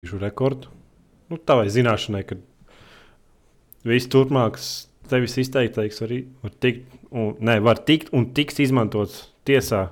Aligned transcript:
Šo 0.00 0.16
rekordu. 0.16 0.70
Nu, 1.28 1.36
tā 1.36 1.58
vai 1.58 1.66
zināšanai, 1.68 2.22
ka 2.24 2.36
viss 3.84 4.08
turpmākas 4.10 4.68
tevis 5.10 5.36
izteiktais 5.42 6.00
arī 6.06 6.22
var 6.40 6.54
tikt, 6.64 6.94
un, 7.12 7.34
ne, 7.44 7.58
var 7.60 7.82
tikt 7.84 8.08
un 8.16 8.30
tiks 8.36 8.62
izmantots 8.64 9.26
tiesā. 9.44 9.90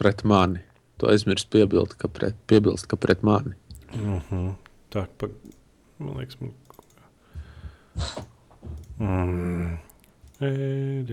Pret 0.00 0.24
mani. 0.26 0.64
Tu 0.98 1.06
aizmirsti 1.10 1.50
piebilst, 1.54 1.94
ka 2.00 2.10
pret, 2.10 2.34
piebilst, 2.50 2.88
ka 2.90 2.98
pret 2.98 3.22
mani. 3.22 3.54
Uh 3.94 4.18
-huh. 4.30 4.54
Tā, 4.90 5.06
pa, 5.18 5.28
man 5.98 6.18
liekas, 6.18 6.40
man... 6.40 6.52
Mm. 8.98 9.78
E. 10.40 11.04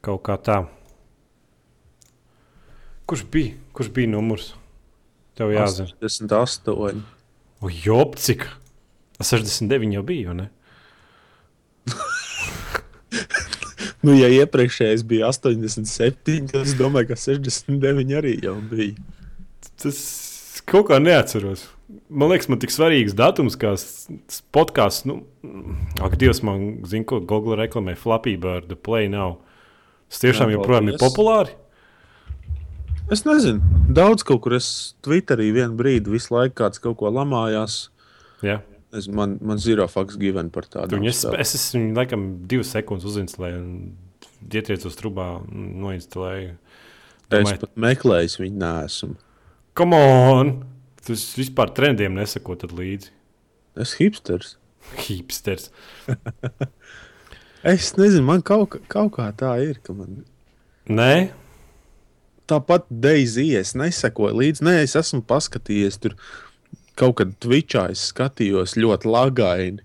Kaut 0.00 0.22
kā 0.22 0.36
tā. 0.42 0.66
Kurš 3.10 3.24
bija? 3.32 3.56
Kurš 3.74 3.88
bija 3.90 4.06
numurs? 4.12 4.52
Tev 5.34 5.50
jāzina. 5.50 5.90
68. 5.98 7.00
Jop, 7.82 8.14
cik? 8.22 8.44
69 9.18 9.96
jau 9.96 10.02
bija, 10.06 10.34
ne? 10.36 10.46
nu, 14.06 14.14
ja 14.14 14.28
iepriekšējais 14.30 15.02
bija 15.10 15.32
87, 15.34 16.52
tad 16.52 16.62
es 16.62 16.76
domāju, 16.78 17.10
ka 17.10 17.18
69 17.18 18.14
arī 18.20 18.36
jau 18.44 18.54
bija. 18.70 18.94
Tas 19.82 19.98
kaut 20.70 20.92
kā 20.92 21.00
neatceros. 21.02 21.66
Man 22.06 22.30
liekas, 22.30 22.46
man 22.52 22.60
tik 22.62 22.70
svarīgs 22.70 23.16
datums, 23.18 23.56
kā 23.58 23.72
podkāsts. 24.54 25.08
Nu, 25.10 25.24
ak, 25.98 26.14
Dievs, 26.20 26.44
man 26.46 26.84
zina, 26.86 27.08
ko 27.10 27.18
Google 27.18 27.58
reklamē 27.58 27.96
Flappy 27.98 28.36
Bird, 28.38 28.70
Play 28.86 29.10
Now. 29.10 29.40
Tas 30.06 30.22
tiešām 30.22 30.54
Jā, 30.54 30.60
joprojām 30.60 30.92
ir 30.92 31.00
populāri. 31.02 31.58
Es 33.10 33.24
nezinu, 33.26 33.58
daudz 33.90 34.22
kaut 34.26 34.44
kur 34.44 34.54
es 34.54 34.94
Twitterī 35.02 35.48
vienu 35.54 35.74
brīdi 35.78 36.12
visu 36.12 36.34
laiku 36.36 36.60
kāds 36.62 36.82
kaut 36.82 37.00
ko 37.00 37.10
lamājās. 37.10 37.88
Jā. 38.46 38.60
Es, 38.94 39.06
man, 39.10 39.36
man 39.46 39.58
zero 39.62 39.86
fakts 39.90 40.18
given 40.18 40.50
par 40.54 40.66
tādu. 40.70 40.98
Es, 41.06 41.24
es 41.26 41.54
esmu 41.58 41.90
laikam 41.98 42.26
divas 42.50 42.70
sekundes 42.74 43.06
uzinstalējis 43.10 43.58
un 43.58 44.50
ietriecu 44.50 44.90
uz 44.90 44.98
trubā 44.98 45.26
noinstalēju. 45.50 46.54
Domāju, 47.30 47.54
es 47.54 47.62
pat 47.62 47.82
meklēju, 47.86 48.32
viņu 48.44 48.62
nesmu. 48.62 49.18
Come 49.78 49.98
on! 49.98 50.54
Tas 51.06 51.22
vispār 51.38 51.70
trendiem 51.74 52.18
nesako 52.18 52.58
līdzi. 52.62 53.10
Es 53.80 53.94
hipsters. 53.98 54.56
Hipsters. 55.04 55.70
es 57.62 57.92
nezinu, 57.98 58.24
man 58.26 58.42
kaut, 58.42 58.78
kaut 58.90 59.12
kā 59.18 59.28
tā 59.38 59.54
ir. 59.66 59.78
Man... 59.94 60.24
Nē. 60.90 61.30
Tāpat 62.50 62.88
Deizija 62.90 63.60
es 63.62 63.76
nesakoju 63.78 64.40
līdzi. 64.40 64.64
Nē, 64.66 64.80
es 64.82 64.96
esmu 64.98 65.22
paskatījies 65.28 66.00
tur 66.02 66.16
kaut 66.98 67.20
kad 67.20 67.36
Twitchā 67.42 67.86
es 67.94 68.08
skatījos 68.10 68.76
ļoti 68.80 69.10
lagaini. 69.10 69.84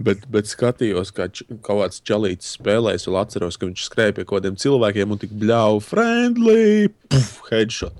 Bet, 0.00 0.22
bet 0.32 0.48
skatījos, 0.48 1.10
kā 1.12 1.26
č, 1.28 1.44
kaut 1.60 1.82
kāds 1.82 2.00
čalīts 2.08 2.54
spēlēs, 2.56 3.04
un 3.10 3.18
atceros, 3.20 3.58
ka 3.60 3.68
viņš 3.68 3.82
skrēja 3.84 4.14
pie 4.16 4.22
kaut 4.24 4.38
kādiem 4.38 4.56
cilvēkiem 4.62 5.12
un 5.12 5.20
tik 5.20 5.34
bļauj, 5.42 5.82
friendly, 5.84 6.88
puf, 7.12 7.34
headshot. 7.50 7.98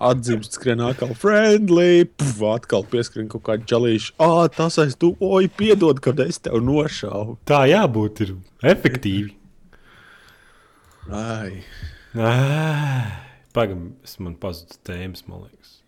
Atzīmst, 0.00 0.56
skrien 0.56 0.80
atkal 0.80 1.12
friendly, 1.12 2.06
puf, 2.08 2.40
atkal 2.48 2.86
pieskrien 2.88 3.28
kaut 3.28 3.44
kādu 3.50 3.68
čalīšu. 3.68 4.14
Ah, 4.24 4.46
tas 4.48 4.80
aiz 4.80 4.96
tu, 4.96 5.12
oi, 5.20 5.50
piedod, 5.52 6.00
kad 6.00 6.22
es 6.24 6.40
tev 6.40 6.62
nošāvu. 6.64 7.36
Tā 7.50 7.66
jābūt 7.68 8.24
ir 8.24 8.32
efektīvi. 8.72 9.34
Ai. 11.10 11.62
Pagaidām, 13.50 13.92
man 14.22 14.34
pazuda 14.38 14.78
tēmas, 14.86 15.24
man 15.26 15.44
liekas 15.46 15.80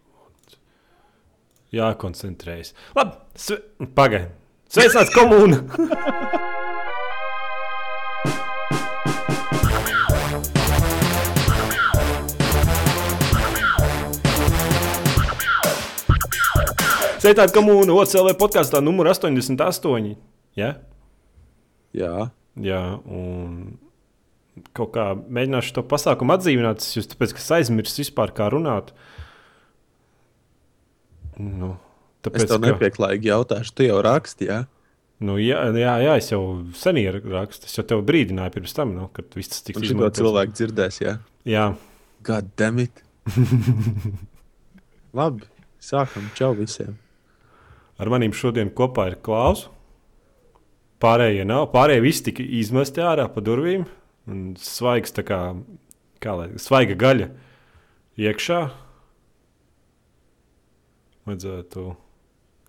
jākoncentrējas. 1.72 2.74
Labi, 2.96 3.16
sve... 3.38 3.58
pagaidi. 3.96 4.28
Sveicināts 4.72 5.12
komūna! 5.12 5.60
Sveicināts 17.22 17.54
komūna! 17.54 17.94
OCLV 18.02 18.34
podkāstā 18.40 18.82
numur 18.84 19.08
88. 19.12 20.12
Ja? 20.58 20.74
Jā. 21.96 22.14
Jā, 22.60 22.80
un 23.08 23.78
kaut 24.76 24.92
kā 24.94 25.06
mēģināšu 25.16 25.76
to 25.78 25.84
pasākumu 25.88 26.36
atdzīvināt. 26.36 26.84
Es 26.84 26.98
jūs 26.98 27.08
tāpēc, 27.12 27.34
ka 27.36 27.44
aizmirsu 27.58 28.02
vispār 28.02 28.34
kā 28.36 28.50
runāt. 28.52 28.92
Nu, 31.40 31.74
tāpēc, 32.24 32.44
es 32.44 32.52
tev 32.52 32.62
nepieklājīgi 32.66 33.32
jautāšu, 33.32 33.74
tu 33.78 33.88
jau 33.88 33.98
raksti, 34.04 34.50
jā? 34.50 34.62
Nu, 35.22 35.36
jā, 35.38 35.60
jā, 35.78 35.94
jā, 36.02 36.16
es 36.18 36.28
jau 36.32 36.42
sen 36.76 36.98
ierakstu. 36.98 37.68
Es 37.70 37.78
jau 37.78 37.84
tev 37.86 38.02
brīdināju 38.06 38.56
pirms 38.56 38.74
tam, 38.74 38.92
nu, 38.96 39.06
kad 39.14 39.30
viss 39.38 39.54
tas 39.54 39.62
tiks 39.64 39.78
izmantots. 39.78 40.18
To 40.18 40.26
cilvēku 40.26 40.56
dzirdēs, 40.58 40.98
jā? 41.04 41.16
Jā. 41.48 41.68
God 42.26 42.50
damn 42.58 42.82
it! 42.82 43.02
Labi, 45.18 45.46
sākam. 45.82 46.26
Čau 46.38 46.52
visiem! 46.58 46.98
Ar 48.02 48.10
maniem 48.10 48.34
šodien 48.34 48.72
kopā 48.74 49.12
ir 49.12 49.18
Klaus. 49.22 49.68
Pārējie 51.02 51.46
nav. 51.46 51.68
Pārējie 51.72 52.02
visi 52.02 52.26
tika 52.28 52.46
izmesti 52.60 53.02
ārā 53.02 53.28
pa 53.30 53.42
durvīm. 53.44 53.86
Un 54.30 54.52
svaigs 54.60 55.14
kā, 55.26 55.40
kā 56.22 56.36
lai, 56.38 56.48
svaiga 56.62 56.94
gaļa 56.98 57.28
iekšā 58.22 58.60
vajadzētu 61.26 61.84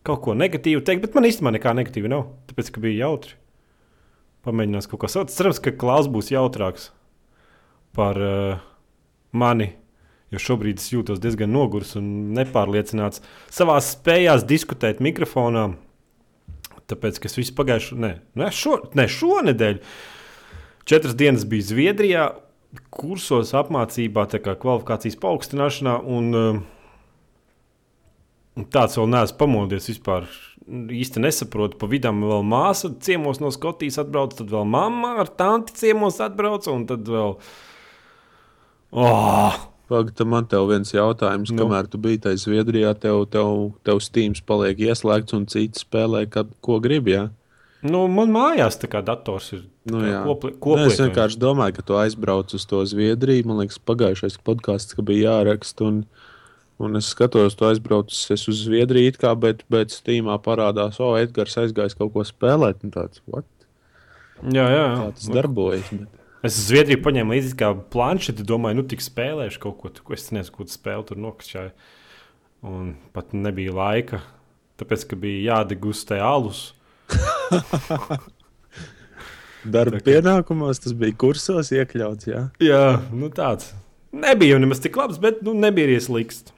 kaut 0.03 0.21
ko 0.25 0.35
negatīvu 0.37 0.83
teikt, 0.85 1.05
bet 1.05 1.15
man 1.17 1.27
īstenībā 1.27 1.55
nekā 1.57 1.73
negatīva 1.77 2.11
nav. 2.11 2.25
Tāpēc, 2.49 2.73
ka 2.73 2.83
bija 2.83 3.07
jautri. 3.07 3.37
Pamēģinās 4.43 4.89
kaut 4.91 5.03
ko 5.03 5.09
saukt. 5.11 5.31
Cerams, 5.33 5.61
ka 5.63 5.71
Klaus 5.79 6.09
būs 6.11 6.33
jautrāks 6.33 6.89
par 7.95 8.19
uh, 8.19 8.63
mani. 9.31 9.71
Jo 10.33 10.41
šobrīd 10.41 10.81
es 10.81 10.89
jūtos 10.89 11.21
diezgan 11.21 11.51
noguris 11.53 11.93
un 11.99 12.33
nepārliecināts 12.33 13.21
savā 13.53 13.77
spējā 13.85 14.35
diskutēt 14.49 15.01
mikrofonā. 15.03 15.69
Tāpēc, 16.89 17.21
ka 17.21 17.29
es 17.29 17.37
visu 17.37 17.53
pagājušo, 17.55 17.95
ne, 18.01 18.15
ne, 18.35 18.49
šo, 18.51 18.79
ne 18.97 19.05
šonadēļ, 19.07 19.77
četras 20.89 21.15
dienas 21.19 21.45
biju 21.49 21.67
Zviedrijā, 21.71 22.29
kursos 22.93 23.53
apmācībā, 23.57 24.25
tā 24.31 24.41
kā 24.43 24.55
kvalifikācijas 24.59 25.19
paaugstināšanā. 25.21 25.97
Un, 26.03 26.31
uh, 26.37 26.63
Tāds 28.53 28.99
vēl 28.99 29.07
neesmu 29.09 29.37
pamodies 29.39 29.89
vispār. 29.89 30.27
Īsti 30.69 31.23
nesaprotu, 31.23 31.75
pa 31.81 31.87
vidam 31.89 32.21
vēl 32.21 32.43
māsa 32.45 32.91
ciemos 33.03 33.41
no 33.41 33.49
Skotijas 33.51 33.97
atbrauc, 34.03 34.35
tad 34.37 34.51
vēl 34.53 34.67
mamma 34.69 35.15
ar 35.23 35.31
tanti 35.41 35.73
ciemos 35.75 36.21
atbrauc, 36.23 36.69
un 36.71 36.85
tad 36.87 37.09
vēl. 37.09 37.33
Oh! 38.93 39.57
Pagaidām, 39.89 40.29
man 40.31 40.45
te 40.47 40.59
viens 40.69 40.93
jautājums, 40.93 41.51
nu. 41.51 41.65
kamēr 41.65 41.89
tu 41.91 41.99
biji 42.01 42.21
tajā 42.23 42.39
Zviedrijā, 42.45 42.93
tev, 43.03 43.25
tev, 43.33 43.73
tev 43.83 43.99
Steam 44.05 44.37
paliek 44.47 44.79
ieslēgts 44.85 45.35
un 45.35 45.43
cits 45.51 45.83
spēlē, 45.83 46.23
kad, 46.31 46.53
ko 46.63 46.77
gribi. 46.83 47.17
Ja? 47.17 47.25
Nu, 47.83 48.05
man 48.07 48.31
mājās 48.31 48.77
tā 48.79 48.87
kā 48.87 49.01
dators 49.03 49.49
ir. 49.55 49.63
Nu, 49.89 49.99
kopli, 50.23 50.53
kopli, 50.55 50.85
nu, 50.85 50.91
es 50.93 51.01
vienkārši 51.03 51.39
domāju, 51.41 51.75
ka 51.77 51.83
tu 51.89 51.97
aizbrauc 51.99 52.53
uz 52.55 52.63
to 52.69 52.79
Zviedriju. 52.87 53.49
Man 53.49 53.59
liekas, 53.59 53.81
pagājušais 53.83 54.39
podkāsts 54.47 54.95
bija 55.03 55.33
jāraksta. 55.33 55.89
Un, 55.89 56.05
Un 56.81 56.97
es 56.97 57.05
skatos, 57.13 57.53
tu 57.55 57.67
aizbraucis 57.67 58.47
uz 58.49 58.63
Zviedriju, 58.65 59.13
kā, 59.21 59.31
bet, 59.39 59.61
bet 59.71 59.93
Steamā 59.93 60.39
parādās, 60.41 60.97
o, 60.99 61.11
oh, 61.11 61.19
Edgars 61.21 61.55
aizgājis 61.61 61.95
kaut 61.95 62.11
ko 62.15 62.25
spēlēt. 62.27 62.81
Tāds, 62.91 63.21
what? 63.29 63.47
jā, 64.41 64.65
jā. 64.65 64.87
Tā 64.97 65.11
tas 65.19 65.29
darbojas. 65.31 65.91
Bet... 65.93 66.19
Es 66.43 66.57
uz 66.57 66.65
Zviedriju 66.71 66.99
paņēmu 67.05 67.37
līdzi 67.37 67.55
kā 67.61 67.69
planšeti, 67.93 68.43
domāju, 68.47 68.81
nu, 68.81 68.87
tik 68.89 69.05
spēlēšu 69.05 69.61
kaut 69.63 69.77
ko, 69.79 69.93
ko 70.09 70.17
es 70.17 70.27
nezinu, 70.33 70.55
ko 70.57 70.67
tu 70.67 70.75
spēli 70.75 71.07
tur 71.07 71.21
nokšķēju. 71.23 71.71
Un 72.73 72.89
pat 73.15 73.31
nebija 73.37 73.75
laika, 73.75 74.23
tāpēc, 74.81 75.05
ka 75.07 75.19
bija 75.19 75.53
jādegustē 75.53 76.19
alus. 76.25 76.71
Darba 79.63 79.99
tā, 79.99 80.03
pienākumos 80.09 80.81
tas 80.83 80.95
bija 80.97 81.15
kursos 81.19 81.71
iekļauts. 81.71 82.27
Jā, 82.27 82.41
jā 82.63 82.83
nu 83.15 83.29
tāds. 83.33 83.71
Nebija 84.13 84.55
jau 84.55 84.61
nemaz 84.61 84.81
tik 84.83 84.97
labs, 84.99 85.19
bet 85.21 85.41
nu, 85.45 85.55
nebija 85.57 85.87
arī 85.87 85.97
slikts. 86.03 86.51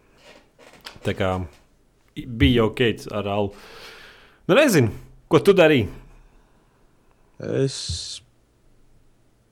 Tā 1.06 1.14
kā 1.14 1.30
bija 2.16 2.66
ok 2.66 2.82
ar 3.14 3.30
alu. 3.30 3.52
Nu, 4.48 4.58
nezinu, 4.58 4.92
ko 5.30 5.42
tu 5.44 5.54
darīji. 5.58 5.88
Es 7.62 7.78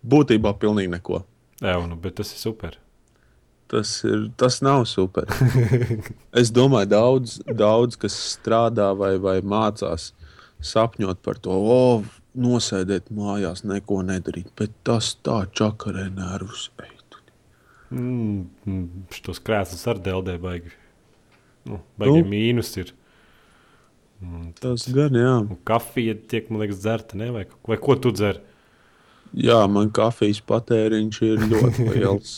būtībā 0.04 0.56
pilnīgi 0.60 0.92
neko. 0.96 1.22
Jā, 1.64 1.78
nu, 1.88 1.98
bet 2.00 2.18
tas 2.20 2.34
ir 2.34 2.42
super. 2.42 2.80
Tas, 3.72 3.96
ir, 4.06 4.28
tas 4.38 4.60
nav 4.66 4.84
super. 4.90 5.30
es 6.42 6.52
domāju, 6.54 6.90
daudz, 6.92 7.40
daudz 7.48 7.98
kas 8.00 8.18
strādā 8.36 8.92
vai, 8.98 9.16
vai 9.22 9.40
mācās 9.42 10.12
sapņot 10.66 11.22
par 11.26 11.40
to, 11.44 11.54
oh, 11.54 12.06
nosēdēt 12.40 13.12
mājās, 13.14 13.64
neko 13.68 14.02
nedarīt. 14.08 14.50
Bet 14.60 14.74
tas 14.88 15.14
tā 15.26 15.44
čakarē 15.54 16.08
nervus. 16.16 16.70
Mm, 17.94 18.48
mm, 18.66 19.04
Šos 19.14 19.42
krēslus 19.46 19.84
ar 19.92 20.00
dēldē 20.02 20.40
baigi. 20.42 20.72
Nu, 21.70 21.78
baigi 22.00 22.24
Nu. 22.24 22.30
mīnus 22.32 22.72
ir. 22.82 22.94
Un, 24.24 24.54
Tas 24.58 24.88
gan, 24.96 25.14
jā. 25.20 25.34
un 25.44 25.60
kafija 25.68 26.16
tiek, 26.16 26.50
man 26.50 26.64
liekas, 26.64 26.80
dzerta, 26.82 27.18
ne? 27.20 27.30
Vai, 27.36 27.44
vai 27.68 27.78
ko 27.78 27.96
tu 28.00 28.12
dzer? 28.16 28.40
Jā, 29.36 29.60
man 29.70 29.92
kafijas 29.94 30.40
patēriņš 30.48 31.22
ir 31.28 31.44
ļoti 31.52 31.88
liels. 31.94 32.34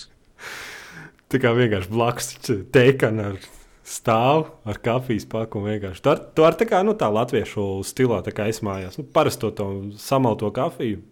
Tā 1.32 1.40
kā 1.42 1.52
vienkārši 1.58 1.92
blakus 1.94 2.34
teikana 2.74 3.32
ar 3.34 3.40
stāvu 3.86 4.48
ar 4.66 4.80
kafijas 4.82 5.28
paku. 5.30 5.62
vienkārši. 5.66 6.02
Tu 6.02 6.12
ar, 6.12 6.22
tu 6.36 6.46
ar 6.46 6.58
tā 6.58 6.68
kā 6.70 6.82
nu, 6.86 6.96
tā 6.98 7.10
latviešu 7.14 7.84
stilā, 7.86 8.22
tā 8.26 8.34
kā 8.36 8.50
es 8.50 8.64
mājās, 8.66 8.98
nu, 9.00 9.06
parasto 9.06 9.52
to 9.54 9.68
samalto 10.02 10.50
kafiju. 10.54 11.04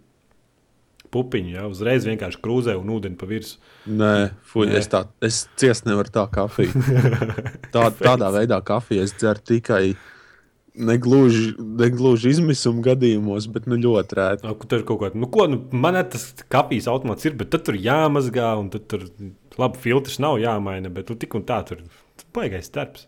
Pupiņu, 1.13 1.51
jā, 1.53 1.67
uzreiz 1.69 2.07
vienkārši 2.09 2.39
krūzē 2.41 2.73
un 2.73 2.89
ūdeni 2.89 3.19
pa 3.19 3.27
virsmu. 3.29 3.61
Nē, 3.99 4.13
fuj, 4.49 4.65
Nē. 4.71 4.79
es, 4.79 4.87
tā, 4.89 5.03
es 5.21 5.43
ciest 5.61 5.85
nevaru 5.85 6.09
tā 6.09 6.23
kafiju. 6.33 6.73
Tā, 7.73 7.85
tādā 7.99 8.31
veidā 8.33 8.57
kafiju 8.65 9.05
es 9.05 9.13
dzeru 9.17 9.41
tikai 9.45 9.83
negluži, 10.73 11.51
negluži 11.77 12.33
izmisuma 12.33 12.81
gadījumos, 12.89 13.45
bet 13.53 13.69
nu 13.69 13.77
ļoti 13.81 14.17
rēti. 14.17 14.49
Ak, 14.49 14.65
Tur 14.69 14.85
kaut 14.87 15.03
kāda, 15.03 15.21
nu, 15.21 15.29
ko, 15.29 15.45
nu, 15.49 15.61
man 15.69 15.97
ir 16.01 16.09
tas 16.13 16.31
kafijas 16.53 16.89
automāts, 16.89 17.25
ir, 17.29 17.37
bet 17.37 17.53
tur 17.53 17.77
jāmazgā, 17.77 18.49
un 18.57 18.73
tad 18.73 18.89
tur 18.89 19.05
labi 19.61 19.81
filtrs 19.85 20.17
nav 20.23 20.39
jāmaina, 20.41 20.89
bet 20.93 21.09
tu 21.09 21.17
tik 21.19 21.37
un 21.37 21.45
tā 21.45 21.61
tur 21.69 21.85
baigais 22.35 22.71
darbs. 22.73 23.07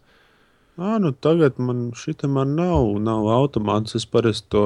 Ā, 0.75 0.97
nu 0.99 1.13
tagad 1.13 1.59
man 1.63 1.89
šita 1.95 2.27
man 2.27 2.55
nav, 2.57 2.89
nav 2.99 3.27
automāts. 3.37 3.95
Es 3.95 4.03
parasti 4.11 4.49
to, 4.51 4.63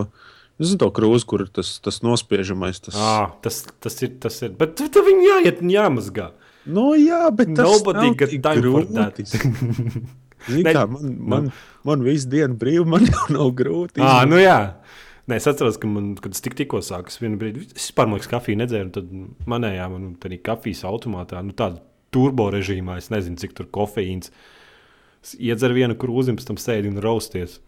es 0.58 0.72
zinu 0.72 0.82
to 0.86 0.90
krūzi, 0.98 1.28
kur 1.30 1.44
ir 1.46 1.52
tas, 1.54 1.76
tas 1.86 2.02
nospiežamais. 2.06 2.82
Tas... 2.82 2.98
À, 2.98 3.30
tas, 3.46 3.62
tas 3.84 4.00
ir, 4.06 4.16
tas 4.24 4.40
ir, 4.46 4.56
bet 4.58 4.74
tu- 4.80 4.90
tev 4.90 5.06
viņi 5.10 5.28
jāiet 5.28 5.62
un 5.66 5.74
jāmazgā. 5.74 6.32
Nu 6.70 6.92
jā, 6.98 7.28
bet 7.34 7.54
tas 7.58 7.66
Nobody 7.70 8.10
nav 8.10 8.18
tik 8.20 8.42
grūti. 8.60 9.30
Ne- 10.50 10.72
kā, 10.74 10.86
man, 10.88 11.16
man, 11.30 11.48
man 11.84 12.04
visu 12.06 12.30
dienu 12.32 12.56
brīvi, 12.60 12.86
man 12.88 13.04
jau 13.12 13.26
nav 13.36 13.50
grūti. 13.60 14.00
À, 14.00 14.22
nu 14.30 14.40
jā. 14.40 14.60
Nē, 15.30 15.38
es 15.38 15.46
atceros, 15.52 15.76
ka 15.78 15.86
man, 15.92 16.14
kad 16.18 16.34
es 16.34 16.42
tik, 16.42 16.56
tikko 16.58 16.80
sāku, 16.82 17.12
es 17.12 17.20
vienu 17.22 17.38
brīdi, 17.38 17.68
es 17.68 17.76
vispār 17.78 18.08
man 18.10 18.18
liekas, 18.18 18.32
kafiju 18.32 18.58
nedzēru. 18.62 18.90
Tad 18.96 19.12
manējā, 19.52 19.86
man 19.92 20.08
tādā 20.24 20.40
kafijas 20.48 20.86
automātā, 20.90 21.44
nu 21.46 21.54
tāda 21.54 21.84
turbo 22.14 22.50
režīmā, 22.54 22.98
es 23.02 23.10
nezinu, 23.14 23.40
cik 23.42 23.56
tur 23.58 23.70
kofeīns. 23.74 24.34
Iedzer 25.36 25.76
vienu 25.76 25.98
krūzi, 26.00 26.36
pēc 26.38 26.48
tam 26.48 26.60
sēdi 26.62 26.92
un 26.92 27.02
rausties. 27.04 27.60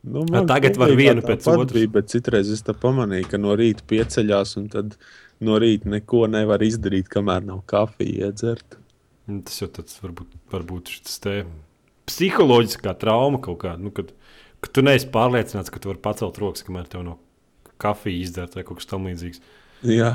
Nu, 0.00 0.24
A, 0.32 0.44
tagad 0.48 0.78
var 0.80 0.94
vienu 0.96 1.20
pēc 1.24 1.44
otras. 1.52 1.74
Bija, 1.76 1.90
bet 1.98 2.08
citreiz 2.12 2.48
es 2.54 2.64
tā 2.64 2.72
pamanīju, 2.72 3.28
ka 3.28 3.40
no 3.40 3.52
rīta 3.58 3.84
pieceļās, 3.90 4.54
un 4.56 4.70
tad 4.72 4.94
no 5.44 5.58
rīta 5.60 5.90
neko 5.92 6.24
nevar 6.32 6.64
izdarīt, 6.64 7.10
kamēr 7.12 7.44
nav 7.44 7.60
kafija 7.68 8.30
iedzert. 8.30 8.78
Un 9.28 9.42
Tas 9.46 9.60
jau 9.60 9.68
tāds 9.70 10.00
varbūt, 10.00 10.32
varbūt 10.52 10.94
šis 10.96 11.20
te 11.22 11.34
psiholoģiskā 12.08 12.94
trauma 12.98 13.40
kaut 13.44 13.60
kāda. 13.62 13.80
Nu, 13.84 13.92
kad, 13.94 14.14
kad 14.64 14.72
tu 14.74 14.84
neesi 14.86 15.10
pārliecināts, 15.12 15.72
ka 15.72 15.82
tu 15.82 15.92
vari 15.92 16.02
pacelt 16.02 16.40
rokas, 16.40 16.64
kamēr 16.66 16.88
tev 16.90 17.04
no 17.06 17.18
kafijas 17.80 18.30
izdzert 18.30 18.56
vai 18.56 18.64
kaut 18.66 18.80
kas 18.80 18.88
tamlīdzīgs. 18.90 19.44
Jā, 19.88 20.14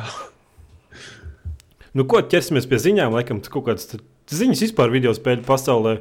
Nu, 1.96 2.04
ko 2.10 2.20
ķersimies 2.20 2.68
pie 2.68 2.80
ziņām? 2.84 3.14
Laikam, 3.16 3.40
kaut 3.40 3.70
kādas 3.70 3.96
ziņas 4.36 4.66
vispār 4.66 4.92
video 4.92 5.14
spēļu 5.16 5.46
pasaulē 5.48 6.00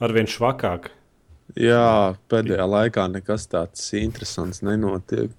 arvien 0.00 0.28
švakāk. 0.30 0.88
jā, 1.54 2.16
pēdējā 2.32 2.64
laikā 2.66 3.04
nekas 3.12 3.44
tāds 3.52 3.84
interesants 3.98 4.62
nenotiek. 4.64 5.30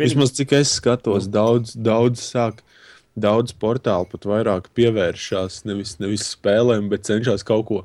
Vismaz 0.00 0.32
cik 0.36 0.54
es 0.56 0.72
skatos, 0.78 1.28
daudz, 1.28 1.76
daudz 1.76 2.24
sāk. 2.24 2.64
Daudz 3.14 3.52
portālu 3.54 4.08
pat 4.10 4.24
vairāk 4.26 4.72
pievēršās 4.74 5.60
nevis, 5.68 5.92
nevis 6.00 6.24
spēlēm, 6.32 6.88
bet 6.90 7.06
cenšas 7.06 7.44
kaut 7.46 7.68
ko 7.68 7.76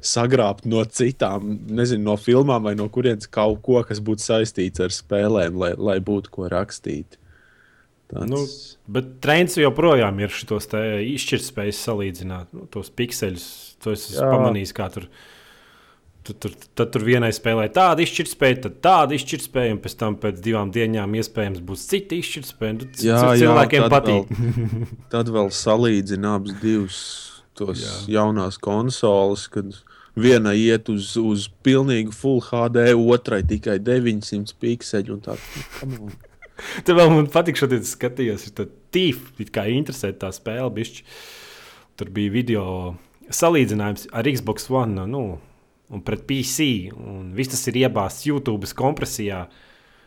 sagrābt 0.00 0.62
no 0.70 0.84
citām, 0.86 1.56
nezinu, 1.66 2.04
no 2.06 2.14
filmām 2.14 2.68
vai 2.68 2.76
no 2.78 2.86
kurienes 2.92 3.26
kaut 3.26 3.64
ko, 3.66 3.80
kas 3.88 3.98
būtu 3.98 4.22
saistīts 4.22 4.84
ar 4.84 4.94
spēlēm, 4.94 5.58
lai, 5.58 5.72
lai 5.74 5.98
būtu 5.98 6.30
ko 6.36 6.46
rakstīt. 6.52 7.18
Tāds... 8.10 8.30
Nu, 8.30 8.40
bet 8.90 9.12
trends 9.22 9.54
joprojām 9.60 10.18
ir 10.24 10.32
šos 10.34 10.66
izšķirtspējas 10.74 11.82
salīdzināt. 11.86 12.48
Nu, 12.56 12.64
tos 12.74 12.90
pikseļus, 12.90 13.44
to 13.84 13.92
es 13.94 14.08
esmu 14.12 14.30
pamanījis. 14.34 14.72
kā 14.74 14.88
Tur, 14.92 15.06
tur, 16.26 16.34
tur, 16.42 16.56
tad 16.76 16.90
tur 16.92 17.04
vienai 17.06 17.30
spēlē 17.32 17.68
tāda 17.72 18.02
izšķirtspēja, 18.04 18.58
tad 18.66 18.74
tāda 18.84 19.16
izšķirtspēja, 19.16 19.72
un 19.76 19.78
pēc 19.82 19.94
tam 20.02 20.18
pēc 20.20 20.42
divām 20.44 20.68
dienām 20.74 21.14
iespējams 21.16 21.62
būs 21.64 21.86
cita 21.90 22.18
izšķirtspēja. 22.18 22.74
Nu, 22.76 22.88
c- 22.92 23.06
Jā, 23.08 23.20
c- 23.22 23.28
jā, 23.30 23.38
cilvēkiem 23.46 23.86
tad 23.86 23.94
patīk. 23.94 24.34
Vēl, 24.36 24.98
tad 25.14 25.30
vēl 25.32 25.48
salīdzina 25.56 26.34
abas 26.36 26.58
divas 26.60 26.98
tos 27.56 27.80
Jā. 27.82 27.94
jaunās 28.20 28.58
konsoles, 28.60 29.46
kad 29.52 29.72
viena 30.20 30.52
iet 30.58 30.90
uz, 30.92 31.14
uz 31.16 31.46
pilnīgu 31.64 32.12
full 32.12 32.42
HD, 32.50 32.90
otrai 32.98 33.40
tikai 33.46 33.78
900 33.80 34.52
pikseli. 34.60 35.14
un 35.16 35.20
tā, 35.24 35.38
nu, 35.88 36.10
on. 36.10 36.18
Tur 36.84 36.98
vēl 36.98 37.12
man 37.12 37.28
patīk, 37.32 37.58
šodien 37.60 37.84
skatījos, 37.86 38.48
ir 38.50 38.72
tīf, 38.94 39.30
kā 39.54 39.66
interesē 39.70 40.12
tā 40.16 40.32
spēle. 40.34 40.70
Bišķi. 40.76 41.04
Tur 42.00 42.10
bija 42.16 42.32
video 42.32 42.64
salīdzinājums 43.30 44.08
ar 44.16 44.28
Xbox 44.30 44.70
One 44.72 45.06
nu, 45.10 45.24
un 45.90 46.04
pret 46.06 46.24
PC. 46.28 46.90
Un 46.96 47.32
viss 47.36 47.52
tas 47.52 47.66
ir 47.70 47.82
iebāzts 47.84 48.26
YouTube 48.28 48.68
kompresijā. 48.76 49.46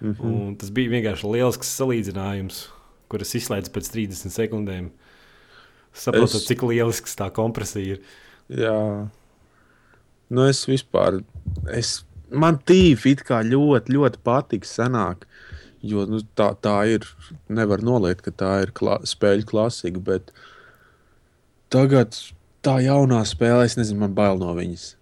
Mm. 0.02 0.14
-hmm. 0.14 0.26
Un 0.26 0.56
tas 0.56 0.70
bija 0.70 0.90
vienkārši 0.90 1.32
lielisks 1.32 1.78
salīdzinājums, 1.80 2.68
kurus 3.08 3.36
izslēdzu 3.36 3.72
pēc 3.72 3.92
30 3.94 4.34
sekundēm. 4.34 4.90
Saprotat, 5.94 6.42
Es- 6.42 6.48
cik 6.48 6.64
lielisks 6.64 7.16
tā 7.16 7.30
kompresija 7.32 7.96
ir. 7.96 8.02
Jā, 8.50 9.10
nu 10.30 10.48
es 10.50 10.66
vispār. 10.68 11.24
Es, 11.72 12.04
man 12.30 12.58
tīfi 12.58 13.16
kā 13.16 13.44
ļoti, 13.46 13.94
ļoti 13.94 14.18
patīk 14.26 14.66
senāk. 14.66 15.28
Jo 15.84 16.06
nu, 16.08 16.22
tā, 16.38 16.54
tā 16.64 16.78
ir. 16.96 17.08
Nevar 17.52 17.84
noliegt, 17.84 18.24
ka 18.26 18.32
tā 18.32 18.54
ir 18.64 18.74
klā, 18.76 19.02
spēļu 19.08 19.48
klasika. 19.50 20.02
Bet 20.04 20.34
tagad 21.74 22.16
tā 22.64 22.78
jaunā 22.86 23.24
spēlē, 23.28 23.68
es 23.68 23.76
nezinu, 23.80 24.06
man 24.06 24.18
bail 24.18 24.40
no 24.40 24.54
viņas. 24.56 24.94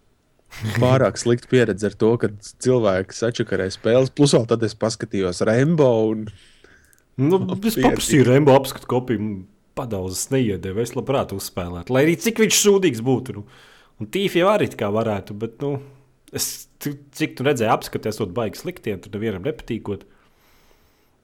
Pārāk 0.82 1.16
slikta 1.22 1.48
pieredze 1.48 1.88
ar 1.88 1.94
to, 1.96 2.16
ka 2.20 2.32
cilvēki 2.66 3.16
sačakarē 3.16 3.70
spēles. 3.72 4.12
Plus 4.12 4.34
vēl 4.36 4.50
tad 4.50 4.66
es 4.68 4.76
paskatījos 4.76 5.46
Rainbow. 5.48 6.10
Un, 6.16 6.26
Nu, 7.20 7.40
es 7.70 7.78
paprasīju 7.80 8.28
Rembo 8.28 8.56
apskatu 8.58 8.90
kopiju. 8.90 9.32
Padaudzes 9.78 10.28
neiedevu, 10.34 10.82
es 10.84 10.92
labprāt 10.98 11.32
uzspēlētu. 11.32 11.94
Lai 11.96 12.04
arī 12.04 12.18
cik 12.20 12.42
viņš 12.44 12.58
sūdīgs 12.60 13.04
būtu. 13.08 13.38
Nu. 13.38 13.46
Un 14.02 14.10
tīfi 14.12 14.42
jau 14.42 14.50
arī 14.52 14.68
kā 14.76 14.90
varētu, 14.92 15.36
bet, 15.40 15.62
nu, 15.64 15.78
es, 16.36 16.68
cik 16.84 17.38
tu 17.38 17.46
redzēji, 17.48 17.72
apskaties, 17.72 18.18
esot 18.18 18.34
baigi 18.36 18.60
sliktiem, 18.60 19.00
tur 19.00 19.16
nevienam 19.16 19.46
nepatīkot. 19.48 20.04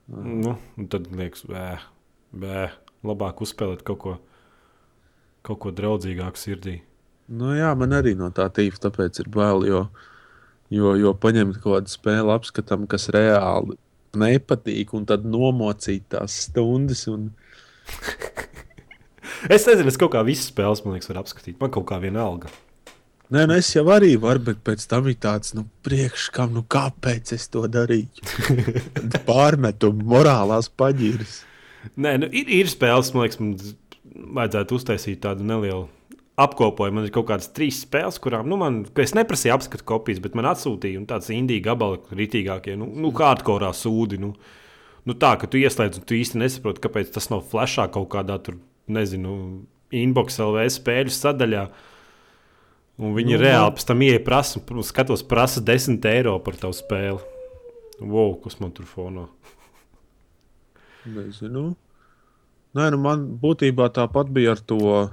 Nu, 0.07 0.55
tad 0.91 1.09
liekas, 1.11 1.43
bē, 1.49 1.63
bē, 2.31 2.67
labāk 3.07 3.41
uzspēlēt 3.43 3.83
kaut 3.87 3.99
ko, 4.03 4.13
kaut 5.47 5.59
ko 5.63 5.73
draudzīgāku 5.75 6.39
sirdī. 6.39 6.77
nu, 7.27 7.51
jā, 7.57 7.73
man 7.75 7.95
arī 7.97 8.15
no 8.15 8.29
tā 8.31 8.47
tīfa 8.53 8.87
tāpēc 8.87 9.19
ir 9.19 9.29
bail. 9.33 9.65
Jo, 9.67 9.81
jo, 10.71 10.93
jo 10.95 11.11
paņemt 11.13 11.59
kaut 11.59 11.81
kādu 11.81 11.91
spēli 11.91 12.33
apskatam, 12.35 12.87
kas 12.87 13.09
reāli 13.11 13.75
nepatīk, 14.17 14.93
un 14.95 15.05
tad 15.05 15.27
nomocīt 15.27 16.07
tās 16.15 16.39
stundas. 16.47 17.07
Un, 17.11 17.31
Es 19.53 19.67
nezinu, 19.67 19.91
es 19.91 19.97
kaut 19.99 20.13
kā 20.15 20.23
visas 20.25 20.47
spēles, 20.49 20.81
man 20.83 20.95
liekas, 20.95 21.09
varu 21.11 21.21
apskatīt. 21.21 21.59
Man 21.61 21.69
kaut 21.73 21.85
kā 21.89 21.99
vienalga. 22.01 22.49
Nē, 23.27 23.43
nu 23.49 23.57
es 23.59 23.73
jau 23.73 23.83
arī 23.91 24.13
varu, 24.23 24.39
bet 24.45 24.61
pēc 24.63 24.85
tam 24.87 25.09
ir 25.11 25.17
tāds, 25.19 25.51
nu, 25.57 25.65
priekš 25.83 26.29
kam, 26.35 26.53
nu, 26.55 26.63
kāpēc 26.63 27.33
es 27.35 27.49
to 27.51 27.65
darīju? 27.67 28.23
Pārmetumu, 29.27 30.05
morālās 30.13 30.69
paģiras. 30.71 31.41
Nē, 31.99 32.13
nu, 32.23 32.29
ir, 32.31 32.47
ir 32.61 32.71
spēles, 32.71 33.11
man 33.11 33.25
liekas, 33.25 33.41
man 33.43 33.51
vajadzētu 34.37 34.79
uztaisīt 34.79 35.19
tādu 35.25 35.43
nelielu 35.47 35.89
apkopojumu. 36.37 36.99
Man 36.99 37.07
ir 37.09 37.13
kaut 37.15 37.27
kādas 37.31 37.49
trīs 37.53 37.81
spēles, 37.83 38.19
kurām 38.21 38.47
nu, 38.49 38.59
man, 38.61 38.79
es 39.03 39.15
neprasīju 39.17 39.55
apskatu 39.57 39.87
kopijas, 39.91 40.21
bet 40.23 40.37
man 40.37 40.47
atsūtīja 40.51 41.01
un 41.01 41.09
tāds 41.09 41.31
indīgi 41.33 41.65
gabali, 41.65 41.99
rītīgākie, 42.19 42.77
nu, 42.79 42.89
nu 42.95 43.11
hardcore 43.17 43.73
sūdi. 43.75 44.21
Nu, 44.21 44.33
nu, 45.07 45.17
tā, 45.17 45.33
ka 45.41 45.49
tu 45.49 45.59
ieslēdz, 45.59 46.01
un 46.01 46.07
tu 46.07 46.17
īsti 46.17 46.41
nesaproti, 46.41 46.83
kāpēc 46.85 47.11
tas 47.15 47.31
nav 47.33 47.45
flashā 47.49 47.87
kaut 47.93 48.09
kādā 48.13 48.39
tur, 48.43 48.59
nezinu, 48.87 49.35
inbox 49.95 50.39
LV 50.43 50.67
spēļu 50.77 51.15
sadaļā. 51.15 51.67
Un 52.97 53.13
viņi 53.13 53.35
Nu, 53.35 53.37
nu, 53.37 53.43
reāli 53.45 53.73
pēc 53.77 53.85
tam 53.85 54.01
ieeja 54.01 54.21
prasa, 54.25 54.59
un 54.59 54.85
skatos, 54.85 55.23
prasa 55.27 55.61
10 55.61 56.05
eiro 56.09 56.37
par 56.41 56.57
tavu 56.57 56.73
spēli. 56.73 57.19
Wow, 58.01 58.35
kas 58.41 58.57
man 58.61 58.73
tur 58.73 58.87
fonā? 58.89 59.27
Nezinu. 61.05 61.71
Nē, 62.77 62.89
nu, 62.93 62.99
man 63.01 63.23
būtībā 63.41 63.89
tāpat 63.95 64.29
bija 64.33 64.57
ar 64.57 64.61
to. 64.61 65.07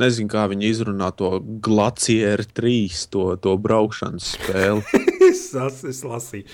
Nezinu, 0.00 0.28
kā 0.28 0.44
viņi 0.48 0.68
izrunā 0.68 1.08
to 1.16 1.38
Glacieru 1.64 2.44
3, 2.56 3.04
to, 3.12 3.24
to 3.40 3.54
braukšanas 3.60 4.34
spēli. 4.36 4.84
es, 5.30 5.48
las, 5.56 5.82
es 5.88 6.02
lasīju. 6.04 6.44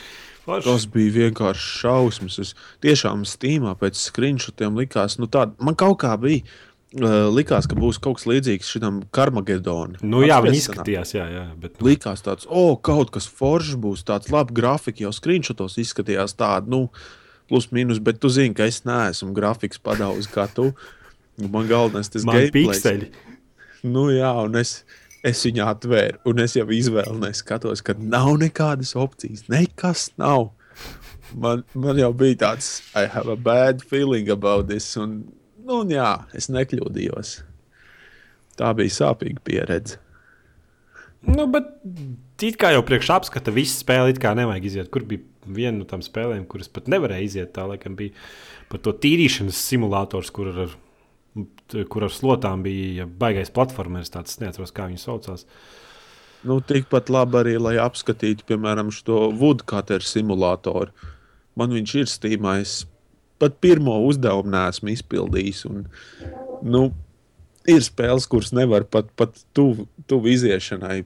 Forši. 0.43 0.67
Tas 0.67 0.87
bija 0.91 1.15
vienkārši 1.19 1.67
šausmas. 1.83 2.39
Es 2.43 2.55
tiešām 2.83 3.23
stīmā 3.29 3.77
pēc 3.79 3.99
screenshotiem 3.99 4.79
likās, 4.79 5.19
nu 5.23 5.29
tāda, 5.31 5.55
man 5.63 5.79
kaut 5.79 6.01
kā 6.03 6.15
bija. 6.23 6.47
Uh, 6.93 7.31
likās, 7.33 7.65
ka 7.65 7.77
būs 7.79 7.97
kaut 8.05 8.19
kas 8.19 8.27
līdzīgs 8.29 8.69
šim 8.75 8.99
Karmagedonam. 9.17 9.97
Nu, 10.05 10.21
jā, 10.27 10.37
viņi 10.45 10.59
izskatījās, 10.61 11.15
jā, 11.17 11.25
jā. 11.33 11.45
Bet, 11.57 11.79
nu. 11.79 11.87
Likās 11.89 12.21
tāds, 12.21 12.45
o, 12.51 12.67
oh, 12.67 12.75
kaut 12.77 13.15
kas 13.15 13.25
foršs 13.33 13.79
būs, 13.81 14.03
tāds 14.05 14.29
labs 14.33 14.53
grafiks, 14.53 15.01
jau 15.01 15.13
screenshotos 15.17 15.79
izskatījās 15.81 16.37
tādu, 16.37 16.69
nu, 16.75 16.83
plus 17.49 17.71
mīnus, 17.73 18.03
bet 18.05 18.21
tu 18.21 18.29
zini, 18.33 18.53
ka 18.59 18.69
es 18.69 18.83
neesmu 18.85 19.33
grafiks 19.37 19.81
padaudz 19.81 20.29
kā 20.33 20.45
tu. 20.53 20.75
Man 21.41 21.65
galvenais 21.71 22.13
tas 22.13 22.29
gameplay. 22.29 23.09
Nu, 23.83 24.11
jā, 24.13 24.37
un 24.45 24.61
es, 24.61 24.83
es 25.25 25.41
viņu 25.49 25.65
atvēru, 25.73 26.21
un 26.29 26.45
es 26.45 26.61
jau 26.61 26.69
izvēlējos, 26.69 27.41
skatos, 27.41 27.81
ka 27.83 27.97
nav 27.97 28.35
nekādas 28.43 28.93
opcijas, 29.01 29.49
nekas 29.49 30.11
nav. 30.21 30.51
Man, 31.33 31.65
man 31.73 31.97
jau 31.97 32.13
bija 32.13 32.45
tāds, 32.45 32.83
I 32.93 33.09
have 33.09 33.33
a 33.33 33.37
bad 33.37 33.81
feeling 33.81 34.29
about 34.29 34.69
this. 34.69 34.93
Un, 35.01 35.23
Nu, 35.63 35.83
jā, 35.91 36.13
es 36.37 36.51
nekļūdījos. 36.53 37.37
Tā 38.59 38.73
bija 38.77 38.93
sāpīga 38.93 39.43
pieredze. 39.47 40.01
Nu, 41.23 41.47
bet 41.51 41.69
it 42.43 42.59
kā 42.59 42.73
jau 42.75 42.83
priekš 42.87 43.13
apskata, 43.15 43.55
visu 43.55 43.79
spēli 43.79 44.15
it 44.15 44.21
kā 44.23 44.33
nevajag 44.35 44.67
iziet. 44.67 44.89
Kur 44.93 45.07
bija 45.07 45.23
viena 45.47 45.79
no 45.79 45.87
tām 45.89 46.03
spēlēm, 46.03 46.45
kuras 46.51 46.71
pat 46.73 46.91
nevarēja 46.91 47.29
iziet? 47.29 47.53
Tā 47.55 47.69
laikam 47.71 47.95
bija 47.99 48.17
par 48.73 48.83
to 48.83 48.95
tīrīšanas 49.05 49.61
simulators, 49.69 50.33
kur 50.35 50.51
ar, 50.65 50.75
kur 51.93 52.09
ar 52.09 52.13
slotām 52.13 52.65
bija 52.67 53.05
ja 53.05 53.07
baigais 53.07 53.55
platformers. 53.55 54.11
Tāds 54.13 54.41
neatceros, 54.43 54.75
kā 54.75 54.89
viņi 54.91 55.03
saucās. 55.05 55.47
Nu, 56.43 56.59
tikpat 56.59 57.13
labi 57.13 57.39
arī, 57.39 57.55
lai 57.63 57.77
apskatītu, 57.79 58.49
piemēram, 58.49 58.91
šo 58.91 59.29
Woodcutter 59.31 60.03
simulātoru. 60.03 60.91
Man 61.55 61.71
viņš 61.77 61.95
ir 62.01 62.11
stīmājis 62.11 62.81
pat 63.43 63.59
pirmo 63.63 63.97
uzdevumu 64.07 64.53
neesmu 64.55 64.93
izpildījis. 64.95 65.65
Un, 65.71 65.87
nu, 66.63 66.85
ir 67.69 67.83
spēles, 67.85 68.29
kuras 68.31 68.53
nevar 68.55 68.87
pat, 68.91 69.11
pat 69.19 69.43
tuvu 69.57 69.89
tuv 70.11 70.29
iziešanai 70.31 71.03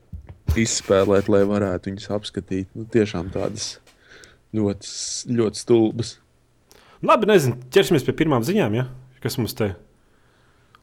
izspēlēt, 0.56 1.30
lai 1.32 1.42
varētu 1.48 1.90
viņus 1.90 2.12
apskatīt. 2.16 2.68
Nu, 2.76 2.86
tiešām 2.92 3.32
tādas 3.34 3.76
ļoti, 4.56 4.92
ļoti 5.40 5.62
stulbas. 5.62 6.14
Labi, 7.06 7.28
nezinu, 7.28 7.58
ķersimies 7.72 8.06
pie 8.06 8.14
pirmām 8.16 8.44
ziņām. 8.46 8.78
Ja? 8.78 8.86
Kas 9.24 9.36
mums 9.40 9.56
te? 9.56 9.72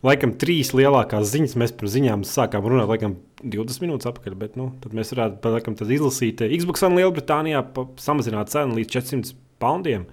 Laikam 0.04 0.34
trīs 0.36 0.74
lielākās 0.76 1.30
ziņas 1.32 1.54
mēs 1.62 1.72
par 1.80 1.88
ziņām 1.88 2.26
sākām 2.28 2.66
runāt, 2.68 2.90
laikam 2.90 3.16
20 3.40 3.86
minūtes 3.86 4.10
atpakaļ. 4.10 4.36
Bet, 4.42 4.58
nu, 4.60 4.74
tad 4.84 4.96
mēs 4.98 5.14
varētu 5.16 5.54
laikam, 5.54 5.78
izlasīt, 5.80 6.44
Xbox 6.44 6.84
One 6.84 7.00
Lielbritānijā 7.00 7.64
samazināt 8.04 8.52
cenu 8.52 8.76
līdz 8.82 8.98
400 8.98 9.38
poundiem. 9.64 10.04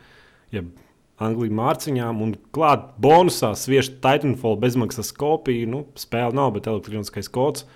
Ja 0.54 0.62
Anglijas 1.20 1.52
mārciņām, 1.58 2.22
un 2.24 2.32
klāt 2.54 2.86
bonusā 3.02 3.52
sviež 3.58 3.90
Titanfall 4.00 4.56
bezmaksas 4.60 5.12
kopiju. 5.16 5.68
Nu, 5.68 5.80
spēle 6.00 6.32
nav, 6.36 6.54
bet 6.56 6.68
elektroniskais 6.70 7.28
kods. 7.32 7.66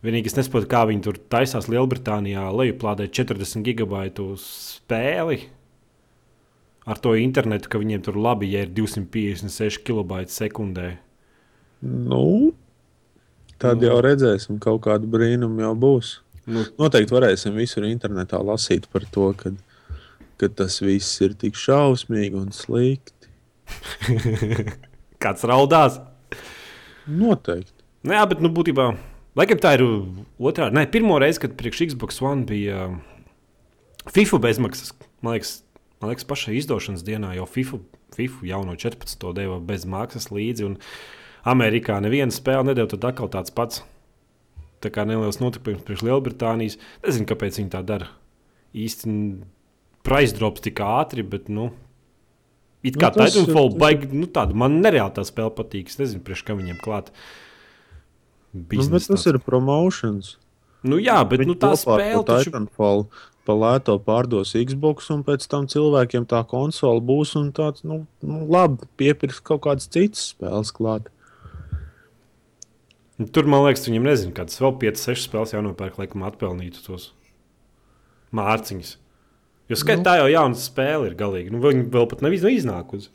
Vienīgi 0.00 0.30
es 0.30 0.36
nesaprotu, 0.38 0.68
kā 0.70 0.84
viņi 0.88 1.02
tur 1.04 1.18
taisās 1.32 1.66
Lielbritānijā, 1.68 2.46
lejuplādēt 2.56 3.12
40 3.18 3.66
gigabaitu 3.66 4.30
spēli. 4.40 5.42
Ar 6.88 7.02
to 7.02 7.12
internetu, 7.20 7.68
ka 7.68 7.80
viņiem 7.82 8.06
tur 8.06 8.16
labi, 8.16 8.48
ja 8.54 8.64
ir 8.64 8.70
256 8.78 9.82
kilobaiti 9.84 10.32
sekundē. 10.32 10.88
Nu, 11.82 12.52
tad 13.60 13.82
nu. 13.82 13.90
jau 13.90 13.98
redzēsim, 14.04 14.56
kaut 14.62 14.86
kāda 14.86 15.08
brīnuma 15.10 15.66
jau 15.66 15.74
būs. 15.82 16.14
Nu, 16.50 16.64
Noteikti 16.80 17.14
varēsim 17.14 17.58
visur 17.58 17.84
internetā 17.86 18.40
lasīt 18.42 18.88
par 18.92 19.04
to, 19.12 19.28
ka 19.36 19.52
ka 20.40 20.48
tas 20.62 20.80
viss 20.82 21.20
ir 21.24 21.36
tik 21.38 21.58
šausmīgi 21.58 22.38
un 22.40 22.50
slikti. 22.56 23.28
Kāds 25.22 25.44
raudās? 25.46 26.00
Noteikti. 27.10 27.76
Nē, 28.08 28.16
nu 28.16 28.28
bet 28.30 28.40
nu, 28.40 28.50
būtībā 28.56 28.86
laikam 29.38 29.60
tā 29.60 29.74
ir 29.76 29.84
otrā. 30.40 30.70
Nē, 30.72 30.86
pirmo 30.92 31.18
reizi, 31.20 31.42
kad 31.44 31.56
priekš 31.58 31.90
Xbox 31.92 32.22
One 32.24 32.46
bija 32.48 32.86
uh, 32.88 32.98
FIFA 34.08 34.40
bezmaksas. 34.46 34.94
Man 35.20 35.36
liekas, 35.36 35.60
man 36.00 36.12
liekas 36.12 36.28
pašai 36.28 36.56
izdošanas 36.58 37.04
dienā 37.06 37.34
jau 37.36 37.46
FIFA, 37.50 37.82
FIFA 38.16 38.48
jau 38.48 38.62
no 38.66 38.76
14. 38.80 39.30
deva 39.36 39.60
bez 39.60 39.84
maksas 39.84 40.30
līdzi. 40.32 40.70
Un 40.70 40.78
Amerikā 41.48 42.00
neviena 42.00 42.32
spēle 42.34 42.70
nedēļa, 42.70 42.94
tad 42.94 43.08
atkal 43.12 43.32
tāds 43.32 43.54
pats. 43.54 43.84
Tā 44.80 44.88
kā 44.92 45.04
neliels 45.04 45.42
notikums 45.42 45.84
priekš 45.84 46.06
Lielbritānijas. 46.08 46.78
Nezinu, 47.04 47.28
kāpēc 47.28 47.60
viņi 47.60 47.72
tā 47.74 47.84
dara. 47.84 48.08
Īsti 48.72 49.12
price 50.06 50.36
drops 50.36 50.64
tik 50.64 50.82
ātri, 50.84 51.24
bet, 51.26 51.48
nu, 51.52 51.70
it 52.86 52.98
kā 53.00 53.12
nu, 53.14 53.26
Titanfall 53.26 53.72
baigi, 53.80 54.10
nu, 54.14 54.28
tāda 54.30 54.56
man 54.56 54.80
nereāli 54.84 55.16
tā 55.16 55.24
spēle 55.28 55.52
patīk. 55.56 55.90
Es 55.92 56.00
nezinu, 56.00 56.22
priekš 56.26 56.44
kā 56.48 56.56
viņiem 56.58 56.80
klāt. 56.82 57.12
Nu, 58.56 58.86
bet 58.90 59.06
tas 59.06 59.26
ir 59.30 59.38
promotions. 59.44 60.36
Nu, 60.82 60.96
jā, 60.96 61.18
bet 61.28 61.42
Viņi 61.42 61.52
nu, 61.52 61.58
tā 61.60 61.74
spēle. 61.78 62.24
Taču... 62.26 62.50
Titanfall 62.50 63.04
pa 63.48 63.56
lēto 63.56 63.96
pārdos 64.04 64.52
Xbox, 64.54 65.08
un 65.12 65.22
pēc 65.26 65.46
tam 65.50 65.66
cilvēkiem 65.70 66.26
tā 66.28 66.42
konsole 66.48 67.02
būs 67.04 67.34
un 67.40 67.50
tāds, 67.56 67.84
nu, 67.88 68.04
nu 68.24 68.42
labi, 68.50 68.86
piepirks 69.00 69.40
kaut 69.44 69.64
kādas 69.66 69.88
citas 69.90 70.30
spēles 70.34 70.72
klāt. 70.76 71.08
Nu, 73.20 73.26
tur, 73.28 73.48
man 73.50 73.66
liekas, 73.66 73.84
viņam 73.88 74.06
nezinu, 74.08 74.34
kādas 74.36 74.60
vēl 74.62 74.76
5, 74.80 75.02
6 75.02 75.26
spēles 75.28 75.54
jānopērk, 75.56 75.98
lai 76.00 76.08
atpelnītu 76.30 76.84
tos 76.86 77.10
mārciņus. 78.36 78.94
Jo 79.70 79.78
skaidrs, 79.78 80.02
nu. 80.02 80.06
tā 80.08 80.16
jau 80.18 80.30
jauna 80.32 80.58
spēle 80.58 81.10
ir 81.10 81.16
galīgi. 81.18 81.52
Nu, 81.54 81.60
viņi 81.62 81.86
vēl 81.94 82.08
pat 82.10 82.24
nav 82.26 82.34
iznākusi. 82.34 83.12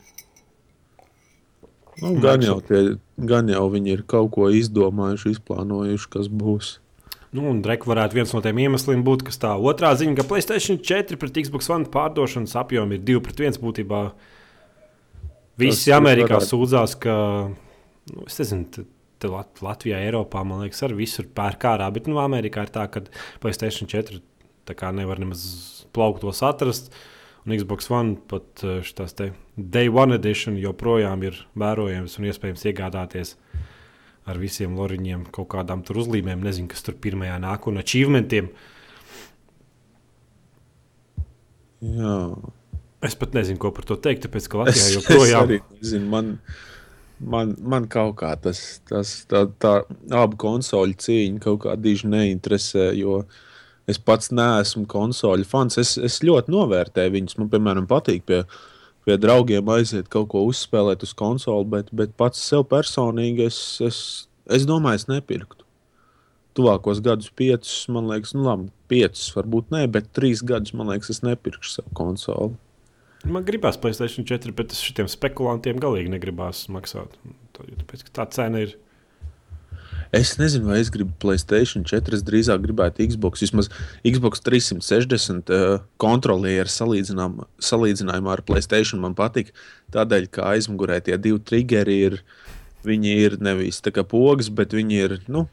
Nu, 2.01 2.13
gan, 2.19 2.43
jau 2.43 2.57
tie, 2.63 2.97
gan 3.15 3.47
jau 3.51 3.67
viņi 3.71 3.93
ir 3.93 4.01
kaut 4.07 4.33
ko 4.35 4.49
izdomājuši, 4.51 5.35
izplānojuši, 5.35 6.09
kas 6.11 6.27
būs. 6.31 6.71
Nu, 7.35 7.45
un 7.51 7.61
Dreka 7.63 7.87
varētu 7.87 8.15
viens 8.15 8.31
no 8.35 8.41
tiem 8.43 8.59
iemesliem 8.65 9.03
būt, 9.03 9.25
kas 9.27 9.39
tā 9.39 9.53
otrā 9.55 9.91
ziņa, 9.99 10.15
ka 10.19 10.27
Placēta 10.27 10.59
4 10.59 11.19
pret 11.19 11.39
Xbox 11.43 11.71
One 11.71 11.87
pārdošanas 11.91 12.55
apjomu 12.59 12.95
ir 12.95 13.03
2 13.07 13.23
pret 13.23 13.41
1 13.47 13.59
būtībā. 13.63 14.01
Visi 15.59 15.89
Tas 15.89 15.97
Amerikā 15.97 16.35
varētu... 16.35 16.51
sūdzās, 16.51 16.95
ka, 16.99 17.15
nu, 18.11 18.27
es 18.27 18.39
nezinu, 18.43 18.87
Latvijā, 19.25 19.97
Eiropā, 20.05 20.43
man 20.45 20.61
liekas, 20.63 20.83
arī 20.85 20.99
visur 20.99 21.27
pērk 21.35 21.63
ārā, 21.71 21.87
bet, 21.95 22.07
nu, 22.11 22.19
Amerikā 22.21 22.67
ir 22.67 22.71
tā, 22.75 22.83
ka 22.91 23.03
Placēta 23.43 23.71
4 23.71 24.19
tā 24.65 24.75
kā 24.77 24.91
nevar 24.95 25.21
nemaz 25.21 25.45
plauktos 25.95 26.43
atrast. 26.45 26.91
Un 27.45 27.53
Xbox 27.53 27.91
One 27.93 28.17
pat 28.29 28.63
eh, 28.65 28.81
šīs 28.85 29.19
Day 29.55 29.89
One 29.91 30.17
Edition 30.17 30.57
joprojām 30.57 31.23
ir 31.27 31.37
vērojams 31.59 32.17
un 32.19 32.29
iespējams 32.31 32.65
iegādāties 32.71 33.35
ar 34.25 34.39
visiem 34.41 34.73
loriņiem, 34.73 35.27
kaut 35.33 35.51
kādām 35.53 35.83
tur 35.85 36.01
uzlīmēm. 36.01 36.41
Nezinu, 36.41 36.71
kas 36.71 36.81
tur 36.85 36.97
pirmajā 36.97 37.37
nāk 37.43 37.67
un 37.69 37.77
achievementiem. 37.77 38.49
Jā. 41.85 42.15
Es 43.05 43.13
pat 43.21 43.35
nezinu, 43.37 43.61
ko 43.61 43.69
par 43.75 43.85
to 43.85 43.99
teikt, 44.01 44.25
tāpēc 44.25 44.47
ka 44.49 44.63
Latvijā 44.63 44.87
es, 44.87 44.95
joprojām 44.97 45.51
ir. 45.53 45.65
Man, 46.09 46.31
man, 47.21 47.53
man 47.61 47.85
kaut 47.91 48.15
kā 48.23 48.31
tas, 48.41 48.63
tas 48.89 49.19
tā, 49.29 49.43
tā 49.61 49.75
abu 50.09 50.39
konsoļu 50.41 50.97
cīņa 51.05 51.43
kaut 51.45 51.67
kā 51.67 51.75
diži 51.77 52.09
neinteresē. 52.09 52.87
Jo, 52.97 53.19
uh, 53.21 53.44
Es 53.89 53.99
pats 54.01 54.31
neesmu 54.33 54.87
konsoļu 54.89 55.45
fans. 55.45 55.77
Es, 55.81 55.93
es 56.01 56.21
ļoti 56.25 56.53
novērtēju 56.53 57.13
viņus. 57.13 57.37
Man, 57.37 57.51
piemēram, 57.51 57.85
patīk 57.89 58.25
pie, 58.25 58.41
pie 59.05 59.17
draugiem 59.21 59.69
aiziet 59.75 60.09
kaut 60.13 60.31
ko 60.33 60.41
uzspēlēt 60.49 61.05
uz 61.05 61.13
konsoli, 61.17 61.67
bet, 61.75 61.91
bet 61.93 62.15
pats 62.17 62.41
sev 62.41 62.65
personīgi 62.71 63.45
es, 63.45 63.59
es, 63.85 63.99
es 64.49 64.65
domāju, 64.69 65.03
es 65.03 65.07
nepirktu. 65.11 65.61
Tuvākos 66.55 67.01
gadus, 67.03 67.29
piecus, 67.35 67.73
man 67.91 68.07
liekas, 68.09 68.31
nu, 68.33 68.45
labi, 68.47 68.69
piecus, 68.89 69.27
varbūt 69.35 69.73
ne, 69.75 69.83
bet 69.91 70.07
trīs 70.15 70.41
gadus, 70.45 70.73
man 70.77 70.89
liekas, 70.93 71.11
es 71.11 71.21
nepirkšu 71.25 71.73
savu 71.77 71.91
konsoli. 71.99 72.55
Man 73.25 73.45
gribās 73.45 73.77
Placēta 73.81 74.21
4, 74.21 74.53
bet 74.55 74.73
es 74.73 74.81
šiem 74.85 75.09
spekulantiem 75.09 75.81
galīgi 75.81 76.13
negribās 76.13 76.65
maksāt. 76.73 77.17
Tāpēc, 77.57 78.05
tā 78.13 78.27
cena 78.33 78.61
ir 78.61 78.75
Es 80.13 80.35
nezinu, 80.37 80.69
vai 80.69 80.79
es 80.83 80.91
gribu 80.93 81.13
Placēta 81.21 81.63
4. 81.65 82.17
Es 82.17 82.23
drīzāk 82.25 82.61
gribētu 82.63 83.05
Xbox. 83.09 83.41
Vismaz 83.45 83.69
Xbox 84.05 84.43
360 84.45 85.51
uh, 85.53 85.77
kontrolieri 86.01 86.71
salīdzinājumā 86.71 88.35
ar 88.35 88.43
Placēta 88.45 88.99
man 89.01 89.17
patīk. 89.17 89.53
Tādēļ, 89.95 90.29
ka 90.33 90.51
aizmugurē 90.53 91.01
tie 91.05 91.17
divi 91.21 91.41
triggeri 91.41 91.97
ir, 92.09 92.19
viņi 92.85 93.15
ir 93.25 93.37
nevis 93.43 93.81
tā 93.81 93.93
kā 93.95 94.05
pogas, 94.07 94.51
bet 94.53 94.75
viņi 94.77 95.01
ir. 95.07 95.17
Nu, 95.27 95.47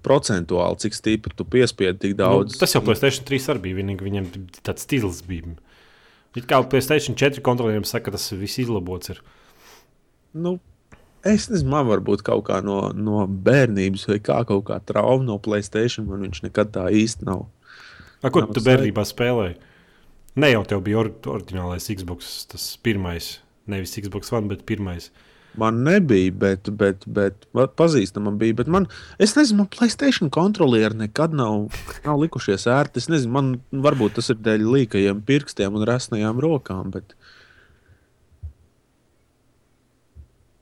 Procentuāli, 0.00 0.78
cik 0.80 0.94
stipri 0.96 1.34
tu 1.36 1.44
piespiedi, 1.44 1.98
tik 2.00 2.14
nu, 2.14 2.22
daudz. 2.22 2.54
Nu, 2.54 2.62
tas 2.62 2.72
jau 2.72 2.80
Placēta 2.86 3.26
3 3.28 3.50
arī 3.52 3.66
bija. 3.66 3.80
Vienīgi 3.82 4.06
viņam 4.06 4.30
tāds 4.64 4.86
stils 4.86 5.20
bija. 5.26 5.58
It 6.38 6.46
kā 6.48 6.62
Placēta 6.62 7.12
4 7.20 7.44
kontrolieriem 7.44 7.84
saka, 7.84 8.08
ka 8.08 8.16
tas 8.16 8.30
viss 8.32 8.62
izlabots. 8.62 9.12
Ir. 9.12 9.20
Nu, 10.32 10.56
Es 11.26 11.50
nezinu, 11.50 11.68
man 11.74 11.88
varbūt 11.88 12.22
kaut 12.24 12.46
kā 12.46 12.60
no, 12.64 12.78
no 12.96 13.26
bērnības, 13.28 14.06
vai 14.08 14.20
kā 14.24 14.38
kaut 14.48 14.64
kā 14.70 14.78
trauma 14.88 15.26
no 15.26 15.36
Playstation, 15.42 16.06
man 16.08 16.24
viņš 16.24 16.44
nekad 16.46 16.72
tā 16.76 16.86
īsti 16.96 17.28
nav. 17.28 17.44
A, 18.22 18.30
ko 18.32 18.44
nav 18.46 18.54
tu 18.56 18.62
bērnībā 18.64 19.04
spēlēji? 19.04 19.58
Ne 20.40 20.52
jau 20.52 20.62
tev 20.68 20.84
bija 20.86 21.02
or 21.02 21.10
oriģinālais 21.34 21.90
Xbox, 21.92 22.30
tas 22.48 22.70
pirmais, 22.80 23.34
nevis 23.68 23.96
Xbox 24.00 24.32
One, 24.32 24.48
bet 24.48 24.64
pirmais. 24.68 25.10
Man 25.58 25.82
nebija, 25.82 26.30
bet, 26.32 26.70
bet, 26.78 27.04
bet 27.10 27.44
pazīstamam 27.76 28.36
bija. 28.38 28.54
Bet 28.60 28.70
man, 28.70 28.86
es 29.18 29.34
nezinu, 29.36 29.64
man 29.64 29.70
Playstation 29.74 30.30
kontrolieri 30.32 30.96
nekad 31.02 31.34
nav, 31.36 31.66
nav 32.06 32.20
likušies 32.22 32.68
ērti. 32.70 33.02
Es 33.02 33.10
nezinu, 33.10 33.34
man 33.34 33.82
varbūt 33.84 34.16
tas 34.20 34.30
ir 34.30 34.38
dēļ 34.40 34.68
līkajiem 34.76 35.24
pirkstiem 35.26 35.76
un 35.76 35.84
resnajām 35.90 36.40
rokām. 36.40 36.94
Bet... 36.94 37.16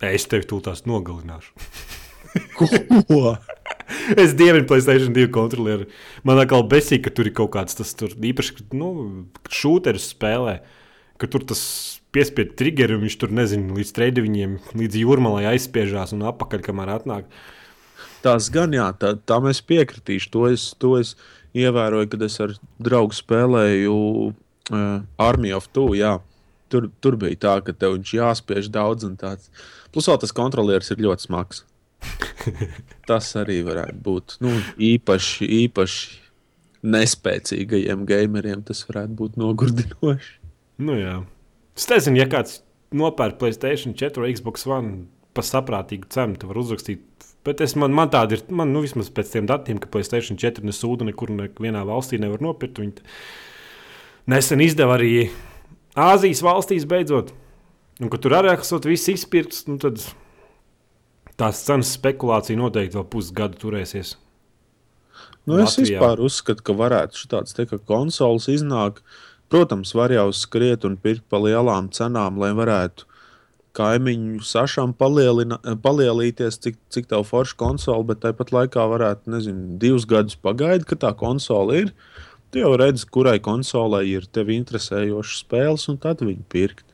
Es 0.04 0.28
tevi 0.30 0.46
tūlīt 0.46 0.86
nogalināšu. 0.86 1.54
Ko? 2.58 2.68
es 4.22 4.34
dievinu 4.38 4.66
Playstation 4.68 5.14
2 5.16 5.30
kontrolieri. 5.34 5.88
Man 6.26 6.40
atkal 6.42 6.66
besīk, 6.70 7.06
ka 7.06 7.14
tur 7.14 7.30
ir 7.30 7.34
kaut 7.36 7.52
kāds 7.56 7.78
tas 7.78 7.94
tur, 7.98 8.12
īpaši 8.14 8.68
nu, 8.78 8.90
šūteris 9.50 10.12
spēlē, 10.14 10.58
ka 11.18 11.30
tur 11.30 11.46
tas 11.48 11.62
piespiedu 12.14 12.54
triggeri, 12.58 12.96
un 12.96 13.04
viņš 13.04 13.16
tur 13.20 13.32
nezina, 13.34 13.74
līdz 13.76 13.94
trījiem, 13.96 14.58
līdz 14.78 15.00
jūrmalai 15.02 15.48
aizspiežās 15.52 16.14
un 16.16 16.26
apakaļ, 16.30 16.62
kamēr 16.68 16.94
atnāk. 16.94 17.32
Tas 18.22 18.48
gan, 18.54 18.72
jā, 18.74 18.88
tā, 18.98 19.14
tā 19.28 19.38
mēs 19.42 19.60
piekritīšu. 19.66 20.30
To 20.34 20.46
es, 20.50 20.70
to 20.82 20.96
es 20.98 21.14
ievēroju, 21.58 22.10
kad 22.14 22.24
es 22.26 22.38
ar 22.42 22.54
draugu 22.82 23.14
spēlēju 23.14 23.98
uh, 24.28 24.86
Army 25.22 25.54
of 25.54 25.68
Two. 25.74 25.92
Jā. 25.98 26.18
Tur, 26.68 26.90
tur 27.00 27.16
bija 27.16 27.38
tā, 27.46 27.54
ka 27.64 27.72
tev 27.72 27.94
viņš 27.96 28.10
jāspiež 28.18 28.72
daudz 28.74 29.06
un 29.06 29.14
tāds. 29.20 29.48
Plus 29.94 30.08
vēl 30.10 30.20
tas 30.22 30.34
kontrolieris 30.36 30.92
ir 30.92 31.02
ļoti 31.04 31.28
smags. 31.28 31.64
tas 33.10 33.28
arī 33.40 33.60
varētu 33.66 33.98
būt 34.04 34.36
nu, 34.44 34.52
īpaši, 34.78 35.48
īpaši 35.64 36.88
nespēcīgajiem 36.94 38.04
gameriem. 38.08 38.62
Tas 38.66 38.84
varētu 38.88 39.16
būt 39.18 39.38
nogurdinoši. 39.40 40.34
Nu, 40.84 40.94
jā. 40.98 41.18
Es 41.78 41.88
nezinu, 41.90 42.20
ja 42.20 42.28
kāds 42.30 42.60
nopērk 42.94 43.38
Placēta 43.40 43.74
4 43.74 44.22
vai 44.22 44.32
Xbox 44.34 44.66
One 44.68 44.94
par 45.36 45.46
saprātīgu 45.46 46.08
cenu, 46.12 46.38
tad 46.38 46.50
var 46.50 46.60
uzrakstīt. 46.62 47.04
Bet 47.46 47.62
es, 47.64 47.74
man, 47.78 47.94
man 47.94 48.10
tāda 48.12 48.36
ir, 48.36 48.42
man 48.52 48.72
nu, 48.74 48.82
vismaz 48.84 49.10
pēc 49.14 49.34
tiem 49.34 49.48
datiem, 49.48 49.78
ka 49.82 49.90
Placēta 49.92 50.34
4 50.34 50.66
nesūda 50.66 51.06
nekur, 51.08 51.32
nevienā 51.34 51.84
valstī 51.88 52.20
nevar 52.20 52.42
nopirkt. 52.44 52.80
Viņi 52.82 53.04
nesen 54.30 54.64
izdeva 54.64 54.98
arī 54.98 55.28
Āzijas 55.98 56.42
valstīs 56.44 56.86
beidzot. 56.86 57.32
Un, 57.98 58.10
kad 58.12 58.22
tur 58.22 58.36
arī 58.38 58.52
esot 58.54 58.86
viss 58.86 59.10
izpirkts, 59.10 59.64
nu, 59.66 59.78
tad 59.82 60.00
tās 61.38 61.64
cenas 61.66 61.90
spekulācija 61.98 62.58
noteikti 62.58 62.98
vēl 62.98 63.08
pusgadu 63.10 63.58
turēsies. 63.58 64.16
Nu, 65.48 65.56
es 65.58 65.74
Latvijā. 65.74 65.96
vispār 65.96 66.20
uzskatu, 66.22 66.62
ka 66.62 66.76
varētu 66.76 67.24
šāds 67.24 67.56
te, 67.56 67.66
ka 67.66 67.80
konsoles 67.88 68.46
iznāk. 68.52 69.00
Uh, 69.00 69.28
Protams, 69.48 69.94
var 69.96 70.12
jau 70.12 70.28
skriet 70.36 70.84
un 70.84 70.98
pirkt 71.00 71.24
pa 71.32 71.38
lielām 71.40 71.88
cenām, 71.96 72.36
lai 72.40 72.50
varētu 72.56 73.06
kaimiņu 73.78 74.42
sašām 74.44 74.92
palielīties, 74.98 76.58
cik, 76.64 76.76
cik 76.92 77.08
tev 77.08 77.24
forša 77.28 77.56
konsole, 77.60 78.04
bet 78.10 78.20
tāpat 78.24 78.52
laikā 78.52 78.84
varētu, 78.92 79.32
nezinu, 79.32 79.78
divus 79.80 80.04
gadus 80.08 80.36
pagaidīt, 80.36 80.84
ka 80.90 80.98
tā 81.06 81.14
konsole 81.16 81.84
ir. 81.84 81.94
Tu 82.52 82.60
jau 82.60 82.74
redzi, 82.80 83.06
kurai 83.12 83.38
konsolei 83.44 84.04
ir 84.10 84.28
tevi 84.32 84.56
interesējošas 84.58 85.40
spēles, 85.46 85.88
un 85.92 86.00
tad 86.02 86.24
viņi 86.24 86.44
pirkt. 86.52 86.87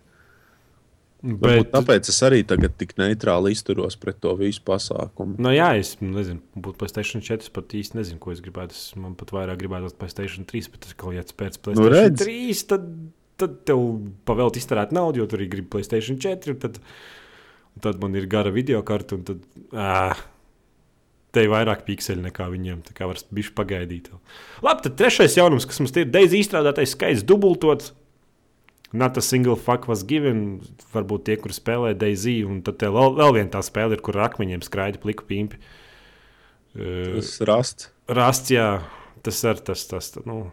Bet, 1.24 1.70
tāpēc 1.72 2.08
es 2.12 2.18
arī 2.26 2.42
tagad 2.44 2.74
tik 2.76 2.90
neitrāli 3.00 3.54
izturos 3.54 3.96
pret 4.00 4.18
to 4.20 4.34
visu 4.36 4.60
pasākumu. 4.66 5.38
Nu, 5.40 5.54
jā, 5.56 5.70
es 5.80 5.94
nezinu, 6.02 6.42
būtu 6.52 6.82
Placēta 6.82 7.06
4. 7.16 7.48
pat 7.54 7.72
īsti 7.78 7.96
nezinu, 7.96 8.20
ko 8.20 8.34
es 8.34 8.42
gribētu. 8.44 8.76
Es 8.76 8.92
man 9.00 9.14
pat 9.16 9.32
vairāk 9.32 9.62
gribētu 9.62 9.94
Placēta 10.00 10.44
3, 10.52 10.68
bet 10.74 10.90
es 10.90 10.92
kaut 10.92 11.14
kādā 11.14 11.38
pēc 11.40 11.56
Placēta 11.64 12.12
nu, 12.12 12.18
3. 12.20 12.60
Tad, 12.74 12.86
tad 13.40 13.56
tev 13.70 13.86
pavēlt 14.28 14.60
iztērēt 14.60 14.92
naudu, 14.96 15.22
jo 15.22 15.28
tur 15.30 15.40
arī 15.40 15.48
grib 15.56 15.72
Placēta 15.72 16.04
4. 16.12 16.58
Tad, 16.66 16.78
tad 17.88 18.04
man 18.04 18.20
ir 18.20 18.28
gara 18.28 18.52
video 18.52 18.84
karte, 18.84 19.16
un 19.16 19.26
tad. 19.32 19.50
Ā, 19.72 20.12
Te 21.34 21.42
ir 21.42 21.48
vairāk 21.50 21.80
pikseli 21.82 22.22
nekā 22.22 22.44
viņiem. 22.46 22.84
Tā 22.86 22.92
kā 22.94 23.08
var 23.10 23.18
būt 23.34 23.48
pagaidīt. 23.58 24.06
Labi, 24.62 24.84
tad 24.84 24.94
trešais 25.00 25.34
jaunums, 25.34 25.64
kas 25.66 25.80
mums 25.82 25.90
ir 25.98 26.06
Deizi 26.06 26.38
izstrādātais 26.38 26.92
skaits 26.94 27.24
dubultots 27.26 27.90
Not 28.94 29.16
a 29.18 29.22
single 29.24 29.56
fuck 29.58 29.88
was 29.90 30.04
given. 30.06 30.60
Varbūt 30.94 31.26
tie, 31.26 31.34
kur 31.42 31.50
spēlē 31.54 31.96
Daisy, 31.98 32.38
un 32.46 32.60
tad 32.62 32.82
vēl, 32.82 33.16
vēl 33.18 33.32
viena 33.40 33.50
tā 33.56 33.62
spēle 33.66 33.98
ir, 33.98 34.02
kur 34.04 34.20
ar 34.20 34.28
akmeņiem 34.28 34.62
skraida 34.62 35.00
pliku 35.02 35.26
pimpi. 35.26 35.58
Uh, 36.74 37.16
tas 37.16 37.36
rasts. 37.48 37.90
Rasts, 38.06 38.54
jā. 38.54 38.68
Tas 39.24 39.40
ir 39.48 39.60
tas, 39.66 39.82
tas, 39.88 40.10
nu, 40.28 40.44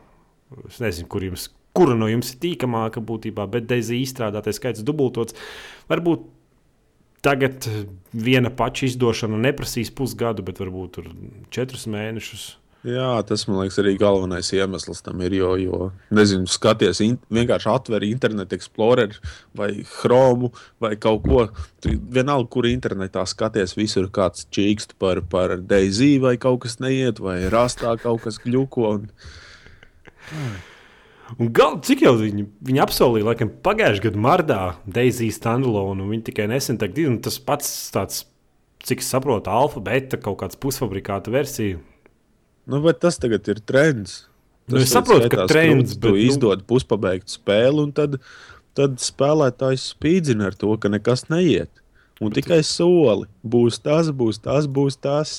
es 0.70 0.80
nezinu, 0.82 1.10
kur 1.12 1.26
jums, 1.26 1.50
kura 1.76 1.94
no 1.98 2.08
jums 2.10 2.32
ir 2.34 2.40
tīkamāka 2.46 3.04
būtībā, 3.04 3.46
bet 3.52 3.68
Daisy 3.70 4.00
izstrādātais 4.02 4.58
skaits 4.58 4.86
dubultots. 4.88 5.36
Varbūt 5.92 6.24
tagad 7.22 7.68
viena 8.16 8.50
paša 8.50 8.88
izdošana 8.90 9.38
neprasīs 9.44 9.94
pusgadu, 9.94 10.46
bet 10.48 10.64
varbūt 10.64 11.02
četrus 11.54 11.86
mēnešus. 11.92 12.48
Jā, 12.82 13.20
tas 13.30 13.44
man 13.46 13.60
liekas 13.60 13.76
arī 13.78 13.92
galvenais 14.02 14.48
iemesls 14.58 15.04
tam 15.06 15.20
ir. 15.22 15.36
Jo, 15.38 15.52
jo 15.62 15.80
nezinu, 16.10 16.50
skaties, 16.50 16.98
in, 17.06 17.20
vienkārši 17.30 17.70
atver 17.70 18.06
internetu, 18.08 18.58
explorer 18.58 19.14
vai 19.58 19.70
chromu 19.86 20.50
vai 20.82 20.96
kaut 20.98 21.22
ko. 21.28 21.44
Tur 21.84 22.00
vienalga, 22.18 22.50
kur 22.50 22.66
internetā 22.66 23.22
skaties, 23.30 23.76
visur 23.78 24.10
kāds 24.14 24.48
čīkst 24.50 24.96
par, 25.02 25.22
par 25.30 25.60
Daisy 25.62 26.16
vai 26.24 26.40
kaut 26.42 26.64
kas 26.66 26.80
neiet, 26.82 27.22
vai 27.22 27.38
rastā 27.54 27.94
kaut 28.02 28.26
kas 28.26 28.42
kļuko. 28.42 28.96
Un... 28.98 29.08
Un 31.40 31.48
gal, 31.56 31.78
cik 31.86 32.02
jau 32.04 32.16
viņi, 32.18 32.48
viņi 32.66 32.82
apsolīja, 32.84 33.30
laikam, 33.30 33.54
pagājušā 33.64 34.08
gada 34.08 34.20
martā 34.26 34.60
Daisy 34.90 35.30
standalone, 35.32 36.02
un 36.02 36.12
viņi 36.12 36.26
tikai 36.28 36.50
nesen 36.52 36.82
tagad 36.82 36.98
ir 37.00 37.14
tas 37.24 37.38
pats, 37.40 37.70
tāds, 37.94 38.26
cik 38.84 39.06
es 39.06 39.14
saprotu, 39.14 39.54
alfa, 39.54 39.80
beta, 39.86 40.20
kaut 40.20 40.42
kāds 40.42 40.60
pusfabrikāta 40.60 41.32
versija 41.32 41.80
Nu, 42.72 42.80
bet 42.86 43.02
tas 43.04 43.20
tagad 43.20 43.48
ir 43.52 43.60
trends. 43.68 44.22
Nu, 44.70 44.78
tas 44.78 44.80
nu, 44.80 44.86
es 44.86 44.96
saprotu, 44.96 45.30
ka 45.34 45.46
trends 45.50 45.96
bet, 45.98 46.02
tu 46.06 46.16
nu... 46.16 46.24
izdod 46.24 46.64
puspabeigtu 46.70 47.36
spēli, 47.36 47.84
un 47.84 47.94
tad, 47.96 48.18
tad 48.78 49.00
spēlētājs 49.04 49.90
spīdzina 49.92 50.52
ar 50.52 50.58
to, 50.58 50.72
ka 50.80 50.92
nekas 50.94 51.28
neiet. 51.32 51.72
Un 52.22 52.30
bet 52.30 52.40
tikai 52.40 52.62
soli. 52.66 53.28
Būs 53.42 53.82
tas, 53.84 54.12
būs 54.16 54.40
tas, 54.46 54.70
būs 54.70 55.00
tas. 55.02 55.34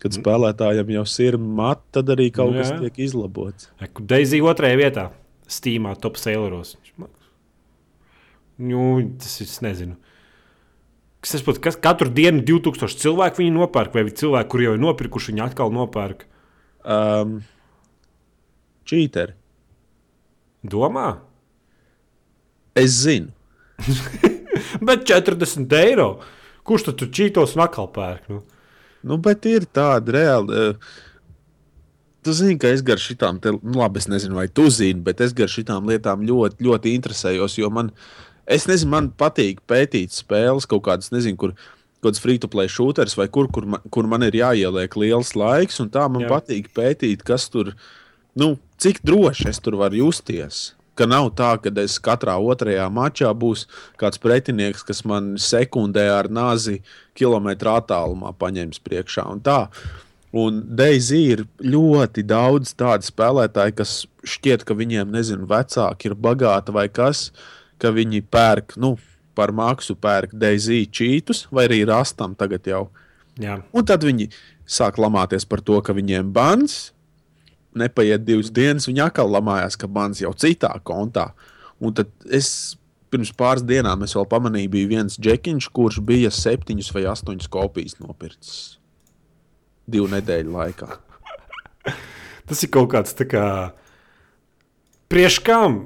Kad 0.00 0.12
mm. 0.14 0.20
spēlētājam 0.20 0.92
jau 0.94 1.06
ir 1.24 1.38
matra, 1.40 1.98
tad 1.98 2.12
arī 2.14 2.28
kaut 2.32 2.54
nu, 2.54 2.60
kas 2.60 2.70
tiek 2.76 3.00
izlabots. 3.08 3.68
Deizija 3.98 4.46
otrajā 4.52 4.78
vietā, 4.80 5.08
Steamā, 5.50 5.96
top 6.00 6.20
saleros. 6.20 6.76
Nu, 8.60 8.84
tas 9.20 9.40
es 9.42 9.58
nezinu. 9.64 9.96
Es 11.20 11.34
saprotu, 11.34 11.60
kas 11.66 11.76
katru 11.76 12.08
dienu 12.16 12.40
2000 12.48 12.96
cilvēku 13.02 13.42
viņi 13.42 13.52
nopērk, 13.52 13.96
vai 13.96 14.06
cilvēki, 14.08 14.48
kuriem 14.52 14.70
jau 14.70 14.76
ir 14.76 14.84
nopirkuši, 14.86 15.32
viņi 15.34 15.44
atkal 15.44 15.72
nopērk. 15.74 16.24
Um, 16.80 17.40
Čīteri. 18.88 19.36
Domā? 20.64 21.10
Es 22.76 22.96
zinu. 23.02 23.34
bet 24.86 25.04
40 25.08 25.76
eiro. 25.80 26.08
Kurš 26.64 26.88
tad 26.88 26.98
tur 27.00 27.12
čītos 27.12 27.54
un 27.56 27.64
atkal 27.66 27.88
pērk? 27.92 28.26
Nu? 28.32 28.42
nu, 29.04 29.20
bet 29.20 29.46
ir 29.48 29.68
tāda 29.68 30.16
reāla. 30.16 30.66
Uh, 30.72 31.06
Tu 32.20 32.34
zini, 32.36 32.58
ka 32.60 32.68
es 32.68 32.82
gar 32.84 33.00
šitām, 33.00 33.38
te, 33.40 33.48
nu, 33.56 33.78
labi, 33.80 33.96
es 33.96 34.04
nezinu, 34.12 34.34
vai 34.36 34.44
tu 34.52 34.66
zini, 34.68 35.00
bet 35.00 35.22
es 35.24 35.32
gar 35.32 35.48
šitām 35.48 35.86
lietām 35.88 36.20
ļoti, 36.28 36.58
ļoti 36.66 36.92
interesējos, 36.98 37.54
jo 37.56 37.70
man 37.72 37.88
ir 37.88 38.10
Es 38.46 38.66
nezinu, 38.68 38.90
man 38.94 39.10
patīk 39.18 39.60
pētīt 39.68 40.14
spēles 40.14 40.66
kaut 40.70 40.84
kādas, 40.88 41.12
nezinu, 41.14 41.38
kur 41.40 41.54
kaut 42.00 42.10
kāds 42.10 42.22
free-to-play 42.24 42.70
shooters 42.72 43.16
vai 43.18 43.28
kur, 43.28 43.48
kur, 43.52 43.66
man, 43.68 43.84
kur 43.92 44.08
man 44.08 44.24
ir 44.26 44.38
jāieliek 44.40 44.96
liels 44.96 45.34
laiks, 45.36 45.80
un 45.82 45.90
tā 45.92 46.06
man 46.08 46.24
Jā. 46.24 46.32
patīk 46.32 46.70
pētīt, 46.76 47.24
kas 47.26 47.48
tur, 47.52 47.74
nu, 48.40 48.54
cik 48.80 49.02
droši 49.04 49.50
es 49.52 49.60
tur 49.60 49.76
varu 49.80 50.06
justies. 50.06 50.70
Ka 50.98 51.06
nav 51.08 51.30
tā, 51.36 51.54
ka 51.62 51.72
es 51.80 51.96
katrā 52.02 52.34
otrajā 52.40 52.88
mačā 52.92 53.30
būs 53.36 53.66
kāds 54.00 54.20
pretinieks, 54.20 54.82
kas 54.84 55.04
man 55.08 55.36
sekundē 55.40 56.08
ar 56.12 56.28
nāzi 56.28 56.80
kilometru 57.16 57.72
attālumā 57.72 58.34
paņems 58.36 58.82
priekšā. 58.84 59.24
Un 59.30 59.40
tā. 59.44 59.62
Un 60.36 60.60
Daisy 60.76 61.22
ir 61.32 61.46
ļoti 61.62 62.22
daudz 62.28 62.74
tādu 62.78 63.06
spēlētāju, 63.06 63.76
kas 63.80 63.94
šķiet, 64.28 64.66
ka 64.66 64.76
viņiem, 64.78 65.08
nezinu, 65.10 65.48
vecāki 65.50 66.10
ir 66.10 66.14
bagāti 66.14 66.74
vai 66.74 66.86
kas 66.92 67.30
cits 67.30 67.58
ka 67.80 67.92
viņi 67.94 68.22
pērk, 68.30 68.76
nu, 68.80 68.94
par 69.36 69.52
maksu 69.56 69.96
pērk 69.96 70.34
Daisy 70.36 70.84
čītus, 70.86 71.46
vai 71.54 71.66
arī 71.68 71.82
rastam 71.88 72.34
tagad 72.38 72.66
jau. 72.68 72.88
Jā. 73.40 73.60
Un 73.72 73.86
tad 73.88 74.04
viņi 74.04 74.28
sāk 74.68 74.98
lamāties 75.00 75.46
par 75.48 75.62
to, 75.64 75.78
ka 75.84 75.94
viņiem 75.96 76.32
bans. 76.34 76.90
Nepaiet 77.78 78.24
divas 78.26 78.50
dienas, 78.50 78.88
viņi 78.90 79.04
atkal 79.06 79.30
lamājās, 79.30 79.78
ka 79.78 79.88
bans 79.90 80.20
jau 80.20 80.32
citā 80.34 80.72
kontā. 80.84 81.30
Un 81.80 81.94
tad 81.96 82.10
es 82.26 82.76
pirms 83.10 83.30
pāris 83.34 83.64
dienām 83.66 84.04
es 84.06 84.14
vēl 84.14 84.26
pamanīju, 84.30 84.72
bija 84.74 84.90
viens 84.90 85.16
džekiņš, 85.18 85.70
kurš 85.74 86.00
bija 86.06 86.30
septiņas 86.34 86.90
vai 86.94 87.06
astoņas 87.10 87.50
kopijas 87.50 87.98
nopircis 88.02 88.58
divu 89.90 90.10
nedēļu 90.12 90.52
laikā. 90.54 90.90
Tas 92.50 92.62
ir 92.66 92.70
kaut 92.74 92.90
kāds 92.92 93.14
tā 93.18 93.26
kā 93.30 93.44
priekškām 95.10 95.80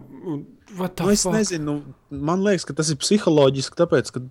Nu, 0.75 1.11
es 1.13 1.23
fuck? 1.23 1.35
nezinu, 1.35 1.81
man 2.11 2.43
liekas, 2.45 2.67
ka 2.69 2.77
tas 2.77 2.91
ir 2.93 2.99
psiholoģiski, 3.01 3.79
tāpēc, 3.79 4.11
ka 4.15 4.23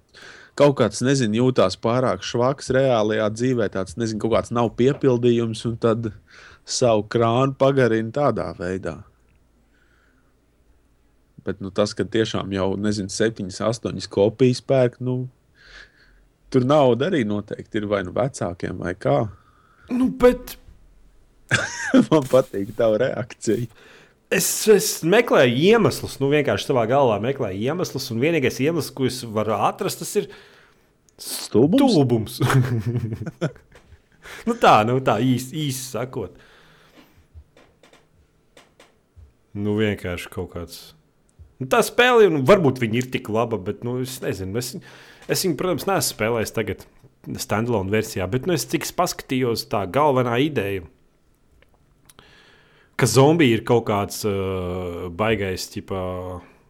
kaut 0.59 0.75
kāds, 0.79 1.03
nezinu, 1.05 1.39
jūtās 1.41 1.77
pārāk 1.81 2.25
švaks 2.25 2.71
reālajā 2.75 3.29
dzīvē, 3.33 3.69
tāds, 3.73 3.97
nezinu, 3.99 4.21
kaut 4.23 4.35
kāds 4.35 4.53
nav 4.55 4.73
piepildījums, 4.79 5.63
un 5.69 5.77
tad 5.81 6.11
savu 6.65 7.05
krānu 7.11 7.55
pagarina 7.59 8.13
tādā 8.13 8.49
veidā. 8.59 8.99
Bet 11.43 11.59
nu, 11.63 11.73
tas, 11.75 11.95
ka 11.95 12.05
tiešām 12.07 12.51
jau, 12.55 12.73
nezinu, 12.79 13.11
septiņas, 13.11 13.61
astoņas 13.67 14.09
kopijas 14.11 14.63
pērk, 14.63 14.99
nu, 15.03 15.25
tur 16.53 16.67
nauda 16.67 17.09
arī 17.09 17.23
noteikti 17.27 17.81
ir 17.81 17.87
vai 17.91 18.03
nu 18.07 18.13
vecākiem, 18.15 18.77
vai 18.79 18.93
kā. 18.95 19.25
Nu, 19.91 20.07
bet 20.19 20.57
Man 22.11 22.27
patīk 22.29 22.73
tava 22.77 22.99
reakcija. 23.03 23.67
Es, 24.35 24.47
es 24.71 24.87
meklēju 25.07 25.55
iemeslus, 25.71 26.17
nu, 26.21 26.29
vienkārši 26.33 26.69
savā 26.69 26.87
galvā 26.89 27.19
meklēju 27.23 27.69
iemeslus, 27.69 28.09
un 28.13 28.23
vienīgais 28.23 28.59
iemesls, 28.63 28.91
ko 28.95 29.07
es 29.09 29.21
varu 29.23 29.55
atrast, 29.59 30.03
tas 30.03 30.15
ir 30.21 30.31
Stulbums? 31.21 32.39
Nu 34.47 34.55
tā, 34.59 34.81
nu 34.87 34.97
tā 35.03 35.17
īsi 35.23 35.67
īs 35.67 35.79
sakot. 35.93 36.35
Nu, 39.53 39.75
vienkārši 39.77 40.31
kaut 40.33 40.53
kāds. 40.55 40.77
Nu, 41.61 41.67
tā 41.69 41.83
spēle, 41.85 42.29
nu, 42.33 42.41
varbūt 42.47 42.81
viņi 42.81 43.03
ir 43.03 43.09
tik 43.13 43.29
laba, 43.31 43.59
bet 43.61 43.83
nu, 43.85 43.99
es 44.03 44.17
nezinu. 44.23 44.57
Es, 44.59 44.73
es 45.27 45.45
viņu, 45.45 45.57
protams, 45.59 45.85
neesmu 45.89 46.15
spēlējis 46.15 46.55
tagad 46.55 46.87
standalone 47.39 47.93
versijā, 47.93 48.27
bet 48.31 48.49
nu, 48.49 48.57
es 48.57 48.65
cik 48.71 48.87
paskatījos, 48.97 49.67
tā 49.71 49.85
galvenā 49.91 50.39
ideja. 50.43 50.87
Ka 52.99 53.07
zombiji 53.09 53.57
ir 53.57 53.63
kaut 53.67 53.87
kāds 53.87 54.21
uh, 54.29 55.07
baigais, 55.17 55.65
tipā, 55.73 56.01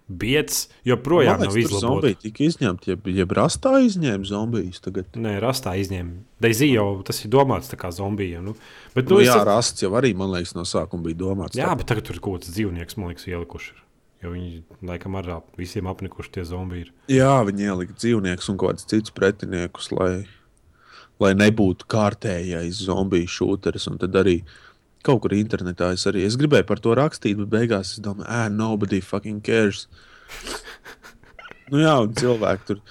biets, 0.07 0.67
joprojām 0.87 1.41
nav 1.41 1.55
izlabots. 1.57 1.83
Zombiji 1.83 2.17
tika 2.21 2.43
izņemti, 2.47 2.91
jeb, 2.93 3.07
jeb 3.15 3.33
rastā 3.35 3.73
izņēma 3.83 4.27
zombijus 4.27 4.83
tagad. 4.83 5.07
Nē, 5.19 5.35
rastā 5.43 5.75
izņēma. 5.79 6.15
Daisy 6.43 6.69
jau 6.73 6.87
tas 7.07 7.19
ir 7.23 7.31
domāts 7.33 7.71
kā 7.79 7.91
zombijiem. 7.95 8.43
Nu. 8.51 8.55
Bet, 8.95 9.07
Nu, 9.09 9.17
nu, 9.19 9.23
jā, 9.25 9.35
es, 9.35 9.47
rasts 9.47 9.83
jau 9.83 9.91
arī, 9.99 10.13
man 10.15 10.31
liekas, 10.35 10.55
no 10.55 10.65
sākuma 10.67 11.07
bija 11.09 11.19
domāts. 11.23 11.57
jā, 11.59 11.69
tā. 11.71 11.77
bet 11.79 11.89
tagad 11.91 12.07
tur 12.07 12.19
ir 12.19 12.23
kaut 12.23 12.41
kāds 12.41 12.53
dzīvnieks, 12.55 12.97
man 12.99 13.11
liekas, 13.13 13.27
ielikuši. 13.31 13.75
Jo 14.23 14.31
viņi 14.31 14.61
laikam 14.87 15.17
arī 15.19 15.41
visiem 15.59 15.87
apnikuši 15.91 16.31
tie 16.37 16.43
zombiji. 16.47 16.85
Ir. 16.87 16.91
jā 17.19 17.33
viņi 17.43 17.65
ielika 17.67 17.95
dzīvniekus 17.99 18.47
un 18.53 18.59
kaut 18.61 18.77
kādus 18.77 18.87
citus 18.87 19.11
pretiniekus, 19.11 19.89
lai, 19.91 20.23
lai 21.19 21.33
nebūtu 21.35 21.87
kārtējais 21.91 22.85
zombiju 22.87 23.27
šūteris. 23.27 23.89
Un 23.91 23.99
tad 23.99 24.15
arī 24.15 24.37
kaut 25.05 25.23
kur 25.23 25.35
internetā 25.35 25.91
es 25.95 26.05
arī 26.09 26.25
es 26.27 26.37
gribēju 26.39 26.67
par 26.69 26.81
to 26.83 26.95
rakstīt, 26.97 27.39
bet 27.41 27.51
beigās 27.51 27.95
es 27.95 28.03
domāju, 28.03 28.29
ah, 28.31 28.49
nobody 28.51 29.01
fucking 29.03 29.43
cares. 29.45 29.87
nu, 31.71 31.81
jā, 31.83 31.97
un 31.99 32.15
cilvēki 32.17 32.69
tur 32.69 32.83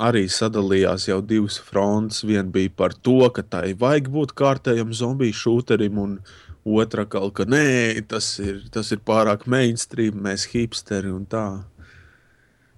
arī 0.00 0.24
sadalījās 0.30 1.08
jau 1.10 1.20
divas 1.24 1.58
frontes. 1.60 2.22
Viena 2.24 2.48
bija 2.52 2.72
par 2.76 2.94
to, 2.94 3.18
ka 3.34 3.44
tai 3.44 3.72
vajag 3.78 4.08
būt 4.12 4.36
kārtējam 4.38 4.94
zombiju 4.96 5.36
šūterim, 5.36 5.98
un 6.00 6.16
otra 6.62 7.04
kaut 7.10 7.34
ka 7.40 7.46
nē, 7.48 8.00
tas 8.08 8.36
ir, 8.42 8.62
tas 8.72 8.92
ir 8.94 9.02
pārāk 9.04 9.48
mainstream, 9.50 10.22
mēs 10.24 10.46
hipsteri 10.52 11.12
un 11.12 11.26
tā. 11.26 11.46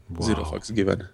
Wow. 0.09 0.27
Zero 0.27 0.45
fucks 0.49 0.73
given. 0.75 1.07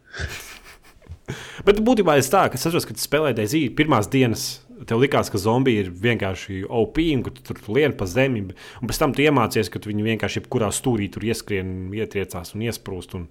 Bet 1.66 1.78
būtībā 1.84 2.16
es 2.18 2.30
tā, 2.30 2.48
ka 2.50 2.58
es 2.58 2.64
saprotu, 2.64 2.90
ka 2.90 2.96
tu 2.96 3.04
spēlēji 3.04 3.38
Daisy 3.38 3.62
pirmās 3.74 4.10
dienas. 4.10 4.48
Tev 4.88 5.02
likās, 5.02 5.28
ka 5.32 5.40
zombiji 5.40 5.84
ir 5.84 5.88
vienkārši 5.92 6.62
OP, 6.64 7.00
un 7.14 7.24
ka 7.26 7.32
tu 7.36 7.44
tur 7.44 7.58
lien 7.76 7.92
pa 7.96 8.06
zemi. 8.08 8.46
Un 8.80 8.88
pēc 8.90 9.00
tam 9.02 9.12
tu 9.16 9.24
iemācies, 9.24 9.68
ka 9.72 9.82
tu 9.82 9.90
viņu 9.90 10.06
vienkārši 10.06 10.40
jebkurā 10.40 10.70
stūrī 10.72 11.10
tur 11.12 11.26
ieskrien, 11.28 11.90
ietriecās 11.96 12.54
un 12.56 12.64
iesprūst. 12.68 13.16
Un 13.18 13.28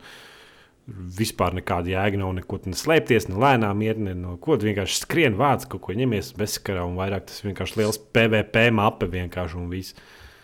vispār 0.89 1.55
nekāda 1.57 1.91
jēga 1.93 2.19
nav 2.21 2.33
neko 2.37 2.59
ne 2.69 2.77
slēpties, 2.77 3.27
ne 3.29 3.37
lēnām 3.41 3.83
iet, 3.85 3.99
ne 4.01 4.15
no 4.17 4.37
ko. 4.41 4.57
Tu 4.57 4.69
vienkārši 4.69 5.03
skrien 5.03 5.37
vārds, 5.39 5.67
kaut 5.69 5.83
ko 5.85 5.95
ņemies 5.97 6.33
bezskarā, 6.39 6.85
un 6.87 6.97
vairāk 6.99 7.27
tas 7.29 7.43
vienkārši 7.45 7.81
liels 7.81 8.01
PVP 8.15 8.69
mape 8.75 9.09
vienkārši 9.11 9.59
un 9.59 9.69
viss. 9.73 9.97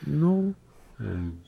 Nu, 0.06 0.54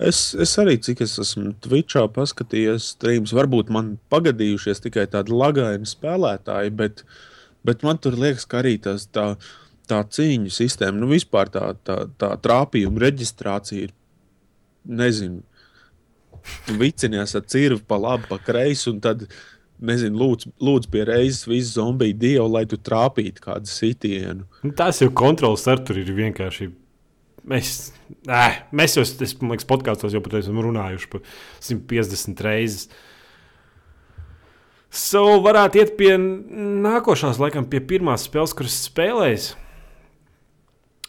es, 0.04 0.22
es 0.34 0.56
arī, 0.62 0.78
cik 0.84 1.04
es 1.06 1.18
esmu 1.22 1.54
Twitchā 1.64 2.08
paskatījies, 2.14 2.94
streams, 2.96 3.36
varbūt 3.38 3.72
man 3.74 3.96
pagadījušies 4.14 4.84
tikai 4.88 5.08
tādi 5.14 5.36
lagaini 5.36 5.90
spēlētāji, 5.90 6.74
bet, 6.80 7.04
bet 7.68 7.84
man 7.86 8.00
tur 8.02 8.18
liekas, 8.20 8.48
ka 8.50 8.62
arī 8.62 8.78
tas, 8.84 9.06
tā, 9.14 9.34
tā 9.90 10.02
cīņu 10.18 10.54
sistēma, 10.54 10.98
nu 11.02 11.12
vispār 11.12 11.52
tā, 11.54 11.70
tā, 11.88 12.02
tā 12.20 12.34
trāpījuma 12.44 13.04
reģistrācija 13.06 13.90
ir, 13.90 13.94
nezinu, 14.88 15.44
tu 16.68 16.78
vicinies 16.80 17.36
ar 17.36 17.46
cirvi 17.52 17.84
pa 17.88 18.00
labi, 18.00 18.28
pa 18.30 18.40
kreisi, 18.40 18.90
un 18.92 19.02
tad, 19.04 19.26
nezinu, 19.78 20.18
lūdzu, 20.18 20.52
lūdzu 20.64 20.92
pie 20.94 21.06
reizes 21.08 21.46
visu 21.48 21.76
zombiju 21.78 22.18
dievu, 22.18 22.48
lai 22.56 22.66
tu 22.70 22.80
trāpītu 22.82 23.44
kādu 23.44 23.70
sitienu. 23.70 24.48
Nu, 24.64 24.74
tas 24.78 25.02
jau 25.04 25.12
kontrols 25.14 25.68
ar 25.70 25.84
tur 25.86 26.00
ir 26.02 26.10
vienkārši. 26.18 26.72
Mēs, 27.48 27.76
nē, 28.28 28.48
mēs 28.76 28.98
jau, 28.98 29.06
es 29.06 29.36
domāju, 29.38 29.68
podkāstos 29.70 30.16
jau 30.16 30.24
par 30.24 30.34
to 30.34 30.42
esam 30.42 30.58
runājuši 30.64 31.12
par 31.14 31.22
150 31.64 32.44
reizes. 32.48 32.90
So, 34.88 35.24
varētu 35.44 35.82
iet 35.82 35.96
pie 36.00 36.14
nākošās, 36.18 37.42
laikam, 37.44 37.68
pie 37.68 37.82
pirmās 37.84 38.28
spēles, 38.30 38.56
kuras 38.56 38.78
spēlējis. 38.88 39.48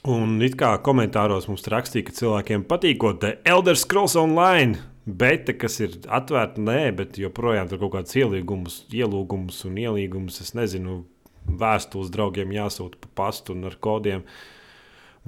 Un 0.09 0.39
it 0.43 0.57
kā 0.59 0.73
komentāros 0.83 1.49
mums 1.51 1.67
rakstīja, 1.71 2.07
ka 2.09 2.15
cilvēkiem 2.17 2.65
patīk 2.69 3.03
The 3.21 3.39
Elder 3.47 3.77
Scrolls 3.77 4.17
Online. 4.17 4.79
Beta, 5.09 5.55
kas 5.57 5.79
ir 5.81 5.95
atvērta, 6.05 6.61
nē, 6.61 6.91
bet 6.97 7.17
joprojām 7.19 7.69
tur 7.71 7.81
kaut 7.81 7.95
kāds 7.95 8.17
ielīgums, 8.19 8.83
ielūgums 8.93 9.63
un 9.65 9.79
ielīgums. 9.81 10.41
Es 10.45 10.53
nezinu, 10.55 11.05
vēstules 11.49 12.11
draugiem 12.13 12.53
jāsūta 12.53 13.01
pa 13.01 13.13
pastu 13.23 13.55
un 13.57 13.71
ar 13.71 13.79
kodiem. 13.81 14.27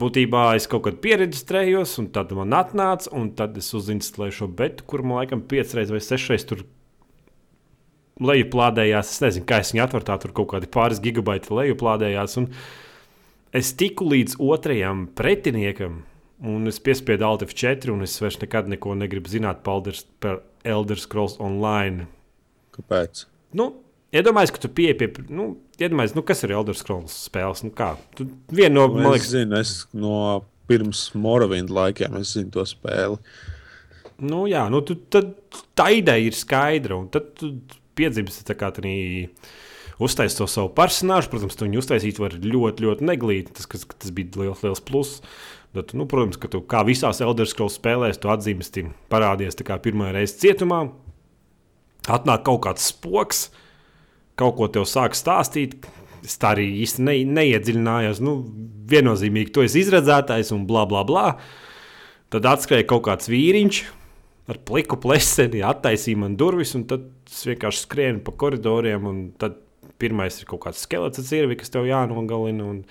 Būtībā 0.00 0.50
es 0.56 0.68
kaut 0.70 0.84
kad 0.86 1.00
pierakstījos, 1.04 1.96
un 2.02 2.10
tad 2.12 2.34
man 2.36 2.52
atnāca, 2.56 3.08
un 3.16 3.32
tad 3.36 3.56
es 3.60 3.72
uzinstalēju 3.76 4.36
šo 4.42 4.50
betu, 4.60 4.84
kur 4.88 5.04
man 5.04 5.22
laikam 5.22 5.42
piecreiz 5.48 5.92
vai 5.92 6.02
sešreiz 6.04 6.46
tur 6.48 6.64
lejuplādējās. 8.20 9.14
Es 9.14 9.24
nezinu, 9.24 9.46
kā 9.48 9.60
es 9.64 9.72
viņu 9.74 9.84
atveru, 9.86 10.06
tā 10.06 10.16
tur 10.22 10.34
kaut 10.36 10.52
kādi 10.54 10.70
pāris 10.70 11.02
gigabaiti 11.02 11.52
lejuplādējās. 11.56 12.38
Un 12.42 12.48
es 13.56 13.72
tiku 13.78 14.08
līdz 14.12 14.38
otrajam 14.44 15.06
pretiniekam, 15.18 16.02
un 16.46 16.70
es 16.70 16.80
piespiedu 16.84 17.26
Alt 17.28 17.44
F4, 17.48 17.92
un 17.94 18.06
es 18.06 18.16
vairs 18.22 18.40
nekad 18.42 18.70
neko 18.70 18.96
negribu 18.98 19.32
zināt 19.32 19.64
par 19.66 19.80
Elder, 19.80 20.02
par 20.22 20.42
Elder 20.64 21.00
Scrolls 21.00 21.38
Online. 21.42 22.08
Kāpēc? 22.76 23.26
Nu, 23.56 23.72
Iedomājieties, 24.10 24.50
ka 24.56 24.62
tu 24.64 24.68
pieeji 24.74 24.96
pie, 24.98 25.06
nu, 25.30 25.44
iedomājies, 25.78 26.16
nu, 26.16 26.24
kas 26.26 26.40
ir 26.42 26.50
Elder 26.56 26.74
Scrolls 26.74 27.14
spēles. 27.28 27.62
Nu, 27.62 27.70
kā? 27.74 27.92
tu, 28.18 28.26
viena 28.50 28.74
no, 28.80 28.88
man 28.90 29.04
Es 29.06 29.12
liekas, 29.12 29.28
zinu, 29.36 29.60
es 29.60 29.74
no 29.94 30.14
pirms 30.70 31.04
Moravinda 31.18 31.76
laikiem 31.76 32.16
es 32.18 32.32
zinu 32.34 32.50
to 32.56 32.64
spēli. 32.66 33.20
Nu, 34.20 34.42
jā, 34.50 34.64
nu, 34.72 34.82
tu, 34.86 34.96
tad 35.14 35.30
tā 35.78 35.92
ideja 36.00 36.26
ir 36.26 36.36
skaidra. 36.36 36.98
Un 36.98 37.06
tad 37.14 37.30
tu 37.38 37.52
piedzimsti 38.00 38.48
tā 38.48 38.56
kā 38.58 38.72
tādā 38.74 38.96
uztaisīt 40.00 40.40
to 40.40 40.48
savu 40.50 40.72
personāžu. 40.76 41.30
Protams, 41.32 41.56
tu 41.58 41.66
viņu 41.66 41.82
uztaisīt 41.82 42.20
var 42.22 42.34
ļoti, 42.34 42.86
ļoti 42.86 43.06
neglīti. 43.06 43.54
Tas, 43.56 43.68
kas, 43.70 43.86
tas 43.92 44.14
bija 44.16 44.42
liels, 44.42 44.64
liels 44.64 44.82
pluss. 44.84 45.20
Bet, 45.76 45.94
nu, 45.94 46.06
protams, 46.10 46.40
ka 46.40 46.50
tu 46.50 46.62
kā 46.66 46.82
visās 46.86 47.20
Elder 47.22 47.46
Scrolls 47.46 47.76
spēlēs, 47.78 48.18
tu 48.18 48.32
atzīmesti, 48.32 48.88
parādies 49.12 49.58
pirmā 49.84 50.10
reize 50.16 50.40
cietumā. 50.40 50.88
Atnāk 52.10 52.42
kaut 52.48 52.64
kāds 52.64 52.88
spoks, 52.90 53.50
kaut 54.40 54.56
ko 54.58 54.66
tev 54.72 54.88
sāk 54.88 55.14
stāstīt. 55.14 55.76
Es 56.24 56.36
tā 56.40 56.56
arī 56.56 56.66
īsti 56.82 57.04
ne, 57.04 57.14
neiedziļinājos. 57.38 58.20
Nu, 58.24 58.40
viennozīmīgi, 58.90 59.52
tu 59.54 59.62
esi 59.62 59.84
izredzētājs 59.84 60.50
un 60.56 60.66
bla, 60.68 60.84
bla, 60.90 61.04
bla. 61.06 61.28
Tad 62.30 62.46
atskrēja 62.46 62.88
kaut 62.90 63.06
kāds 63.06 63.30
vīriņš 63.30 63.84
ar 64.48 64.58
pliku 64.66 64.96
pleseni, 65.00 65.60
attaisīja 65.66 66.16
man 66.22 66.36
durvis, 66.40 66.74
un 66.78 66.86
tad 66.90 67.04
es 67.28 67.42
vienkārši 67.46 67.84
skrienu 67.84 68.22
pa 68.24 68.32
koridoriem. 68.32 69.06
un 69.06 69.20
Tad 69.38 69.58
pirmais 70.00 70.38
ir 70.40 70.46
kaut 70.48 70.62
kāds 70.64 70.86
skelets, 70.86 71.32
ir, 71.32 71.50
kas 71.60 71.70
tev 71.70 71.84
jānogalina. 71.88 72.64
un 72.64 72.84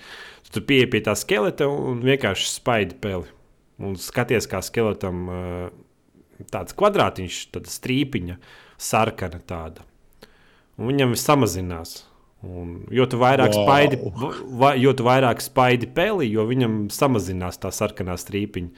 Tu 0.50 0.58
pieeji 0.66 0.88
pie 0.90 1.00
tā 1.06 1.14
skeleta 1.14 1.68
un 1.70 2.00
vienkārši 2.02 2.48
spaidi 2.50 2.96
peli. 2.98 3.28
Un 3.78 3.94
skaties, 3.94 4.48
kā 4.50 4.58
skeletam 4.66 5.28
tāds 6.50 6.74
kvadrātiņš, 6.74 7.36
tāda 7.54 7.70
strīpiņa, 7.70 8.36
sarkana 8.80 9.38
tāda. 9.46 9.84
Un 10.76 10.90
viņam 10.90 11.14
viss 11.14 11.28
samazinās. 11.28 11.92
Un, 12.42 12.86
jo 12.90 13.04
tu 13.06 13.18
vairāk 13.20 13.52
Wow. 13.52 13.62
spaidi, 13.66 13.98
va, 14.58 14.72
jo 14.80 14.94
tu 14.96 15.04
vairāk 15.04 15.42
spaidi 15.44 15.86
peli, 15.86 16.30
jo 16.32 16.46
viņam 16.48 16.88
samazinās 16.90 17.60
tā 17.60 17.68
sarkanā 17.70 18.16
strīpiņa. 18.16 18.70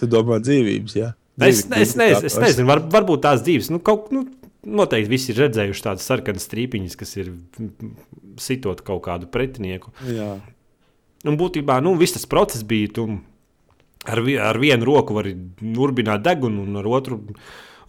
Tu 0.00 0.06
domā 0.08 0.40
dzīvības, 0.40 0.96
jā? 0.96 1.12
Es, 1.36 1.66
Dzīvi- 1.66 1.82
es, 1.84 1.94
nez, 2.00 2.22
es 2.24 2.36
nezinu, 2.40 2.66
var, 2.70 2.80
varbūt 2.92 3.20
tās 3.26 3.42
dzīves. 3.44 3.68
Nu, 3.74 3.78
kaut, 3.84 4.08
nu, 4.14 4.22
noteikti 4.64 5.10
visi 5.12 5.32
ir 5.34 5.42
redzējuši 5.44 5.84
tādas 5.84 6.06
sarkanas 6.08 6.46
strīpiņas, 6.48 6.96
kas 6.96 7.12
ir 7.20 7.32
sitot 8.40 8.80
kaut 8.86 9.02
kādu 9.04 9.28
pretinieku. 9.28 9.92
Jā. 10.08 10.36
Un 11.26 11.36
būtībā 11.40 11.76
nu, 11.84 11.92
viss 12.00 12.16
tas 12.16 12.24
process 12.30 12.64
bija. 12.66 12.88
Tu 12.96 13.06
ar, 14.06 14.20
vi- 14.24 14.38
ar 14.40 14.56
vienu 14.62 14.86
roku 14.88 15.14
vari 15.16 15.34
urbināt 15.76 16.22
degunu, 16.24 16.62
un 16.64 16.76
ar 16.80 16.86
otru 16.88 17.20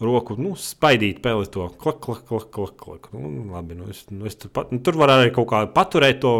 roku, 0.01 0.35
nu, 0.37 0.51
spaidīt 0.59 1.21
peli 1.23 1.47
to 1.49 1.69
klak, 1.81 2.01
klak, 2.03 2.25
klak, 2.27 2.51
klak. 2.53 2.75
klak. 2.77 3.07
Nu, 3.13 3.47
labi, 3.55 3.73
nu, 3.79 3.87
es, 3.89 4.03
nu, 4.11 4.25
es 4.29 4.35
tur, 4.37 4.51
pat, 4.53 4.71
nu, 4.71 4.79
tur 4.85 4.93
var 4.99 5.09
arī 5.15 5.31
kaut 5.33 5.47
kā 5.49 5.63
paturēt 5.73 6.19
to, 6.21 6.33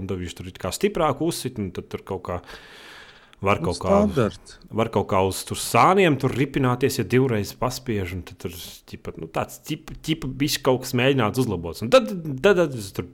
un 0.00 0.06
tad 0.10 0.18
viņš 0.20 0.34
tur 0.36 0.50
ir 0.50 0.58
kā 0.60 0.72
stiprāk 0.74 1.22
uzsit, 1.24 1.58
un 1.62 1.70
tad 1.76 1.88
tur 1.92 2.02
kaut 2.04 2.22
kā 2.26 2.40
var 3.44 3.60
Nu, 3.60 3.70
kaut 3.70 3.80
kā, 3.82 4.28
var 4.80 4.90
kaut 4.92 5.08
kā 5.10 5.22
uz 5.26 5.40
tur 5.48 5.58
sāniem 5.60 6.18
tur 6.20 6.34
ripināties, 6.36 7.00
ja 7.00 7.06
divreiz 7.08 7.54
paspiež, 7.56 8.14
un 8.18 8.24
tad 8.28 8.40
tur 8.44 8.54
ķipa, 8.90 9.16
nu, 9.20 9.30
tāds 9.32 9.60
ķipa 9.66 10.28
bišķi 10.40 10.64
kaut 10.66 10.84
kas 10.84 10.96
mēģināts 11.00 11.40
uzlabots. 11.44 11.84
Un 11.86 11.92
tad, 11.92 12.10
tad, 12.12 12.60
tad 12.64 12.76
es 12.76 12.92
tur 12.96 13.08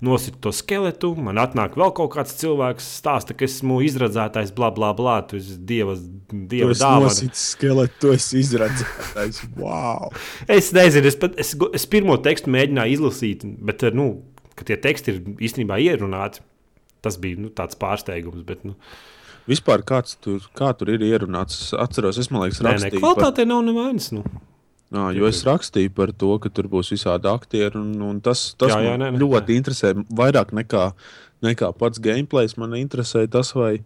nositu 0.00 0.38
to 0.40 0.52
skeletu, 0.56 1.10
man 1.20 1.36
atnāk 1.40 1.74
vēl 1.76 1.92
kaut 1.96 2.14
kāds 2.14 2.32
cilvēks, 2.40 2.86
stāsta, 3.02 3.34
ka 3.36 3.44
esmu 3.44 3.80
izradzētājs, 3.84 4.54
bla, 4.56 4.70
bla, 4.72 4.94
bla. 4.96 5.18
Tu 5.28 5.36
esi 5.40 5.58
dieva, 5.68 5.96
Tu 6.30 6.40
dieva 6.54 6.72
esi 6.72 6.80
dāvana. 6.80 7.10
nosits 7.10 7.42
skeletu, 7.54 7.98
tu 8.00 8.14
esi 8.16 8.40
izradzētais. 8.40 9.42
Wow! 9.60 10.08
Es 10.48 10.72
nezinu, 10.76 11.10
es, 11.10 11.18
pat, 11.20 11.36
es, 11.40 11.52
es 11.76 11.84
pirmo 11.90 12.16
tekstu 12.24 12.52
mēģināju 12.54 12.96
izlasīt, 12.96 13.44
bet 13.68 13.84
nu, 13.96 14.08
ka 14.56 14.64
tie 14.68 14.78
teksti 14.80 15.12
ir 15.12 15.20
īstenībā 15.50 15.80
ierunāti. 15.84 16.44
Tas 17.04 17.16
bija 17.20 17.40
nu, 17.40 17.48
tāds 17.56 17.76
pārsteigums. 17.80 18.42
Bet, 18.48 18.64
nu, 18.68 18.74
Vispār 19.50 19.82
kāds 19.86 20.14
tur, 20.22 20.44
kā 20.56 20.70
tur 20.78 20.92
ir 20.94 21.02
ierunāts? 21.02 21.72
Atceros, 21.74 22.20
es 22.22 22.30
man 22.30 22.44
liekas, 22.44 22.60
nē, 22.62 22.70
nē, 22.70 22.76
rakstīju. 22.78 23.02
par- 23.18 23.46
nav 23.50 23.64
nevainas. 23.66 24.12
Nu. 24.14 24.22
Jā, 24.90 25.06
jo 25.14 25.26
es 25.30 25.44
rakstīju 25.46 25.92
par 25.94 26.10
to, 26.18 26.32
ka 26.42 26.50
tur 26.50 26.66
būs 26.70 26.90
visādi 26.90 27.30
aktieri. 27.30 27.78
Un, 27.78 27.94
un 28.02 28.20
tas 28.20 28.54
tas 28.58 28.72
Jā, 28.72 28.80
jā, 28.88 28.94
nē, 28.98 29.12
nē. 29.14 29.20
ļoti 29.22 29.58
interesē. 29.58 29.92
Vairāk 30.10 30.50
nekā, 30.56 30.92
nekā 31.46 31.70
pats 31.78 32.02
gameplay. 32.02 32.50
Man 32.58 32.74
interesē 32.78 33.22
tas, 33.30 33.52
vai, 33.54 33.84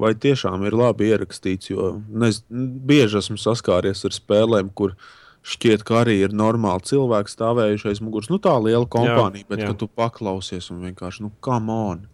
vai 0.00 0.14
tiešām 0.16 0.64
ir 0.64 0.76
labi 0.80 1.10
ierakstīts. 1.12 1.72
Jo 1.74 1.90
es 2.24 2.40
bieži 2.48 3.20
esmu 3.20 3.36
saskāries 3.40 4.00
ar 4.08 4.16
spēlēm, 4.16 4.72
kur 4.72 4.96
šķiet, 5.44 5.84
ka 5.84 6.00
arī 6.04 6.22
ir 6.24 6.32
normāli 6.36 6.88
cilvēki 6.88 7.36
stāvējušais 7.36 8.00
muguras. 8.04 8.32
Nu, 8.32 8.40
tā 8.40 8.56
liela 8.64 8.88
kompānija, 8.88 9.48
bet 9.48 9.64
jā. 9.64 9.74
tu 9.76 9.88
paklausies 9.88 10.70
un 10.72 10.80
vienkārši, 10.88 11.26
nu, 11.26 11.32
kā 11.44 11.60
man. 11.60 12.06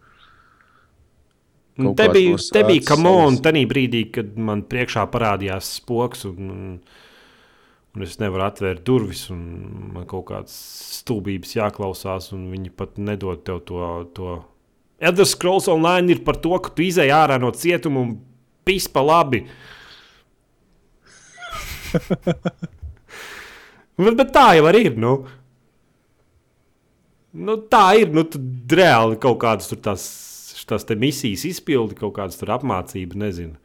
Te 1.77 2.07
bija, 2.09 2.39
te 2.41 2.63
bija 2.65 2.81
sētas 2.81 2.89
kamon, 2.89 3.35
salas. 3.37 3.43
tajā 3.45 3.69
brīdī, 3.69 4.07
kad 4.15 4.31
man 4.41 4.63
priekšā 4.65 5.03
parādījās 5.13 5.75
spoks, 5.83 6.23
un, 6.31 6.53
un, 6.81 8.05
es 8.07 8.15
nevaru 8.23 8.47
atvērt 8.47 8.81
durvis, 8.87 9.27
un 9.35 9.43
man 9.93 10.07
kaut 10.09 10.25
kādas 10.31 10.55
stulbības 11.03 11.53
jāklausās, 11.59 12.31
un 12.33 12.47
viņi 12.55 12.73
pat 12.73 12.97
nedod 12.97 13.43
tev 13.45 13.61
to. 13.69 13.83
to. 14.17 14.39
Elder 15.05 15.29
Scrolls 15.29 15.69
Online 15.69 16.15
ir 16.15 16.23
par 16.25 16.41
to, 16.41 16.55
ka 16.65 16.73
tu 16.73 16.81
izēj 16.87 17.13
ārā 17.13 17.37
no 17.43 17.51
cietuma 17.53 18.01
un 18.07 18.15
pispa 18.65 19.05
labi. 19.05 19.43
bet, 24.01 24.17
bet 24.17 24.33
tā 24.33 24.47
jau 24.57 24.65
arī 24.73 24.87
ir. 24.89 24.97
Nu. 25.01 25.19
Nu, 27.37 27.61
tā 27.69 28.01
ir. 28.01 28.09
Nu, 28.17 28.25
reāli 28.73 29.21
kaut 29.21 29.37
kādas 29.45 29.69
tur 29.69 29.85
tās, 29.85 30.09
tās 30.67 30.87
misijas 30.99 31.45
izpildi, 31.49 31.95
kaut 31.99 32.15
kādas 32.19 32.39
tur 32.41 32.53
apmācības, 32.57 33.17
nezinu. 33.19 33.57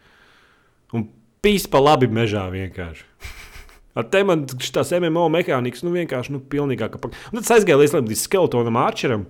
Un 0.93 1.07
pīspa 1.43 1.81
labi 1.81 2.07
mežā 2.11 2.45
vienkārši. 2.53 3.03
Ar 3.97 4.05
te 4.07 4.21
man 4.23 4.45
šīs 4.47 4.93
MMO 5.03 5.25
mehānikas, 5.33 5.83
nu 5.83 5.91
vienkārši, 5.91 6.31
nu, 6.31 6.39
pilnīgāka. 6.39 6.99
pak- 7.01 7.15
Un 7.31 7.39
tad 7.39 7.43
es 7.43 7.53
aizgāju 7.57 7.81
līdz 7.83 7.97
līdz 7.99 8.21
skeletonam 8.27 8.77
Arčeram. 8.79 9.25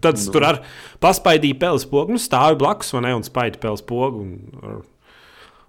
Tad 0.00 0.16
es 0.16 0.24
Nu. 0.26 0.32
tur 0.32 0.44
ar 0.48 0.62
paspaidīju 1.04 1.58
peles 1.60 1.84
pogu, 1.84 2.14
nu, 2.16 2.18
stāvu 2.18 2.56
blakus, 2.58 2.92
vai 2.96 3.02
ne, 3.04 3.14
un 3.14 3.22
spaidu 3.22 3.58
peles 3.60 3.82
pogu. 3.84 4.22
Un, 4.24 4.82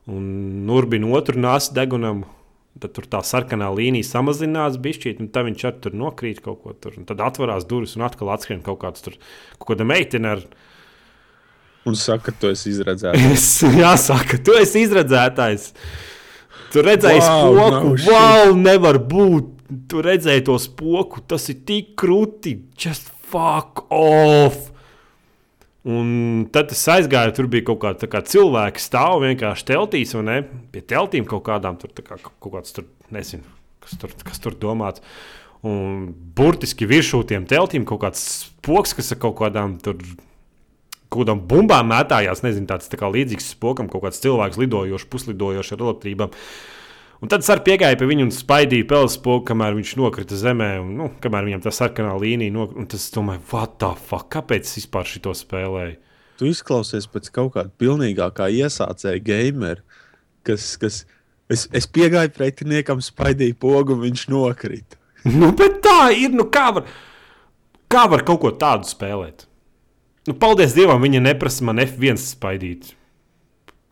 un 0.07 0.69
urbinu 0.73 1.11
otru 1.15 1.39
nāsu 1.39 1.73
degunam. 1.75 2.23
Tad 2.81 2.95
tur 2.97 3.05
tā 3.05 3.19
sarkanā 3.21 3.67
līnija 3.69 4.07
samazinās, 4.07 4.79
bišķīt, 4.81 5.19
un 5.21 5.27
tad 5.29 5.45
viņš 5.45 5.65
ar 5.69 5.75
tur 5.83 5.93
nokrīt 5.93 6.39
kaut 6.41 6.63
ko 6.63 6.73
tur. 6.73 6.95
Tad 7.05 7.19
atverās 7.21 7.67
durvis 7.69 7.93
un 7.99 8.01
atkal 8.07 8.31
atskrien 8.33 8.63
kaut 8.65 8.79
kāds 8.81 9.03
tur, 9.05 9.13
kaut 9.59 9.69
kāda 9.75 9.85
meitene 9.85 10.31
ar 10.31 10.41
Un 11.89 11.97
saka, 11.99 12.31
ka 12.31 12.39
tu 12.39 12.51
esi 12.53 12.71
izradzēts. 12.71 13.23
Es, 13.33 13.47
jāsaka, 13.83 14.39
tu 14.43 14.55
esi 14.59 14.85
izredzētājs. 14.87 15.71
Tu 16.73 16.83
redzēji 16.83 17.21
Wow, 17.21 17.57
spoku, 17.57 17.89
no 17.89 18.13
wow, 18.13 18.53
nevar 18.57 19.01
būt. 19.03 19.49
Tu 19.89 20.03
redzēji 20.05 20.45
to 20.47 20.55
spoku, 20.61 21.23
tas 21.27 21.49
ir 21.51 21.59
tik 21.67 21.93
krūti. 21.99 22.55
Just 22.79 23.11
fuck 23.33 23.85
off. 23.93 24.69
Un 25.83 26.45
tad 26.55 26.71
es 26.71 26.81
aizgāju, 26.87 27.33
tur 27.35 27.49
bija 27.51 27.67
kaut 27.67 27.81
kāda 27.81 28.05
tā 28.05 28.07
kā 28.11 28.21
cilvēka 28.23 28.79
stāv 28.79 29.19
vienkārši 29.25 29.65
teltīs, 29.67 30.13
vai 30.15 30.23
ne? 30.29 30.35
Pie 30.71 30.83
teltīm 30.87 31.27
kaut 31.27 31.43
kādām 31.49 31.75
tur, 31.81 31.91
kā, 31.99 32.15
kaut 32.23 32.53
kāds 32.53 32.75
tur, 32.77 32.87
nezinu, 33.11 33.43
kas 33.83 33.97
tur, 33.99 34.13
kas 34.23 34.39
tur 34.39 34.55
domāts. 34.55 35.03
Un 35.67 36.13
burtiski 36.37 36.87
virsū 36.87 37.19
tiem 37.27 37.43
teltīm 37.47 37.83
kaut 37.87 37.99
kāds 38.05 38.23
spoks, 38.45 38.95
kas 38.95 39.11
ar 39.15 39.19
kaut 39.25 39.35
kādām 39.41 39.75
tur 39.83 39.99
kādām 41.13 41.41
bumbām 41.49 41.89
mētājās. 41.91 42.43
Nezinu, 42.45 42.67
tāds 42.69 42.89
tā 42.91 42.99
kā 42.99 43.09
līdzīgs 43.13 43.53
spokam, 43.55 43.89
kaut 43.91 44.05
kāds 44.07 44.21
cilvēks 44.23 44.59
lidojošs, 44.61 45.09
puslidojošs 45.13 45.75
ar 45.75 45.83
elektrībām. 45.87 46.33
Un 47.23 47.31
tad 47.31 47.45
es 47.45 47.47
arī 47.53 47.63
piegāju 47.69 48.01
pie 48.01 48.07
viņa 48.09 48.25
un 48.25 48.33
spaidīju 48.35 48.87
pelspūku, 48.89 49.45
kamēr 49.47 49.77
viņš 49.77 49.93
nokrita 49.95 50.35
zemē. 50.35 50.71
Un, 50.83 50.89
nu, 50.99 51.05
kamēr 51.23 51.47
viņam 51.47 51.61
tā 51.63 51.71
sarkanā 51.71 52.17
līnija 52.19 52.51
nokrita. 52.51 52.89
Tas, 52.91 53.05
es 53.07 53.13
domāju, 53.15 53.39
what 53.53 53.77
the 53.79 53.93
fuck, 54.09 54.27
kāpēc 54.33 54.67
es 54.67 54.81
vispār 54.81 55.07
šito 55.07 55.31
spēlēju? 55.37 55.95
Tu 56.41 56.49
izklausies 56.49 57.07
pēc 57.07 57.29
kaut 57.31 57.53
kāda 57.55 57.71
pilnīgākā 57.79 58.49
iesācēja 58.57 59.21
gamera, 59.23 59.79
kas, 60.43 60.73
kas 60.81 61.03
es, 61.47 61.69
es 61.71 61.87
piegāju 61.87 62.33
pretiniekam, 62.35 62.99
spaidīju 63.03 63.55
pogu, 63.61 63.95
un 63.95 64.03
viņš 64.09 64.27
nokrita. 64.33 64.99
Nu, 65.39 65.53
bet 65.55 65.79
tā 65.85 66.11
ir. 66.11 66.33
Nu, 66.35 66.49
kā, 66.51 66.65
var, 66.75 66.89
kā 67.87 68.03
var 68.11 68.25
kaut 68.27 68.41
ko 68.43 68.49
tādu 68.59 68.89
spēlēt? 68.89 69.45
Nu, 70.27 70.35
paldies 70.39 70.75
Dievam, 70.75 71.01
viņa 71.03 71.19
neprasa 71.25 71.65
man 71.67 71.81
F1 71.83 72.19
spaidīt. 72.21 72.93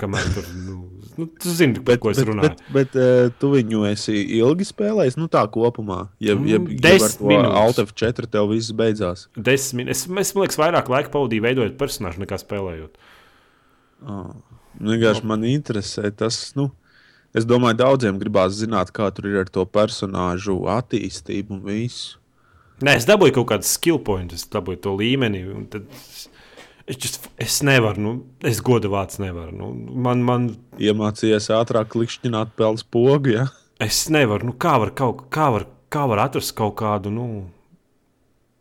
Kamēr 0.02 0.30
tur, 0.34 0.46
nu, 0.66 0.76
nu 1.20 1.28
tu 1.38 1.52
zini, 1.54 1.82
par 1.86 2.00
ko 2.02 2.10
es 2.10 2.18
bet, 2.18 2.30
runāju. 2.32 2.54
bet, 2.56 2.62
bet 2.74 2.96
uh, 2.98 3.34
tu 3.38 3.52
viņu 3.54 3.84
esi 3.92 4.16
ilgi 4.40 4.66
spēlējis, 4.66 5.18
nu 5.20 5.28
tā 5.30 5.44
kopumā. 5.54 6.08
Ja, 6.24 6.34
ja, 6.48 6.58
Mm, 6.58 6.80
desmit 6.82 7.22
minūtes. 7.22 7.58
Alt 7.62 7.82
F4 7.84 8.30
tev 8.32 8.50
viss 8.50 8.74
beidzās. 8.74 9.28
Desmit, 9.38 9.92
es, 9.94 10.08
es 10.08 10.34
man 10.34 10.48
liekas, 10.48 10.58
vairāk 10.62 10.90
laika 10.90 11.14
pavadīju 11.14 11.46
veidojot 11.46 11.76
personāžu 11.78 12.24
nekā 12.24 12.40
spēlējot. 12.42 12.98
Oh. 14.08 14.32
Vienkārši 14.82 15.28
man 15.28 15.44
interesē 15.46 16.10
tas, 16.16 16.40
nu, 16.58 16.70
es 17.38 17.46
domāju, 17.46 17.78
daudziem 17.84 18.18
gribās 18.22 18.56
zināt, 18.58 18.90
kā 18.96 19.12
tur 19.14 19.28
ir 19.30 19.44
ar 19.44 19.52
to 19.52 19.68
personāžu 19.68 20.64
attīstību 20.72 21.60
un 21.60 21.62
visu. 21.68 22.21
Nē, 22.82 22.98
es 22.98 23.08
dabūju 23.10 23.36
kaut 23.40 23.50
kādu 23.54 23.68
skill 23.70 24.02
point, 24.02 24.34
es 24.34 24.48
dabūju 24.50 24.82
to 24.82 24.96
līmeni. 24.98 25.44
es, 26.88 26.98
just, 26.98 27.30
es 27.38 27.62
nevaru, 27.64 28.02
nu, 28.02 28.14
es 28.44 28.62
godu 28.62 28.90
vārds 28.90 29.20
nevaru. 29.22 29.56
Nu, 29.56 29.72
man, 29.94 30.24
man, 30.26 30.52
Iemācījies 30.82 31.52
ātrāk 31.54 31.92
klikšķināt 31.94 32.56
pelnu 32.58 32.88
pogu. 32.90 33.36
Ja? 33.38 33.50
es 33.82 34.06
nevaru, 34.14 34.52
nu, 34.52 34.58
kā 34.62 34.76
var, 34.82 34.94
kaut, 34.98 35.26
kā 35.34 35.50
var, 35.54 35.66
kā 35.92 36.06
var 36.10 36.26
atrast 36.28 36.54
kaut 36.58 36.76
kādu 36.82 37.12
nu, 37.14 37.28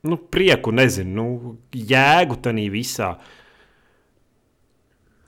nu, 0.07 0.19
prieku, 0.33 0.73
nezinu, 0.75 1.13
nu, 1.17 1.55
jēgu 1.77 2.41
tajā 2.41 2.67
visā. 2.73 3.11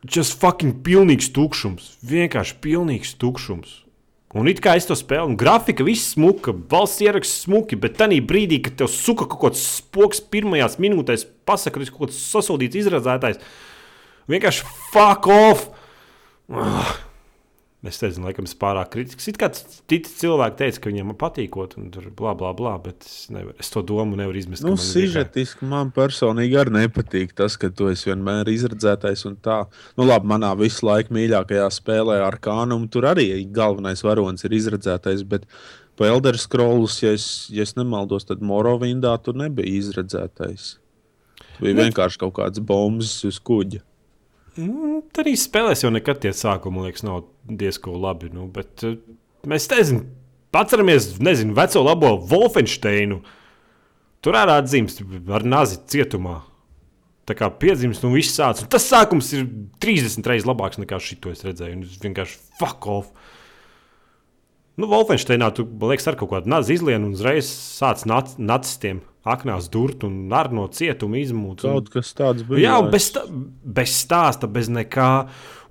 Just 0.02 0.34
fucking 0.40 0.80
pilnīgs 0.82 1.28
tukšums. 1.30 1.92
Vienkārši 2.02 2.56
pilnīgs 2.64 3.12
tukšums. 3.20 3.76
Un 4.32 4.48
it 4.48 4.62
kā 4.64 4.78
es 4.80 4.88
to 4.88 4.96
spēlēju, 4.96 5.34
un 5.34 5.36
grafika 5.40 5.84
viss 5.84 6.14
smuka, 6.14 6.54
valsts 6.72 7.04
ieraksts 7.04 7.44
smuki, 7.44 7.76
bet 7.76 7.98
tajā 8.00 8.22
brīdī, 8.24 8.62
kad 8.64 8.78
tev 8.80 8.88
suka 8.88 9.26
kaut 9.28 9.42
kāds 9.42 9.66
spoks 9.76 10.22
pirmajās 10.32 10.78
minūtēs, 10.80 11.26
pasaka, 11.44 11.76
ka 11.76 11.92
kaut 11.92 12.06
kāds 12.06 12.22
sasodīts 12.32 12.80
izradzētājs, 12.80 13.42
vienkārši 14.32 14.68
fuck 14.94 15.28
off! 15.28 15.68
Ah. 16.48 17.11
Es 17.82 17.96
nezinu, 17.98 18.28
laikam, 18.28 18.46
es 18.46 18.52
pārāk 18.54 18.92
kritisks. 18.92 19.24
It 19.26 19.38
kā 19.42 19.48
citi 19.50 20.06
cilvēki 20.06 20.54
teica, 20.60 20.78
ka 20.84 20.90
viņiem 20.92 21.08
patīkot, 21.18 21.72
un 21.80 21.88
tur 21.90 22.04
bla 22.14 22.30
bla 22.38 22.52
bla, 22.54 22.76
bet 22.78 23.02
es, 23.02 23.24
nevar, 23.34 23.56
es 23.58 23.72
to 23.74 23.82
domu 23.82 24.14
nevaru 24.20 24.38
izmest. 24.38 24.62
Nu, 24.62 24.76
man 24.76 24.84
sižetiski 24.84 25.66
man 25.66 25.90
personīgi 25.96 26.60
arī 26.60 26.76
nepatīk 26.76 27.34
tas, 27.34 27.56
ka 27.58 27.72
tu 27.74 27.90
esi 27.90 28.12
vienmēr 28.12 28.46
izredzētais 28.54 29.26
un 29.26 29.34
tā. 29.42 29.64
Nu, 29.98 30.06
labi, 30.06 30.30
manā 30.30 30.52
visu 30.60 30.86
laiku 30.86 31.16
mīļākajā 31.18 31.66
spēlē 31.74 32.20
ar 32.22 32.38
kānumu 32.44 32.86
tur 32.86 33.08
arī 33.10 33.26
galvenais 33.50 34.06
varonis 34.06 34.46
ir 34.46 34.54
izredzētais. 34.60 35.26
Bet 35.26 35.50
pa 35.98 36.06
Elder 36.06 36.38
Scrolls, 36.38 37.00
ja 37.02 37.10
es, 37.18 37.48
ja 37.50 37.66
es 37.66 37.74
nemaldos, 37.74 38.30
tad 38.30 38.46
Morovindā 38.46 39.16
tur 39.26 39.34
nebija 39.42 39.66
izredzētais. 39.82 40.76
Tu 41.58 41.66
biji 41.66 41.74
Ne- 41.74 41.90
vienkārši 41.90 42.22
kaut 42.22 42.38
kāds 42.38 42.62
bombas 42.62 43.18
uz 43.26 43.42
kuģa. 43.42 43.82
Mm, 44.58 45.02
Tad 45.12 45.24
arī 45.24 45.32
spēlēs 45.40 45.84
jau 45.84 45.90
nekad 45.92 46.20
tie 46.22 46.32
sākumi, 46.36 46.84
liekas, 46.86 47.04
nav 47.06 47.22
diezgan 47.48 47.96
labi. 48.02 48.28
Nu, 48.34 48.48
bet 48.52 48.84
uh, 48.84 48.98
mēs 49.48 49.68
nezinām, 49.72 50.06
atceramies, 50.56 51.14
nezinu, 51.24 51.56
veco 51.56 51.84
labo 51.86 52.14
Wolfensteinu. 52.30 53.22
Tur 54.22 54.38
arī 54.38 54.58
atzīmes 54.60 55.00
ar 55.32 55.46
nazi 55.48 55.80
cietumā. 55.90 56.42
Tā 57.26 57.36
kā 57.38 57.48
piedzimst, 57.54 58.02
nu 58.02 58.12
viss 58.16 58.34
sācis. 58.34 58.66
Tas 58.70 58.84
sākums 58.90 59.30
ir 59.38 59.46
30 59.82 60.26
reizes 60.26 60.46
labāks 60.48 60.80
nekā 60.82 60.98
šito 61.02 61.30
es 61.32 61.44
redzēju. 61.46 61.84
Es 61.86 62.00
vienkārši 62.02 62.38
fuck 62.58 62.88
off. 62.90 63.21
Nu, 64.80 64.88
Wolfensteinā 64.88 65.50
tu, 65.52 65.66
liekas, 65.84 66.08
ar 66.08 66.16
kaut 66.20 66.30
kādu 66.32 66.48
nazi 66.48 66.78
izlienu 66.78 67.10
un 67.10 67.16
uzreiz 67.16 67.48
sāc 67.52 68.06
nac, 68.08 68.32
nacistiem 68.40 69.02
aknās 69.22 69.68
durt 69.70 70.02
un 70.06 70.32
ar 70.34 70.50
no 70.54 70.64
cietuma 70.72 71.20
izmūt. 71.20 71.62
Kaut 71.62 71.90
kas 71.92 72.10
tāds 72.18 72.46
bija. 72.46 72.64
Jā, 72.64 72.78
un 72.82 72.90
bez, 72.92 73.10
tā, 73.14 73.22
bez 73.78 73.94
stāsta, 74.02 74.50
bez 74.50 74.70
nekā. 74.72 75.10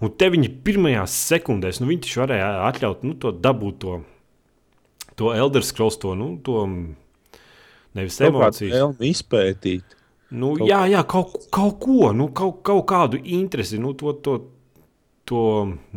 Un 0.01 0.13
te 0.17 0.29
viņi 0.33 0.53
pirmajās 0.65 1.15
sekundēs, 1.31 1.81
nu, 1.81 1.89
viņi 1.91 2.05
taču 2.05 2.23
varēja 2.23 2.51
atļaut 2.69 3.03
nu, 3.05 3.17
to 3.21 3.33
dabūt 3.35 3.81
to, 3.83 3.97
to 5.19 5.33
Elder 5.35 5.65
Scrolls, 5.65 5.99
to, 6.01 6.15
nu, 6.17 6.31
to 6.45 6.63
nevis 7.97 8.21
emocijas. 8.23 8.77
Vēlmi 8.77 9.11
izpētīt. 9.11 9.97
Nu, 10.31 10.53
kaut 10.55 10.69
jā, 10.69 10.85
jā, 10.93 11.03
kaut, 11.11 11.35
kaut 11.51 11.77
ko, 11.83 12.13
nu, 12.15 12.29
kaut, 12.31 12.61
kaut 12.65 12.85
kādu 12.87 13.19
interesi, 13.19 13.81
nu, 13.81 13.91
to, 13.99 14.15
to, 14.23 14.37
to 15.27 15.45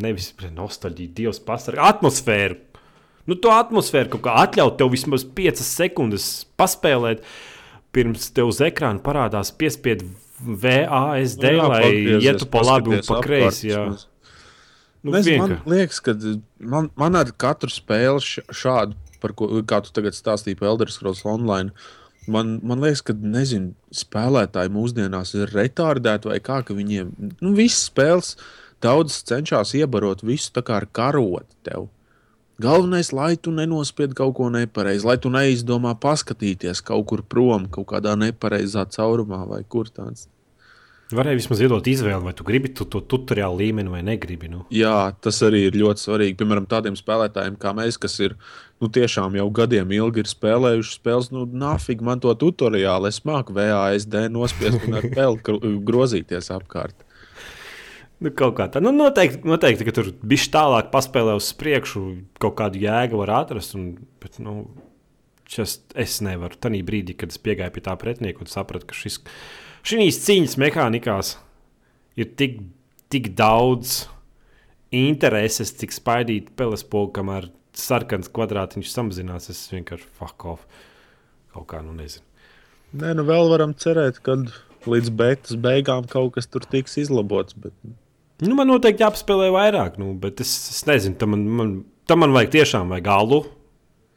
nevis 0.02 0.32
nostalģiju, 0.42 1.14
Dievs 1.20 1.38
pasargā, 1.46 1.86
atmosfēru. 1.94 2.58
Nu, 3.30 3.36
to 3.40 3.52
atmosfēru 3.54 4.16
kaut 4.16 4.24
kā 4.26 4.34
atļaut 4.44 4.76
tev 4.80 4.90
vismaz 4.92 5.24
5 5.36 5.62
sekundes 5.64 6.28
paspēlēt, 6.60 7.24
pirms 7.94 8.28
tev 8.36 8.50
uz 8.50 8.60
ekrāna 8.64 9.00
parādās 9.04 9.52
piespiedu 9.56 10.10
VASD, 10.44 11.46
Nu 11.46 11.54
jā, 11.56 11.68
lai 11.70 11.88
ietu 12.18 12.48
pa 12.50 12.64
labi 12.66 12.98
un 12.98 13.06
pa 13.06 13.20
kreisi. 13.24 13.72
Nu, 15.04 15.12
Nes, 15.12 15.28
man 15.36 15.58
liekas, 15.68 16.00
ka 16.00 16.14
man, 16.64 16.88
man 16.96 17.16
ar 17.20 17.28
katru 17.36 17.68
spēli 17.72 18.44
šādu, 18.56 18.96
par 19.20 19.34
ko 19.36 19.50
kā 19.68 19.82
tu 19.84 19.92
tagad 19.96 20.16
stāstīji 20.16 20.56
par 20.60 20.70
Elder 20.72 20.92
Scrolls 20.92 21.24
Online, 21.28 21.72
man, 22.28 22.58
man 22.64 22.80
liekas, 22.84 23.02
ka 23.04 23.16
nezinu, 23.16 23.74
spēlētāji 23.94 24.72
mūsdienās 24.72 25.34
ir 25.36 25.52
retardēti 25.52 26.32
vai 26.32 26.40
kā, 26.44 26.62
ka 26.64 26.76
viņiem 26.76 27.12
nu, 27.20 27.52
visas 27.56 27.90
spēles 27.90 28.34
daudz 28.84 29.20
cenšas 29.28 29.74
iebarot 29.76 30.24
visu 30.24 30.52
tā 30.56 30.64
kā 30.64 30.80
ar 30.80 30.88
karotu 30.92 31.52
tev. 31.68 31.88
Galvenais, 32.62 33.10
lai 33.10 33.34
tu 33.34 33.50
nenospied 33.50 34.12
kaut 34.14 34.36
ko 34.38 34.46
nepareizi, 34.52 35.02
lai 35.08 35.16
tu 35.18 35.30
neizdomā 35.34 35.96
paskatīties 35.98 36.84
kaut 36.86 37.08
kur 37.10 37.24
prom, 37.26 37.66
kaut 37.66 37.88
kādā 37.90 38.14
nepareizā 38.14 38.86
caurumā 38.94 39.40
vai 39.48 39.64
kur 39.66 39.90
tāds. 39.90 40.28
Varēja 41.14 41.36
vismaz 41.36 41.60
iedot 41.60 41.88
izvēli, 41.90 42.22
vai 42.24 42.32
tu 42.32 42.46
gribi 42.46 42.70
to, 42.72 42.86
to 42.88 43.02
tutoriālu 43.04 43.58
līmeni 43.60 43.90
vai 43.92 44.00
negribi. 44.06 44.48
Nu. 44.48 44.62
Jā, 44.72 45.12
tas 45.20 45.42
arī 45.44 45.66
ir 45.66 45.76
ļoti 45.76 46.00
svarīgi. 46.00 46.36
Piemēram, 46.40 46.64
tādiem 46.70 46.96
spēlētājiem 46.96 47.58
kā 47.60 47.74
mēs, 47.76 47.98
kas 48.00 48.16
ir 48.24 48.36
nu, 48.80 48.88
tiešām 48.88 49.36
jau 49.36 49.44
gadiem 49.54 49.92
ilgi 49.98 50.24
spēlējuši 50.30 50.96
spēles, 50.96 51.28
nu, 51.34 51.44
nafig 51.44 52.02
man 52.06 52.22
to 52.24 52.32
tutoriālu. 52.40 53.10
Es 53.10 53.20
māku 53.26 53.54
VASD 53.54 54.30
nospiest 54.32 54.88
un 54.88 55.00
ar 55.02 55.10
vēl 55.18 55.38
grozīties 55.90 56.48
apkārt. 56.54 57.03
Nu, 58.22 58.30
kaut 58.30 58.54
kā 58.58 58.68
tā. 58.70 58.80
Nu, 58.84 58.92
noteikti, 58.94 59.42
noteikti, 59.48 59.86
ka 59.88 59.94
tur 59.96 60.12
bija 60.22 60.50
tālāk, 60.54 60.90
paspēlē 60.92 61.34
uz 61.38 61.50
priekšu, 61.58 62.04
kaut 62.42 62.56
kādu 62.60 62.80
jēgu 62.84 63.18
var 63.20 63.32
atrast. 63.40 63.74
Un, 63.78 63.90
bet, 64.22 64.38
nu, 64.42 64.68
just, 65.50 65.86
es 65.98 66.20
nevaru. 66.24 66.58
Tajā 66.60 66.84
brīdī, 66.86 67.16
kad 67.18 67.34
es 67.34 67.40
piegāju 67.42 67.74
pie 67.74 67.84
tā 67.84 67.96
pretinieka 68.00 68.44
un 68.44 68.50
sapratu, 68.50 68.88
ka 68.90 68.96
šis, 68.96 69.20
šīs 69.86 70.20
cīņas 70.24 70.56
mehānikās 70.62 71.34
ir 72.20 72.30
tik, 72.38 72.60
tik 73.12 73.32
daudz 73.38 74.04
intereses, 74.94 75.74
cik 75.80 75.94
spaidīt 75.94 76.52
pelespogu, 76.58 77.12
kamēr 77.18 77.50
sarkans 77.74 78.30
kvadrātiņš 78.34 78.92
samazinās. 78.92 79.50
Es 79.50 79.66
vienkārši 79.74 80.06
fuck 80.18 80.46
off. 80.54 80.86
Kaut 81.54 81.68
kā, 81.70 81.82
nu 81.86 81.94
nezinu. 81.98 82.24
Nē, 82.94 83.10
nu 83.18 83.24
vēl 83.26 83.50
varam 83.50 83.74
cerēt, 83.74 84.20
ka 84.22 84.38
līdz 84.86 85.10
beigām 85.58 86.06
kaut 86.10 86.36
kas 86.36 86.50
tur 86.50 86.66
tiks 86.70 86.98
izlabots. 87.02 87.56
Bet... 87.58 87.74
Nu, 88.44 88.54
man 88.58 88.68
noteikti 88.70 89.04
jāpaspēlē 89.04 89.50
vairāk, 89.54 89.98
nu, 90.00 90.12
bet 90.20 90.40
es, 90.44 90.50
es 90.72 90.82
nezinu, 90.88 91.16
tam 91.20 91.34
man, 91.34 91.44
man, 91.60 91.74
tam 92.10 92.20
man 92.24 92.34
vajag 92.36 92.50
tiešām 92.58 92.92
vajag 92.94 93.06
galu. 93.06 93.44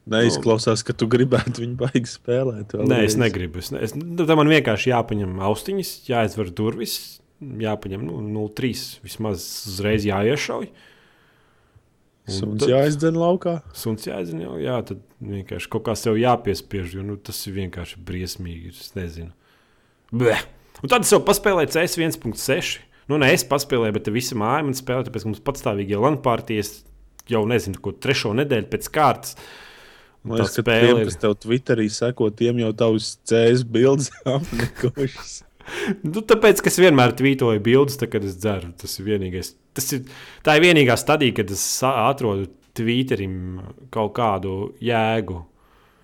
Neizklausās, 0.07 0.85
ka 0.87 0.93
tu 0.95 1.07
gribētu 1.11 1.59
viņu 1.65 1.75
baigi 1.81 2.07
spēlēt. 2.07 2.77
Nē, 2.87 3.01
es 3.09 3.17
negribu. 3.19 3.59
Es, 3.59 3.73
ne, 3.75 3.81
es, 3.83 3.95
nu, 3.97 4.23
tam 4.23 4.39
man 4.39 4.51
vienkārši 4.51 4.93
jāpaņem 4.93 5.33
austiņas, 5.49 5.89
jāizver 6.07 6.51
durvis, 6.55 6.93
jāpaņem 7.43 8.05
nu, 8.07 8.21
0,3 8.47 9.01
vismaz 9.03 9.43
uzreiz 9.67 10.07
jāiešauj. 10.07 10.69
Un 12.27 12.35
Suns 12.35 12.63
tad- 12.63 12.71
jāizdzen 12.71 13.19
laukā. 13.19 13.57
Suns 13.75 14.07
jāizdzen, 14.07 14.41
jau, 14.43 14.55
jā, 14.59 14.77
tad 14.87 15.03
vienkārši 15.23 15.69
kaut 15.71 15.85
kā 15.87 15.95
sev 15.99 16.17
jāpiespiež, 16.19 16.95
jo 16.97 17.03
nu, 17.07 17.15
tas 17.19 17.39
ir 17.47 17.55
vienkārši 17.59 17.99
briesmīgi. 18.07 18.73
Es 18.75 18.95
nezinu. 18.95 19.31
Bleh. 20.11 20.43
Un 20.83 20.91
tad 20.91 21.03
es 21.07 21.11
jau 21.11 21.19
paspēlēju 21.23 21.71
CS 21.75 21.99
1.6. 21.99 22.77
Nu, 23.07 23.19
ne 23.21 23.31
es 23.31 23.45
paspēlēju, 23.47 23.95
bet 23.95 24.11
visa 24.11 24.35
māja 24.39 24.65
man 24.67 24.75
spēlē, 24.75 25.07
tāpēc 25.07 25.27
mums 25.29 25.43
patstāvīgi 25.45 25.95
jau 25.95 26.03
Latvijas 26.03 26.73
jau 27.31 27.43
nezinu, 27.47 27.79
ko 27.83 27.93
trešo 27.95 28.33
nedēļu 28.37 28.69
pēc 28.71 28.89
kārtas. 28.93 29.35
Man 30.27 30.41
liekas, 30.41 30.57
ka 30.59 30.63
tiem, 30.67 31.01
kas 31.07 31.19
tev 31.21 31.35
Twitterī 31.39 31.87
seko, 31.93 32.29
tiem 32.35 32.59
jau 32.63 32.71
tavs 32.75 33.13
CS 33.27 33.63
bildes 33.71 34.09
apmeklējušas. 34.35 35.35
Nu, 36.07 36.23
tāpēc, 36.23 36.61
ka 36.63 36.71
es 36.71 36.79
vienmēr 36.79 37.13
tvītoju 37.19 37.61
bildes, 37.63 37.99
tad, 37.99 38.11
kad 38.13 38.25
es 38.27 38.37
dzeru. 38.39 38.71
Tas 38.79 38.95
ir 38.99 39.07
vienīgais. 39.07 39.53
Tas 39.75 39.91
ir, 39.95 40.07
tā 40.43 40.55
ir 40.57 40.63
vienīgā 40.63 40.95
stadija, 40.99 41.35
kad 41.41 41.51
es 41.53 41.63
atrodu 41.83 42.47
Twitterim 42.77 43.37
kaut 43.93 44.13
kādu 44.17 44.57
jēgu. 44.83 45.41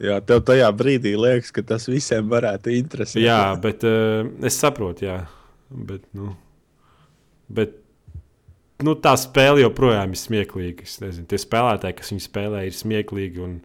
Jā, 0.03 0.17
tev 0.25 0.41
tajā 0.47 0.67
brīdī 0.75 1.13
liekas, 1.15 1.53
ka 1.55 1.63
tas 1.67 1.85
visiem 1.87 2.27
varētu 2.31 2.73
interesēt. 2.75 3.21
Jā, 3.23 3.53
bet 3.63 3.85
uh, 3.87 4.25
es 4.43 4.57
saprotu, 4.59 5.07
jā. 5.07 5.19
Bet, 5.73 6.03
nu, 6.17 6.33
bet 7.49 7.77
nu, 8.83 8.95
tā 8.99 9.13
spēle 9.19 9.63
joprojām 9.63 10.13
ir 10.15 10.19
smieklīga. 10.19 10.87
Es 10.87 10.99
nezinu, 11.03 11.27
tie 11.29 11.39
spēlētāji, 11.41 11.97
kas 11.99 12.13
viņu 12.13 12.25
spēlē, 12.27 12.65
ir 12.67 12.77
smieklīgi. 12.77 13.43
Un, 13.43 13.61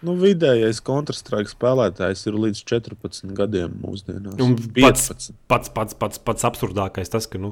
Nu, 0.00 0.14
vidējais 0.16 0.78
kontrastrāta 0.80 1.50
spēlētājs 1.52 2.22
ir 2.30 2.36
līdz 2.40 2.62
14 2.70 3.34
gadiem 3.36 3.74
mūsdienās. 3.82 4.38
un 4.40 4.54
pats, 4.56 5.10
15. 5.12 5.34
pats, 5.50 5.72
pats, 5.76 5.96
pats, 6.00 6.22
pats 6.24 6.46
absurdākais 6.48 7.12
tas, 7.12 7.26
ka, 7.28 7.36
nu, 7.36 7.50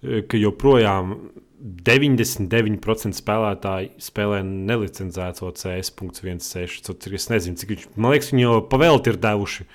ka 0.00 0.40
joprojām 0.40 1.18
99% 1.60 3.18
spēlētāji 3.20 3.90
spēlē 4.00 4.40
nelicenzēto 4.46 5.52
CS.16. 5.60 7.12
Es 7.20 7.28
nezinu, 7.28 7.60
cik 7.60 7.74
viņš 7.74 7.86
man 8.00 8.16
liekas, 8.16 8.32
viņi 8.32 8.46
jau 8.46 8.56
pavēlti 8.72 9.12
ir 9.12 9.20
devuši. 9.20 9.68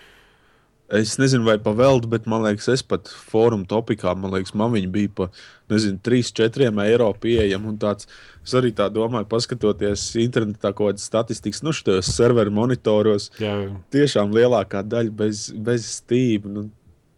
Es 0.94 1.16
nezinu, 1.18 1.48
vai 1.48 1.58
pa 1.58 1.72
velti, 1.74 2.06
bet 2.12 2.28
man 2.30 2.44
liekas, 2.46 2.68
es 2.70 2.84
pat 2.86 3.10
fórumā 3.10 3.66
topikā, 3.66 4.12
man 4.18 4.30
liekas, 4.36 4.54
man 4.54 4.70
viņa 4.76 4.90
bija 4.94 5.10
pa 5.18 5.28
nezinu, 5.74 5.98
3, 6.06 6.30
4 6.38 6.68
eiro 6.86 7.08
pieejama. 7.14 7.70
un 7.70 7.78
tāds- 7.82 8.06
Es 8.46 8.54
arī 8.54 8.70
tā 8.72 8.86
domāju, 8.94 9.26
paskatoties 9.26 10.04
internetā 10.22 10.70
kaut 10.76 10.94
kādas 10.94 11.08
statistikas, 11.10 11.64
nu, 11.64 11.72
šajos 11.74 12.06
serveru 12.14 12.52
monitoros, 12.54 13.32
Jā, 13.40 13.56
tiešām 13.90 14.30
lielākā 14.32 14.84
daļa 14.86 15.10
bez, 15.16 15.52
bez 15.52 15.86
Steam. 15.86 16.42
Nu, 16.54 16.70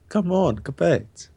come 0.08 0.32
on, 0.32 0.56
kāpēc? 0.64 1.28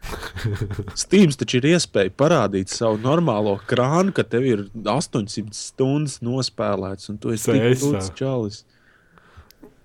Steam 0.94 1.30
taču 1.36 1.58
ir 1.58 1.66
iespēja 1.74 2.12
parādīt 2.16 2.70
savu 2.72 2.98
normālo 3.02 3.56
krānu, 3.68 4.14
ka 4.14 4.22
tev 4.22 4.46
ir 4.46 4.62
800 4.84 5.50
stundas 5.52 6.20
nospēlēts, 6.24 7.10
un 7.10 7.18
tu 7.18 7.34
esi 7.34 7.50
tik 7.50 7.80
tuds 7.82 8.10
čalis. 8.18 8.62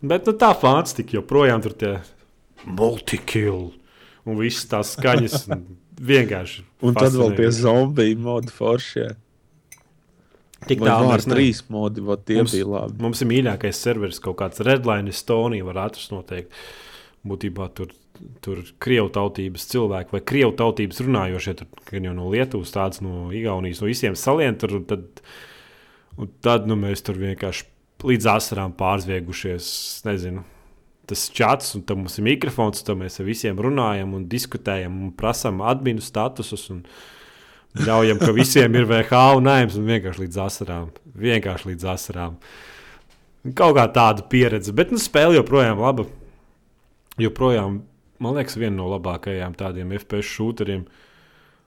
Bet 0.06 0.28
nu, 0.30 0.34
tā 0.38 0.52
fantastika 0.60 1.18
joprojām 1.18 1.64
tur 1.64 1.74
tie 1.74 1.94
multikill 2.66 3.72
un 4.26 4.40
visas 4.40 4.68
tās 4.70 4.96
skaņas. 4.98 5.46
vienkārši. 6.02 6.64
Un 6.86 6.98
tad 6.98 7.16
vēl 7.16 7.36
tie 7.38 7.52
zombiju 7.56 8.18
modi 8.20 8.52
foršie. 8.54 9.12
Tik 10.66 10.82
tālu 10.82 11.12
ne- 11.14 11.36
trīs 11.36 11.62
modi, 11.70 12.02
vai 12.02 12.18
tie 12.18 12.40
Mums- 12.42 12.56
bija 12.56 12.66
labi. 12.66 12.98
Mums 13.04 13.22
ir 13.22 13.28
mīļākais 13.30 13.82
serveris, 13.86 14.20
kaut 14.20 14.38
kāds 14.40 14.64
Redline, 14.66 15.10
Estonija 15.14 15.64
var 15.68 15.76
atrast 15.90 16.12
noteikti. 16.12 16.50
Būtībā 17.26 17.68
tur, 17.74 17.92
tur 18.42 18.64
krievu 18.80 19.10
tautības 19.14 19.66
cilvēki 19.70 20.12
vai 20.14 20.22
krievu 20.22 20.56
tautības 20.58 21.02
runājošie, 21.06 21.56
tur 21.58 21.68
gan 21.92 22.04
jau 22.04 22.14
no 22.18 22.30
Lietuvas, 22.30 22.74
tāds 22.74 23.02
no 23.02 23.30
Igaunijas, 23.34 23.82
no 23.82 23.88
visiem 23.88 24.18
saliem. 24.18 24.58
Tur, 24.58 24.76
un 24.80 24.86
tad, 24.86 25.22
un 26.18 26.30
tad 26.42 26.68
nu, 26.68 26.76
mēs 26.76 27.04
tur 27.06 27.16
vienkārši 27.16 27.66
līdz 28.04 28.28
asarām 28.36 28.76
pārzviegušies. 28.78 29.68
Nezinu, 30.08 30.44
tas 31.10 31.28
čats, 31.34 31.76
un 31.78 31.84
tam 31.88 32.04
mums 32.04 32.18
ir 32.20 32.28
mikrofons, 32.28 32.84
un 32.90 33.04
mēs 33.04 33.20
ar 33.22 33.28
visiem 33.30 33.60
runājam 33.62 34.16
un 34.18 34.26
diskutējam 34.30 34.96
un 35.08 35.14
prasām 35.16 35.62
adminu 35.66 36.04
statusus. 36.04 36.70
Un, 36.74 36.86
Ļaujam, 37.76 38.22
ka 38.22 38.32
visiem 38.32 38.76
ir 38.80 38.86
VH 38.88 39.36
un 39.36 39.50
nājums, 39.50 39.76
un 39.76 39.90
vienkārši 39.90 40.22
līdz 40.24 40.38
asarām. 40.46 40.92
Vienkārši 41.20 41.74
līdz 41.74 41.88
asarām. 41.92 42.38
Kaut 43.52 43.76
kā 43.76 43.84
tāda 43.94 44.24
pieredze, 44.32 44.72
bet 44.76 44.94
nu, 44.96 45.00
spēle 45.02 45.36
joprojām 45.36 45.82
laba. 45.84 46.08
Joprojām, 47.20 47.82
man 48.24 48.40
liekas, 48.40 48.56
viena 48.56 48.78
no 48.78 48.88
labākajām 48.94 49.58
tādiem 49.60 49.92
FPS 50.00 50.32
šūteriem. 50.38 50.86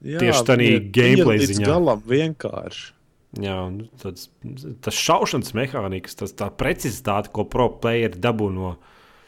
Jā, 0.00 0.22
tieši 0.22 0.46
tādā 0.48 0.70
gameplay 0.96 1.44
ziņā. 1.44 1.68
Galam 1.68 2.00
vienkārši. 2.08 2.94
Jā, 3.36 3.58
tāds, 4.00 4.30
tas 4.80 4.96
šaušanas 4.96 5.52
mehānisms, 5.52 6.16
tas 6.16 6.32
tā 6.32 6.48
precizitāte, 6.48 7.28
ko 7.34 7.44
pro 7.44 7.68
playeri 7.76 8.16
dabū 8.16 8.48
no 8.54 8.78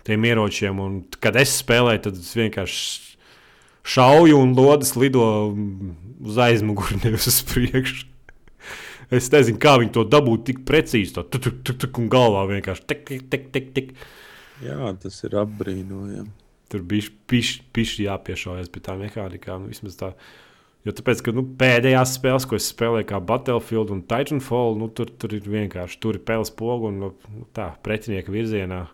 tiem 0.09 0.25
ieročiem. 0.25 0.81
Un, 0.81 0.95
kad 1.21 1.37
es 1.37 1.59
spēlēju, 1.61 2.07
tad 2.07 2.21
es 2.23 2.31
vienkārši 2.39 3.19
šauju 3.91 4.41
un 4.41 4.55
lodes 4.57 4.95
lido 4.97 5.27
uz 6.25 6.41
aizmuguri, 6.41 7.01
nevis 7.05 7.29
uz 7.29 7.43
priekšu. 7.53 8.09
Es 9.11 9.27
nezinu, 9.33 9.59
kā 9.59 9.75
viņi 9.83 9.93
to 9.97 10.05
dabūtu 10.07 10.53
tik 10.53 10.61
precīzi. 10.67 11.17
Tā 11.17 11.25
tur 11.27 11.51
tur 11.51 11.75
tur 11.75 11.97
un 11.99 12.11
galvā 12.13 12.45
vienkārši 12.53 12.85
tik, 12.87 13.09
tik, 13.33 13.49
tik, 13.53 13.73
tik. 13.75 13.97
Jā, 14.63 14.93
tas 15.03 15.17
ir 15.27 15.35
apbrīnojami. 15.41 16.31
Tur 16.71 16.85
bija 16.87 17.11
pišķi 17.33 18.07
jāpiešaujas 18.07 18.71
pie 18.71 18.83
tā 18.87 18.95
mehānikām. 19.01 19.67
Vismaz 19.73 19.99
tā. 19.99 20.13
Jo 20.87 20.95
tāpēc, 20.97 21.21
ka 21.27 21.33
nu, 21.37 21.45
pēdējās 21.61 22.15
spēles, 22.17 22.47
ko 22.49 22.57
es 22.57 22.71
spēlēju, 22.73 23.11
kā 23.11 23.19
Battlefield 23.21 23.93
un 23.93 24.01
Titanfall, 24.09 24.79
nu, 24.81 24.89
tur, 24.89 25.11
tur 25.13 25.35
ir 25.37 25.45
vienkārši 25.45 26.01
tur 26.01 26.17
ir 26.17 26.25
pēles 26.25 26.53
pogu 26.57 26.89
un 26.89 27.03
nu, 27.03 27.11
tā 27.57 27.75
pretinieka 27.85 28.33
virzienā. 28.33 28.87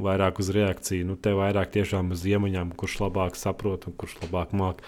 Vairāk 0.00 0.38
uz 0.38 0.52
reakciju, 0.54 1.08
nu, 1.08 1.16
te 1.18 1.32
vairāk 1.34 1.72
tiešām 1.74 2.12
uz 2.14 2.20
iemaņām, 2.28 2.76
kurš 2.78 3.00
labāk 3.00 3.34
saprot 3.34 3.88
un 3.88 3.96
kurš 3.98 4.20
labāk 4.20 4.52
māca. 4.54 4.84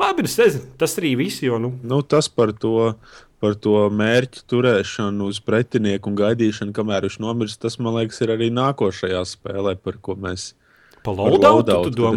Labi, 0.00 0.24
es 0.24 0.38
nezinu, 0.40 0.70
tas 0.80 0.96
arī 1.00 1.12
viss. 1.18 1.42
Jo, 1.44 1.58
nu. 1.60 1.74
Nu, 1.84 2.00
tas 2.00 2.30
par 2.32 2.54
to, 2.56 2.94
par 3.42 3.58
to 3.60 3.76
mērķu 3.92 4.46
turēšanu 4.48 5.28
uz 5.28 5.42
pretinieku 5.44 6.08
un 6.12 6.16
gaidīšanu, 6.22 6.72
kamēr 6.76 7.08
viņš 7.08 7.20
nomirst, 7.26 7.60
tas 7.66 7.76
man 7.82 7.98
liekas, 7.98 8.22
ir 8.24 8.32
arī 8.38 8.48
nākošajā 8.54 9.22
spēlē, 9.34 9.76
par 9.82 10.00
ko 10.00 10.16
mēs 10.16 10.54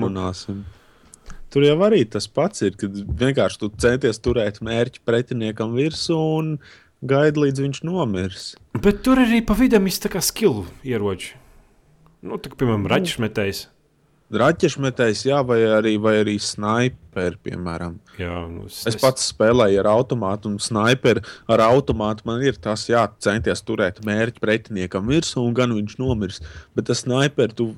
runāsim. 0.05 0.63
Tur 1.49 1.65
jau 1.65 1.77
arī 1.87 2.03
tas 2.05 2.27
pats 2.29 2.61
ir, 2.61 2.75
kad 2.77 2.93
vienkārši 2.93 3.59
tu 3.63 3.71
centies 3.81 4.19
turēt 4.21 4.59
mērķi 4.65 5.01
pretiniekam 5.07 5.73
virsū 5.77 6.17
un 6.39 6.51
gaidi, 7.01 7.41
līdz 7.47 7.63
viņš 7.65 7.81
nomirs. 7.87 8.45
Bet 8.83 9.01
tur 9.05 9.21
arī 9.23 9.41
pa 9.45 9.55
vidam 9.57 9.87
izsaka 9.89 10.21
skilu 10.21 10.67
ieroči. 10.85 11.33
Nu, 12.21 12.37
tā, 12.37 12.51
piemēram, 12.51 12.83
Nu. 12.85 12.91
raķešmetējs. 12.93 13.65
Raķešmetējs, 14.29 15.23
jā, 15.25 15.39
vai 15.41 15.57
arī, 15.65 15.95
vai 15.97 16.19
arī 16.21 16.35
sniperi, 16.37 17.39
piemēram. 17.47 17.95
Jā, 18.21 18.43
nu, 18.51 18.67
es, 18.69 18.83
Es 18.91 18.97
pats 19.01 19.25
spēlēju 19.31 19.79
ar 19.81 19.89
automātu, 19.89 20.51
un 20.51 20.59
sniperi 20.61 21.23
ar 21.49 21.63
automātu 21.65 22.27
man 22.29 22.43
ir 22.45 22.59
tas, 22.61 22.83
jā, 22.91 23.07
centies 23.17 23.63
turēt 23.65 24.03
mērķi 24.05 24.43
pretiniekam 24.43 25.09
virsū, 25.09 25.41
un 25.41 25.55
gan 25.57 25.73
viņš 25.73 25.97
nomirs. 25.97 26.43
Bet 26.77 26.91
tas 26.91 27.01
sniperi 27.07 27.57
tu 27.57 27.71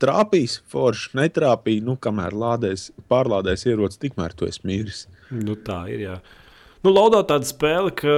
trāpīs, 0.00 0.58
forši 0.70 1.14
netrāpīja, 1.18 1.84
nu, 1.86 1.96
kamēr 2.00 2.36
lādēs, 2.36 2.88
pārlādēs 3.10 3.66
ierocis, 3.68 4.00
tikmēr 4.02 4.34
tu 4.36 4.48
esi 4.48 4.64
miris. 4.68 5.04
Nu, 5.30 5.56
tā 5.56 5.82
ir. 5.92 6.06
Jā. 6.06 6.16
Nu, 6.84 6.94
Laudā 6.94 7.22
tāda 7.28 7.48
spēle, 7.48 7.92
ka 7.96 8.16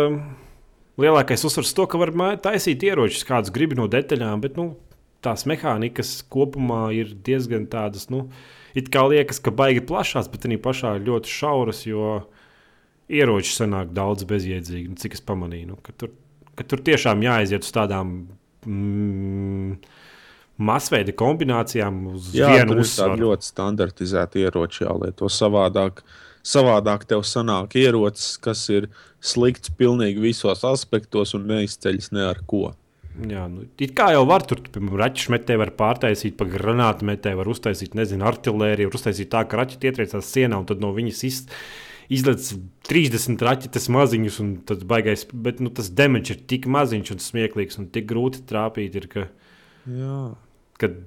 lielākais 1.02 1.44
uzsvars 1.48 1.74
to, 1.76 1.86
ka 1.90 2.00
var 2.00 2.14
taisīt 2.44 2.84
ieročus, 2.86 3.26
kādus 3.28 3.54
gribi 3.54 3.78
no 3.78 3.88
detaļām, 3.90 4.42
bet 4.44 4.58
nu, 4.60 4.72
tās 5.22 5.46
mehānikas 5.48 6.20
kopumā 6.32 6.88
ir 6.96 7.14
diezgan 7.26 7.66
tādas, 7.70 8.08
nu, 8.12 8.26
it 8.78 8.90
kā 8.92 9.04
liekas, 9.10 9.40
ka 9.42 9.54
baigi 9.54 9.84
plašās, 9.86 10.30
bet 10.32 10.46
arī 10.48 10.58
pašā 10.62 10.96
ļoti 11.02 11.30
šauras, 11.30 11.84
jo 11.86 12.22
ieroči 13.12 13.54
sanāk 13.54 13.92
daudz 13.94 14.26
bezjēdzīgi, 14.28 14.92
nu, 14.92 14.98
cik 15.00 15.18
es 15.18 15.24
pamanīju. 15.26 15.72
Nu, 15.72 15.80
ka 15.84 15.94
tur, 15.98 16.14
ka 16.58 16.66
tur 16.68 16.82
tiešām 16.84 17.24
jāaiziet 17.24 17.66
uz 17.66 17.74
tādām. 17.74 18.14
Mm, 18.68 19.76
Masveida 20.58 21.14
kombinācijām 21.16 22.02
uz 22.12 22.32
Jā, 22.36 22.50
vienu 22.52 22.82
uzsvaru. 22.82 23.16
ļoti 23.24 23.48
standartizēta 23.48 24.42
ieroča 24.42 24.86
jālieto 24.86 25.30
savādāk. 25.32 26.04
Savādāk 26.42 27.04
tev 27.06 27.22
sanāk 27.22 27.76
ierocis, 27.78 28.36
kas 28.42 28.64
ir 28.74 28.88
slikts 29.22 29.70
pilnīgi 29.78 30.18
visos 30.20 30.64
aspektos 30.66 31.36
un 31.38 31.46
neizceļas 31.46 32.10
ne 32.12 32.24
ar 32.26 32.40
ko. 32.46 32.72
Jā, 33.12 33.44
nu, 33.46 33.66
it 33.78 33.92
kā 33.94 34.08
jau 34.14 34.24
var 34.26 34.42
tur, 34.48 34.62
piemēram, 34.72 34.96
raķešu 35.02 35.34
metēju 35.34 35.60
var 35.60 35.70
pārtaisīt, 35.76 36.34
pa 36.38 36.46
granātu 36.48 37.04
metēju 37.04 37.38
var 37.42 37.50
uztaisīt, 37.52 37.94
nezinu, 37.94 38.24
artēriju, 38.24 38.88
var 38.88 38.96
uztaisīt 38.96 39.30
tā, 39.30 39.44
ka 39.44 39.60
raķeite 39.60 39.90
ietriecās 39.90 40.30
sienā 40.32 40.58
un 40.62 40.66
tad 40.66 40.80
no 40.80 40.94
viņas 40.96 41.20
iz, 41.28 41.42
izlaiž 42.08 42.54
30 42.88 43.44
raķetes 43.44 43.90
maziņus, 43.92 44.40
un 44.42 44.54
tas 44.66 44.80
baigais, 44.88 45.26
bet 45.30 45.60
nu, 45.60 45.70
tas 45.70 45.92
demons 45.92 46.32
ir 46.32 46.40
tik 46.48 46.66
maziņš 46.72 47.12
un 47.14 47.22
smieklīgs 47.22 47.78
un 47.82 47.90
tik 47.92 48.08
grūti 48.08 48.46
trāpīt, 48.48 48.96
ir, 48.96 49.08
ka, 49.12 49.28
Jā. 49.88 50.34
kad 50.78 50.98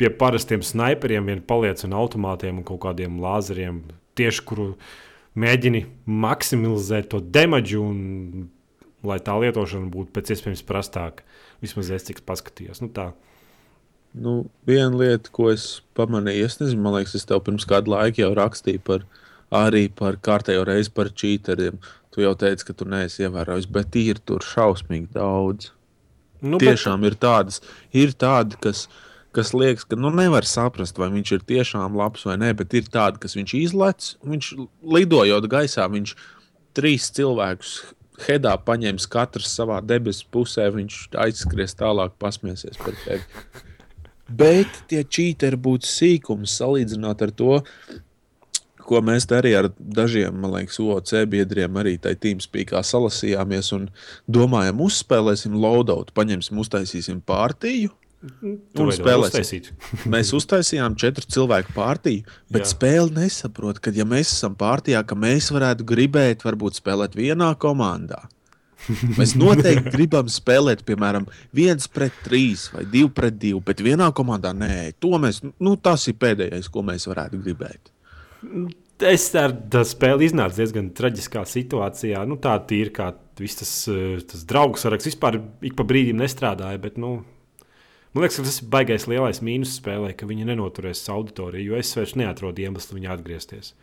pie 0.00 0.10
parastiem 0.10 0.62
sniperiem 0.64 1.28
vien 1.30 1.42
paliec 1.44 1.84
un 1.86 1.94
automātiem 1.96 2.60
un 2.60 2.66
kaut 2.66 2.82
kādiem 2.86 3.20
lāzeriem, 3.22 3.82
tieši 4.18 4.44
kuru 4.48 4.72
mēģini 5.38 5.84
maksimizēt 6.06 7.10
to 7.12 7.20
demedžu 7.20 7.82
un 7.82 8.48
lai 9.04 9.18
tā 9.22 9.36
lietošana 9.40 9.90
būtu 9.92 10.14
pēc 10.14 10.32
iespējas 10.34 10.64
prastāka. 10.66 11.26
Vismaz 11.62 11.90
es 11.94 12.06
cik 12.08 12.22
paskatījos. 12.26 12.80
Nu, 12.84 12.90
tā. 12.94 13.10
Nu, 14.14 14.44
viena 14.68 14.94
lieta, 14.94 15.30
ko 15.34 15.50
es 15.52 15.82
pamanīju, 15.98 16.46
es 16.46 16.58
nezinu, 16.60 16.84
man 16.84 16.96
liekas, 16.98 17.16
es 17.18 17.26
tev 17.28 17.42
pirms 17.46 17.66
kāda 17.68 17.90
laika 17.90 18.22
jau 18.22 18.30
rakstīju 18.38 18.82
par, 18.86 19.06
arī 19.54 19.88
par 19.90 20.20
kārtējo 20.22 20.64
reizi 20.68 20.92
par 20.94 21.10
čīteriem. 21.10 21.80
Tu 22.14 22.22
jau 22.22 22.34
teici, 22.38 22.68
ka 22.68 22.76
tu 22.78 22.86
neesi 22.86 23.26
ievērojis, 23.26 23.66
bet 23.74 23.98
ir 23.98 24.22
tur 24.22 24.44
šausmīgi 24.46 25.10
daudz. 25.16 25.72
Nu, 26.44 26.60
Tiešām 26.60 27.06
ir 27.08 27.16
tādas, 27.20 27.62
ir 27.96 28.12
tādi, 28.20 28.58
kas, 28.60 28.84
kas 29.34 29.54
liekas, 29.56 29.86
ka 29.88 29.96
nu, 29.96 30.12
nevar 30.12 30.44
saprast, 30.48 30.98
vai 31.00 31.08
viņš 31.14 31.34
ir 31.38 31.44
tiešām 31.48 31.96
labs 31.96 32.26
vai 32.28 32.36
nē, 32.42 32.52
bet 32.58 32.76
ir 32.76 32.90
tādi, 32.92 33.22
kas 33.22 33.36
viņš 33.38 33.54
izlaiž, 33.62 34.14
viņš 34.28 34.50
lidojot 34.96 35.48
gaisā, 35.50 35.88
viņš 35.90 36.16
trīs 36.76 37.08
cilvēkus 37.16 37.78
headā 38.26 38.54
paņems 38.62 39.06
katrs 39.10 39.54
savā 39.56 39.80
debesu 39.82 40.26
pusē, 40.32 40.68
viņš 40.74 40.98
aizskries 41.24 41.74
tālāk, 41.78 42.14
pasmiesies 42.20 42.78
par 42.80 42.94
tevi. 43.04 43.24
Bet 44.24 44.84
tie 44.88 45.02
čīteri 45.04 45.58
būtu 45.60 45.88
sīkums 45.88 46.54
salīdzinot 46.60 47.24
ar 47.26 47.32
to, 47.36 47.58
ko 48.86 49.00
mēs 49.04 49.26
arī 49.34 49.54
ar 49.58 49.70
dažiem, 49.78 50.36
man 50.40 50.54
liekas, 50.54 50.78
OC 50.80 51.24
biedriem 51.30 51.76
arī 51.80 51.96
tajā 52.02 52.20
tīmspīkā 52.26 52.82
salasījāmies 52.84 53.72
un 53.76 53.88
domājam, 54.30 54.82
uzspēlēsim 54.84 55.56
loadout, 55.60 56.14
paņemsim, 56.16 56.60
uztaisīsim 56.62 57.22
pārtīju. 57.26 57.92
tur 58.72 58.86
un 58.86 58.88
vajag 58.88 59.02
spēlēsim. 59.02 59.66
Mēs 60.14 60.30
uztaisījām 60.36 60.94
četru 61.00 61.26
cilvēku 61.28 61.74
pārtīju, 61.76 62.24
bet 62.52 62.64
Jā. 62.64 62.70
Spēle 62.72 63.12
nesaprot, 63.18 63.82
ka, 63.84 63.92
ja 63.92 64.06
mēs 64.08 64.32
esam 64.32 64.54
pārtījā, 64.56 65.02
ka 65.04 65.18
mēs 65.18 65.50
varētu 65.52 65.84
gribēt, 65.88 66.46
varbūt 66.46 66.80
spēlēt 66.80 67.18
vienā 67.18 67.52
komandā. 67.60 68.22
Mēs 69.18 69.34
noteikti 69.40 69.92
gribam 69.92 70.28
spēlēt, 70.32 70.84
piemēram, 70.88 71.28
viens 71.56 71.88
pret 71.88 72.16
trīs 72.24 72.70
vai 72.72 72.84
divi 72.88 73.10
pret 73.16 73.36
divu, 73.40 73.62
bet 73.64 73.80
vienā 73.84 74.10
komandā 74.16 74.52
nē, 74.56 74.94
to 75.00 75.16
mēs, 75.20 75.42
nu, 75.44 75.76
tas 75.76 76.08
ir 76.08 76.18
pēdējais, 76.20 76.70
ko 76.72 76.84
mēs 76.86 77.08
varētu 77.10 77.40
gribēt. 77.44 77.93
Es 79.04 79.26
ar 79.34 79.52
spēli 79.88 80.28
iznācu 80.28 80.60
diezgan 80.60 80.90
traģiskā 80.94 81.42
situācijā. 81.50 82.22
Nu, 82.30 82.36
tā 82.40 82.54
ir 82.76 82.92
kā 82.94 83.10
tas, 83.36 83.72
eh, 83.90 84.20
tas 84.22 84.44
draugu 84.46 84.78
saraksts 84.78 85.10
vispār 85.10 85.40
ik 85.62 85.74
pa 85.74 85.82
brīdim 85.82 86.20
nestrādāja. 86.22 86.80
Bet, 86.80 86.96
nu, 86.96 87.24
man 88.14 88.24
liekas, 88.24 88.38
ka 88.38 88.46
tas 88.46 88.60
ir 88.62 88.70
baisais 88.70 89.08
lielais 89.10 89.42
mīnus 89.42 89.74
spēlē, 89.80 90.14
ka 90.16 90.26
viņi 90.26 90.46
nenoturēs 90.46 91.02
auditoriju, 91.10 91.72
jo 91.72 91.82
es 91.82 91.90
vairs 91.96 92.14
neatrodu 92.14 92.62
iemeslu 92.62 93.00
viņu 93.00 93.12
atgriezties. 93.16 93.74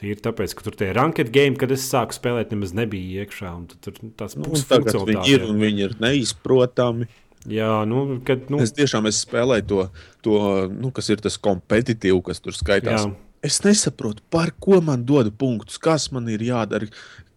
Tā 0.00 0.10
ir 0.10 0.20
tāpēc, 0.24 0.54
ka 0.56 0.66
tur 0.66 0.76
tie 0.80 0.92
ranked 0.96 1.30
game, 1.30 1.56
kad 1.60 1.70
es 1.70 1.86
sāku 1.86 2.16
spēlēt, 2.16 2.50
nemaz 2.50 2.74
nebija 2.74 3.24
iekšā. 3.24 3.54
Tur 3.84 3.98
tas 4.16 4.36
Nu, 4.36 4.50
viņi 4.50 5.34
ir 5.34 5.46
un 5.46 5.60
viņi 5.60 5.86
ir 5.86 5.98
neizprotami. 6.00 7.10
Jā, 7.48 7.86
nu, 7.88 8.20
kad, 8.24 8.50
nu, 8.52 8.58
Es 8.60 8.74
tiešām 8.76 9.06
es 9.08 9.22
spēlēju 9.24 9.64
to, 9.68 9.84
to 10.20 10.38
nu, 10.68 10.90
kas 10.92 11.08
ir 11.08 11.22
tas 11.24 11.38
kompetitīvs, 11.40 12.24
kas 12.26 12.42
tur 12.44 12.56
skaitās. 12.56 13.06
Jā. 13.06 13.29
Es 13.42 13.62
nesaprotu, 13.64 14.22
par 14.28 14.52
ko 14.60 14.82
man 14.84 15.06
dod 15.08 15.30
punktus, 15.40 15.78
kas 15.80 16.10
man 16.12 16.28
ir 16.28 16.42
jādara, 16.44 16.90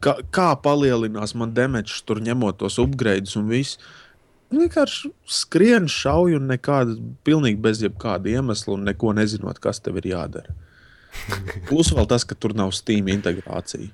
kā, 0.03 0.17
kā 0.35 0.49
palielinās 0.59 1.31
man 1.39 1.53
demečs, 1.55 2.01
tur 2.03 2.19
ņemot 2.23 2.59
tos 2.59 2.79
upgrades 2.83 3.37
un 3.39 3.47
viss. 3.51 3.79
Vienkārši 4.53 5.13
skrien, 5.39 5.87
šauj 5.89 6.35
un 6.37 6.51
nekāda, 6.51 6.97
pilnīgi 7.25 7.61
bez 7.63 7.81
jebkāda 7.81 8.35
iemesla 8.35 8.75
un 8.75 8.83
neko 8.89 9.15
nezinot, 9.15 9.63
kas 9.63 9.79
tev 9.81 10.01
ir 10.03 10.11
jādara. 10.11 10.53
Plus 11.69 11.93
vēl 11.95 12.09
tas, 12.11 12.27
ka 12.27 12.35
tur 12.35 12.55
nav 12.57 12.75
Steam 12.75 13.07
integrācija. 13.13 13.93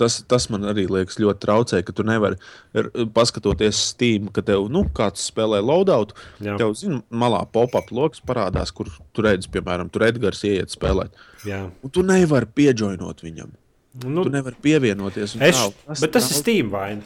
Tas, 0.00 0.14
tas 0.24 0.46
man 0.52 0.62
arī 0.70 0.86
liekas 0.88 1.18
ļoti 1.20 1.42
traucē, 1.44 1.82
ka 1.84 1.92
tu 1.92 2.04
nevari 2.08 2.38
r- 2.74 2.88
paskatoties 3.12 3.76
Steam, 3.90 4.30
ka 4.32 4.40
tev, 4.46 4.66
nu, 4.72 4.86
kāds 4.96 5.26
spēlē 5.28 5.58
loadout, 5.60 6.14
Jā. 6.40 6.54
tev, 6.60 6.72
zini, 6.80 7.02
malā 7.12 7.42
pop-up 7.52 7.90
lokus 7.92 8.22
parādās, 8.24 8.72
kur 8.72 8.88
tu 9.12 9.24
redzi, 9.26 9.50
piemēram, 9.52 9.90
tur 9.92 10.06
Edgars 10.08 10.40
ieiet 10.48 10.72
spēlēt. 10.72 11.12
jā. 11.44 11.66
Un 11.84 11.90
tu 11.92 12.02
nevari 12.06 12.48
pieģoinot 12.56 13.20
viņam. 13.26 13.50
Nu, 14.06 14.22
Tu 14.24 14.30
nevari 14.30 14.54
pievienoties. 14.62 15.34
Es, 15.42 15.56
tā, 15.58 15.72
tas 15.86 16.00
bet 16.00 16.12
tas 16.14 16.28
ir 16.30 16.34
trauc- 16.36 16.40
Steam 16.40 16.70
vaina. 16.70 17.02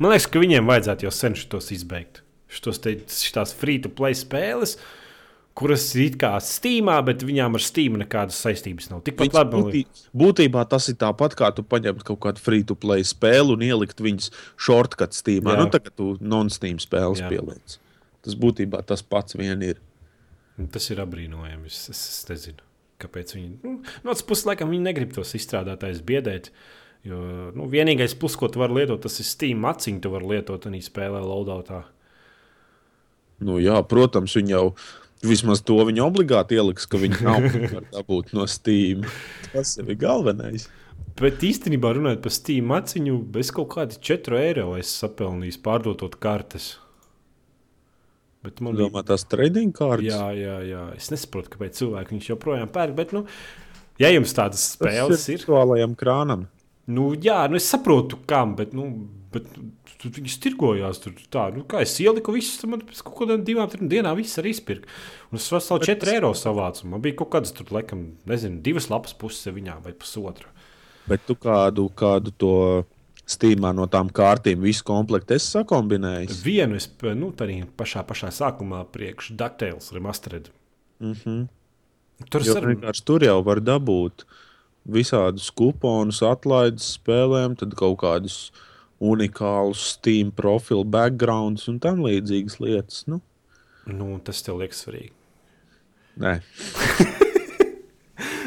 Man 0.00 0.10
liekas, 0.14 0.26
ka 0.32 0.40
viņiem 0.40 0.64
vajadzētu 0.66 1.04
jau 1.04 1.10
sen 1.12 1.34
šitos 1.36 1.70
izbeigt. 1.76 2.22
Šitos 2.50 2.80
te, 2.82 2.94
šitās 3.06 3.52
free-to-play 3.54 4.16
spēles, 4.16 4.78
kuras 5.58 5.84
ir 5.96 6.06
it 6.08 6.16
kā 6.20 6.32
Steamā, 6.44 6.96
bet 7.04 7.24
viņām 7.26 7.58
ar 7.58 7.64
Steam 7.64 7.98
nekādas 8.00 8.38
saistības 8.44 8.90
nav. 8.92 9.02
Tikpat 9.06 9.36
labi, 9.36 9.58
būtī, 9.58 9.82
būtībā 10.16 10.64
tas 10.70 10.88
ir 10.92 10.98
tāpat, 11.00 11.36
kā 11.38 11.50
tu 11.56 11.64
paņemtu 11.66 12.06
kaut 12.12 12.20
kādu 12.24 12.44
free-to-play 12.44 13.04
spēli 13.06 13.56
un 13.56 13.66
ielikt 13.66 14.02
viņas 14.04 14.30
shortcut 14.54 15.16
Steamā. 15.16 15.56
Jā. 15.56 15.64
Nu, 15.64 15.70
tagad 15.74 15.96
tu 15.98 16.14
non-Steam 16.22 16.80
spēles 16.82 17.22
pieliec. 17.26 17.78
Tas 18.24 18.36
būtībā 18.36 18.82
tas 18.86 19.02
pats 19.02 19.38
vien 19.38 19.62
ir. 19.64 19.80
tas 20.72 20.90
ir 20.92 21.00
apbrīnojami. 21.02 21.70
Es, 21.70 21.86
es, 21.92 22.02
es 22.12 22.28
nezinu, 22.28 22.66
kāpēc 23.00 23.32
viņi. 23.36 23.54
Nu, 23.64 23.78
no 24.04 24.12
otras 24.12 24.26
puses, 24.26 24.46
laikam, 24.48 24.72
viņi 24.72 24.86
negrib 24.90 25.14
tos 25.16 25.32
izstrādātājus 25.38 26.04
biedēt. 26.06 26.52
Jo 27.00 27.16
nu, 27.56 27.64
vienīgais 27.72 28.12
plus, 28.20 28.34
ko 28.36 28.50
tu 28.52 28.60
vari 28.60 28.82
lietot, 28.82 29.00
tas 29.00 29.14
ir 29.22 29.24
Steam 29.24 29.62
maciņu, 29.64 30.02
tu 30.04 30.12
vari 30.12 30.34
lietot 30.34 30.66
arī 30.68 30.82
spēlē 30.84 31.22
loadoutā. 31.24 31.86
Nu, 33.40 33.56
jā, 33.56 33.78
protams, 33.88 34.34
viņi 34.36 34.52
jau 34.52 34.66
vismaz 35.26 35.62
to 35.66 35.78
viņi 35.88 36.02
obligāti 36.04 36.58
ieliks, 36.58 36.86
ka 36.90 37.00
viņi 37.00 37.22
nav 37.26 37.48
dabūt 37.94 38.34
no 38.36 38.46
Steam. 38.50 39.06
Tas 39.52 39.76
ir 39.80 39.94
galvenais. 40.00 40.68
Bet 41.20 41.42
īstenībā 41.44 41.92
runājot 41.96 42.22
par 42.24 42.32
Steam 42.32 42.70
maciņu, 42.70 43.16
bez 43.34 43.50
kaut 43.52 43.72
kāda 43.74 43.98
4 44.10 44.38
eiro 44.40 44.70
es 44.80 44.92
sapelnīju 45.02 45.60
pārdotot 45.64 46.16
kartes. 46.22 46.72
Bet 48.40 48.62
man 48.64 48.78
Domā, 48.78 49.02
tās 49.04 49.26
trading 49.28 49.74
kārtas. 49.76 50.06
Jā, 50.08 50.30
jā, 50.32 50.54
jā. 50.64 50.84
Es 50.96 51.10
nesaprotu, 51.12 51.52
kāpēc 51.52 51.76
cilvēki 51.76 52.14
viņš 52.14 52.28
joprojām 52.30 52.70
pērk. 52.72 52.94
Bet, 52.96 53.12
nu, 53.12 53.26
ja 54.00 54.08
jums 54.14 54.32
tādas 54.36 54.64
spēles 54.78 55.26
ir, 55.28 55.42
virtuālajam 55.42 55.96
krānam. 56.00 56.46
nu, 56.88 57.10
jā, 57.20 57.42
nu, 57.52 57.60
es 57.60 57.68
saprotu, 57.68 58.22
kam, 58.30 58.54
bet, 58.56 58.72
nu, 58.76 58.88
bet 59.34 59.50
tur 60.00 60.12
viņas 60.16 60.38
tirgojās. 60.44 61.00
Tur, 61.04 61.16
tā, 61.32 61.48
nu, 61.54 61.64
kā 61.68 61.82
es 61.84 61.96
ieliku 62.02 62.34
visus, 62.34 62.60
tad 62.60 62.72
man 62.72 62.84
pēc 62.86 63.02
kaut 63.06 63.18
kādām 63.22 63.44
divām, 63.46 63.68
trim 63.72 63.90
dienām 63.90 64.16
viss 64.18 64.40
arī 64.40 64.54
izpirka. 64.54 64.88
Un 65.30 65.40
es 65.40 65.48
veselu 65.52 65.84
4 65.86 66.14
eiro 66.14 66.32
savācu. 66.36 66.88
Man 66.90 67.04
bija 67.04 67.20
kaut 67.20 67.32
kādas, 67.34 67.52
tur, 67.56 67.68
laikam, 67.76 68.10
nezinu, 68.30 68.62
divas 68.64 68.90
lapas 68.92 69.16
puses 69.18 69.52
viņā 69.54 69.80
vai 69.84 69.92
pusotra. 69.96 70.50
Bet 71.10 71.24
tu 71.28 71.36
kādu, 71.38 71.88
kādu 71.96 72.32
to 72.38 72.56
stīmā 73.30 73.72
no 73.76 73.86
tām 73.90 74.10
kārtīm, 74.14 74.62
visu 74.64 74.84
komplektu 74.86 75.36
esi 75.36 75.54
sakombinējis. 75.54 76.42
Vienu 76.44 76.78
es 76.80 76.88
nu, 77.14 77.30
arī 77.44 77.62
pašā, 77.78 78.04
pašā 78.08 78.32
sākumā 78.34 78.84
priekš 78.94 79.32
DuckTales 79.38 79.92
remastered. 79.94 80.50
Mm 81.00 81.14
-hmm. 81.14 81.48
Tur 82.28 82.44
Jo 82.44 82.56
es 82.58 82.64
vienkārši 82.64 83.04
tur 83.04 83.24
jau 83.24 83.38
var 83.42 83.60
dabūt 83.60 84.26
visādus 84.84 85.50
kuponus, 85.50 86.22
atlaides 86.22 86.98
spēlēm, 86.98 87.56
tad 87.56 87.74
kaut 87.78 87.98
kādus 88.02 88.50
unikālus 89.00 89.82
Steam 89.96 90.30
profilu, 90.36 90.84
backgrounds 90.84 91.68
un 91.72 91.78
tam 91.82 92.02
līdzīgas 92.04 92.58
lietas. 92.60 93.04
Nu, 93.08 93.20
nu, 93.88 94.12
tas 94.24 94.42
tev 94.46 94.60
liekas 94.60 94.84
svarīgi. 94.84 95.12
nē, 96.20 96.38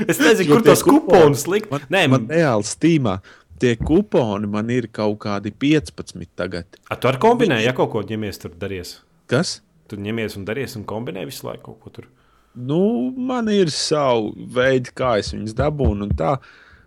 Es 0.10 0.18
nezinu, 0.20 0.56
kur 0.56 0.62
tie 0.64 0.72
tos 0.74 0.82
kuponus 0.86 1.46
likt. 1.50 1.70
man, 1.72 1.82
Nē, 1.90 2.06
man 2.10 2.24
man, 2.26 2.30
reāli 2.34 2.66
Steamā 2.68 3.18
tie 3.62 3.76
kuponi 3.80 4.50
man 4.50 4.70
ir 4.74 4.90
kaut 4.92 5.20
kādi 5.24 5.54
15 5.56 6.26
tagad. 6.36 6.80
A, 6.92 6.98
tu 7.00 7.08
ar 7.08 7.20
kombinēji, 7.22 7.68
ja 7.70 7.74
kaut 7.78 7.94
ko 7.94 8.02
ņemies 8.04 8.42
tur 8.42 8.52
darīs. 8.60 8.98
Kas? 9.32 9.62
Tu 9.88 10.00
ņemies 10.02 10.36
un 10.40 10.48
darīs 10.48 10.76
un 10.80 10.84
kombinē 10.90 11.24
visu 11.30 11.48
laiku 11.48 11.72
kaut 11.72 11.80
ko 11.86 11.94
tur. 12.00 12.10
Nu, 12.54 12.80
man 13.16 13.48
ir 13.50 13.72
savi 13.74 14.46
veidi, 14.58 14.92
kā 14.94 15.16
es 15.22 15.32
viņus 15.34 15.56
dabūnu. 15.58 16.10
un 16.10 16.12
tā, 16.18 16.36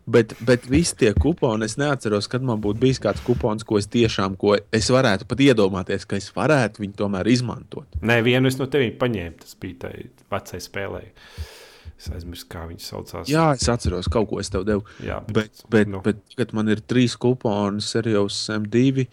Bet, 0.07 0.37
bet 0.47 0.69
visi 0.71 0.95
tie 1.01 1.11
kuponi, 1.19 1.67
es 1.67 1.75
neatceros, 1.81 2.29
kad 2.31 2.45
man 2.47 2.61
būtu 2.63 2.79
bijis 2.85 3.01
kāds 3.03 3.25
kupons, 3.27 3.65
ko 3.67 3.81
es 3.81 3.89
tiešām, 3.91 4.37
ko 4.39 4.55
es 4.55 4.91
varētu 4.95 5.27
pat 5.27 5.43
iedomāties, 5.43 6.07
ka 6.07 6.21
es 6.21 6.29
varētu 6.37 6.85
viņu 6.85 6.95
tomēr 7.01 7.27
izmantot. 7.33 7.99
Nē, 8.07 8.21
vienu 8.23 8.47
es 8.47 8.61
no 8.61 8.69
tevis 8.71 8.95
paņēmu. 9.01 9.41
Tas 9.43 9.57
bija 9.59 9.81
tai 9.89 9.95
vecai 10.31 10.61
spēlei. 10.63 11.09
Es 11.97 12.11
aizmirsu, 12.13 12.47
kā 12.53 12.67
viņas 12.69 12.91
saucās. 12.93 13.31
Jā, 13.33 13.49
es 13.57 13.67
atceros, 13.73 14.07
kaut 14.13 14.29
ko 14.31 14.39
es 14.39 14.53
tev 14.53 14.67
devu. 14.69 14.85
Jā 15.03 15.23
Bet, 15.27 15.65
bet, 15.73 15.91
nu. 15.91 16.03
bet 16.05 16.21
tagad 16.35 16.55
man 16.55 16.71
ir 16.71 16.85
trīs 16.87 17.17
kuponi, 17.19 17.83
Serijos 17.83 18.45
M2. 18.53 19.09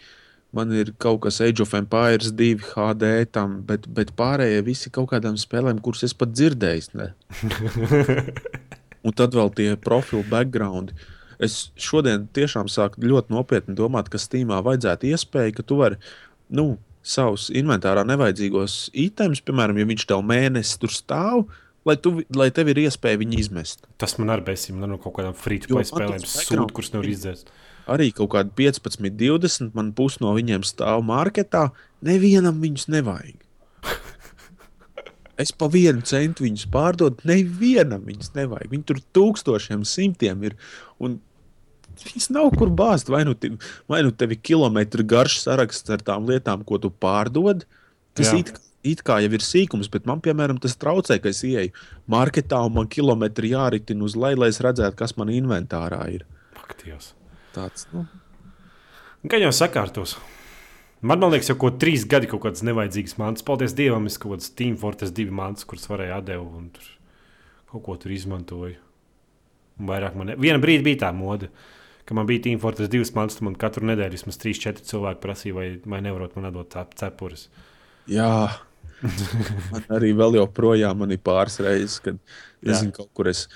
Man 0.53 0.69
ir 0.77 0.91
kaut 1.01 1.23
kas 1.23 1.39
Age 1.41 1.63
of 1.65 1.71
Empires 1.73 2.29
2 2.37 2.59
HD, 2.75 3.07
tam, 3.33 3.55
bet, 3.65 3.87
bet 3.89 4.11
pārējie 4.19 4.59
visi 4.67 4.91
kaut 4.93 5.09
kādām 5.09 5.39
spēlēm, 5.41 5.79
kuras 5.81 6.05
es 6.05 6.13
pat 6.13 6.35
dzirdēju. 6.35 7.07
Un 9.03 9.15
tad 9.15 9.35
vēl 9.35 9.51
tie 9.57 9.73
profilu 9.79 10.23
background. 10.29 10.93
Es 11.43 11.73
šodien 11.79 12.29
tiešām 12.35 12.69
sāku 12.71 13.03
ļoti 13.03 13.33
nopietni 13.33 13.75
domāt, 13.75 14.09
ka 14.11 14.21
Steamā 14.21 14.61
vajadzētu 14.63 15.09
iespēju, 15.11 15.57
ka 15.57 15.65
tu 15.67 15.79
vari 15.81 15.99
nu, 16.53 16.77
savus 17.03 17.49
inventārā 17.51 18.05
nevajadzīgos 18.07 18.87
itemus, 18.95 19.43
piemēram, 19.43 19.81
ja 19.81 19.89
viņš 19.89 20.07
tev 20.07 20.23
mēnesi 20.25 20.79
tur 20.79 20.93
stāv, 20.93 21.43
lai, 21.87 21.97
tu, 21.99 22.15
lai 22.37 22.47
tev 22.55 22.71
ir 22.71 22.85
iespēja 22.85 23.19
viņu 23.19 23.39
izmest. 23.43 23.83
Tas 23.99 24.15
man 24.21 24.31
arī 24.33 24.47
besīm, 24.53 24.79
no 24.79 24.97
kaut 25.01 25.17
kādām 25.19 25.35
man 25.35 25.87
spēlēm 25.89 26.23
sūta, 26.23 26.69
kuras 26.71 26.93
nevar 26.95 27.11
izdzēst. 27.11 27.51
Arī 27.91 28.13
kaut 28.15 28.31
kādi 28.31 28.53
15, 28.55 29.03
20, 29.19 29.73
man 29.75 29.91
pusi 29.95 30.23
no 30.23 30.31
viņiem 30.37 30.63
stāv 30.63 31.03
marketā. 31.03 31.67
Nevienam 32.03 32.61
viņus 32.63 32.87
nevajag. 32.93 33.42
Es 35.39 35.49
pa 35.55 35.65
vienu 35.71 36.03
centu 36.05 36.45
viņus 36.45 36.67
pārdodu, 36.73 37.25
nevienam 37.25 38.03
viņus 38.05 38.33
nevajag. 38.35 38.69
Viņi 38.69 38.83
tur 38.89 38.99
tūkstošiem, 39.17 39.85
simtiem 39.87 40.43
ir. 40.45 40.57
Un 41.01 41.17
viņas 42.03 42.29
nav 42.35 42.51
kur 42.59 42.69
bāzt. 42.73 43.09
Vai 43.09 43.23
nu, 43.25 43.33
te, 43.33 43.53
vai 43.89 44.03
nu 44.05 44.13
tev 44.13 44.35
ir 44.35 44.43
kilometru 44.45 45.05
garš 45.09 45.39
saraksts 45.45 45.93
ar 45.93 46.05
tām 46.05 46.29
lietām, 46.29 46.65
ko 46.67 46.77
tu 46.81 46.93
pārdod, 46.93 47.65
Jā. 48.19 48.35
it, 48.37 48.53
it 48.85 49.01
kā 49.05 49.17
jau 49.25 49.31
ir 49.33 49.45
sīkums, 49.45 49.89
bet 49.89 50.05
man, 50.09 50.21
piemēram, 50.21 50.61
tas 50.61 50.77
traucē, 50.77 51.17
ka 51.21 51.33
es 51.33 51.41
ieeju 51.47 51.73
marketā 52.13 52.61
un 52.61 52.77
man 52.77 52.91
kilometri 52.93 53.55
jāritina 53.55 54.05
uz 54.05 54.17
leju, 54.19 54.43
lai 54.43 54.51
es 54.53 54.61
redzētu, 54.61 54.99
kas 54.99 55.17
man 55.17 55.33
inventārā 55.33 56.03
ir. 56.13 56.27
Ak, 56.61 56.77
Dievs. 56.83 57.15
Tāds, 57.53 57.87
nu, 57.93 58.05
Gan 59.23 59.39
jau 59.39 59.53
sakārtos. 59.55 60.17
Man, 61.03 61.19
man 61.19 61.33
liekas, 61.33 61.49
jau 61.51 61.57
ko 61.59 61.69
trīs 61.75 62.05
gadi 62.07 62.29
kaut 62.31 62.45
kādas 62.45 62.63
nevajadzīgas 62.63 63.17
mantas. 63.19 63.43
Paldies 63.43 63.75
Dievam, 63.75 64.05
es 64.07 64.15
kaut 64.15 64.37
kādas 64.37 64.53
Team 64.55 64.77
Fortress 64.79 65.11
divi 65.15 65.35
mantas, 65.35 65.67
kuras 65.67 65.89
varēju 65.91 66.15
atdevu 66.15 66.47
un 66.61 66.69
tur 66.71 66.89
kaut 67.73 67.83
ko 67.83 67.95
tur 67.99 68.13
izmantoju. 68.15 68.77
Un 69.81 69.89
vairāk 69.89 70.15
man, 70.15 70.31
ne... 70.31 70.37
viena 70.39 70.61
brīdi 70.63 70.85
bija 70.85 71.01
tā 71.07 71.09
mode, 71.17 71.49
ka 72.07 72.15
man 72.15 72.29
bija 72.29 72.45
Team 72.45 72.61
Fortress 72.63 72.91
divas 72.93 73.11
mantas, 73.17 73.41
un 73.41 73.49
man 73.49 73.59
katru 73.59 73.83
nedēļu 73.89 74.15
vismaz 74.15 74.39
trīs, 74.39 74.61
četri 74.63 74.85
cilvēki 74.87 75.21
prasīja, 75.23 75.57
vai, 75.57 75.67
vai 75.83 75.99
nevarot 76.05 76.37
man 76.37 76.51
atdot 76.51 76.77
cepures. 76.99 77.49
Jā, 78.11 78.31
man 79.73 79.87
arī 79.97 80.13
vēl 80.15 80.39
joprojām 80.39 81.03
ir 81.09 81.19
pāris 81.25 81.59
reizes, 81.65 81.99
kad 82.05 82.21
nezinu, 82.63 82.95
kaut 82.95 83.11
kur 83.17 83.31
es, 83.33 83.47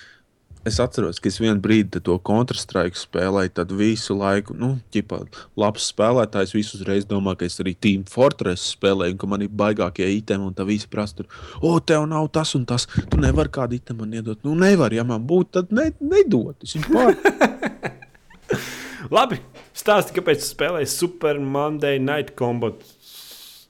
es 0.68 0.80
atceros, 0.84 1.20
ka 1.22 1.30
es 1.32 1.39
vienu 1.41 1.57
brīdi 1.63 2.01
to 2.03 2.18
Counter-Strike 2.28 2.99
spēlēju, 2.99 3.53
tad 3.59 3.74
visu 3.76 4.15
laiku, 4.18 4.55
nu, 4.57 4.74
ķipā, 4.93 5.22
labs 5.59 5.89
spēlētājs, 5.91 6.55
visus 6.55 6.86
reizes 6.88 7.09
domā, 7.09 7.36
ka 7.39 7.47
es 7.47 7.59
arī 7.63 7.74
Team 7.76 8.05
Fortress 8.07 8.74
spēlēju, 8.76 9.15
un 9.15 9.22
ka 9.22 9.32
man 9.32 9.45
ir 9.45 9.51
baigākie 9.63 10.07
itemi, 10.18 10.47
un 10.49 10.55
tā 10.57 10.68
visi 10.68 10.89
prasa, 10.91 11.26
o, 11.61 11.74
tev 11.80 12.07
nav 12.09 12.30
tas 12.36 12.53
un 12.59 12.65
tas, 12.70 12.88
tu 13.11 13.20
nevari 13.24 13.53
kādu 13.53 13.80
itemu 13.80 14.03
man 14.03 14.13
iedot. 14.13 14.39
Nu, 14.45 14.55
nevar, 14.59 14.93
ja 14.93 15.03
man 15.07 15.26
būtu, 15.28 15.49
tad 15.59 15.74
ne, 15.76 15.89
nedot. 15.99 16.55
Es 16.63 16.78
viņu 16.78 16.93
pār... 16.93 17.18
Labi, 19.18 19.41
stāsti, 19.78 20.15
kāpēc 20.18 20.43
spēlēji 20.45 20.89
Super 20.91 21.39
Monday 21.39 21.99
Night 22.01 22.36
Combat. 22.39 22.80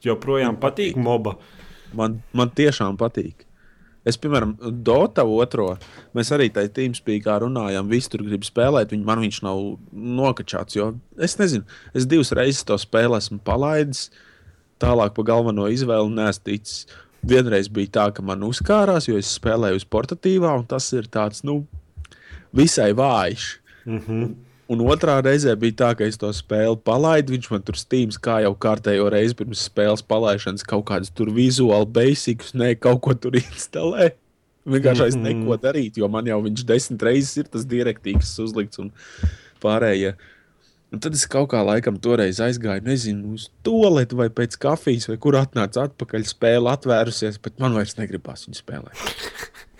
Joprojām 0.05 0.59
patīk 0.61 0.97
moba. 0.99 1.35
Man, 1.97 2.21
man 2.37 2.51
tiešām 2.53 2.97
patīk. 2.99 3.46
Es, 4.07 4.17
piemēram, 4.21 4.53
Dota 4.85 5.25
otro, 5.27 5.73
mēs 6.15 6.31
arī 6.35 6.47
tajā 6.53 6.71
tīmspīkā 6.77 7.39
runājām, 7.43 7.89
visi 7.91 8.13
tur 8.13 8.23
grib 8.27 8.45
spēlēt, 8.47 8.93
viņ, 8.95 9.03
man 9.07 9.23
viņš 9.25 9.41
nav 9.43 9.59
nokačāts, 9.91 10.77
jo 10.77 10.93
es 11.19 11.35
nezinu, 11.41 11.67
es 11.97 12.07
divas 12.09 12.31
reizes 12.37 12.63
to 12.67 12.77
spēli 12.79 13.19
esmu 13.19 13.41
palaidis, 13.47 14.07
tālāk 14.81 15.15
pa 15.17 15.27
galveno 15.27 15.67
izvēli 15.73 16.15
neesmu 16.15 16.47
ticis. 16.47 16.87
Vienreiz 17.27 17.67
bija 17.73 17.89
tā, 17.95 18.05
ka 18.15 18.23
man 18.23 18.45
uzkārās, 18.45 19.09
jo 19.09 19.17
es 19.19 19.33
spēlēju 19.35 19.81
uz 19.81 19.85
portatīvā, 19.89 20.53
un 20.61 20.67
tas 20.69 20.85
ir 20.95 21.09
tāds, 21.11 21.41
nu, 21.43 21.63
visai 22.55 22.93
vājš. 22.95 23.47
Mm 23.87 23.99
-hmm. 24.05 24.35
Un 24.68 24.82
otrā 24.84 25.18
reizē 25.24 25.53
bija 25.55 25.76
tā, 25.80 25.89
ka 25.95 26.03
es 26.03 26.18
to 26.20 26.28
spēli 26.36 26.76
palaidu. 26.84 27.32
Viņš 27.36 27.49
man 27.53 27.61
tur 27.63 27.78
stīms, 27.80 28.18
kā 28.20 28.41
jau 28.43 28.51
kārtējo 28.51 29.07
reizi 29.13 29.38
pirms 29.39 29.61
spēles 29.70 30.03
palaišanas, 30.03 30.65
kaut 30.68 30.84
kādas 30.89 31.11
tur 31.15 31.32
vizuāli 31.32 31.88
basics, 31.88 32.53
ne 32.53 32.74
kaut 32.76 32.99
ko 33.05 33.15
tur 33.15 33.39
instalē. 33.39 34.11
Vienkārši 34.68 35.07
es 35.07 35.15
Mhm. 35.15 35.24
neko 35.24 35.57
darīt, 35.63 35.95
jo 35.95 36.09
man 36.11 36.26
jau 36.28 36.41
viņš 36.43 36.65
desmit 36.68 36.99
reizes 37.07 37.38
ir 37.38 37.45
tas 37.45 37.63
direktīvs 37.63 38.34
uzlikts 38.43 38.80
un 38.84 38.91
pārējie. 39.63 40.18
Un 40.91 40.99
tad 40.99 41.13
es 41.13 41.26
kaut 41.26 41.49
kā 41.51 41.63
laikam 41.63 41.97
toreiz 41.99 42.39
aizgāju, 42.39 42.84
nezinu, 42.84 43.34
uz 43.36 43.49
to 43.63 43.72
vai 44.15 44.30
pēc 44.30 44.57
kafijas, 44.57 45.07
vai 45.07 45.18
kur 45.18 45.34
atnāca 45.34 45.88
atpakaļ 45.88 46.24
spēle 46.24 46.72
atvērusies, 46.72 47.41
bet 47.41 47.59
man 47.59 47.74
vairs 47.74 47.95
negribās 47.95 48.47
viņu 48.47 48.59
spēlēt. 48.59 48.95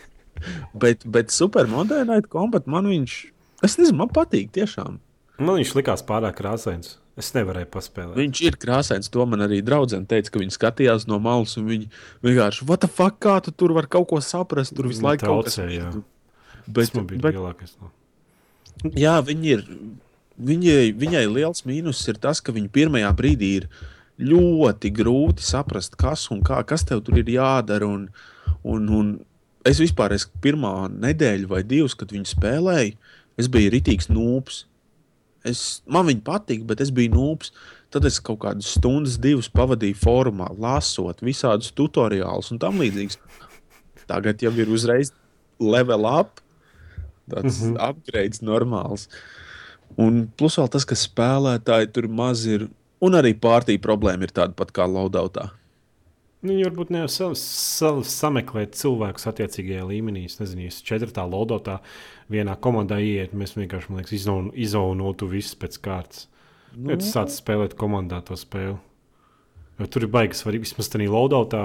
bet, 0.84 1.04
bet 1.06 1.32
supermodernāta 1.32 2.28
kombat 2.28 2.68
man 2.68 2.86
viņš, 2.92 3.32
es 3.68 3.78
nezinu, 3.80 4.02
man 4.02 4.14
patīk 4.14 4.50
tiešām. 4.56 4.98
Man 5.38 5.60
viņš 5.60 5.76
likās 5.78 6.04
pārāk 6.06 6.40
krāsains. 6.40 6.96
Es 7.18 7.32
nevarēju 7.34 7.70
paspēlēt. 7.74 8.18
Viņš 8.20 8.40
ir 8.46 8.58
krāsains. 8.62 9.10
To 9.14 9.26
man 9.30 9.42
arī 9.42 9.58
draudzene 9.66 10.06
teica, 10.10 10.30
ka 10.34 10.42
viņi 10.42 10.54
skatījās 10.54 11.08
no 11.10 11.18
malas 11.22 11.56
un 11.58 11.66
viņi 11.70 11.88
vienkārši, 12.26 12.66
what 12.70 12.84
the 12.84 12.90
fuck, 12.90 13.18
kā 13.26 13.40
tu 13.42 13.54
tur 13.58 13.74
vari 13.74 13.90
kaut 13.90 14.06
ko 14.12 14.22
saprast? 14.22 14.76
Tur 14.78 14.90
visu 14.92 15.02
Nu, 15.02 15.10
laiku 15.10 15.26
kaut 15.26 15.50
kas 15.50 15.58
ir. 15.64 16.04
Bet, 16.68 16.92
tas 16.92 16.94
man 16.94 17.08
bija 17.10 17.24
bet, 17.26 17.40
lielākais. 17.40 17.74
No. 17.82 17.90
jā, 18.94 19.18
viņi 19.26 19.56
ir. 19.56 19.66
Viņai, 20.38 20.92
viņai 20.94 21.24
liels 21.34 21.64
mīnus 21.66 22.04
ir 22.12 22.20
tas, 22.22 22.38
ka 22.46 22.54
viņa 22.54 22.70
pirmajā 22.70 23.10
brīdī 23.18 23.48
ir 23.64 23.64
ļoti 24.22 24.92
grūti 24.94 25.42
saprast, 25.42 25.96
kas 25.98 26.28
un 26.30 26.44
kā, 26.46 26.60
kas 26.70 26.86
tev 26.86 27.02
tur 27.08 27.18
ir 27.18 27.32
jādara. 27.34 27.90
Un, 27.90 28.04
un, 28.62 28.86
un 29.00 29.10
es 29.66 29.82
vispār, 29.82 30.14
es 30.14 30.28
pirmā 30.44 30.92
nedēļa 30.94 31.50
vai 31.50 31.64
divas, 31.66 31.98
kad 31.98 32.14
viņi 32.14 32.30
spēlēja, 32.36 32.94
es 33.38 33.50
biju 33.52 33.72
ritīgs 33.74 34.10
nūps. 34.12 34.66
Es, 35.48 35.82
man 35.88 36.08
viņa 36.10 36.24
patīk, 36.28 36.66
bet 36.68 36.82
es 36.84 36.92
biju 36.94 37.14
nūps. 37.16 37.54
Tad 37.94 38.06
es 38.10 38.20
kaut 38.20 38.42
kādas 38.44 38.74
stundas, 38.76 39.16
divas 39.24 39.48
pavadīju 39.48 39.96
formā, 40.02 40.50
lasot 40.60 41.22
visādus 41.24 41.72
tutoriālus 41.78 42.52
un 42.52 42.60
tam 42.60 42.82
līdzīgus. 42.82 43.16
Tagad 44.08 44.44
jau 44.44 44.52
ir 44.60 44.72
uzreiz 44.72 45.14
level 45.60 46.06
up, 46.08 46.42
tāds 47.32 47.62
mm 47.62 47.76
-hmm. 47.76 47.90
upgrades 47.90 48.42
normāls. 48.42 49.08
Un 49.96 50.28
plus 50.38 50.58
vēl 50.60 50.70
tas, 50.70 50.86
ka 50.86 50.96
spēlētāji 50.96 51.92
tur 51.94 52.08
maz 52.08 52.46
ir, 52.46 52.68
un 53.00 53.14
arī 53.14 53.34
pārtīk 53.34 53.82
problēma 53.82 54.24
ir 54.24 54.32
tāda 54.36 54.54
pat 54.54 54.72
kā 54.72 54.84
laudautā. 54.84 55.52
Nu, 56.44 56.54
viņi 56.54 56.68
varbūt 56.68 56.92
nevar 56.94 57.10
sa 57.10 57.32
sa 57.40 57.92
sameklēt 58.06 58.76
cilvēkus 58.78 59.26
attiecīgajā 59.32 59.86
līmenī. 59.90 60.28
Es 60.30 60.38
nezinu, 60.38 60.68
ja 60.68 60.74
četrtā 60.90 61.26
lodotā 61.26 61.80
vienā 62.30 62.54
komandā 62.62 63.00
iet, 63.02 63.34
mēs 63.34 63.56
vienkārši 63.58 63.96
liekas, 63.98 64.28
izaunotu 64.68 65.30
visus 65.32 65.58
pēc 65.58 65.80
kārtas. 65.82 66.28
Nu. 66.76 66.92
Ja 66.92 67.00
tu 67.02 67.08
sāc 67.08 67.34
spēlēt 67.34 67.74
komandā 67.80 68.22
to 68.26 68.38
spēli. 68.38 68.78
Jo 69.78 69.86
tur 69.94 70.08
ir 70.08 70.12
baigi 70.14 70.38
svarīgi. 70.38 70.66
Vismaz 70.66 70.90
tādā 70.90 71.08
loadoutā 71.14 71.62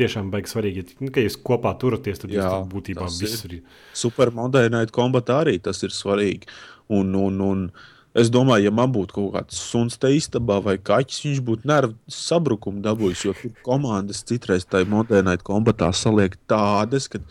tiešām 0.00 0.30
baigi 0.32 0.52
svarīgi. 0.52 0.84
Ja, 0.84 0.98
nu, 1.04 1.12
ka 1.12 1.24
jūs 1.24 1.36
kopā 1.44 1.74
turaties, 1.80 2.20
tad 2.22 2.32
Jā, 2.32 2.46
jūs 2.48 2.68
būtībā 2.72 3.08
visur 3.20 3.56
ir. 3.56 3.64
Supermodernā 3.96 4.86
kombatā 4.96 5.42
arī 5.44 5.58
tas 5.64 5.80
ir 5.84 5.92
svarīgi. 5.92 6.48
Un, 6.96 7.12
un, 7.20 7.40
un, 7.44 7.66
Es 8.10 8.26
domāju, 8.32 8.66
ja 8.66 8.72
man 8.74 8.90
būtu 8.90 9.14
kaut 9.14 9.34
kāds 9.36 9.58
suns 9.70 9.98
te 10.00 10.08
istabā 10.16 10.56
vai 10.64 10.74
kaķis, 10.82 11.20
viņš 11.28 11.42
būtu 11.46 11.68
nervu 11.70 11.94
sabrukumu 12.10 12.82
dabūjis. 12.82 13.22
Jo 13.28 13.34
komandas 13.66 14.24
citreiz 14.26 14.66
tajā 14.66 14.88
modernā 14.90 15.36
kombatā 15.46 15.92
saliek 15.94 16.34
tādas, 16.50 17.06
ka 17.06 17.22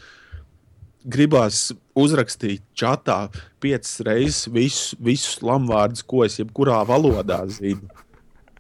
gribās 1.04 1.74
uzrakstīt 2.00 2.64
čatā 2.80 3.26
piecas 3.60 4.00
reizes 4.08 4.48
visus, 4.48 4.96
visus 5.04 5.44
lamvārdus, 5.44 6.06
ko 6.08 6.24
es 6.24 6.40
jebkurā 6.40 6.80
valodā 6.88 7.42
zinu. 7.52 7.84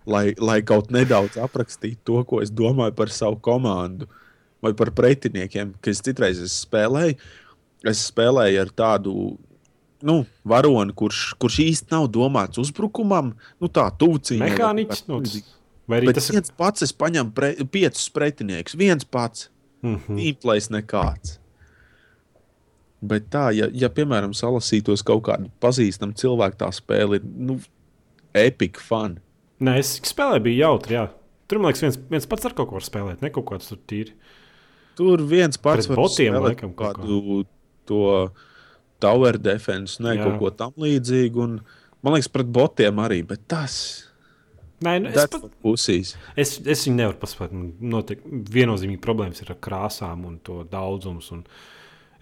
Lai, 0.09 0.33
lai 0.41 0.59
kaut 0.65 0.89
nedaudz 0.91 1.37
aprakstītu 1.39 2.01
to, 2.03 2.21
ko 2.27 2.39
es 2.43 2.51
domāju 2.51 2.95
par 2.97 3.11
savu 3.13 3.39
komandu 3.45 4.09
vai 4.59 4.73
par 4.75 4.91
pretiniekiem, 4.91 5.77
kas 5.79 6.01
citreiz 6.03 6.41
es 6.43 6.55
spēlēju. 6.65 7.15
Es 7.87 8.09
spēlēju 8.09 8.59
ar 8.59 8.71
tādu 8.75 9.13
nu, 10.05 10.23
varoni, 10.47 10.93
kurš, 10.97 11.21
kurš 11.41 11.59
īsti 11.65 11.93
nav 11.93 12.07
domāts 12.13 12.61
uzbrukumam, 12.61 13.33
nu 13.59 13.71
tā 13.71 13.87
tuvuciņā. 13.99 14.45
Mehāniķis. 14.45 15.05
Nu, 15.09 15.21
vai 15.89 15.99
arī 15.99 16.11
Bet 16.11 16.19
tas 16.19 16.29
ir 16.29 16.39
viens 16.39 16.55
pats, 16.61 16.85
es 16.85 16.95
paņemu 16.95 17.33
pre, 17.35 17.51
piecus 17.71 18.09
pretiniekus, 18.15 18.77
viens 18.79 19.05
pats. 19.05 19.49
Mm 19.81 19.95
-hmm. 19.95 20.19
Īplais 20.31 20.67
nekāds. 20.69 21.37
Bet 23.01 23.29
tā, 23.31 23.53
ja, 23.55 23.69
ja 23.71 23.87
piemēram, 23.89 24.33
salasītos 24.35 25.05
kaut 25.07 25.23
kādu 25.23 25.49
pazīstamu 25.63 26.13
cilvēku, 26.19 26.57
tā 26.59 26.67
spēle 26.75 27.15
ir 27.15 27.23
nu, 27.23 27.59
epic 28.33 28.77
fun. 28.77 29.19
Nē, 29.59 29.77
es 29.79 30.01
spēlēju, 30.03 30.43
bija 30.43 30.67
jautri. 30.67 30.93
Jā. 30.93 31.07
Tur, 31.47 31.59
man 31.59 31.71
liekas, 31.71 31.81
viens, 31.81 31.99
viens 32.11 32.27
pats 32.27 32.45
ar 32.45 32.53
kaut 32.53 32.69
ko 32.69 32.81
spēlēt, 32.83 33.21
ne 33.21 33.31
kaut 33.33 33.45
kāds 33.45 33.71
tur 33.71 33.79
tīri. 33.87 34.13
Tur 34.99 35.23
viens 35.23 35.57
pats 35.57 35.89
ar 35.89 35.95
botiem, 35.95 36.35
laikam, 36.43 36.73
kādu 36.75 37.45
to 37.87 38.03
tower 39.03 39.39
defense, 39.41 39.97
ne 40.03 40.15
Jā. 40.15 40.25
kaut 40.25 40.37
ko 40.41 40.51
tamlīdzīgu. 40.63 41.45
Un, 41.45 41.57
man 42.05 42.15
liekas, 42.15 42.31
pret 42.33 42.51
botiem 42.53 43.01
arī, 43.03 43.21
bet 43.27 43.47
tas. 43.51 43.79
Nē, 44.85 44.93
nu, 45.03 45.11
es, 45.11 45.27
pat, 45.27 45.49
pusīs. 45.63 46.13
es, 46.39 46.55
es 46.63 46.85
viņu 46.87 47.01
nevaru 47.01 47.19
paspēt. 47.19 47.51
Noteikti 47.83 48.43
viennozīmīgi 48.55 49.01
problēmas 49.03 49.43
ir 49.43 49.51
ar 49.51 49.59
krāsām 49.59 50.23
un 50.29 50.37
to 50.43 50.61
daudzumu. 50.71 51.23
Un 51.35 51.43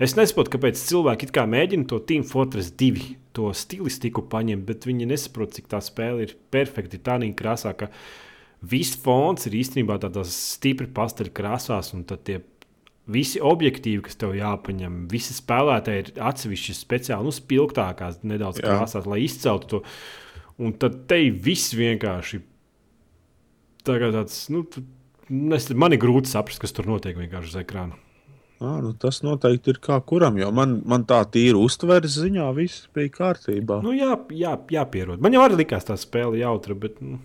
es 0.01 0.15
nesaprotu, 0.17 0.55
kāpēc 0.55 0.81
cilvēki 0.81 1.29
mēģina 1.29 1.85
to 1.89 2.01
Team 2.09 2.25
Fortress 2.25 2.73
2 2.73 3.11
to 3.37 3.51
stilistiku 3.53 4.25
paņemt, 4.25 4.65
bet 4.65 4.89
viņi 4.89 5.11
nesaprot, 5.11 5.53
cik 5.53 5.69
tā 5.69 5.81
spēle 5.85 6.25
ir 6.25 6.33
perfekti 6.49 6.97
tādā 6.97 7.29
krāsā, 7.37 7.75
ka 7.77 7.91
viss 8.65 8.97
fons 8.97 9.45
ir 9.45 9.59
īstenībā 9.59 9.99
tādās 10.01 10.33
stipri 10.57 10.89
pasteļu 10.89 11.35
krāsās, 11.37 11.93
un 11.93 12.07
tad 12.09 12.25
tie 12.25 12.39
visi 13.11 13.41
objektīvi, 13.43 14.03
kas 14.05 14.19
tev 14.19 14.35
jāpaņem, 14.37 15.05
visi 15.11 15.35
spēlētāji 15.35 16.03
ir 16.03 16.11
atsevišķi 16.29 16.75
speciāli, 16.77 17.27
nu, 17.27 17.33
spilgtākās, 17.35 18.21
nedaudz 18.27 18.61
Jā. 18.61 18.67
krāsās, 18.67 19.07
lai 19.09 19.21
izceltu 19.25 19.71
to. 19.71 19.83
Un 20.57 20.73
tad 20.81 21.03
te 21.09 21.21
viss 21.29 21.75
vienkārši 21.77 22.41
tāds, 23.87 24.41
nu, 24.51 24.65
es, 25.55 25.69
man 25.71 25.95
ir 25.95 26.01
grūti 26.01 26.31
saprast, 26.31 26.59
kas 26.63 26.75
tur 26.75 26.89
notiek 26.89 27.17
vienkārši 27.19 27.53
uz 27.53 27.61
ekrāna. 27.61 27.97
À, 28.57 28.79
nu 28.81 28.89
tas 28.97 29.19
noteikti 29.21 29.75
ir 29.75 29.77
kā 29.83 29.99
kuram, 30.01 30.39
jo 30.41 30.49
man, 30.55 30.79
man 30.89 31.03
tā 31.05 31.19
tīra 31.29 31.59
uztveres 31.61 32.15
ziņā 32.17 32.47
viss 32.57 32.87
bija 32.95 33.11
kārtībā. 33.13 33.83
Nu, 33.85 33.93
jā, 33.93 34.15
jā, 34.33 34.55
jāpierod. 34.73 35.21
Man 35.21 35.35
jau 35.37 35.43
arī 35.45 35.59
likās 35.61 35.85
tā 35.85 35.97
spēle 35.99 36.39
jautra, 36.41 36.73
bet. 36.73 36.97
Nu... 37.05 37.19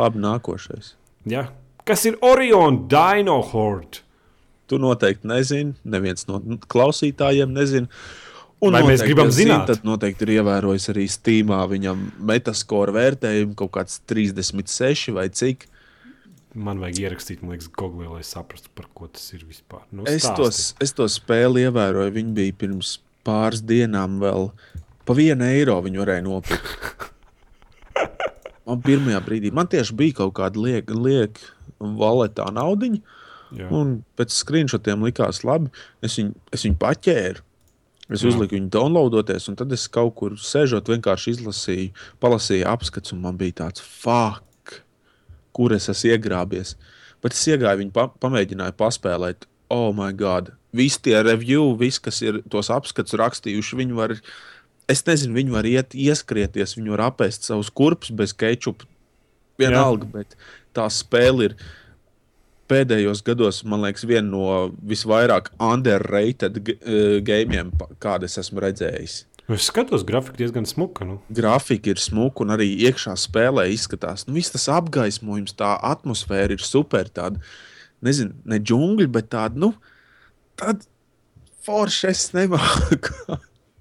Labi, 0.00 0.22
nākošais. 0.24 0.94
Jā. 1.28 1.50
Kas 1.84 2.06
ir 2.08 2.16
Orion 2.24 2.86
Dino 2.88 3.36
Horde? 3.52 4.00
Tu 4.70 4.78
noteikti 4.78 5.26
nezini, 5.26 5.74
neviens 5.82 6.28
no 6.28 6.40
klausītājiem 6.70 7.50
nezina. 7.54 7.90
Un 8.60 8.76
Vai 8.76 8.82
mēs 8.84 9.02
gribam 9.02 9.30
zināt? 9.32 9.64
Zin, 9.64 9.66
tad 9.70 9.86
noteikti 9.88 10.26
ir 10.26 10.34
ievērojis 10.36 10.90
arī 10.92 11.06
Steamā 11.08 11.62
viņam 11.70 12.02
metaskora 12.28 12.92
vērtējumu 12.92 13.56
kaut 13.58 13.72
kāds 13.78 14.02
36 14.10 15.14
vai 15.16 15.30
cik. 15.32 15.64
Man 16.54 16.82
vajag 16.82 17.06
ierakstīt, 17.06 17.44
man 17.44 17.54
liekas, 17.54 17.70
Google, 17.72 18.10
lai 18.10 18.24
saprastu, 18.26 18.68
par 18.76 18.90
ko 18.92 19.08
tas 19.08 19.24
ir 19.32 19.46
vispār. 19.46 19.84
Nu, 19.94 20.04
es, 20.10 20.26
tos, 20.36 20.74
es 20.82 20.92
to 20.98 21.06
spēli 21.08 21.64
ievēroju. 21.68 22.12
Viņi 22.18 22.34
bija 22.36 22.56
pirms 22.64 22.98
pāris 23.26 23.62
dienām 23.64 24.18
vēl 24.20 24.50
pa 25.06 25.16
vienu 25.16 25.46
eiro 25.46 25.78
viņi 25.84 26.02
varēja 26.02 26.26
nopirkt. 26.26 27.06
man 28.68 28.82
pirmajā 28.84 29.22
brīdī, 29.24 29.54
man 29.54 29.70
tieši 29.70 29.96
bija 29.96 30.20
kaut 30.20 30.36
kāda 30.38 30.60
lieka, 30.62 30.94
lieka 30.94 31.80
valetā 31.80 32.50
naudiņa. 32.54 33.00
Pēc 34.18 34.34
screenshotiem 34.34 35.02
likās 35.06 35.42
labi. 35.46 35.70
Es 36.04 36.18
viņu, 36.20 36.34
es 36.54 36.66
viņu 36.66 36.78
paķēru. 36.80 37.46
Es 38.10 38.24
Jā. 38.24 38.32
uzliku 38.32 38.56
viņu 38.56 38.70
downloadoties, 38.74 39.46
un 39.52 39.56
tad 39.58 39.70
es 39.74 39.86
kaut 39.86 40.16
kur 40.18 40.34
sēžot, 40.34 40.88
vienkārši 40.90 41.36
izlasīju, 41.36 41.92
palasīju 42.22 42.66
apskats, 42.66 43.14
un 43.14 43.20
man 43.22 43.36
bija 43.38 43.60
tāds 43.62 43.84
fuck, 43.84 44.80
kur 45.54 45.74
es 45.76 45.86
esmu 45.92 46.16
iegrābies. 46.16 46.74
Bet 47.22 47.36
es 47.36 47.44
iegāju 47.46 47.84
viņu, 47.84 47.92
pa, 47.94 48.08
pamēģināju 48.22 48.74
paspēlēt. 48.80 49.46
Oh, 49.70 49.92
my 49.94 50.10
God! 50.16 50.50
Visi 50.74 50.98
tie 51.06 51.20
review, 51.22 51.76
visi, 51.78 52.02
kas 52.02 52.18
ir 52.22 52.40
tos 52.50 52.70
apskats 52.74 53.14
rakstījuši, 53.18 53.78
viņi 53.78 53.94
var, 53.94 54.16
es 54.90 55.04
nezinu, 55.06 55.36
viņi 55.38 55.54
var 55.54 55.68
iet, 55.70 55.94
ieskrieties, 55.94 56.74
viņi 56.78 56.94
var 56.96 57.06
apēst 57.10 57.46
savus 57.46 57.70
kurpus 57.70 58.10
bez 58.14 58.34
kečupa. 58.34 58.90
Vienalga, 59.60 60.08
Jā. 60.08 60.12
bet 60.18 60.38
tā 60.74 60.86
spēle 60.90 61.50
ir 61.50 61.56
pēdējos 62.70 63.24
gados, 63.26 63.64
man 63.68 63.82
liekas, 63.84 64.06
viena 64.08 64.28
no 64.30 64.44
visvairāk 64.86 65.50
underrated 65.58 66.62
uh, 66.62 67.18
gamiem, 67.26 67.74
kādas 68.02 68.38
esmu 68.40 68.62
redzējis. 68.64 69.24
Es 69.50 69.66
skatos, 69.66 70.04
grafika 70.06 70.38
diezgan 70.38 70.66
smuka. 70.68 71.04
Nu. 71.06 71.16
Grafika 71.34 71.90
ir 71.90 71.98
smuka, 71.98 72.44
un 72.44 72.54
arī 72.54 72.68
iekšā 72.86 73.16
spēlē 73.18 73.66
izskatās. 73.74 74.28
Nu, 74.28 74.36
viss 74.36 74.54
tas 74.54 74.68
apgaismojums, 74.70 75.56
tā 75.58 75.72
atmosfēra 75.90 76.54
ir 76.54 76.62
super. 76.62 77.10
Tāda, 77.10 77.42
nezinu, 78.06 78.36
ne 78.46 78.60
džungļi, 78.62 79.08
bet 79.10 79.32
tāda, 79.34 79.58
nu, 79.58 79.72
tāda 80.60 80.86
forša 81.66 82.12
es 82.14 82.28
nemāku. 82.36 83.40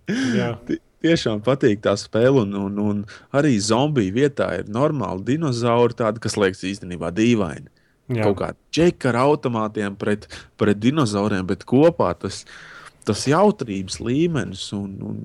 Tiešām 1.00 1.44
patīk 1.46 1.84
tā 1.86 1.94
spēle, 2.02 2.42
un, 2.48 2.56
un, 2.58 2.80
un 2.82 3.04
arī 3.38 3.54
zombiju 3.64 4.18
vietā 4.18 4.50
ir 4.58 4.74
normāli 4.74 5.36
dinozauri, 5.36 5.96
tādi, 6.02 6.24
kas 6.26 6.36
liekas 6.40 6.66
īstenībā 6.74 7.14
dīvaini. 7.16 7.70
Jā. 8.10 8.26
kaut 8.26 8.40
kāda 8.42 8.58
čeka 8.74 9.12
ar 9.12 9.20
automātiem 9.22 9.94
pret, 10.00 10.26
pret 10.58 10.80
dinozauriem, 10.82 11.46
bet 11.50 11.66
kopā 11.70 12.10
tas, 12.18 12.42
tas 13.06 13.26
jautrības 13.30 14.00
līmenis 14.02 14.64
un, 14.74 14.96
un 15.06 15.20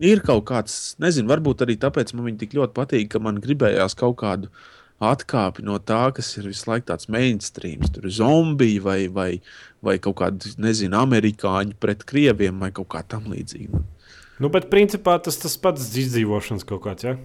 ir 0.00 0.22
kaut 0.24 0.46
kāds, 0.48 0.96
nezinu, 1.02 1.28
varbūt 1.30 1.66
arī 1.66 1.76
tāpēc 1.80 2.14
man 2.16 2.30
viņi 2.30 2.42
tik 2.44 2.56
ļoti 2.56 2.76
patīk, 2.76 3.10
ka 3.12 3.22
man 3.22 3.40
gribējās 3.44 3.96
kaut 4.00 4.18
kādu 4.22 4.50
atkāpi 5.00 5.64
no 5.64 5.78
tā, 5.80 6.02
kas 6.16 6.28
ir 6.36 6.48
visu 6.50 6.68
laiku 6.68 6.90
tāds 6.90 7.08
mainstream. 7.12 7.84
Tur 7.88 8.08
ir 8.08 8.14
zombiji 8.16 8.80
vai, 8.84 9.00
vai, 9.12 9.30
vai 9.84 9.96
kaut 10.02 10.18
kādi, 10.20 10.54
nezinu, 10.60 10.98
amerikāņi 11.00 11.76
pret 11.80 12.04
krieviem 12.08 12.60
vai 12.60 12.70
kaut 12.76 12.90
kā 12.92 13.04
tam 13.08 13.30
līdzīga. 13.32 13.80
Nu, 14.40 14.48
bet 14.52 14.70
principā 14.72 15.18
tas 15.20 15.36
tas 15.40 15.56
pats 15.60 15.90
izdzīvošanas 16.00 16.64
kaut 16.68 16.84
kāds, 16.86 17.04
ja? 17.04 17.16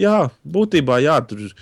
Jā, 0.00 0.18
būtībā 0.44 0.98
jā, 1.04 1.16
tur 1.28 1.46
ir 1.46 1.54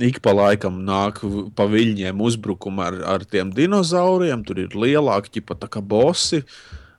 ik 0.00 0.20
pa 0.24 0.32
laikam 0.34 0.82
nāk 0.86 1.20
pa 1.56 1.66
viļņiem 1.68 2.20
uzbrukumi 2.24 2.84
ar, 2.84 2.98
ar 3.16 3.24
tiem 3.28 3.52
dinozauriem. 3.54 4.44
Tur 4.46 4.62
ir 4.64 4.76
lielāki, 4.76 5.44
pat 5.44 5.66
kā 5.72 5.82
bosi. 5.84 6.42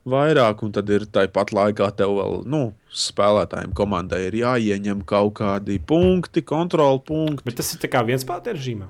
Vairāk, 0.04 0.66
un 0.66 0.74
tad 0.76 0.90
ir 0.92 1.06
tāpat 1.08 1.54
laikā 1.56 1.88
tev 1.96 2.18
vēl, 2.18 2.42
nu, 2.52 2.74
spēlētājiem 2.92 3.72
komandai 3.78 4.26
ir 4.26 4.36
jāieņem 4.42 5.06
kaut 5.08 5.38
kādi 5.40 5.78
punkti, 5.80 6.44
kontroli 6.44 7.00
punkti. 7.08 7.46
Bet 7.48 7.62
tas 7.62 7.72
ir 7.78 7.88
kā 7.88 8.02
viens 8.04 8.26
spēlētāju 8.26 8.58
režīmā? 8.58 8.90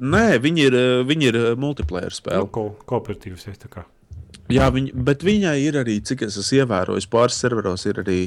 Nē, 0.00 0.38
viņi 0.40 0.64
ir, 0.70 0.78
viņi 1.04 1.28
ir 1.28 1.38
multiplayer 1.60 2.16
spēle. 2.16 2.46
Nu, 2.46 2.48
ko, 2.48 2.64
kooperatīvs, 2.88 3.44
ja 3.50 3.58
tā 3.60 3.68
kā. 3.74 3.84
Jā, 4.52 4.70
viņi, 4.72 4.96
bet 5.04 5.20
viņai 5.24 5.58
ir 5.66 5.76
arī, 5.82 5.98
cik 6.00 6.24
es 6.26 6.40
esmu 6.40 6.62
ievērojis, 6.62 7.10
pāris 7.12 7.36
serveros 7.44 7.84
ir 7.86 8.00
arī 8.00 8.22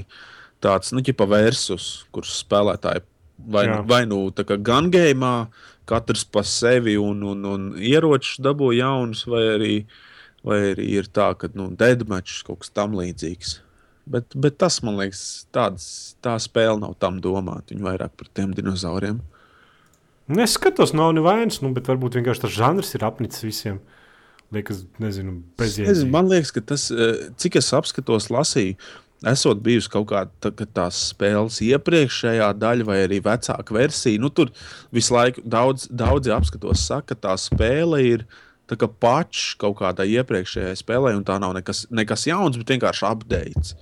tāds, 0.63 0.93
nu, 0.93 1.01
ķipa 1.05 1.25
versus, 1.29 2.05
kurš 2.13 2.37
spēlētāji 2.43 3.01
vai, 3.37 3.65
Jā. 3.67 3.81
vai 3.87 4.03
nu 4.09 4.27
tā 4.35 4.45
kā 4.47 4.57
gan 4.61 4.89
gājumā, 4.93 5.35
katrs 5.89 6.25
pa 6.25 6.43
sevi 6.47 6.95
un, 6.97 7.21
un, 7.23 7.45
un 7.45 7.67
ieročus 7.77 8.39
dabū 8.43 8.71
jaunus, 8.77 9.25
vai 9.29 9.43
arī, 9.53 9.75
vai 10.45 10.61
arī 10.71 10.89
ir 11.01 11.11
tā, 11.13 11.31
ka 11.37 11.51
nu, 11.53 11.69
deadmatch 11.77 12.45
kaut 12.47 12.63
kas 12.63 12.73
tam 12.73 12.97
līdzīgs. 12.97 13.59
Bet, 14.05 14.35
bet 14.37 14.59
tas, 14.61 14.79
man 14.85 14.99
liekas, 15.01 15.47
tāds, 15.53 15.85
tā 16.21 16.35
spēle 16.41 16.77
nav 16.83 16.93
tam 17.01 17.17
domāta. 17.21 17.73
Viņa 17.73 17.87
vairāk 17.87 18.13
par 18.19 18.29
tiem 18.37 18.51
dinozauriem. 18.53 19.17
Nu, 20.29 20.41
Es 20.41 20.55
skatos, 20.57 20.93
nav 20.97 21.11
nevainas, 21.17 21.59
nu, 21.61 21.71
bet 21.73 21.89
varbūt 21.89 22.17
vienkārši 22.19 22.45
tas 22.45 22.53
žanrs 22.53 22.93
ir 22.97 23.05
apnicis 23.05 23.45
visiem. 23.45 23.79
Liekas, 24.53 24.83
nezinu, 25.01 25.39
bezjēdzīgi. 25.57 26.09
Man 26.13 26.29
liekas, 26.29 26.53
ka 26.53 26.61
tas, 26.73 26.87
eh, 26.93 27.27
cik 27.41 27.57
es 27.61 27.71
apskatos, 27.73 28.29
lasīju, 28.33 28.77
esot 29.23 29.61
bijusi 29.63 29.91
kaut 29.91 30.07
kāda 30.11 30.31
tā, 30.43 30.51
ka 30.55 30.67
tās 30.79 30.99
spēles 31.11 31.61
iepriekšējā 31.65 32.49
daļa, 32.59 32.87
vai 32.87 32.97
arī 33.05 33.21
vecāka 33.23 33.75
versija. 33.75 34.21
Nu, 34.21 34.31
tur 34.33 34.51
visu 34.95 35.15
laiku 35.15 35.43
daudz, 35.45 35.87
daudzi 35.89 36.33
apskatos, 36.35 36.83
saka, 36.89 37.13
ka 37.13 37.29
tā 37.29 37.35
spēle 37.39 38.01
ir 38.05 38.25
tā 38.69 38.77
kā 38.81 38.89
pašs 38.89 39.53
kaut 39.61 39.77
kādai 39.81 40.07
iepriekšējai 40.17 40.81
spēlē, 40.81 41.13
un 41.17 41.23
tā 41.27 41.37
nav 41.41 41.53
nekas, 41.57 41.85
nekas 41.93 42.25
jauns, 42.27 42.57
bet 42.59 42.75
vienkārši 42.75 43.07
updates. 43.11 43.75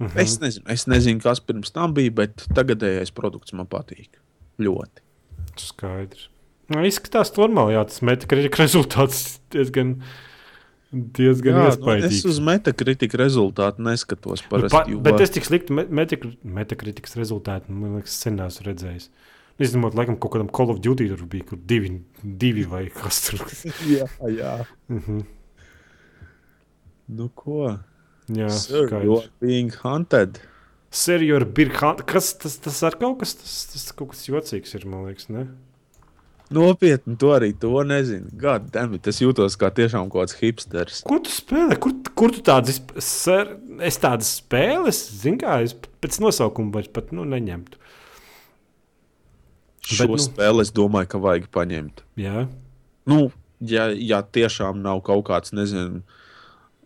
Mm 0.00 0.06
-hmm. 0.06 0.20
es, 0.22 0.40
nezinu, 0.40 0.64
es 0.68 0.86
nezinu, 0.86 1.20
kas 1.20 1.40
pirms 1.40 1.70
tam 1.70 1.94
bija, 1.94 2.10
bet 2.10 2.46
tagadējais 2.54 3.12
produkts 3.12 3.52
man 3.52 3.66
patīk. 3.66 4.08
Ļoti. 4.58 5.04
Skaidrs. 5.56 6.28
Nu, 6.68 6.84
izskatās 6.86 7.32
normāli, 7.36 7.74
jā, 7.74 7.84
tas 7.84 8.00
metakritika 8.00 8.62
rezultāts 8.64 9.40
diezgan, 9.50 9.98
diezgan 9.98 10.29
Jā, 10.90 11.76
nu, 11.78 11.92
es 12.08 12.24
uz 12.26 12.38
metakritiku 12.42 13.18
rezultātu 13.20 13.78
neskatos. 13.86 14.42
Nu, 14.42 14.48
Parasti, 14.50 14.74
pa, 14.74 14.84
jo- 14.90 14.98
bet 15.06 15.20
es 15.22 15.30
tik 15.30 15.44
sliktu 15.46 15.70
me- 15.76 15.86
metakri- 15.86 16.36
metakritikas 16.42 17.14
rezultātu, 17.14 17.68
nu, 17.70 17.76
man 17.84 18.00
liekas, 18.00 18.16
sen 18.24 18.34
neesmu 18.40 18.66
redzējis. 18.66 19.06
Nu, 19.58 19.66
Izņemot, 19.66 19.94
laikam, 19.94 20.16
kaut 20.18 20.32
kādam 20.34 20.50
Call 20.50 20.70
of 20.72 20.80
Duty 20.82 21.06
tur 21.12 21.22
bija, 21.30 21.46
kur 21.46 21.58
divi, 21.64 21.92
divi 22.24 22.64
vai 22.66 22.88
kas 22.90 23.20
tur. 23.28 23.44
jā, 23.94 24.08
jā. 24.34 24.54
Mhm. 24.88 25.20
Nu, 27.10 27.28
ko? 27.34 27.78
Jā, 28.30 28.48
Sir, 28.54 28.82
you 28.82 28.88
skaidrs. 28.88 29.24
are 29.24 29.30
being 29.46 29.70
hunted. 29.82 30.40
Serjor 30.90 31.44
Birkhan, 31.54 32.02
kas 32.06 32.32
tas, 32.34 32.56
tas 32.58 32.82
ar 32.86 32.96
kaut 32.98 33.20
kas, 33.22 33.34
tas, 33.38 33.54
tas 33.72 33.92
kaut 33.94 34.10
kas 34.10 34.24
jocīgs 34.26 34.74
ir, 34.74 34.86
man 34.90 35.06
liekas, 35.06 35.28
ne? 35.30 35.46
Nopietni, 36.50 37.14
to 37.20 37.30
arī 37.30 37.52
to 37.62 37.70
nezinu. 37.86 38.30
It, 38.96 39.06
es 39.06 39.20
jūtos 39.22 39.54
kā 39.58 39.68
tiešām 39.70 40.08
kaut 40.10 40.24
kāds 40.26 40.38
hipsters. 40.40 41.02
Ko 41.06 41.20
tu 41.22 41.30
spēlē? 41.30 41.76
Kur, 41.78 41.94
kur 42.18 42.34
tu 42.34 42.42
tādas, 42.46 42.80
ser, 43.06 43.52
es 43.86 44.00
tādas 44.02 44.32
spēles, 44.40 44.98
zinu, 45.22 45.38
kā 45.38 45.60
es 45.62 45.76
pēc 46.02 46.18
nosaukuma 46.24 46.74
vairs 46.74 46.90
pat, 46.90 47.12
nu, 47.14 47.22
neņemtu. 47.28 47.78
Šo 49.90 50.08
nu- 50.10 50.16
nu, 50.18 50.24
spēli 50.24 50.66
es 50.66 50.74
domāju, 50.74 51.08
ka 51.14 51.22
vajag 51.22 51.46
paņemt. 51.54 52.02
Jā, 52.18 52.48
Nu, 53.08 53.30
ja, 53.64 53.88
ja 53.96 54.22
tiešām 54.22 54.82
nav 54.84 55.02
kaut 55.06 55.24
kāds, 55.30 55.54
nezinu, 55.56 56.02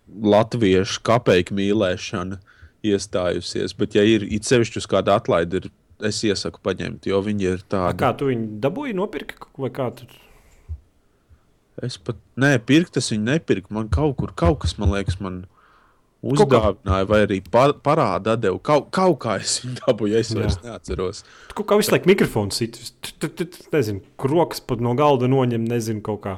latviešu 0.09 1.03
kapeiku 1.07 1.57
mīlēšana 1.59 2.39
iestājusies, 2.85 3.75
bet 3.77 3.97
ja 3.97 4.05
ir 4.07 4.25
it 4.29 4.47
sevišķi 4.49 4.83
uz 4.83 4.87
kādu 4.91 5.13
atlaidi, 5.15 5.63
ir, 5.63 5.71
es 6.09 6.21
iesaku 6.27 6.61
paņemt, 6.65 7.07
jo 7.11 7.21
viņi 7.25 7.49
ir 7.51 7.63
A, 7.63 7.67
tādi. 7.75 7.99
kā 8.03 8.13
tu 8.19 8.29
viņu 8.31 8.61
dabūji, 8.65 8.95
nopirki 8.99 9.39
vai 9.61 9.71
kā 9.75 9.89
tu? 9.97 10.07
Es 11.83 11.97
pat, 11.99 12.17
nē, 12.39 12.57
pirkt 12.63 12.97
es 13.01 13.11
viņu 13.11 13.27
nepirku. 13.27 13.73
Man 13.75 13.89
kaut 13.93 14.17
kur, 14.21 14.31
kaut 14.39 14.61
kas, 14.63 14.77
man 14.79 14.93
liekas, 14.95 15.19
man 15.21 15.41
uzdāvināja, 16.25 17.07
vai 17.11 17.21
arī 17.27 17.39
pa, 17.43 17.67
parāda 17.85 18.37
devu. 18.41 18.61
Kaut, 18.65 18.89
kaut 18.95 19.19
kā 19.25 19.37
es 19.43 19.59
viņu 19.65 19.81
dabūju, 19.83 20.19
es 20.21 20.31
Jā. 20.31 20.39
vairs 20.41 20.59
neatceros. 20.63 21.23
Tu 21.51 21.57
kaut 21.59 21.69
kā 21.73 21.79
visu 21.81 21.93
laiku 21.95 22.11
mikrofonu 22.13 22.55
sit, 22.55 22.79
tu, 23.03 23.17
tu, 23.27 23.31
tu, 23.43 23.49
nezinu, 23.75 24.05
kur 24.21 24.33
rokas 24.33 24.63
pat 24.65 24.81
no 24.85 24.95
galda 24.99 25.29
noņem, 25.31 25.67
nezinu, 25.69 26.03
kaut 26.07 26.23
kā. 26.25 26.37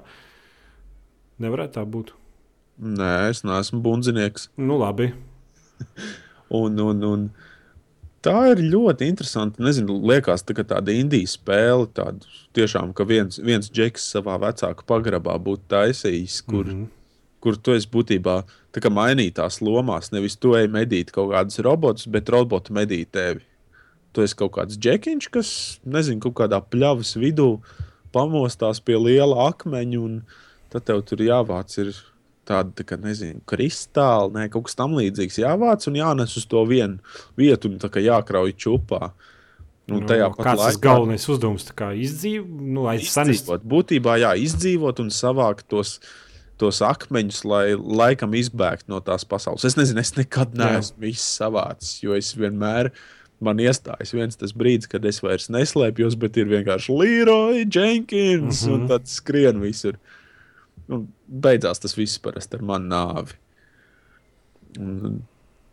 Nevarētu 1.44 1.76
tā 1.76 1.84
būt. 1.84 2.14
Nē, 2.80 3.12
es 3.30 3.42
neesmu 3.44 3.82
bundzinieks. 3.84 4.50
Nu, 4.60 4.80
labi. 4.80 5.12
Un, 6.56 6.76
un, 6.80 7.00
un 7.04 7.22
tā 8.26 8.36
ir 8.52 8.62
ļoti 8.74 9.08
interesanti. 9.10 9.62
Nezinu, 9.64 9.96
liekas, 10.10 10.44
tā, 10.46 10.56
tāda 10.60 10.94
indijas 10.94 11.36
spēle, 11.38 11.88
tāda 11.96 12.26
tiešām, 12.56 12.92
ka 12.96 13.06
viens, 13.08 13.40
viens 13.42 13.70
džeks 13.70 14.10
savā 14.16 14.36
vecāku 14.42 14.86
pagrabā 14.88 15.36
būtu 15.42 15.66
taisījis, 15.72 16.40
kur, 16.48 16.64
mm. 16.66 16.78
-hmm. 16.78 16.88
kur 17.44 17.58
tu 17.58 17.76
esi 17.76 17.90
būtībā 17.92 18.42
mainītās 18.92 19.62
lomās. 19.64 20.12
Nevis 20.12 20.36
tu 20.36 20.54
ej 20.58 20.68
medīt 20.68 21.12
kaut 21.14 21.32
kādus 21.32 21.62
robotus, 21.64 22.06
bet 22.06 22.28
roboti 22.28 22.72
medī 22.72 23.04
tevi. 23.04 23.44
Tu 24.12 24.22
esi 24.22 24.36
kaut 24.36 24.52
kāds 24.56 24.78
džekiņš, 24.78 25.30
kas, 25.30 25.78
nezinu, 25.84 26.20
kaut 26.20 26.34
kādā 26.40 26.60
pļavas 26.60 27.16
vidū 27.16 27.60
pamostās 28.12 28.80
pie 28.80 28.96
liela 28.96 29.48
akmeņa, 29.50 30.00
un 30.00 30.22
tad 30.72 30.84
tev 30.88 31.02
tur 31.04 31.20
jāvāc 31.20 31.72
ir 31.78 31.92
tāda, 32.46 32.72
tā 32.78 32.86
kā, 32.86 32.98
nezinu, 33.02 33.42
kristāli, 33.48 34.34
ne, 34.36 34.48
kaut 34.52 34.68
kas 34.68 34.78
tam 34.78 34.96
līdzīgs 34.98 35.40
jāvāc 35.42 35.86
un 35.90 35.98
jānes 35.98 36.36
uz 36.38 36.46
to 36.50 36.62
vienu 36.68 36.98
vietu, 37.38 37.72
un 37.72 37.78
jākrauj 37.80 38.54
čupā. 38.56 39.10
Un 39.86 40.00
Nu, 40.02 40.06
pat 40.34 40.34
kāds 40.48 40.62
laikā 40.64 40.82
galvenais 40.82 41.24
uzdevums? 41.30 41.68
Izdzīvot, 42.02 42.62
nu, 42.74 42.86
izdzīvot. 42.90 43.66
Būtībā 43.70 44.16
jā, 44.18 44.32
izdzīvot 44.42 44.98
un 45.04 45.12
savākt 45.14 45.68
tos, 45.70 46.00
tos 46.58 46.80
akmeņus, 46.82 47.44
lai 47.46 47.76
laikam 47.76 48.34
izbēgtu 48.34 48.90
no 48.90 48.98
tās 49.04 49.22
pasaules. 49.28 49.66
Es 49.68 49.78
nezinu, 49.78 50.02
es 50.02 50.16
nekad 50.18 50.58
neesmu 50.58 51.12
savācis, 51.22 52.00
jo 52.02 52.18
es 52.18 52.32
vienmēr. 52.34 52.90
Man 53.38 53.60
iestājas 53.60 54.14
viens 54.16 54.38
tas 54.40 54.54
brīdis, 54.56 54.88
kad 54.90 55.04
es 55.04 55.20
vairs 55.22 55.50
neslēpjos, 55.52 56.16
bet 56.18 56.38
ir 56.40 56.48
vienkārši 56.50 56.94
Leroy 56.96 57.66
Jenkins 57.68 58.64
mm 58.64 58.68
-hmm. 58.68 58.74
un 58.74 58.80
Mhm. 58.80 58.88
tad 58.88 59.06
skrien 59.06 59.60
visur. 59.60 60.00
Un 60.88 61.06
beidzās 61.28 61.82
tas 61.82 61.96
viss 61.98 62.22
parasti 62.22 62.58
ar 62.58 62.66
manu 62.66 62.92
nāvi. 62.92 63.40
Un, 64.80 65.22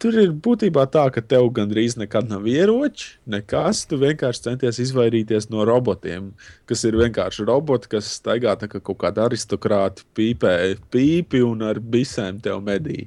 Tur 0.03 0.17
ir 0.19 0.33
būtībā 0.35 0.83
tā, 0.91 1.05
ka 1.15 1.21
tev 1.23 1.45
gandrīz 1.55 1.93
nekad 1.95 2.27
nav 2.27 2.43
ieroči, 2.51 3.13
nekas. 3.29 3.85
Tu 3.87 3.95
vienkārši 4.01 4.41
centies 4.49 4.81
izvairīties 4.83 5.47
no 5.47 5.63
robotiem, 5.63 6.33
kas 6.67 6.83
ir 6.83 6.97
vienkārši 6.99 7.45
roboti, 7.47 7.87
kas 7.93 8.09
staigā 8.17 8.57
tā 8.59 8.67
kā 8.67 8.81
kaut 8.83 8.99
kāda 8.99 9.29
aristokrāta, 9.29 10.03
pīpē 10.11 10.57
pīpi 10.91 11.39
un 11.47 11.63
ar 11.69 11.79
bisēm 11.79 12.41
tev 12.43 12.59
medī. 12.67 13.05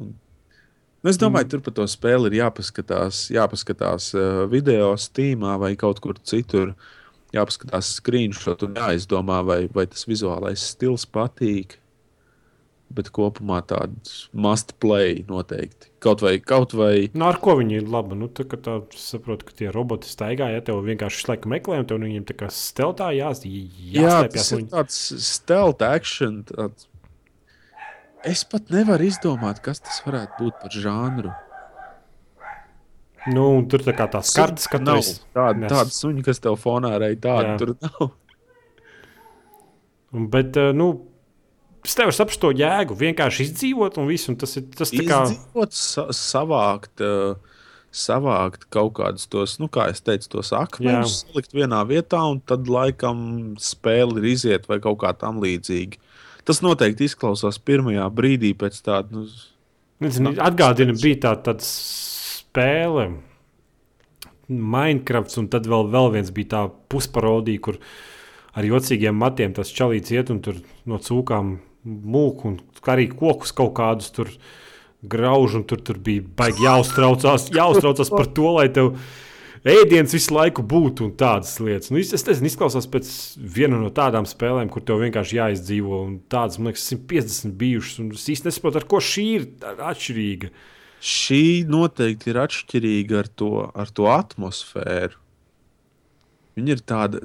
Un, 0.00 0.14
nu, 0.14 1.12
es 1.12 1.20
domāju, 1.20 1.50
mm. 1.50 1.52
tur 1.52 1.64
par 1.68 1.76
to 1.76 1.88
spēli 1.92 2.32
ir 2.32 2.38
jāpaskatās, 2.40 3.26
jāpaskatās 3.36 4.08
uh, 4.16 4.46
video 4.48 4.94
stīmā 4.96 5.58
vai 5.60 5.74
kaut 5.76 6.00
kur 6.00 6.16
citur. 6.24 6.72
Jāpaskatās 7.32 7.94
screenshot 7.96 8.62
un 8.66 8.74
jāizdomā, 8.76 9.38
vai, 9.46 9.60
vai 9.72 9.86
tas 9.88 10.04
vizuālais 10.08 10.64
stils 10.74 11.06
patīk. 11.08 11.78
Bet 12.92 13.08
kopumā 13.08 13.62
tāds 13.64 14.26
must 14.36 14.74
play 14.84 15.22
noteikti. 15.24 15.88
Kaut 16.04 16.20
vai, 16.20 16.34
kaut 16.44 16.74
vai 16.76 17.06
Nu, 17.16 17.24
ar 17.30 17.38
ko 17.40 17.54
viņi 17.56 17.78
ir 17.80 17.86
labi? 17.88 18.18
Nu, 18.20 18.28
tā, 18.28 18.44
tā, 18.44 18.74
saprotu, 19.00 19.46
ka 19.48 19.56
tie 19.56 19.70
roboti 19.72 20.10
staigā, 20.10 20.50
ja 20.52 20.60
tev 20.60 20.82
vienkārši 20.84 21.24
laiku 21.30 21.48
meklē, 21.48 21.78
un 21.80 21.88
tev 21.88 22.02
nu 22.02 22.10
viņiem 22.10 22.26
tā 22.28 22.36
kā 22.42 22.50
steltā 22.52 23.08
jās, 23.16 23.40
Jā, 23.48 24.02
jāslēpjas. 24.02 24.34
tas 24.36 24.52
ir 24.58 24.66
tāds 24.74 24.98
stealth 25.30 25.86
action. 25.88 26.42
Tāds... 26.52 26.90
Es 28.28 28.44
pat 28.44 28.68
nevaru 28.70 29.08
izdomāt, 29.08 29.64
kas 29.64 29.80
tas 29.80 30.04
varētu 30.04 30.44
būt 30.44 30.60
par 30.60 30.76
žanru. 30.84 31.32
Nu, 33.30 33.44
tur 33.70 33.84
tā 33.86 33.94
kā 33.94 34.08
tās 34.10 34.32
kartes, 34.34 34.66
ka 34.70 34.80
nav 34.82 34.98
tāda, 35.34 35.68
tāda 35.70 35.94
suņa, 35.94 36.24
kas 36.26 36.42
tev 36.42 36.56
fonā 36.58 36.96
arī 36.96 37.14
tāda 37.22 37.52
Jā. 37.52 37.58
tur 37.60 37.76
nav. 37.78 38.10
Bet, 40.32 40.58
eh, 40.58 40.72
nu, 40.74 40.88
es 41.86 41.94
tev 41.98 42.10
saprotu 42.12 42.48
to 42.48 42.50
jēgu. 42.58 42.98
Vienkārši 42.98 43.46
izdzīvot, 43.46 44.00
un 44.02 44.10
viss, 44.10 44.28
un 44.32 44.36
tas 44.40 44.58
ir 44.58 44.66
tas 44.74 44.90
tā 44.90 45.06
kā. 45.06 45.22
Izdzīvot, 45.30 45.78
sa 45.78 46.08
savākt, 46.16 47.04
uh, 47.06 47.38
savākt 47.94 48.66
kaut 48.74 48.94
kādus 48.98 49.30
tos, 49.30 49.56
nu, 49.62 49.70
kā 49.72 49.88
es 49.92 50.02
teicu, 50.04 50.28
tos 50.36 50.52
akmeņus, 50.56 51.22
salikt 51.28 51.56
vienā 51.56 51.82
vietā, 51.88 52.24
un 52.28 52.42
tad 52.44 52.68
laikam 52.68 53.54
spēle 53.60 54.18
ir 54.20 54.32
iziet 54.34 54.68
vai 54.68 54.80
kaut 54.82 55.00
kā 55.04 55.14
tam 55.16 55.40
līdzīga. 55.44 56.00
Tas 56.48 56.58
noteikti 56.64 57.06
izklausās 57.06 57.60
pirmajā 57.62 58.08
brīdī 58.10 58.50
pēc 58.58 58.80
tāda. 58.82 59.26
Nu, 60.02 60.32
atgādina, 60.42 60.96
bija 60.98 61.20
tā, 61.22 61.36
tāda 61.46 61.62
spēle, 62.52 63.10
Minecraft, 64.52 65.32
un 65.40 65.48
tad 65.48 65.68
vēl, 65.70 65.86
vēl 65.88 66.10
viens 66.18 66.32
bija 66.34 66.50
tā 66.50 66.62
pusparodija, 66.92 67.60
kur 67.64 67.78
ar 68.52 68.66
jocīgiem 68.68 69.16
matiem 69.16 69.54
tas 69.56 69.70
čalīts 69.72 70.12
iet 70.12 70.32
un 70.34 70.42
tur 70.44 70.58
no 70.84 70.98
cūkām 71.00 71.54
mūk, 71.88 72.44
un 72.44 72.58
arī 72.92 73.08
kokus 73.08 73.54
kaut 73.56 73.72
kādus 73.78 74.12
tur 74.12 74.28
grauž, 75.02 75.56
un 75.56 75.64
tur, 75.64 75.80
tur 75.80 75.96
bija 75.96 76.24
baigi 76.36 76.66
jāuztraucās, 76.66 77.48
jāuztraucās 77.54 78.12
par 78.12 78.28
to, 78.36 78.50
lai 78.58 78.66
tev 78.74 78.92
ēdiens 79.64 80.12
visu 80.12 80.36
laiku 80.36 80.66
būtu 80.68 81.06
un 81.08 81.14
tādas 81.16 81.54
lietas. 81.62 81.88
Nu, 81.94 82.02
es 82.02 82.26
nezinu, 82.28 82.50
izklausās 82.50 82.90
pēc 82.92 83.08
viena 83.40 83.80
no 83.80 83.88
tādām 83.94 84.28
spēlēm, 84.28 84.68
kur 84.74 84.84
tev 84.84 85.00
vienkārši 85.06 85.40
jāizdzīvo, 85.40 86.04
un 86.10 86.20
tādas, 86.30 86.60
man 86.60 86.70
liekas, 86.70 86.84
150 86.92 87.56
bijušas, 87.62 87.98
un 88.04 88.12
es 88.18 88.28
īsti 88.36 88.50
nesaprotu, 88.50 88.82
ar 88.82 88.88
ko 88.92 89.00
šī 89.00 89.26
ir 89.38 89.48
atšķirīga. 89.72 90.52
Šī 91.02 91.64
noteikti 91.66 92.30
ir 92.30 92.40
atšķirīga 92.44 93.22
ar 93.24 93.30
to, 93.40 93.52
ar 93.74 93.90
to 93.90 94.08
atmosfēru. 94.12 95.18
Viņa 96.58 96.76
ir 96.76 96.82
tāda. 96.86 97.22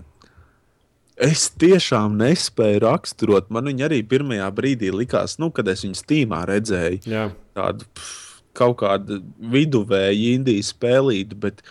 Es 1.18 1.48
tiešām 1.58 2.16
nespēju 2.20 2.82
raksturot. 2.84 3.50
Man 3.54 3.70
viņa 3.70 3.88
arī 3.88 4.04
pirmajā 4.06 4.48
brīdī 4.54 4.92
likās, 4.94 5.40
nu, 5.42 5.50
kad 5.54 5.70
es 5.72 5.82
viņu 5.86 5.98
stīmā 5.98 6.44
redzēju, 6.46 7.02
Jā. 7.10 7.24
tādu 7.58 7.88
pff, 7.98 8.42
kaut 8.58 8.78
kādu 8.84 9.22
viduvēju 9.54 10.36
indiju 10.38 10.66
spēlīti, 10.66 11.38
bet 11.42 11.64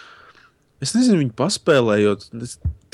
es 0.82 0.96
nezinu, 0.96 1.20
viņu 1.22 1.36
paspēlējot. 1.38 2.26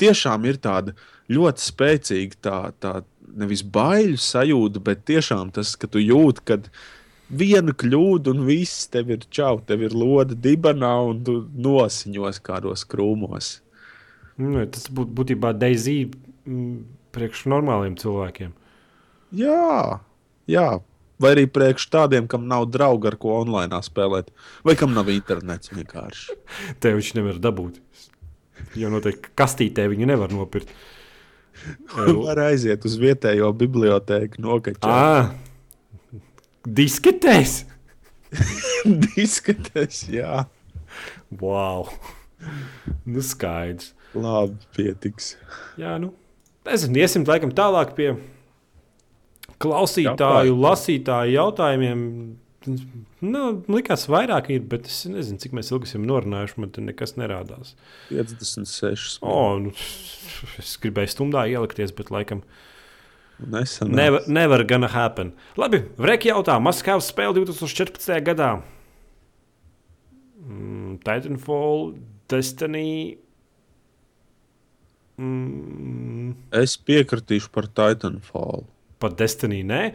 Tiešām 0.01 0.45
ir 0.49 0.61
tāda 0.61 0.93
ļoti 1.33 1.65
spēcīga 1.65 2.39
tā, 2.45 2.59
tā 2.81 2.93
nevis 3.33 3.63
baiļu 3.65 4.19
sajūta, 4.21 4.81
bet 4.83 5.05
tiešām 5.09 5.53
tas, 5.55 5.73
ka 5.79 5.89
tu 5.89 6.01
jūti, 6.01 6.45
ka 6.45 6.59
viena 7.29 7.73
kļūda 7.75 8.33
un 8.33 8.45
viss 8.47 8.87
tev 8.91 9.11
ir 9.13 9.25
čau, 9.33 9.57
tev 9.65 9.85
ir 9.85 9.95
lode 9.95 10.37
dibenā 10.39 10.93
un 11.09 11.21
tu 11.25 11.37
nosiņos 11.53 12.41
kādos 12.43 12.85
krūmos. 12.89 13.59
Nu, 14.41 14.63
tas 14.65 14.89
būtu 14.89 15.13
būtībā 15.13 15.53
Daisy 15.57 16.07
mm, 16.09 16.79
priekš 17.13 17.45
normāliem 17.53 17.95
cilvēkiem. 18.01 18.55
Jā, 19.37 19.99
jā. 20.49 20.67
Vai 21.21 21.35
arī 21.35 21.45
priekš 21.47 21.85
tādiem, 21.93 22.25
kam 22.27 22.47
nav 22.49 22.65
draugu, 22.73 23.07
ar 23.07 23.15
ko 23.21 23.37
online 23.37 23.77
spēlēt, 23.85 24.33
vai 24.65 24.73
kam 24.77 24.95
nav 24.97 25.11
internets 25.13 25.71
vienkārši. 25.71 26.35
Te 26.81 26.93
viņš 26.95 27.13
nevar 27.19 27.39
dabūt. 27.41 27.79
Jo 28.77 28.89
noteikti 28.93 29.31
kastītē 29.37 29.85
viņu 29.91 30.09
nevar 30.09 30.33
nopirkt. 30.33 30.73
Var 31.93 32.39
aiziet 32.47 32.85
uz 32.87 32.95
vietējo 32.97 33.51
bibliotēku, 33.55 34.41
nokačāt. 34.41 34.89
Disketēs! 36.63 37.65
Diskutēs, 39.15 40.05
jā. 40.07 40.45
Wow! 41.41 41.89
Nu, 43.03 43.23
skaidrs. 43.23 43.91
Labi, 44.13 44.59
pietiks. 44.75 45.33
Jā, 45.79 45.97
nu. 45.99 46.13
Nezinu, 46.63 47.01
iesim 47.01 47.25
laikam 47.27 47.51
tālāk 47.55 47.91
pie 47.97 48.13
klausītāju, 49.63 50.55
lasītāju 50.63 51.35
jautājumiem. 51.35 52.03
Nu, 53.23 53.41
likās, 53.67 54.05
vairāk 54.07 54.47
ir, 54.55 54.63
bet 54.71 54.87
es 54.87 55.01
nezinu, 55.09 55.41
cik 55.43 55.55
mēs 55.57 55.73
ilgi 55.73 55.89
esam 55.89 56.05
norunājuši. 56.07 56.59
Man 56.63 56.71
te 56.71 56.83
nekas 56.85 57.17
nerādās. 57.19 57.73
56. 58.07 59.17
O, 59.19 59.39
nu, 59.65 59.73
es 60.61 60.77
gribēju 60.83 61.11
stundā 61.11 61.43
ielikties, 61.51 61.91
bet 61.97 62.13
laikam 62.13 62.45
Nesen. 63.39 63.89
nevar, 63.91 64.21
nevar 64.27 64.63
gana 64.63 64.87
happen. 64.87 65.33
Labi, 65.57 65.81
Vreki 65.97 66.29
jautā, 66.29 66.59
Maskavas 66.61 67.09
spēle 67.11 67.33
2014. 67.41 68.19
gadā. 68.23 68.51
Mm, 70.43 70.97
Titanfall, 71.03 71.95
Destiny. 72.29 73.17
Mm, 75.17 76.33
Es 76.51 76.77
piekritīšu 76.77 77.49
par 77.53 77.67
Titanfall. 77.67 78.65
par 78.99 79.11
Destiny 79.19 79.63
nē. 79.67 79.93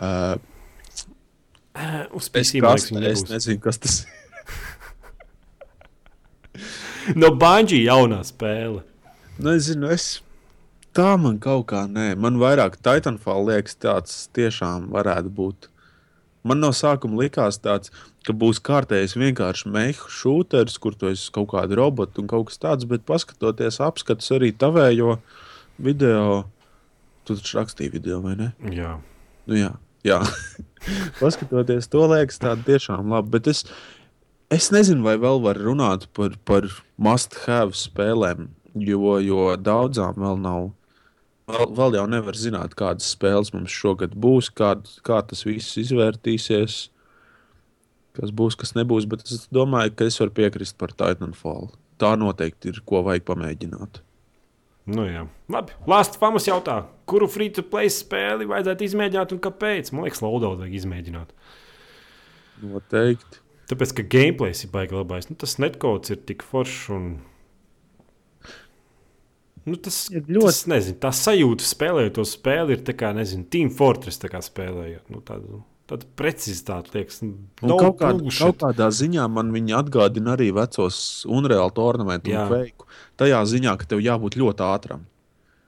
Uh, 0.00 0.36
Uz 2.16 2.24
es, 2.24 2.30
PC 2.32 2.60
kas, 2.60 2.86
liekas, 2.86 2.90
viņa 2.92 3.08
es 3.10 3.24
nezinu, 3.28 3.60
kas 3.60 3.78
tas 3.78 3.96
ir. 4.04 4.12
No 7.20 7.30
Banģī 7.36 7.82
jaunā 7.84 8.22
spēle. 8.24 8.82
Nezinu, 9.38 9.90
es. 9.92 10.22
Tā 10.96 11.12
man 11.20 11.36
kaut 11.36 11.66
kā 11.68 11.82
nē. 11.92 12.14
Man 12.16 12.38
vairāk 12.40 12.78
Titanfall 12.80 13.50
liekas, 13.50 13.74
tāds 13.84 14.14
tiešām 14.36 14.86
varētu 14.94 15.28
būt. 15.36 15.66
Man 16.46 16.62
no 16.62 16.70
sākuma 16.72 17.18
likās 17.20 17.58
tāds, 17.60 17.90
ka 18.24 18.32
būs 18.32 18.62
kārtējs 18.64 19.16
vienkārši 19.18 19.72
mehu 19.74 20.08
šūteris, 20.08 20.78
kur 20.80 20.94
tu 20.96 21.10
esi 21.10 21.28
kaut 21.34 21.50
kāda 21.50 21.76
robota 21.76 22.22
un 22.22 22.30
kaut 22.30 22.48
kas 22.48 22.62
tāds, 22.62 22.86
bet 22.88 23.04
paskatoties 23.04 23.76
apskatus 23.84 24.32
arī 24.38 24.54
tavējo 24.56 25.18
video, 25.82 26.46
tu 27.28 27.36
taču 27.36 27.58
rakstīji 27.58 27.92
video, 27.98 28.22
vai 28.24 28.32
ne? 28.38 28.48
Jā. 28.72 28.94
Nu, 29.50 29.58
jā, 29.58 29.74
jā. 30.06 30.22
paskatoties 31.20 31.90
to 31.92 32.06
liekas, 32.14 32.40
tā 32.40 32.54
tiešām 32.56 33.12
labi. 33.12 33.34
Bet 33.36 33.52
es, 33.52 33.66
es 34.54 34.70
nezinu, 34.72 35.04
vai 35.04 35.18
vēl 35.20 35.44
var 35.44 35.60
runāt 35.60 36.08
par, 36.16 36.40
par 36.48 36.70
must-have 36.96 37.76
spēlēm, 37.76 38.48
jo, 38.80 39.18
jo 39.20 39.52
daudzām 39.60 40.24
vēl 40.24 40.40
nav. 40.48 40.72
Vēl, 41.46 41.70
vēl 41.78 41.94
jau 42.00 42.04
nevar 42.10 42.34
zināt, 42.38 42.74
kādas 42.78 43.12
spēles 43.14 43.52
mums 43.54 43.70
šogad 43.70 44.16
būs, 44.18 44.50
kā, 44.50 44.72
kā 45.06 45.20
tas 45.30 45.44
viss 45.46 45.78
izvērtīsies. 45.78 46.78
Kas 48.16 48.32
būs, 48.32 48.56
kas 48.58 48.72
nebūs. 48.74 49.06
Bet 49.06 49.26
es 49.28 49.44
domāju, 49.52 49.92
ka 49.94 50.08
es 50.08 50.16
varu 50.18 50.32
piekrist 50.34 50.78
par 50.80 50.94
Titanfall. 50.96 51.70
Tā 52.00 52.14
noteikti 52.18 52.72
ir 52.72 52.80
ko 52.88 53.02
vajag 53.06 53.26
pamēģināt. 53.28 54.00
Nu, 54.86 55.04
jā. 55.06 55.24
Labi. 55.50 55.74
Lāsts 55.90 56.18
Famas 56.20 56.46
jautā, 56.46 56.80
kuru 57.10 57.26
free-to-play 57.30 57.90
spēli 57.90 58.46
vajadzētu 58.48 58.86
izmēģināt 58.86 59.34
un 59.34 59.40
kāpēc? 59.42 59.90
Man 59.92 60.06
liekas, 60.06 60.22
Laudaut 60.22 60.60
vajag 60.60 60.76
izmēģināt. 60.78 61.32
Noteikti. 62.62 63.42
Tāpēc, 63.70 63.96
ka 63.98 64.04
gameplays 64.14 64.62
ir 64.62 64.70
baigi 64.74 64.94
labais. 64.94 65.26
Nu, 65.30 65.34
tas 65.38 65.56
netkods 65.62 66.14
ir 66.14 66.22
tik 66.28 66.46
foršs 66.46 66.84
un. 66.94 67.08
Nu, 69.66 69.74
tas 69.82 70.04
Ir 70.12 70.22
ļoti. 70.30 70.46
Tas, 70.46 70.60
nezinu, 70.70 70.98
tā 71.02 71.10
sajūta 71.14 71.66
spēlējot 71.66 72.14
to 72.20 72.24
spēli 72.28 72.76
ir 72.76 72.84
tā 72.86 72.94
kā, 72.98 73.10
nezinu, 73.16 73.48
Team 73.50 73.72
Fortress 73.74 74.22
tā 74.22 74.30
kā 74.30 74.38
spēlējot. 74.44 75.08
Nu, 75.10 75.22
tāda, 75.26 75.58
tāda 75.90 76.06
precizitāte, 76.18 76.92
liekas, 76.94 77.18
nu, 77.24 77.34
Un 77.64 77.72
no 77.72 77.78
kaut, 77.80 77.98
kād, 77.98 78.22
kaut 78.38 78.60
kādā 78.62 78.86
ziņā 78.94 79.26
man 79.32 79.50
viņa 79.54 79.80
atgādina 79.82 80.36
arī 80.36 80.52
vecos 80.54 81.00
Unreal 81.26 81.74
tournamentu 81.74 82.30
un 82.30 82.52
veiku. 82.52 82.86
Tajā 83.18 83.42
ziņā, 83.56 83.74
ka 83.80 83.90
tev 83.90 84.04
jābūt 84.06 84.38
ļoti 84.38 84.66
ātram. 84.68 85.04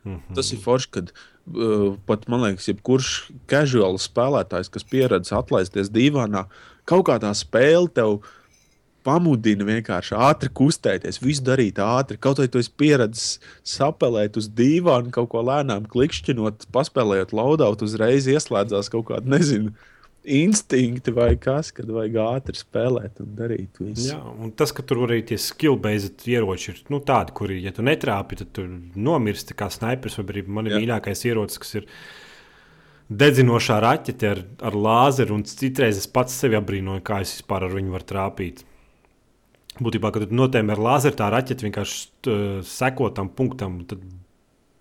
Mhm. 0.07 0.39
Tas 0.39 0.55
ir 0.55 0.63
forši, 0.63 0.91
kad 0.95 1.13
uh, 1.13 1.99
pat, 2.07 2.29
man 2.31 2.47
liekas, 2.47 2.71
jebkurš 2.71 3.13
casual 3.51 3.99
spēlētājs, 3.99 4.71
kas 4.73 4.87
pieredzējis 4.89 5.39
atlaisties 5.41 5.91
dīvainā, 5.91 6.47
kaut 6.89 7.09
kādā 7.11 7.35
spēlē 7.37 7.91
tev 7.99 8.21
pamudina 9.07 9.67
vienkārši 9.69 10.17
ātri 10.29 10.51
kustēties, 10.61 11.21
visu 11.23 11.45
darīt 11.47 11.79
ātri. 11.83 12.19
Kaut 12.21 12.41
vai 12.43 12.49
tu 12.53 12.63
esi 12.63 12.73
pieredzējis 12.81 13.53
sapelēt 13.77 14.39
uz 14.41 14.51
dīvainu, 14.59 15.13
kaut 15.15 15.31
ko 15.35 15.45
lēnām 15.47 15.87
klikšķinot, 15.91 16.69
paspēlējot 16.75 17.37
laudaut, 17.37 17.85
uzreiz 17.87 18.29
ieslēdzās 18.31 18.91
kaut 18.93 19.09
kāda, 19.13 19.31
nezinu, 19.37 19.75
instinkti 20.29 21.13
vai 21.15 21.31
kas, 21.41 21.71
kad 21.75 21.89
vajag 21.93 22.17
ātri 22.23 22.59
spēlēt 22.59 23.23
un 23.25 23.35
darīt 23.39 23.81
visu. 23.81 24.11
Jā, 24.11 24.21
un 24.21 24.53
tas, 24.57 24.73
ka 24.77 24.85
tur 24.87 25.07
arī 25.07 25.23
tie 25.27 25.39
skill-based 25.41 26.27
ieroči 26.29 26.73
ir 26.75 26.81
nu, 26.93 27.01
tādi, 27.05 27.35
kuri, 27.39 27.61
ja 27.65 27.73
tu 27.75 27.85
netrāpi, 27.87 28.41
tad 28.43 28.53
tu 28.57 28.67
nomirsti 28.99 29.57
kā 29.59 29.71
snipers. 29.73 30.19
Vai 30.21 30.29
arī 30.35 30.45
man 30.47 30.69
ir 30.69 30.81
mīļākais 30.81 31.25
ierocis, 31.31 31.63
kas 31.63 31.79
ir 31.81 31.89
dedzinošā 33.09 33.79
raķete 33.85 34.33
ar, 34.35 34.43
ar 34.69 34.77
lāzeru, 34.77 35.39
un 35.39 35.47
citreiz 35.49 36.01
es 36.01 36.11
pats 36.13 36.37
sevi 36.43 36.59
apbrīnoju, 36.59 37.05
kā 37.07 37.23
es 37.25 37.39
vispār 37.39 37.69
ar 37.69 37.79
viņu 37.79 37.95
varu 37.95 38.09
trāpīt. 38.13 38.67
Būtībā, 39.79 40.11
kad 40.15 40.33
notēmi 40.35 40.75
ar 40.75 40.81
lāzeru, 40.83 41.15
tā 41.19 41.29
raķete 41.31 41.67
vienkārši 41.69 42.01
uh, 42.31 42.41
seko 42.67 43.13
tam 43.15 43.31
punktam. 43.31 43.81
Tad 43.87 44.03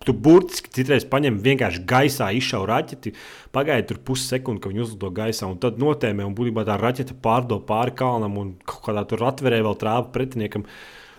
tu 0.08 0.14
burtiski 0.14 0.72
citreiz 0.72 1.06
paņem 1.08 1.38
vienkārši 1.44 1.82
gaisā, 1.88 2.30
izšauj 2.38 2.66
raķeti, 2.70 3.12
pagaidi 3.54 3.90
tur 3.90 4.00
pussekundi, 4.08 4.62
ka 4.62 4.72
viņi 4.72 4.84
uzlido 4.84 5.10
gaisā, 5.14 5.48
un 5.50 5.58
tad 5.62 5.80
notēmē, 5.82 6.26
un 6.26 6.36
būtībā 6.38 6.64
tā 6.66 6.78
raķete 6.80 7.18
pārdo 7.22 7.60
pāri 7.68 7.94
kalnam, 7.98 8.38
un 8.40 8.54
kaut 8.66 8.86
kādā 8.88 9.04
tur 9.10 9.26
atverē 9.28 9.60
vēl 9.66 9.78
trāpa 9.78 10.14
pretiniekam. 10.14 10.66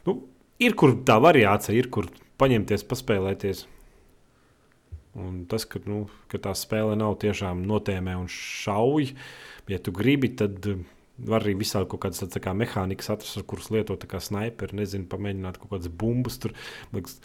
Nu, 0.08 0.22
ir 0.64 0.78
kur 0.80 0.96
tā 1.08 1.20
variācija, 1.24 1.76
ir 1.78 1.92
kur 1.94 2.10
paņemties, 2.42 2.88
paspēlēties. 2.90 3.68
Un 5.20 5.44
tas, 5.50 5.66
ka, 5.68 5.82
nu, 5.90 6.04
ka 6.32 6.40
tā 6.42 6.54
spēle 6.56 6.96
nav 7.00 7.18
tiešām 7.22 7.64
notēmē 7.68 8.14
un 8.20 8.28
šauj, 8.32 9.12
ja 9.70 9.80
tu 9.84 9.94
gribi, 9.96 10.30
tad 10.40 10.66
eh, 10.70 10.84
var 11.28 11.44
arī 11.44 11.56
visādi 11.60 11.90
kaut 11.92 12.04
kādas 12.06 12.24
tā 12.32 12.42
kā 12.44 12.54
mehānikas 12.58 13.12
atrast, 13.14 13.42
kuras 13.50 13.70
lietot 13.74 14.06
kā 14.10 14.22
sniperi, 14.24 14.78
nezinu, 14.80 15.08
pamēģināt 15.12 15.60
kaut 15.62 15.74
kādas 15.74 15.92
bumbas. 16.02 16.40
Tur, 16.42 16.56
liekas, 16.96 17.20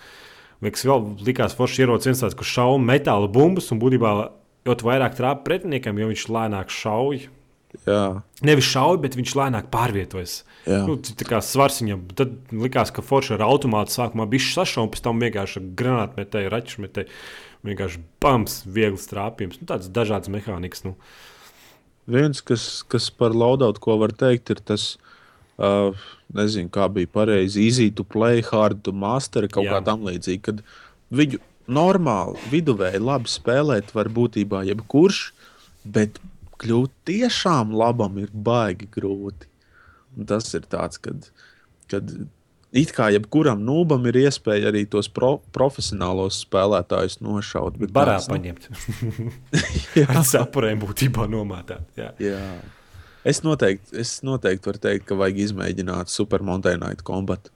liekas, 0.64 0.86
vēl 0.88 1.06
likās 1.26 1.56
forši 1.58 1.84
ierocis 1.84 2.10
viens 2.10 2.24
tāds, 2.24 2.38
kurš 2.38 2.56
šauja 2.58 2.82
metāla 2.82 3.30
bumbas, 3.30 3.70
un 3.74 3.80
būtībā, 3.82 4.12
jo 4.66 4.76
tu 4.80 4.88
vairāk 4.90 5.16
trāpi 5.18 5.46
pretiniekam, 5.48 5.98
jo 6.00 6.10
viņš 6.12 6.28
lēnāk 6.36 6.72
šauj. 6.74 7.26
Jā, 7.88 8.02
Nevis 8.46 8.68
šauj, 8.70 9.00
bet 9.02 9.16
viņš 9.18 9.32
lēnāk 9.34 9.66
pārvietojas. 9.72 10.44
jā. 10.62 10.84
Nu, 10.86 10.94
tā 10.94 11.26
kā 11.26 11.40
svars 11.42 11.80
viņam, 11.82 12.04
tad 12.14 12.36
likās, 12.54 12.92
ka 12.94 13.02
forši 13.02 13.34
ar 13.34 13.42
automātu 13.48 13.90
sākumā 13.96 14.28
bija 14.30 14.46
sašauts, 14.46 14.92
pēc 14.94 15.02
tam 15.02 15.18
vienkārši 15.24 15.58
ar 15.58 15.66
granātmetēju, 15.80 16.52
raķešmetēju, 16.54 17.10
vienkārši 17.66 18.02
bams, 18.22 18.60
viegls 18.70 19.08
trāpījums. 19.10 19.58
Nu, 19.58 19.66
tāds 19.72 19.90
dažāds 19.90 20.30
mehānisms. 20.30 20.86
Nu. 20.86 20.94
Viens, 22.10 22.42
kas, 22.44 22.82
kas 22.90 23.08
par 23.10 23.32
laudautu, 23.36 23.80
ko 23.80 23.96
var 24.02 24.12
teikt, 24.12 24.52
ir 24.52 24.60
tas, 24.68 24.94
uh, 25.56 25.96
nezinu, 26.36 26.68
kā 26.72 26.88
bija 26.92 27.10
pareizi, 27.14 27.64
easy 27.64 27.88
to 27.90 28.04
play, 28.04 28.42
hard 28.44 28.82
to 28.84 28.92
master, 28.92 29.48
kaut 29.48 29.68
Jā. 29.68 29.78
kā 29.78 29.86
tam 29.88 30.04
līdzīga. 30.08 30.42
Kad 30.50 30.62
viņu 31.14 31.40
normāli, 31.70 32.36
viduvēji 32.52 33.00
labi 33.00 33.32
spēlēt 33.32 33.94
var 33.96 34.10
būtībā 34.12 34.64
jebkurš, 34.68 35.24
bet 35.84 36.20
kļūt 36.60 36.92
tiešām 37.08 37.72
labam 37.76 38.20
ir 38.20 38.30
baigi 38.32 38.88
grūti. 38.92 39.48
Un 40.14 40.28
tas 40.30 40.52
ir 40.54 40.68
tāds, 40.70 41.00
kad, 41.02 41.30
kad 41.90 42.12
it 42.74 42.92
kā 42.94 43.08
jebkuram 43.14 43.62
nūbam 43.64 44.04
ir 44.10 44.18
iespēja 44.24 44.70
arī 44.72 44.84
tos 44.90 45.08
pro, 45.12 45.36
profesionālos 45.54 46.42
spēlētājus 46.44 47.20
nošaut. 47.22 47.78
bet 47.80 47.92
Barā 47.94 48.18
tāds, 48.18 48.28
nu, 48.28 48.34
paņemt. 48.34 50.08
Ar 50.10 50.24
sapurēm 50.26 50.82
būtībā 50.82 51.28
nomātāt. 51.30 51.86
Jā. 51.98 52.10
Jā. 52.22 52.40
Es 53.24 53.40
noteikti, 53.46 53.94
es 54.02 54.18
noteikti 54.26 54.68
varu 54.68 54.82
teikt, 54.82 55.06
ka 55.08 55.16
vajag 55.16 55.38
izmēģināt 55.46 56.12
Super 56.12 56.42
Mountain 56.44 56.82
Night 56.82 57.04
Combat. 57.06 57.48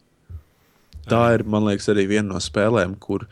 Tā 1.08 1.22
ir, 1.36 1.44
man 1.48 1.66
liekas, 1.66 1.90
arī 1.92 2.06
viena 2.08 2.34
no 2.34 2.40
spēlēm, 2.40 2.94
kur, 3.00 3.26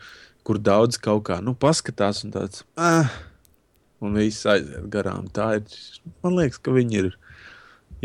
kur 0.45 0.59
daudz 0.61 0.99
kaut 1.01 1.23
kā 1.29 1.39
nu, 1.45 1.55
paskatās 1.57 2.23
un 2.25 2.33
tāds 2.35 2.63
ah,- 2.77 3.09
un 4.03 4.17
viss 4.17 4.45
aiziet 4.49 4.85
garām. 4.93 5.31
Tā 5.33 5.55
ir, 5.57 5.79
man 6.25 6.37
liekas, 6.37 6.61
ka 6.61 6.73
viņi 6.75 7.01
ir 7.01 7.11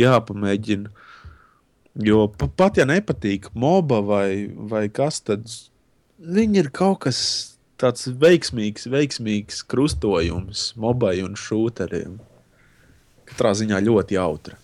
jāpamēģina. 0.01 0.93
Jo 2.01 2.27
pa- 2.29 2.49
pat 2.49 2.79
ja 2.81 2.87
nepatīk 2.89 3.51
moba 3.55 4.01
vai, 4.01 4.49
vai 4.49 4.89
kas, 4.89 5.21
tad 5.21 5.45
viņi 6.23 6.63
ir 6.63 6.71
kaut 6.73 7.01
kas 7.05 7.19
tāds 7.77 8.07
veiksmīgs, 8.09 8.87
veiksmīgs 8.89 9.61
krustojums 9.69 10.73
mobai 10.81 11.19
un 11.23 11.35
šūteriem. 11.35 12.21
Katrā 13.29 13.53
ziņā 13.59 13.81
ļoti 13.85 14.17
jautra. 14.17 14.57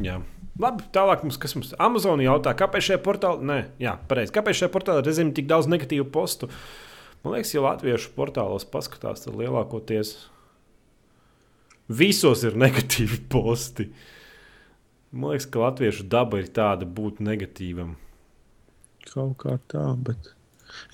Jā. 0.00 0.20
Labi, 0.60 0.84
tālāk 0.92 1.22
mums, 1.24 1.38
kas 1.40 1.54
mums 1.56 1.72
Amazonī 1.80 2.26
jautā, 2.26 2.52
kāpēc 2.54 2.84
šajā 2.90 3.00
portālā, 3.00 3.40
nē, 3.40 3.58
jā, 3.80 3.94
pareizi, 4.10 4.34
kāpēc 4.36 4.58
šajā 4.60 4.72
portālā 4.74 5.02
reizēm 5.06 5.30
tik 5.34 5.46
daudz 5.48 5.70
negatīvu 5.72 6.04
postu? 6.12 6.50
Man 7.24 7.34
liekas, 7.34 7.54
ja 7.54 7.62
latviešu 7.64 8.12
portālos 8.16 8.66
paskatās, 8.68 9.24
tad 9.24 9.38
lielākoties 9.40 10.12
visos 11.88 12.44
ir 12.44 12.58
negatīvi 12.64 13.22
posti. 13.32 13.88
Man 15.12 15.32
liekas, 15.32 15.46
ka 15.50 15.58
latviešu 15.64 16.04
daba 16.10 16.38
ir 16.38 16.50
tāda 16.54 16.86
būt 16.86 17.18
negatīvam. 17.24 17.96
Kaut 19.10 19.34
kā 19.42 19.56
tā, 19.72 19.82
bet 20.06 20.30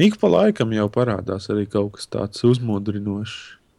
ik 0.00 0.16
pa 0.22 0.30
laikam 0.32 0.72
jau 0.72 0.86
parādās 0.92 1.50
arī 1.52 1.66
kaut 1.68 1.98
kas 1.98 2.08
tāds 2.12 2.44
uzmundrinošs. 2.48 3.36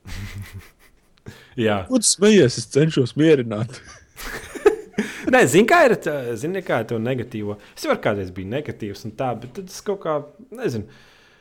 Jā, 1.66 1.82
Ko 1.90 1.98
tu 2.00 2.06
smejies? 2.08 2.60
Es 2.62 2.68
cenšos 2.72 3.16
mierināt. 3.20 3.80
Nē, 5.34 5.42
zini, 5.50 5.66
kā 5.68 5.82
ir 5.90 5.96
tā- 6.00 6.36
zini, 6.40 6.62
kā 6.64 6.84
ir 6.84 6.88
to 6.94 7.00
negatīvo. 7.02 7.58
Es 7.76 7.84
jau 7.84 7.96
kādreiz 8.00 8.30
biju 8.34 8.48
negatīvs 8.54 9.04
un 9.10 9.16
tā, 9.18 9.34
bet 9.42 9.58
tad 9.58 9.74
es 9.74 9.82
kaut 9.86 10.00
kā, 10.06 10.20
nezinu, 10.56 10.86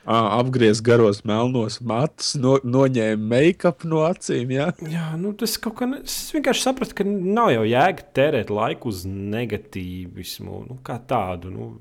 apgriez 0.07 0.79
garos 0.81 1.19
melnos 1.27 1.79
matus, 1.83 2.33
no, 2.39 2.55
noņēma 2.63 3.19
make-up 3.27 3.83
no 3.83 4.05
acīm. 4.07 4.53
Ja? 4.55 4.69
Jā, 4.87 5.09
nu, 5.19 5.33
tas 5.35 5.57
kaut 5.59 5.75
kā. 5.81 5.87
ne- 5.89 5.99
Es 6.07 6.31
vienkārši 6.31 6.63
sapratu, 6.69 6.95
ka 6.95 7.03
nav 7.07 7.51
jau 7.51 7.65
jēga 7.67 8.05
tērēt 8.15 8.49
laiku 8.53 8.87
uz 8.93 9.01
negatīvismu, 9.05 10.61
nu, 10.69 10.77
kā 10.87 10.95
tādu. 11.09 11.51
Nu, 11.51 11.73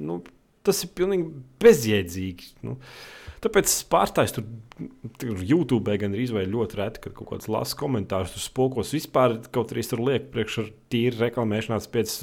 nu, 0.00 0.22
tas 0.64 0.80
ir 0.86 0.92
pilnīgi 0.96 1.28
bezjēdzīgi. 1.62 2.48
Nu. 2.64 2.78
Tāpēc 3.42 3.66
es 3.66 3.82
pārstāju 3.90 4.34
tur, 4.36 4.44
tur 5.18 5.40
YouTube 5.42 5.96
gan 5.98 6.12
arī 6.14 6.28
ļoti 6.46 6.78
reti, 6.78 7.00
kad 7.02 7.14
kaut 7.18 7.32
kāds 7.32 7.48
lasu 7.50 7.76
komentārus, 7.80 8.32
tur 8.36 8.44
spokos 8.44 8.92
vispār, 8.94 9.40
kaut 9.52 9.74
arī 9.74 9.82
tur 9.84 9.98
lieku 10.06 10.30
priekšā 10.36 10.62
ar 10.62 10.72
tīru 10.94 11.18
reklamēšanās 11.26 11.90
pēc. 11.90 12.16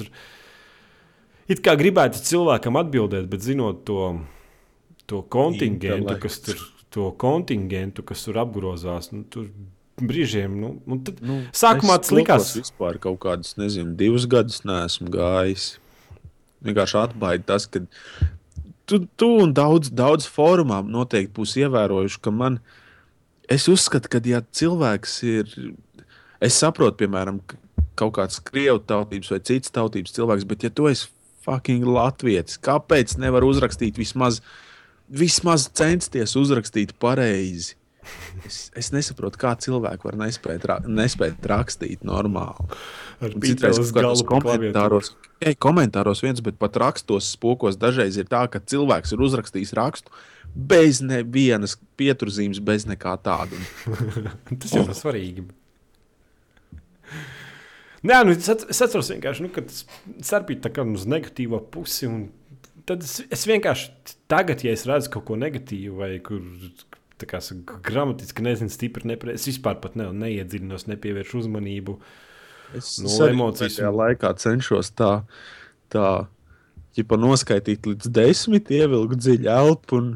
It 1.50 1.60
kā 1.66 1.74
gribētu 1.76 2.22
cilvēkam 2.24 2.78
atbildēt, 2.80 3.28
bet 3.28 3.44
zinot 3.44 3.84
to, 3.84 4.00
to 5.10 5.20
kontingentu, 5.32 6.14
kas 6.22 6.38
tur, 6.46 6.62
to 6.94 7.10
kontingentu, 7.20 8.04
kas 8.06 8.24
tur 8.26 8.38
apgrozās, 8.44 9.10
nu, 9.14 9.24
tur 9.30 9.48
brīžiem. 10.00 10.54
Nu, 10.62 10.74
un 10.88 11.02
tad, 11.04 11.18
Nu, 11.26 11.42
Sākumā 11.52 11.98
es 12.00 12.06
tas 12.08 12.14
likās- 12.16 12.50
spokos 12.52 12.70
Vispār 12.70 12.98
kaut 13.02 13.18
kādus, 13.26 13.56
nezinu, 13.60 13.96
divus 13.98 14.26
gadus 14.30 14.62
neesmu 14.64 15.10
gājis. 15.12 15.72
Vienkārši 16.64 16.98
atbaidīt 17.02 17.46
tas, 17.48 17.66
ka 17.66 17.82
tu, 18.86 19.02
tu 19.16 19.28
un 19.42 19.52
daudz, 19.56 19.90
daudz 19.92 20.26
fórumā 20.28 20.80
noteikti 20.86 21.32
būs 21.36 21.56
ievērojuši, 21.62 22.20
ka 22.22 22.30
man, 22.34 22.60
es 23.48 23.68
uzskatu, 23.68 24.08
ka 24.12 24.20
ja 24.28 24.40
cilvēks 24.42 25.14
ir, 25.28 25.54
es 26.40 26.58
saprotu, 26.60 26.98
piemēram, 27.04 27.40
ka 27.46 27.56
kaut 28.00 28.14
kāds 28.16 28.40
krievu 28.44 28.80
tautības 28.88 29.30
vai 29.34 29.40
citas 29.44 29.72
tautības 29.74 30.14
cilvēks, 30.16 30.46
bet 30.48 30.64
ja 30.64 30.70
tu 30.72 30.88
esi 30.90 31.08
fucking 31.44 31.84
latvietis, 31.88 32.58
kāpēc 32.60 33.16
nevar 33.20 33.44
uzrakstīt 33.44 33.96
vismaz, 34.00 34.40
vismaz 35.10 35.68
censties 35.76 36.36
uzrakstīt 36.38 36.94
pareizi? 37.02 37.76
Es, 38.48 38.70
es 38.78 38.88
nesaprotu, 38.94 39.38
kā 39.38 39.52
cilvēki 39.60 40.06
var 40.08 40.16
nespēt, 40.18 40.64
ra 40.66 40.78
nespēt 40.88 41.44
rakstīt 41.46 42.00
normāli. 42.06 42.64
ar 43.20 43.34
Citreiz 43.44 43.92
pa 43.92 44.14
komentāros, 44.26 45.12
ej, 45.44 45.54
komentāros 45.60 46.22
viens, 46.24 46.40
bet 46.42 46.56
pat 46.58 46.78
rakstos 46.80 47.28
spokos 47.36 47.76
dažreiz 47.78 48.16
ir 48.18 48.30
tā, 48.30 48.46
ka 48.50 48.62
cilvēks 48.64 49.12
ir 49.14 49.22
uzrakstījis 49.28 49.74
rakstu 49.76 50.16
bez 50.56 51.02
nevienas 51.04 51.76
pieturzīmes, 52.00 52.62
bez 52.64 52.88
nekā 52.88 53.14
tāda. 53.22 53.60
Tas 54.64 54.74
jau 54.74 54.86
ir 54.88 54.96
svarīgi. 54.96 55.46
Nē, 58.00 58.22
nu, 58.24 58.32
es 58.32 58.48
at- 58.48 58.64
es 58.72 58.80
atceros, 58.80 59.12
vienkārši, 59.12 59.44
nu, 59.44 59.52
kad 59.52 59.68
starpīt 60.24 60.64
tā 60.64 60.72
kā 60.72 60.86
uz 60.88 61.04
negatīvo 61.04 61.60
pusi. 61.70 62.08
un 62.08 62.30
Tad 62.90 63.04
es, 63.06 63.20
es 63.30 63.44
vienkārši 63.46 64.16
tagad, 64.30 64.64
ja 64.66 64.72
es 64.74 64.82
redzu 64.88 65.12
kaut 65.14 65.28
ko 65.28 65.36
negatīvu, 65.38 65.94
vai 66.00 66.16
kur 66.26 66.42
kā 67.68 67.76
gramatiski 67.84 68.42
nezinu, 68.42 68.72
stipri 68.72 69.06
nepareizi, 69.12 69.42
es 69.42 69.48
vispār 69.52 69.76
ne, 70.00 70.08
neiedziļinos, 70.24 70.86
nepievēršu 70.90 71.42
uzmanību. 71.44 71.98
Es, 72.78 72.96
Nu, 73.02 73.10
es 73.10 73.18
emocijas 73.26 73.76
un- 73.82 73.94
laikā 73.98 74.30
cenšos 74.40 74.92
tā, 74.98 75.10
tā 75.92 76.06
ja 76.96 77.04
noskaitīt 77.20 77.86
līdz 77.86 78.10
desmit, 78.14 78.70
ievilkt 78.74 79.20
dziļi 79.22 79.50
elpu 79.52 79.98
un, 80.00 80.08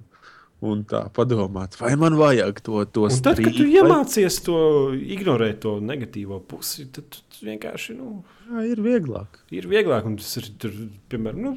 un 0.65 0.83
tā 0.89 1.05
padomāt, 1.15 1.77
vai 1.81 1.93
man 2.01 2.17
vajag 2.19 2.63
to, 2.65 2.81
Un 3.19 3.23
tad, 3.27 3.37
kad 3.43 3.53
tu 3.53 3.67
strīdu, 3.67 3.69
vai- 3.69 3.83
iemācies 3.83 4.41
to 4.47 4.57
ignorēt, 4.97 5.61
to 5.67 5.77
negatīvo 5.85 6.41
pusi, 6.49 6.87
tad 6.95 7.21
vienkārši. 7.45 7.99
Nu, 7.99 8.25
Jā, 8.51 8.65
ir 8.73 8.81
vieglāk. 8.83 9.43
ir 9.53 9.69
vieglāk. 9.69 10.07
Un 10.09 10.17
tas 10.17 10.37
ir, 10.41 10.49
tur, 10.59 10.73
piemēram, 11.13 11.43
nu, 11.45 11.55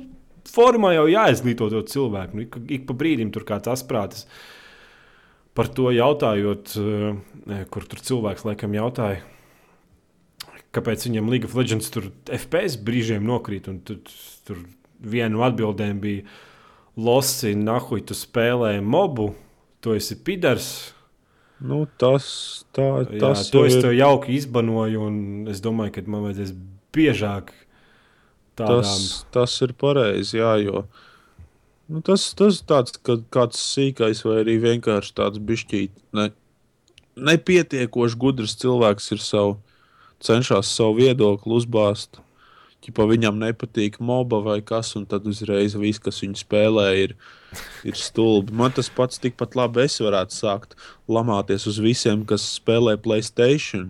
formā 0.51 0.93
jau 0.95 1.05
jāizglīto 1.11 1.69
to 1.73 1.81
cilvēku. 1.91 2.35
Nu, 2.37 2.45
ik, 2.47 2.57
ik 2.79 2.85
pa 2.89 2.95
brīdim 2.97 3.31
tur 3.35 3.45
kāds 3.47 3.69
asprātis 3.71 4.25
par 5.57 5.67
to 5.73 5.89
jautājot, 5.89 6.75
eh, 6.77 7.63
kur 7.73 7.85
tur 7.89 7.99
cilvēks 8.05 8.45
laikam 8.45 8.75
jautāja. 8.77 9.21
Kāpēc 10.75 11.07
viņam 11.07 11.29
League 11.31 11.47
of 11.47 11.55
Legends 11.57 11.89
tur 11.89 12.09
FPS 12.27 12.75
brīžiem 12.85 13.23
nokrīt? 13.25 13.69
Un 13.71 13.79
tur, 13.87 14.01
tur 14.45 14.59
viena 15.01 15.31
no 15.33 15.45
atbildēm 15.47 16.01
bija: 16.03 16.25
Losi, 16.97 17.53
nahuj, 17.57 18.03
tu 18.09 18.13
spēlē 18.17 18.75
mobu, 18.83 19.31
tu 19.81 19.95
esi 19.97 20.17
pidars. 20.27 20.69
Nu, 21.61 21.87
tas 21.97 22.27
tā, 22.75 22.85
Jā, 23.07 23.19
tas 23.23 23.47
to 23.49 23.63
jau 23.63 23.69
es 23.69 23.75
ir- 23.79 23.81
tev 23.87 23.95
jauki 23.97 24.35
izbanoju, 24.37 25.01
un 25.01 25.47
es 25.49 25.61
domāju, 25.61 25.95
ka 25.95 26.03
man 26.05 26.27
vajadzēs 26.27 26.51
biežāk 26.93 27.49
tādām. 28.57 28.81
Tas, 28.83 29.25
tas 29.33 29.59
ir 29.65 29.73
pareizi, 29.77 30.41
jā, 30.41 30.55
jo 30.65 30.87
nu, 31.87 32.01
tas, 32.03 32.27
tas 32.37 32.59
tāds, 32.67 32.97
ka 33.03 33.19
kāds 33.33 33.61
sīkais 33.73 34.23
vai 34.27 34.41
arī 34.43 34.57
vienkārši 34.63 35.15
tāds 35.17 35.41
bišķīt, 35.43 35.95
ne, 36.17 36.29
nepietiekoši 37.17 38.19
gudrs 38.19 38.55
cilvēks 38.61 39.11
ir 39.15 39.23
savu, 39.23 39.57
cenšas 40.23 40.71
savu 40.75 40.99
viedokli 41.01 41.59
uzbāzt. 41.59 42.21
Ja 42.87 43.03
viņam 43.03 43.39
nepatīk 43.41 43.97
moba 43.99 44.37
vai 44.39 44.61
kas, 44.63 44.93
un 44.95 45.03
tad 45.09 45.25
uzreiz 45.27 45.73
viss, 45.75 45.99
kas 45.99 46.21
viņu 46.23 46.37
spēlē, 46.39 46.85
ir, 47.01 47.15
ir 47.83 47.97
stulbi. 47.99 48.53
Man 48.55 48.71
tas 48.71 48.87
pats 48.87 49.19
tikpat 49.19 49.57
labi 49.59 49.83
es 49.83 49.97
varētu 49.99 50.31
sākt 50.31 50.77
lamāties 51.11 51.65
uz 51.67 51.81
visiem, 51.83 52.23
kas 52.29 52.45
spēlē 52.61 52.95
Playstation. 53.01 53.89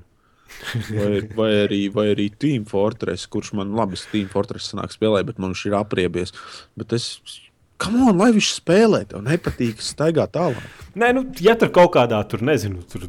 Vai, 0.90 1.22
vai, 1.38 1.50
arī, 1.66 1.82
vai 1.94 2.08
arī 2.14 2.30
Team 2.34 2.66
Fortress, 2.70 3.28
kurš 3.32 3.54
man 3.60 3.76
labi 3.78 4.00
Team 4.12 4.30
Fortress 4.32 4.74
sanāk 4.74 4.96
spēlē, 4.96 5.24
bet 5.28 5.42
man 5.42 5.54
viņš 5.54 5.66
ir 5.70 5.78
apriebies. 5.78 6.34
Bet 6.80 6.96
es, 6.98 7.12
kam 7.82 8.00
on, 8.08 8.18
lai 8.18 8.32
viņš 8.36 8.52
spēlē, 8.58 9.04
tev 9.12 9.24
nepatīk 9.26 9.84
staigāt 9.86 10.34
tālāk. 10.38 10.84
Nē, 10.98 11.14
nu, 11.18 11.28
ja 11.44 11.58
tur 11.60 11.72
kaut 11.76 11.94
kādā, 11.96 12.20
tur 12.30 12.44
nezinu, 12.46 12.84
tur 12.90 13.08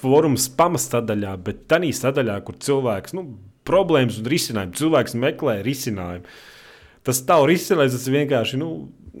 forums 0.00 0.48
pamastadaļā, 0.56 1.36
bet 1.44 1.66
tā 1.68 1.80
sadaļā, 1.92 2.38
kur 2.46 2.56
cilvēks, 2.56 3.14
nu, 3.16 3.26
problēmas 3.68 4.18
un 4.20 4.28
risinājumu, 4.28 4.76
cilvēks 4.80 5.16
meklē 5.20 5.60
risinājumu. 5.64 6.28
Tas 7.04 7.20
tavu 7.28 7.50
risinājums, 7.50 7.96
tas 7.98 8.08
vienkārši, 8.08 8.58
nu, 8.60 8.68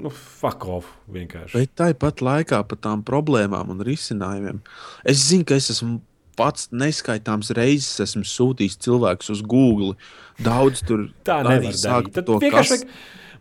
nu 0.00 0.12
fuck 0.12 0.64
off. 0.72 0.88
Vienkārši. 1.12 1.58
Bet 1.58 1.74
tāpat 1.76 2.22
laikā 2.24 2.62
par 2.68 2.80
tām 2.80 3.04
problēmām 3.04 3.74
un 3.74 3.84
risinājumiem. 3.84 4.62
Es 5.04 5.20
zinu, 5.28 5.44
ka 5.48 5.58
es 5.60 5.68
esmu 5.74 5.98
pats 6.36 6.68
neskaitāms 6.74 7.50
reizes 7.56 8.00
esmu 8.04 8.24
sūtījis 8.28 8.78
cilvēkus 8.84 9.30
uz 9.36 9.42
Google. 9.42 9.94
Daudz 10.42 10.82
tur 10.86 11.08
Tā 11.26 11.40
nevar 11.46 11.72
darīt. 11.74 12.12
Tad 12.16 12.26
vienkārši, 12.26 12.52
kas- 12.52 12.84
vajag, 12.84 12.94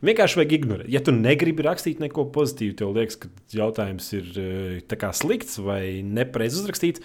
vienkārši 0.10 0.40
vajag 0.40 0.56
ignorēt. 0.60 0.90
Ja 0.94 1.02
tu 1.04 1.12
negribi 1.16 1.66
rakstīt 1.66 2.00
neko 2.04 2.28
pozitīvu, 2.36 2.78
tev 2.78 2.94
liekas, 2.98 3.20
ka 3.24 3.30
jautājums 3.58 4.10
ir 4.14 4.84
kā 5.00 5.14
slikts 5.16 5.58
vai 5.64 6.02
nepareizi 6.06 6.62
uzrakstīts. 6.62 7.02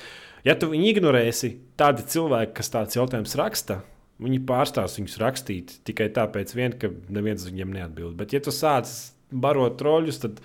Ja 0.47 0.55
tu 0.55 0.68
viņu 0.70 0.93
ignorēsi, 0.95 1.57
tādi 1.76 2.05
cilvēki, 2.07 2.55
kas 2.55 2.70
tāds 2.70 2.95
jautājums 2.97 3.34
raksta, 3.41 3.80
viņi 4.22 4.41
pārstās 4.47 4.97
viņus 4.99 5.16
rakstīt 5.22 5.72
tikai 5.86 6.09
tāpēc, 6.14 6.55
vien, 6.55 6.72
ka 6.78 6.91
neviens 7.09 7.45
viņiem 7.47 7.74
neatbild. 7.74 8.16
Bet, 8.18 8.32
ja 8.32 8.41
tu 8.41 8.51
sāc 8.55 8.91
barot 9.30 9.76
troļļus, 9.78 10.20
tad 10.22 10.41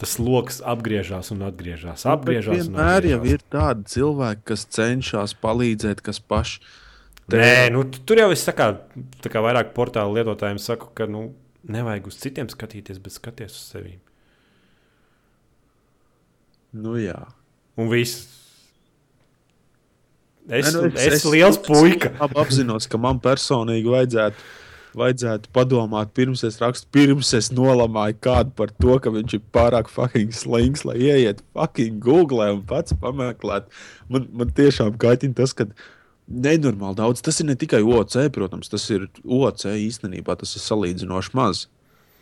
tas 0.00 0.16
lokus 0.18 0.60
apgriežas 0.64 1.28
un 1.34 1.44
atgriežas. 1.44 2.06
Apgriežas 2.08 2.54
un 2.54 2.72
Vienmēr 2.72 3.08
jau 3.10 3.18
atgriežas. 3.20 3.34
ir 3.36 3.44
tādi 3.52 3.90
cilvēki, 3.94 4.44
kas 4.48 4.64
cenšas 4.76 5.36
palīdzēt, 5.44 6.00
kas 6.06 6.22
paši. 6.24 6.62
Nē, 7.30 7.70
nu, 7.70 7.84
tur 7.86 8.18
jau 8.18 8.30
es 8.34 8.42
saku, 8.42 8.72
tā 9.22 9.30
kā 9.30 9.42
vairāk 9.44 9.74
portālu 9.76 10.16
lietotājiem 10.18 10.58
saku, 10.58 10.88
ka 10.96 11.06
nu, 11.06 11.28
nevajag 11.68 12.08
uz 12.10 12.16
citiem 12.18 12.48
skatīties, 12.50 12.98
bet 12.98 13.14
skaties 13.14 13.54
uz 13.54 13.66
sevi. 13.70 13.98
Nu, 16.72 16.96
jā. 16.98 17.18
Un 17.78 17.90
viss. 17.90 18.26
Es, 20.50 20.66
Nē, 20.66 20.72
nu, 20.74 20.86
es, 20.90 21.04
es 21.04 21.20
esmu 21.20 21.34
liels 21.36 21.60
puika. 21.62 22.10
Es 22.26 22.36
apzinos, 22.42 22.88
ka 22.90 22.98
man 22.98 23.20
personīgi 23.22 23.90
vajadzētu, 23.92 24.48
vajadzētu 24.98 25.52
padomāt, 25.54 26.12
pirms 26.16 26.42
es 26.46 26.58
rakstu, 26.62 26.88
pirms 26.94 27.32
es 27.36 27.50
nolamāju 27.54 28.18
kādu 28.24 28.54
par 28.58 28.72
to, 28.80 28.98
ka 29.02 29.12
viņš 29.14 29.36
ir 29.36 29.46
pārāk 29.54 29.90
fucking 29.92 30.34
slings, 30.34 30.84
lai 30.88 30.98
ieiet 30.98 31.42
fucking 31.54 32.00
Google 32.02 32.48
un 32.56 32.62
pats 32.66 32.96
pameklētu. 33.00 33.70
Man, 34.10 34.28
man 34.34 34.54
tiešām 34.56 34.98
kaitina 35.00 35.38
tas, 35.42 35.54
ka 35.56 35.68
nenormāli 36.30 36.98
daudz. 37.00 37.22
Tas 37.24 37.40
ir 37.42 37.50
ne 37.50 37.56
tikai 37.58 37.82
OC, 37.82 38.30
protams, 38.34 38.70
tas 38.70 38.86
ir 38.94 39.08
OC 39.24 39.66
īstenībā, 39.74 40.38
tas 40.38 40.54
ir 40.56 40.64
salīdzinoši 40.64 41.36
maz. 41.38 41.66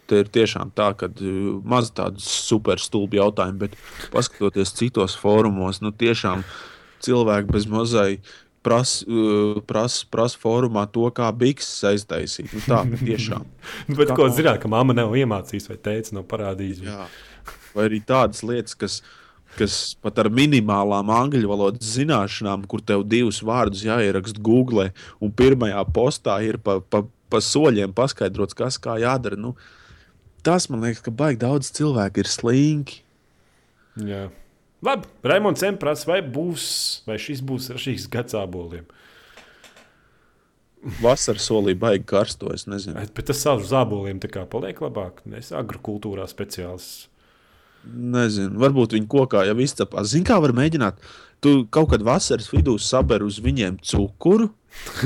Te 0.09 0.23
ir 0.23 0.31
tiešām 0.33 0.73
tā, 0.77 0.89
ka 0.97 1.11
uh, 1.11 1.39
maz 1.69 1.91
tādu 1.93 2.23
super 2.25 2.81
stulbu 2.81 3.21
jautājumu, 3.21 3.66
bet 3.66 3.77
paskatoties 4.14 4.73
citos 4.79 5.16
fórumos, 5.21 5.83
nu 5.85 5.93
tiešām 5.93 6.45
cilvēki 7.05 7.53
bez 7.53 7.69
mazai 7.71 8.12
prasa 8.69 9.09
uh, 9.09 9.59
pras, 9.69 10.03
pras 10.12 10.37
fórumā 10.39 10.85
to, 10.93 11.09
kā 11.16 11.33
bikses 11.35 11.81
aiztaisīt. 11.91 12.53
Nu, 12.55 12.61
tā 12.69 12.83
tiešām. 13.09 13.47
Bet, 13.89 14.11
Kā- 14.12 14.19
ko 14.21 14.29
zināt, 14.37 14.61
ka 14.62 14.71
mamma 14.71 14.95
nav 14.97 15.16
iemācījusi 15.16 15.73
vai 15.73 15.79
teica, 15.89 16.14
nav 16.21 16.29
parādījusi. 16.31 16.85
Jā. 16.87 17.09
Vai 17.75 17.89
arī 17.89 17.99
tādas 18.05 18.41
lietas, 18.47 18.75
kas, 18.79 18.99
kas 19.59 19.75
pat 20.05 20.19
ar 20.23 20.29
minimālām 20.35 21.11
angļu 21.14 21.49
valodas 21.51 21.93
zināšanām, 21.97 22.64
kur 22.71 22.83
tev 22.85 23.05
divus 23.09 23.41
vārdus 23.45 23.85
jāieraksta 23.87 24.41
Google, 24.45 24.91
un 25.25 25.33
pirmajā 25.33 25.83
postā 25.95 26.39
ir 26.47 26.59
pa, 26.64 26.79
pa, 26.81 27.03
pa 27.33 27.41
soļiem 27.45 27.93
paskaidrots, 27.97 28.57
kas 28.59 28.81
kā 28.83 28.97
jādara. 29.03 29.39
Nu, 29.41 29.55
tas 30.47 30.69
man 30.73 30.85
liekas, 30.87 31.05
ka 31.07 31.14
baigi 31.14 31.43
daudz 31.45 31.73
cilvēku 31.77 32.25
ir 32.25 32.31
slinki. 32.31 33.01
Jā. 34.09 34.27
Labi, 34.85 35.09
Raimons 35.26 35.62
M. 35.66 35.76
prasa, 35.81 36.07
vai, 36.07 36.20
būs, 36.22 36.64
vai 37.09 37.18
šis 37.18 37.43
būs 37.43 37.72
šīs 37.83 38.07
gads 38.12 38.37
aboliem. 38.39 38.87
Vasaras 41.03 41.49
solī 41.51 41.74
baigi 41.74 42.07
karsto. 42.07 42.53
Es 42.55 42.68
nezinu. 42.70 43.03
Bet 43.14 43.26
tas 43.31 43.41
savs 43.43 43.72
zāboliem 43.72 44.20
tā 44.22 44.31
kā 44.31 44.45
paliek 44.51 44.79
labāk. 44.85 45.24
Es 45.35 45.51
agrokultūrā 45.57 46.29
speciālists. 46.31 47.09
Nezinu, 47.89 48.59
varbūt 48.61 48.95
viņi 48.97 49.09
kokā 49.11 49.45
jau 49.49 49.57
izcepās. 49.62 50.12
Zini, 50.12 50.26
kā 50.29 50.39
var 50.43 50.53
mēģināt? 50.55 51.03
Tu 51.43 51.53
kaut 51.74 51.93
kad 51.93 52.03
vasaras 52.07 52.49
vidū 52.51 52.74
saber 52.83 53.22
uz 53.26 53.39
viņiem 53.43 53.79
cukuru. 53.87 54.51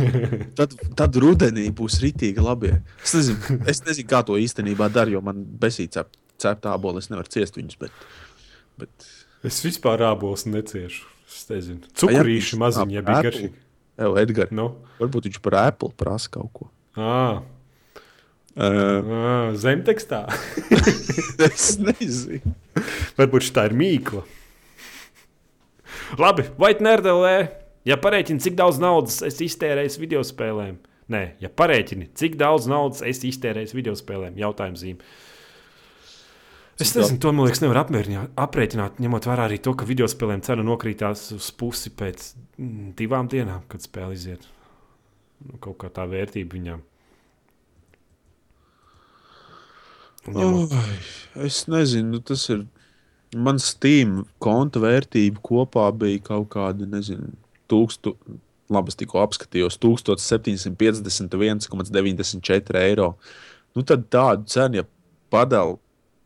tad, 0.58 0.74
tad 0.98 1.16
rudenī 1.20 1.68
būs 1.72 2.00
rītīgi 2.02 2.44
labi. 2.44 2.74
Es 3.04 3.14
nezinu, 3.16 3.58
es 3.70 3.80
nezinu, 3.86 4.08
kā 4.10 4.22
to 4.26 4.36
īstenībā 4.40 4.88
dara, 4.92 5.12
jo 5.12 5.22
man 5.24 5.44
besīk 5.62 5.92
cep, 5.94 6.12
cepta 6.42 6.74
abola. 6.76 7.00
Es 7.00 7.12
nevaru 7.12 7.32
ciest 7.32 7.60
viņus. 7.60 7.80
Bet, 7.80 8.06
bet... 8.82 9.12
Es 9.47 9.59
vispār 9.64 10.05
ābolus 10.07 10.47
neciešu. 10.47 11.09
Es 11.32 11.47
nezinu, 11.49 11.88
cukurīši 11.97 12.59
maziņi, 12.61 12.95
ja 12.99 13.03
bija 13.07 13.22
garšīgi. 13.24 13.57
Evo, 14.03 14.16
Edgars, 14.20 14.53
Nu, 14.55 14.68
varbūt 15.01 15.28
viņš 15.28 15.40
par 15.45 15.57
Apple 15.62 15.93
prasa 15.97 16.30
kaut 16.32 16.53
ko. 16.53 16.70
ā, 16.97 17.40
Uh, 18.53 19.55
zemtekstā. 19.57 20.26
es 21.47 21.78
nezinu. 21.80 22.53
Varbūt 23.16 23.49
tā 23.57 23.64
ir 23.70 23.74
mīkla. 23.80 24.26
Labi, 26.20 26.45
vai 26.61 26.74
nērdelē, 26.76 27.36
ja 27.88 27.97
parēķini, 27.97 28.43
cik 28.45 28.59
daudz 28.59 28.76
naudas 28.82 29.22
es 29.24 29.40
iztērēju 29.40 30.03
video 30.03 30.20
spēlēm? 30.26 30.76
Nē, 31.12 31.22
ja 31.40 31.49
parēķini, 31.49 32.11
cik 32.16 32.36
daudz 32.40 32.68
naudas 32.68 33.01
es 33.09 33.22
iztērēju 33.24 33.72
video 33.78 33.97
spēlēm? 33.97 34.36
Jautājums 34.40 34.84
zīme. 34.84 35.01
Es 36.82 36.94
nezinu, 36.96 37.18
to 37.22 37.30
man 37.32 37.46
liekas, 37.46 37.60
nevar 37.62 37.78
aprēķināt, 37.84 38.92
ņemot 39.02 39.26
vērā 39.28 39.42
arī 39.48 39.58
to, 39.62 39.72
ka 39.78 39.86
video 39.88 40.06
spēlēm 40.10 40.42
cena 40.46 40.62
nokrītās 40.66 41.20
uz 41.36 41.46
pusi 41.58 41.90
pēc 41.94 42.18
mm, 42.58 42.88
divām 42.98 43.26
dienām, 43.30 43.60
kad 43.70 43.80
spēle 43.84 44.12
iziet. 44.16 44.42
Nu, 45.46 45.52
kaut 45.62 45.76
kā 45.82 45.88
tā 45.94 46.04
vērtība 46.10 46.50
viņam. 46.58 46.80
Ņemot- 50.28 50.72
Ai, 50.78 50.96
es 51.46 51.56
nezinu, 51.66 52.20
tas 52.24 52.48
ir. 52.54 52.60
Mans 53.32 53.64
Steam 53.72 54.26
konta 54.44 54.76
vērtība 54.82 55.40
kopā 55.40 55.86
bija 55.96 56.20
kaut 56.20 56.50
kāda, 56.52 56.84
nezinu, 56.86 57.30
tūkstu, 57.72 58.12
labi, 58.72 58.88
es 58.92 58.96
tikko 59.00 59.22
apskatījos, 59.24 59.78
1751,94 59.80 62.76
eiro. 62.82 63.08
Nu, 63.74 63.80
tad 63.88 64.00
tādu 64.12 64.44
cenu, 64.52 64.74
ja 64.82 64.84
padala, 65.32 65.78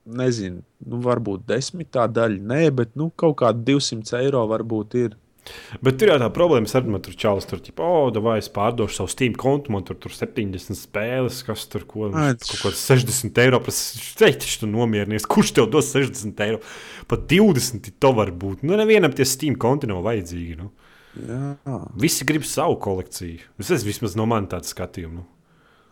nezinu, 0.07 0.63
nu, 0.87 1.03
varbūt 1.05 1.47
desmitā 1.49 2.07
daļa, 2.11 2.43
nē, 2.53 2.65
bet 2.79 2.97
nu, 2.99 3.11
kaut 3.19 3.41
kāda 3.43 3.63
200 3.67 4.21
eiro 4.23 4.45
varbūt 4.51 4.99
ir. 5.03 5.17
Bet 5.85 5.99
tur 6.01 6.11
jau 6.11 6.17
tā 6.19 6.29
problēma 6.35 6.81
man 6.91 7.03
tur 7.05 7.15
čalis 7.19 7.47
tur, 7.47 7.61
tipo, 7.63 7.85
oh, 7.87 8.23
vai 8.23 8.39
es 8.41 8.49
pārdošu 8.51 8.99
savu 8.99 9.13
Steam 9.13 9.37
kontu, 9.39 9.73
man 9.75 9.85
tur, 9.87 9.99
tur 10.03 10.15
70 10.15 10.75
spēles, 10.79 11.43
kas 11.47 11.67
tur 11.71 11.85
ko, 11.87 12.09
Ai, 12.11 12.33
kaut 12.35 12.65
kāds 12.65 12.83
60 12.89 13.39
eiro. 13.45 13.61
Steigts, 13.71 14.59
tu 14.61 14.71
nomierinies. 14.71 15.29
Kurš 15.31 15.55
tev 15.59 15.71
dos 15.71 15.93
60 15.95 16.43
eiro? 16.47 16.59
Pat 17.11 17.29
20 17.31 17.93
to 18.03 18.13
var 18.17 18.33
būt. 18.35 18.67
Nu, 18.67 18.75
nevienam 18.81 19.15
tie 19.15 19.29
Steam 19.29 19.55
konti 19.61 19.91
nav 19.91 20.03
vajadzīgi. 20.07 20.59
Nu. 20.59 20.73
Jā. 21.17 21.79
Visi 21.97 22.27
grib 22.29 22.45
savu 22.45 22.77
kolekciju. 22.83 23.47
Tas 23.63 23.73
ir 23.79 23.87
vismaz 23.87 24.19
no 24.19 24.27
manis 24.29 24.53
tāds 24.53 24.75
skatījums. 24.75 25.23
Nu. 25.23 25.29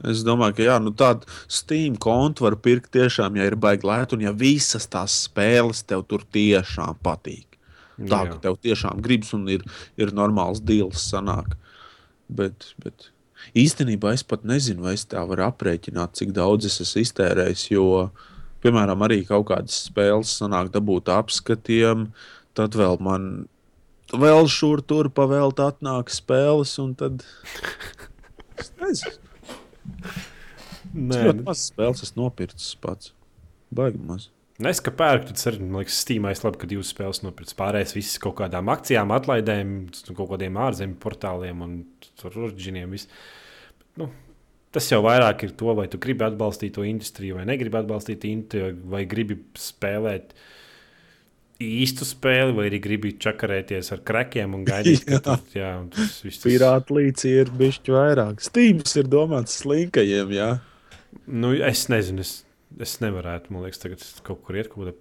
Es 0.03 0.25
domāju, 0.27 0.59
ka 0.59 0.67
jā, 0.67 0.77
nu 0.83 0.91
tādu 0.97 1.29
Steam 1.47 1.97
kontu 2.01 2.45
var 2.49 2.59
pirkt 2.61 2.91
tiešām, 2.97 3.39
ja 3.39 3.47
ir 3.49 3.57
baigi 3.61 3.87
lēti, 3.89 4.19
un 4.19 4.25
ja 4.27 4.35
visas 4.37 4.89
tās 4.91 5.15
spēles 5.29 5.85
tev 5.87 6.05
tur 6.11 6.27
tiešām 6.35 6.99
patīk. 7.05 7.55
Tā 7.95 8.25
Jā. 8.25 8.33
ka 8.33 8.41
tev 8.43 8.59
tiešām 8.59 9.01
gribas 9.05 9.31
un 9.37 9.47
ir, 9.55 9.63
ir 9.97 10.11
normāls 10.17 10.61
deals 10.61 11.05
sanāk. 11.13 11.55
Bet, 12.27 12.73
bet 12.83 13.11
īstenībā 13.55 14.15
es 14.17 14.25
pat 14.27 14.45
nezinu, 14.49 14.83
vai 14.89 14.97
es 14.99 15.07
tā 15.07 15.23
varu 15.29 15.47
aprēķināt, 15.47 16.17
cik 16.19 16.35
daudz 16.35 16.67
es 16.67 16.81
esmu 16.83 17.05
iztērējis. 17.05 17.67
Jo, 17.71 17.87
piemēram, 18.65 19.05
arī 19.07 19.23
kaut 19.29 19.47
kādas 19.53 19.85
spēles 19.87 20.35
sanāk 20.41 20.73
dabūt 20.75 21.13
apskatiem, 21.15 22.09
tad 22.59 22.75
vēl 22.79 22.99
man 23.05 23.47
vēl 24.13 24.49
šur 24.51 24.83
tur 24.85 25.09
pavēlt 25.15 25.63
atnāk 25.63 26.11
spēles, 26.13 26.75
un 26.83 26.97
tad 26.99 27.23
es 28.61 28.75
nezinu. 28.81 29.21
Nē, 30.95 31.21
Ļoti 31.29 31.45
maz 31.47 31.67
spēles 31.71 32.05
esmu 32.07 32.25
nopircis 32.25 32.75
pats. 32.83 33.13
Baigi 33.75 34.01
maz. 34.05 34.29
Es 34.63 34.79
kā 34.79 34.93
pērku, 34.95 35.33
tad 35.33 35.41
arī 35.51 35.65
man 35.65 35.81
liekas, 35.81 35.97
Steamā 36.05 36.31
es 36.31 36.45
labi, 36.45 36.61
ka 36.61 36.69
divas 36.71 36.93
spēles 36.95 37.25
nopirku. 37.25 37.57
Pārējais 37.59 37.95
viss 37.97 38.21
kaut 38.23 38.37
kādām 38.39 38.71
akcijām, 38.71 39.11
atlaidēm, 39.17 39.73
kaut 40.13 40.29
kādiem 40.31 40.61
ārzemju 40.63 41.01
portāliem 41.03 41.65
un 41.65 41.73
orģiniem. 42.31 42.95
viss. 42.95 43.11
Nu, 43.99 44.07
tas 44.75 44.87
jau 44.93 45.01
vairāk 45.03 45.43
ir 45.49 45.57
to, 45.59 45.75
vai 45.75 45.89
tu 45.91 45.99
gribi 45.99 46.27
atbalstīt 46.29 46.77
to 46.77 46.87
industriju, 46.87 47.41
vai 47.41 47.49
negribi 47.51 47.81
atbalstīt 47.81 48.29
industriju, 48.31 48.77
vai 48.95 49.03
gribi 49.11 49.41
spēlēt 49.59 50.37
īstu 51.63 52.07
spēli, 52.09 52.55
vai 52.57 52.65
arī 52.69 52.81
gribi 52.83 53.13
čakarēties 53.23 53.93
ar 53.95 54.01
krekiem 54.07 54.57
un 54.59 54.65
gaidīt, 54.67 55.05
ka 55.07 55.15
Jā. 55.19 55.21
tas, 55.29 55.45
jā, 55.55 55.71
un 55.81 55.89
tas 55.95 56.17
viss 56.25 56.41
tas- 56.43 56.49
Pirāta 56.51 56.97
līnija 56.97 57.45
ir 57.45 57.53
bijusi 57.61 57.95
vairāk. 57.95 58.43
Steams 58.43 58.97
ir 59.01 59.11
domāts 59.13 59.61
slinkajiem, 59.63 60.33
jā. 60.35 60.49
Nu, 61.31 61.53
es 61.55 61.87
nezinu, 61.93 62.25
es, 62.27 62.41
es 62.83 62.97
nevarētu. 63.05 63.53
Man 63.55 63.63
liekas, 63.65 63.79
tagad 63.85 64.03
kaut 64.27 64.43
kur 64.45 64.59
iet 64.59 64.73
kaut 64.73 64.89
kādā. 64.91 64.97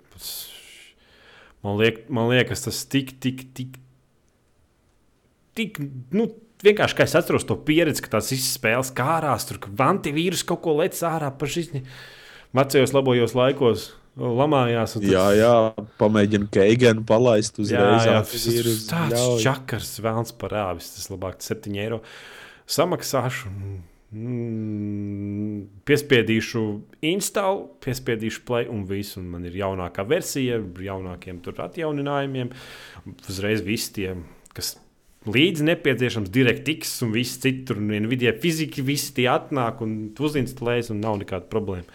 Man, 1.63 1.77
liek, 1.79 2.03
man 2.13 2.29
liekas, 2.29 2.61
tas 2.67 2.83
tik, 2.91 3.15
tik, 3.23 3.45
tik. 3.57 3.79
tik 5.57 5.77
nu, 6.13 6.27
vienkārši 6.63 6.97
kā 6.99 7.05
es 7.07 7.15
atceros 7.17 7.45
to 7.49 7.55
pieredzi, 7.65 8.03
ka 8.05 8.13
tās 8.17 8.29
visas 8.33 8.53
spēles 8.57 8.91
kārās, 8.95 9.47
tur 9.49 9.59
ka 9.63 9.71
antivīrus 9.89 10.45
kaut 10.47 10.61
ko 10.65 10.77
lec 10.79 10.97
ārā 11.07 11.31
par 11.39 11.51
šīs. 11.51 11.71
Vecajos 12.53 12.93
labojos 12.93 13.33
laikos 13.37 13.87
lamājās. 14.17 14.93
tad- 14.93 15.03
Jā, 15.09 15.25
jā, 15.37 15.53
pamēģina 15.99 16.49
Keigenu 16.51 17.05
palaist 17.05 17.57
Jā, 17.57 17.63
uzreiz. 17.65 18.05
jā, 18.05 18.19
ātri 18.21 18.43
tas 18.43 18.85
tāds 18.87 19.13
ļauj. 19.17 19.41
čakars, 19.43 19.99
vēlams 19.99 20.33
parāvis. 20.37 20.93
Tas 20.95 21.09
labāk 21.09 21.41
7 21.41 21.75
eiro 21.77 22.01
samaksāšu. 22.67 23.47
Mm, 24.13 25.65
piespiedīšu 25.87 26.61
installu, 27.01 27.63
piespiedīšu 27.83 28.43
play 28.45 28.67
un 28.69 28.85
visu. 28.85 29.19
Un 29.21 29.29
man 29.33 29.45
ir 29.49 29.55
jaunākā 29.57 30.05
versija, 30.07 30.59
jaunākiem 30.61 31.41
tur 31.41 31.53
atjauninājumiem. 31.65 32.51
Uzreiz 33.29 33.63
visi 33.65 33.93
tie 33.97 34.15
kas 34.53 34.75
līdzi 35.25 35.63
nepieciešams, 35.69 36.29
DirectX 36.29 36.97
un 37.05 37.13
viss 37.15 37.37
citur, 37.41 37.77
un 37.79 37.87
Nvidia 38.05 38.33
fizika, 38.43 38.83
visi 38.85 39.13
tie 39.17 39.29
atnāk 39.31 39.81
un 39.81 40.11
tu 40.13 40.27
uzinstalējas, 40.27 40.91
un 40.91 40.99
nav 41.01 41.17
nekāda 41.21 41.47
problēma. 41.49 41.87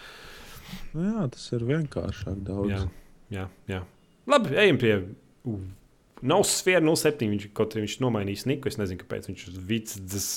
Nu 0.97 1.05
Jā, 1.07 1.27
tas 1.33 1.45
ir 1.57 1.65
vienkāršāk 1.69 2.41
daudz. 2.47 2.73
Jā, 2.73 2.83
jā, 3.35 3.45
jā. 3.71 3.83
Labi, 4.29 4.57
ejam 4.61 4.81
pie. 4.81 4.95
Nav 6.29 6.43
sfēra 6.49 6.83
07. 6.85 7.29
Viņš 7.33 7.47
kaut 7.57 7.77
arī 7.77 7.87
viņš 7.87 7.99
nomainījis 8.03 8.47
Niku. 8.51 8.71
Es 8.71 8.79
nezinu, 8.81 9.01
kāpēc 9.05 9.29
viņš 9.31 9.45
ir 9.51 9.61
vicis. 9.69 10.29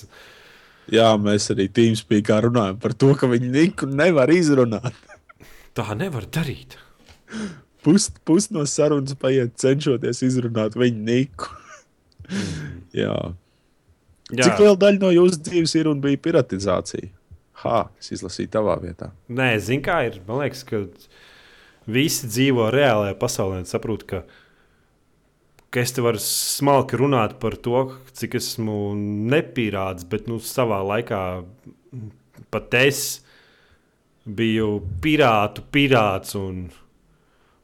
Jā, 0.91 1.09
mēs 1.21 1.49
arī 1.53 1.67
Teamspeakā 1.71 2.41
runājam 2.47 2.79
par 2.81 2.95
to, 2.97 3.11
ka 3.17 3.29
viņi 3.31 3.51
Niku 3.53 3.89
nevar 3.89 4.31
izrunāt. 4.33 4.95
Tā 5.77 5.87
nevar 5.95 6.27
darīt. 6.27 6.75
Pus, 7.81 8.09
pus 8.27 8.49
no 8.53 8.65
sarunas 8.69 9.15
paiet, 9.17 9.55
cenšoties 9.61 10.21
izrunāt 10.27 10.75
viņu 10.77 11.05
Niku. 11.07 11.49
Jā. 12.95 13.15
Jā, 14.31 14.45
Cik 14.45 14.61
liela 14.63 14.77
daļa 14.79 15.01
no 15.01 15.09
jūsu 15.11 15.41
dzīves 15.43 15.73
ir 15.79 15.89
un 15.91 15.99
bija 16.03 16.19
piratizācija? 16.23 17.09
Ha, 17.61 17.81
es 18.01 18.11
izlasīju 18.15 18.51
tavā 18.53 18.77
vietā. 18.81 19.11
Nē, 19.29 19.53
zinu, 19.61 19.83
kā 19.85 20.01
ir. 20.07 20.19
Man 20.27 20.41
liekas, 20.41 20.63
ka 20.67 20.81
visi 21.91 22.29
dzīvo 22.29 22.69
reālajā 22.73 23.17
pasaulē 23.21 23.61
un 23.61 23.69
saprot, 23.69 24.05
ka, 24.09 24.23
ka 25.73 25.83
es 25.83 25.93
te 25.95 26.03
varu 26.05 26.21
smalki 26.21 26.99
runāt 26.99 27.37
par 27.41 27.57
to, 27.61 27.83
cik 28.17 28.39
esmu 28.41 28.95
nepīrāts, 29.31 30.07
bet 30.09 30.29
nu, 30.31 30.39
savā 30.41 30.81
laikā 30.93 31.21
pat 32.51 32.79
es 32.81 33.21
biju 34.25 34.79
pirātu 35.01 35.63
pirāts 35.73 36.35
un 36.37 36.67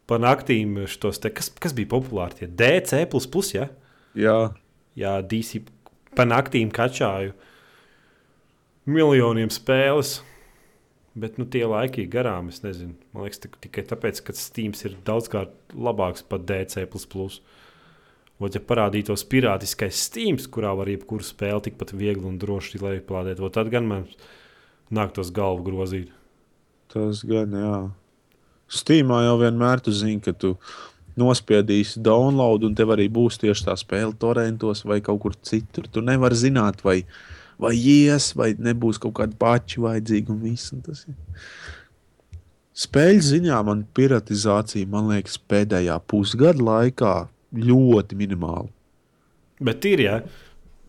pa 0.07 0.18
naktīm 0.22 0.86
šos 0.88 1.19
te, 1.22 1.34
kas, 1.36 1.52
kas 1.57 1.76
bija 1.76 1.91
populāri, 1.91 2.45
tie 2.45 2.48
DC, 2.48 3.03
ja? 3.57 3.68
Jā, 4.18 4.38
Jā, 4.98 5.19
DC 5.22 5.61
pa 6.18 6.26
naktīm 6.26 6.72
kačāju 6.74 7.36
miljoniem 8.88 9.51
spēles. 9.53 10.22
Bet 11.18 11.39
nu, 11.41 11.47
tie 11.49 11.64
laiki 11.65 12.03
ir 12.03 12.11
garām. 12.14 12.49
Es 12.53 12.61
nezinu, 12.61 12.93
man 13.14 13.26
liekas, 13.26 13.41
tik- 13.41 13.57
tikai 13.64 13.84
tāpēc, 13.89 14.22
ka 14.23 14.35
Steams 14.38 14.84
ir 14.85 14.97
daudzkārt 15.05 15.53
labāks 15.73 16.22
par 16.27 16.43
DC. 16.45 16.84
Ot, 18.38 18.53
ja 18.53 18.61
parādītos 18.61 19.23
pirātiskais 19.26 19.97
Steams, 19.97 20.45
kurā 20.45 20.76
var 20.77 20.85
jebkuru 20.91 21.26
spēli 21.26 21.72
tikpat 21.72 21.95
viegli 21.97 22.22
un 22.30 22.38
droši 22.38 22.77
lejuplādēt, 22.84 23.41
tad 23.53 23.72
gan 23.73 23.88
man 23.89 24.03
nāktos 24.93 25.31
galvu 25.34 25.65
grozīt. 25.65 26.11
tas 26.93 27.23
gan 27.26 27.51
jā. 27.51 27.91
Steamā 28.69 29.23
jau 29.26 29.39
vienmēr 29.41 29.81
tu 29.81 29.91
zini, 29.91 30.22
ka 30.22 30.31
tu 30.34 30.53
nospiedīsi 31.18 32.01
download, 32.03 32.64
un 32.64 32.76
tev 32.76 32.93
arī 32.93 33.07
būs 33.09 33.39
tieši 33.41 33.65
tā 33.65 33.76
spēle 33.80 34.14
torrentos 34.14 34.84
vai 34.85 34.99
kaut 35.01 35.22
kur 35.23 35.34
citur. 35.41 35.88
Tu 35.91 36.03
nevari 36.05 36.35
zināt, 36.35 36.84
vai, 36.85 37.01
vai 37.62 37.74
ies, 37.78 38.32
vai 38.38 38.52
nebūs 38.54 39.00
kaut 39.02 39.18
kāda 39.20 39.38
paša 39.40 39.84
vajadzīga 39.86 40.34
un 40.34 40.42
viss. 40.46 40.74
Un 40.76 40.84
tas 40.86 41.06
ir. 41.08 41.18
Spēļu 42.78 43.24
ziņā 43.32 43.60
man 43.66 43.86
piratizācija, 43.98 44.90
man 44.92 45.10
liekas, 45.10 45.40
pēdējā 45.50 45.98
pusgada 46.10 46.62
laikā 46.62 47.14
ļoti 47.58 48.18
minimāla. 48.20 48.70
Bet 49.66 49.88
ir, 49.90 50.04
ja 50.06 50.20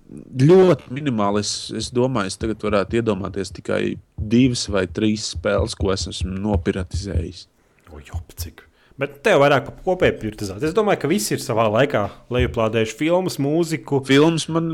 Ļoti 0.09 0.95
minimāli. 0.97 1.43
Es, 1.45 1.69
es 1.77 1.91
domāju, 1.93 2.31
es 2.31 2.39
tagad 2.41 2.63
varētu 2.65 2.97
iedomāties 2.97 3.53
tikai 3.59 3.83
divas 4.17 4.65
vai 4.73 4.87
trīs 4.89 5.27
spēles, 5.35 5.75
ko 5.77 5.93
es 5.93 6.07
esmu 6.09 6.33
nopiratizējis. 6.47 7.43
O, 7.93 8.01
jop, 8.01 8.33
cik. 8.41 8.65
Bet 8.99 9.21
tev 9.27 9.43
vairāk 9.45 9.69
par 9.69 9.77
kopēju 9.85 10.17
piratizāciju. 10.23 10.71
Es 10.71 10.77
domāju, 10.77 11.03
ka 11.03 11.11
visi 11.13 11.35
ir 11.37 11.45
savā 11.45 11.69
laikā 11.71 12.07
lejuplādējuši 12.35 12.97
filmas, 12.99 13.37
mūziku. 13.43 14.01
Filmas 14.09 14.49
man 14.51 14.73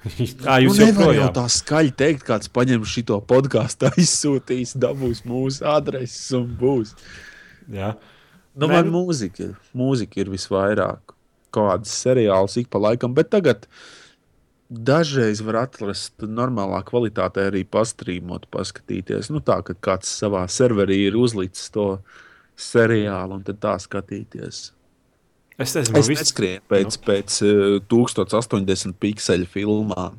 Jā, 0.00 0.56
jūs 0.64 0.78
nu, 0.78 0.86
jau 0.86 0.92
nevar 0.94 1.12
jau 1.12 1.28
tā 1.36 1.44
skaļi 1.52 1.92
teikt, 1.92 2.24
kāds 2.24 2.48
paņem 2.52 2.86
šo 2.88 3.18
podkāstu, 3.28 3.90
aizsūtīs, 3.92 4.74
dabūs 4.80 5.24
mūsu 5.28 5.66
adreses 5.68 6.30
un 6.38 6.48
būs. 6.60 6.94
Jā. 7.68 7.94
Nu, 8.56 8.66
Nē, 8.66 8.72
man 8.72 8.88
nu- 8.88 9.02
mūzika, 9.04 9.52
mūzika 9.76 10.22
ir 10.22 10.32
visvairāk. 10.32 11.16
Kādas 11.50 11.92
seriāls 12.04 12.54
ik 12.60 12.68
pa 12.70 12.78
laikam, 12.78 13.12
bet 13.14 13.32
tagad 13.34 13.66
dažreiz 14.70 15.40
var 15.42 15.64
atrast 15.64 16.22
normālā 16.22 16.78
kvalitātē 16.86 17.48
arī 17.50 17.64
pastrīmot, 17.66 18.46
paskatīties. 18.54 19.32
Nu, 19.34 19.42
tā, 19.42 19.58
kad 19.66 19.80
kāds 19.82 20.12
savā 20.22 20.44
serverī 20.46 21.02
ir 21.08 21.18
uzlicis 21.18 21.72
to 21.74 21.88
seriālu 22.54 23.40
un 23.40 23.42
tad 23.46 23.58
tā 23.60 23.74
skatīties. 23.82 24.70
Es 25.60 25.74
nezinu, 25.76 25.98
Es 26.00 26.08
viss- 26.08 26.22
neskrienu 26.24 26.62
pēc, 26.70 26.96
nu. 26.96 27.04
pēc 27.08 27.38
uh, 27.44 27.80
1080 27.92 28.96
pikseli 29.02 29.46
filmām. 29.50 30.16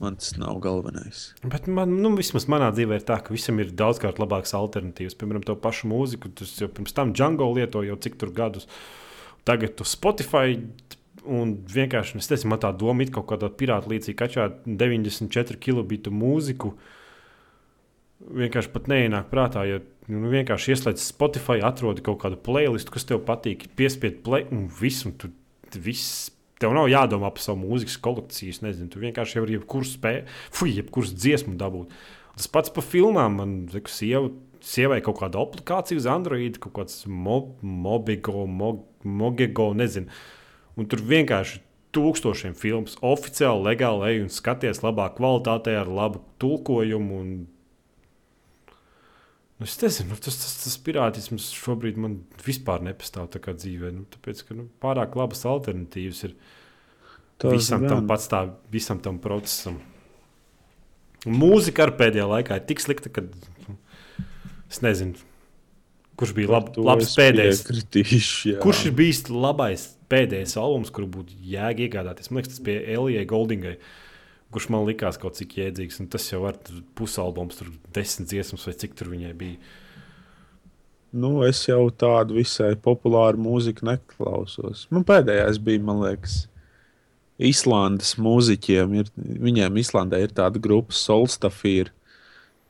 Man 0.00 0.16
tas 0.16 0.32
nav 0.40 0.56
galvenais. 0.64 1.34
Bet 1.44 1.66
man, 1.70 1.92
nu, 2.02 2.10
vismaz 2.16 2.46
manā 2.50 2.70
dzīvē 2.74 2.96
ir 2.98 3.04
tā, 3.06 3.18
ka 3.22 3.34
visam 3.34 3.58
ir 3.60 3.68
daudzkārt 3.76 4.18
labākas 4.18 4.54
alternatīvas. 4.56 5.14
Piemēram, 5.20 5.44
to 5.44 5.54
pašu 5.60 5.90
mūziku. 5.92 6.32
Tas 6.40 6.54
jau 6.58 6.70
pirms 6.72 6.96
tam 6.96 7.12
Django 7.14 7.46
lietoja 7.54 7.92
jau 7.92 7.98
cik 8.00 8.16
tur 8.18 8.32
gadus. 8.34 8.66
Tagad 9.46 9.76
tu 9.78 9.84
Spotify. 9.86 10.56
Un 11.24 11.54
vienkārši 11.72 12.18
es 12.20 12.26
nezinu, 12.32 12.50
man 12.52 12.60
tā 12.60 12.72
doma 12.76 13.00
ir 13.04 13.12
kaut 13.14 13.24
kādā 13.30 13.48
pirāta 13.48 13.88
līdzīga, 13.88 14.18
kačā 14.26 14.48
94 14.66 15.56
kilobitu 15.62 16.10
mūziku. 16.12 16.74
Vienkārši 18.24 18.70
pat 18.72 18.86
neienāk 18.88 19.26
prātā, 19.32 19.64
ja 19.68 19.80
nu, 20.08 20.28
vienkārši 20.32 20.74
ieslēdz 20.74 21.02
Spotify, 21.02 21.58
atrodi 21.66 22.04
kaut 22.04 22.20
kādu 22.22 22.38
playlistu, 22.40 22.94
kas 22.94 23.08
tev 23.08 23.24
patīk, 23.26 23.66
piespied 23.76 24.22
play 24.24 24.46
un 24.54 24.68
viss. 24.80 25.04
Un 25.08 25.16
tu, 25.18 25.32
viss 25.74 26.30
Tev 26.62 26.70
nav 26.70 26.86
jādomā 26.86 27.28
par 27.34 27.42
savu 27.42 27.66
mūzikas 27.66 27.96
kolekciju. 28.00 28.54
Nezinu, 28.64 28.90
tu 28.92 29.02
vienkārši 29.02 29.42
vari 29.42 29.56
jebkuru 29.58 29.88
spēju, 29.88 30.22
fuck, 30.54 30.70
jebkuru 30.70 31.10
dziesmu 31.10 31.56
dabūt. 31.60 31.94
Tas 32.38 32.46
pats 32.50 32.72
par 32.74 32.86
filmām. 32.86 33.40
Man 33.40 33.56
liekas, 33.72 33.98
sieva, 33.98 34.30
sievai 34.64 35.00
kaut 35.04 35.18
kāda 35.20 35.42
aplikācija 35.42 35.98
uz 36.00 36.08
Android, 36.10 36.60
kaut 36.62 36.76
kāds 36.78 37.02
mo, 37.10 37.40
Mobigo, 37.60 38.46
mo, 38.46 38.70
Mogego, 39.04 39.72
nezinu. 39.76 40.08
Un 40.78 40.88
tur 40.90 41.02
vienkārši 41.04 41.60
tūkstošiem 41.94 42.54
filmu 42.58 42.90
oficiāli, 43.06 43.66
legāli 43.68 44.08
ej 44.12 44.24
un 44.24 44.32
skaties 44.32 44.82
labā 44.82 45.10
kvalitātē 45.18 45.76
ar 45.82 45.90
labu 45.90 46.22
tulkojumu. 46.42 47.18
Un... 47.18 47.34
Nu, 49.54 49.68
es 49.68 49.76
nezinu, 49.78 50.10
nu, 50.10 50.18
tas, 50.18 50.34
tas, 50.40 50.54
tas 50.64 50.74
pirātisms 50.82 51.52
šobrīd 51.54 51.98
man 52.02 52.16
vispār 52.42 52.82
nepastāv 52.82 53.28
dzīvē. 53.30 53.92
Nu, 53.94 54.02
tāpēc, 54.10 54.42
ka 54.48 54.56
nu, 54.58 54.66
pārāk 54.82 55.14
labas 55.18 55.44
alternatīvas 55.46 56.24
ir 56.26 56.34
Tas 57.38 57.52
visam 57.52 57.84
gan. 57.84 57.92
tam 57.92 58.08
patstāv, 58.10 58.56
visam 58.72 58.98
tam 59.02 59.20
procesam. 59.22 59.78
Mūzika 61.24 61.86
ar 61.86 61.94
pēdējā 61.98 62.26
laikā 62.30 62.58
ir 62.58 62.66
tik 62.68 62.82
slikta, 62.82 63.10
ka 63.14 63.24
nu, 63.24 63.76
es 64.70 64.82
nezinu, 64.84 65.16
kurš 66.20 66.34
bija 66.36 66.52
lab, 66.52 66.74
labs 66.76 67.14
pēdējais. 67.18 67.62
piekritīšu, 67.64 68.52
jā. 68.52 68.58
Kurš 68.62 68.84
ir 68.90 68.96
bijis 68.98 69.24
labais 69.30 69.86
pēdējais 70.12 70.58
albums, 70.60 70.92
kuru 70.94 71.08
būtu 71.18 71.38
jēga 71.54 71.86
iegādāties? 71.86 72.30
Man 72.30 72.42
liekas, 72.42 72.56
tas 72.56 72.64
bija 72.66 72.84
Elijai 72.98 73.24
Goldingai, 73.30 73.78
kurš 74.54 74.70
man 74.72 74.86
likās 74.88 75.18
kaut 75.20 75.36
cik 75.38 75.58
jēdzīgs. 75.58 76.00
un 76.02 76.10
Tas 76.12 76.30
jau 76.30 76.44
var 76.44 76.58
pusalbums, 76.98 77.58
tur 77.58 77.72
desmit 77.96 78.30
dziesmas 78.30 78.66
vai 78.68 78.76
cik 78.80 78.96
tur 78.98 79.10
viņai 79.12 79.34
bija. 79.38 79.58
Nu, 81.14 81.36
es 81.46 81.60
jau 81.68 81.82
tādu 81.94 82.40
visai 82.40 82.72
populāru 82.74 83.38
mūziku 83.38 83.86
neklausos. 83.86 84.88
Man 84.90 85.06
pēdējais 85.06 85.60
bija, 85.62 85.82
man 85.86 86.00
liekas, 86.02 86.40
Islandes 87.38 88.14
mūziķiem. 88.22 88.96
Ir, 88.98 89.12
viņiem 89.18 89.78
Islandē 89.82 90.24
ir 90.24 90.34
tāda 90.34 90.62
grupa 90.62 90.94
Solstafīra, 90.94 91.92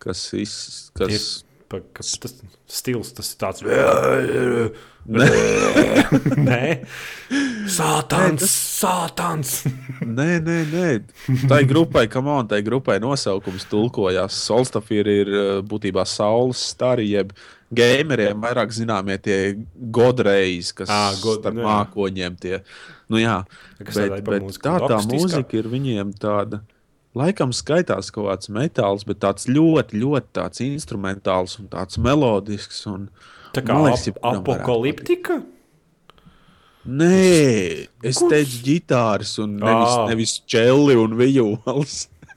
kas, 0.03 0.27
iz, 0.37 0.55
kas 0.97 1.44
Pa, 1.75 1.81
ka, 1.99 2.07
tas 2.25 2.37
stils, 2.71 3.13
tas 3.19 3.35
ir 3.35 3.41
tāds. 3.43 3.65
Ne. 5.05 5.27
Nē, 6.49 6.61
sātans, 7.69 8.41
Nē, 8.41 8.49
sātans. 8.49 9.51
Nē, 10.17 10.29
nē, 10.41 10.57
nē. 10.71 10.87
Tā 11.51 11.59
ir 11.61 11.69
grupai, 11.69 12.07
kam 12.09 12.31
on, 12.33 12.49
tai 12.49 12.63
grupai 12.65 12.97
nosaukums 13.05 13.67
tulkojās. 13.69 14.39
Solstafīra 14.47 15.17
ir 15.25 15.33
uh, 15.35 15.59
būtībā 15.61 16.07
saules 16.09 16.63
stari, 16.73 17.11
jeb 17.13 17.35
gameriem 17.75 18.41
vairāk 18.41 18.73
zināmie 18.73 19.19
tie 19.21 19.39
godreiz, 19.93 20.73
kas 20.73 20.89
Ā, 20.89 21.03
god- 21.21 21.43
starp 21.43 21.61
jā. 21.61 21.69
mākoņiem 21.69 22.41
tie. 22.41 22.63
Nu 23.13 23.21
jā, 23.21 23.43
Kas 23.85 23.99
bet, 24.01 24.19
ir 24.23 24.25
bet 24.25 24.61
tā 24.65 24.79
tā 24.89 25.03
mūzika 25.05 25.61
ir 25.61 25.69
viņiem 25.69 26.15
tāda. 26.17 26.63
Laikam 27.15 27.53
skaitās 27.55 28.11
kaut 28.15 28.27
kāds 28.27 28.51
metāls, 28.51 29.05
bet 29.07 29.21
tāds 29.23 29.47
ļoti, 29.47 30.01
ļoti 30.03 30.33
tāds 30.35 30.63
instrumentāls 30.65 31.59
un 31.61 31.69
tāds 31.71 32.01
melodisks. 32.03 32.81
Un, 32.91 33.09
Tā 33.55 33.63
kā 33.63 33.77
liekas, 33.85 34.09
ap, 34.17 34.41
apokaliptika. 34.41 35.39
Nē, 36.85 37.89
es 38.05 38.19
Kurš? 38.19 38.33
teicu, 38.33 38.59
ģitāras 38.67 39.37
un 39.41 39.55
nevis, 39.57 39.95
Ā. 39.95 40.09
nevis 40.11 40.35
čeli 40.51 40.99
un 41.01 41.15
vijoles. 41.17 41.95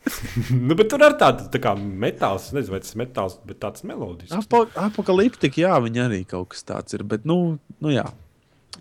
nu, 0.68 0.76
bet 0.78 0.88
tur 0.91 1.04
ir 1.04 1.18
tāda 1.20 1.49
tā 1.52 1.60
kā 1.60 1.74
metāls, 1.76 2.52
nezinu, 2.56 2.78
vai 2.78 2.82
tas 2.84 2.94
ir 2.94 3.02
metāls, 3.02 3.36
bet 3.49 3.60
tāds 3.64 3.84
melodisks. 3.88 4.38
Apo, 4.38 4.64
apokaliptika, 4.80 5.60
jā, 5.66 5.74
viņa 5.84 6.06
arī 6.06 6.22
kaut 6.30 6.54
kas 6.54 6.64
tāds 6.68 6.95
ir. 6.95 7.04
Bet, 7.08 7.26
nu, 7.28 7.58
nu 7.84 7.91
jā, 7.91 8.06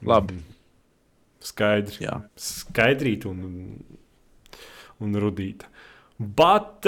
labi. 0.07 0.39
Skaidri. 1.47 2.05
Jā. 2.07 2.21
Skaidrīt 2.39 3.27
un, 3.31 3.43
un, 3.49 3.99
un 5.03 5.19
rudīt. 5.23 5.67
Bet 6.19 6.87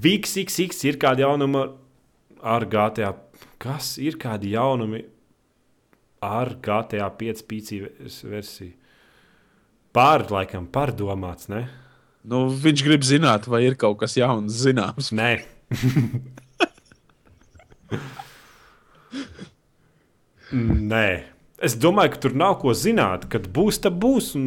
VXXX 0.00 0.84
ir 0.88 0.96
kādi 1.00 1.24
jaunumi 1.24 1.66
ar 2.40 2.64
GTA. 2.64 3.14
Kas 3.60 3.98
ir 4.00 4.16
kādi 4.20 4.54
jaunumi 4.54 5.02
ar 6.24 6.54
GTA 6.64 7.10
5 7.20 7.44
PC 7.48 7.82
versiju? 8.30 8.74
Pār, 9.90 10.22
laikam, 10.30 10.68
pārdomāts, 10.70 11.48
ne? 11.50 11.64
Nu, 12.22 12.46
viņš 12.52 12.82
grib 12.86 13.02
zināt, 13.02 13.48
vai 13.50 13.64
ir 13.66 13.74
kaut 13.80 13.98
kas 14.02 14.16
jauns 14.16 14.52
zināms. 14.62 15.10
Nē. 15.16 15.42
Nē. 20.92 21.24
Es 21.60 21.74
domāju, 21.76 22.14
ka 22.14 22.20
tur 22.24 22.32
nav 22.40 22.54
ko 22.62 22.72
zināt. 22.72 23.26
Kad 23.32 23.50
būs, 23.52 23.82
tad 23.84 23.98
būs. 24.00 24.30
Un, 24.38 24.46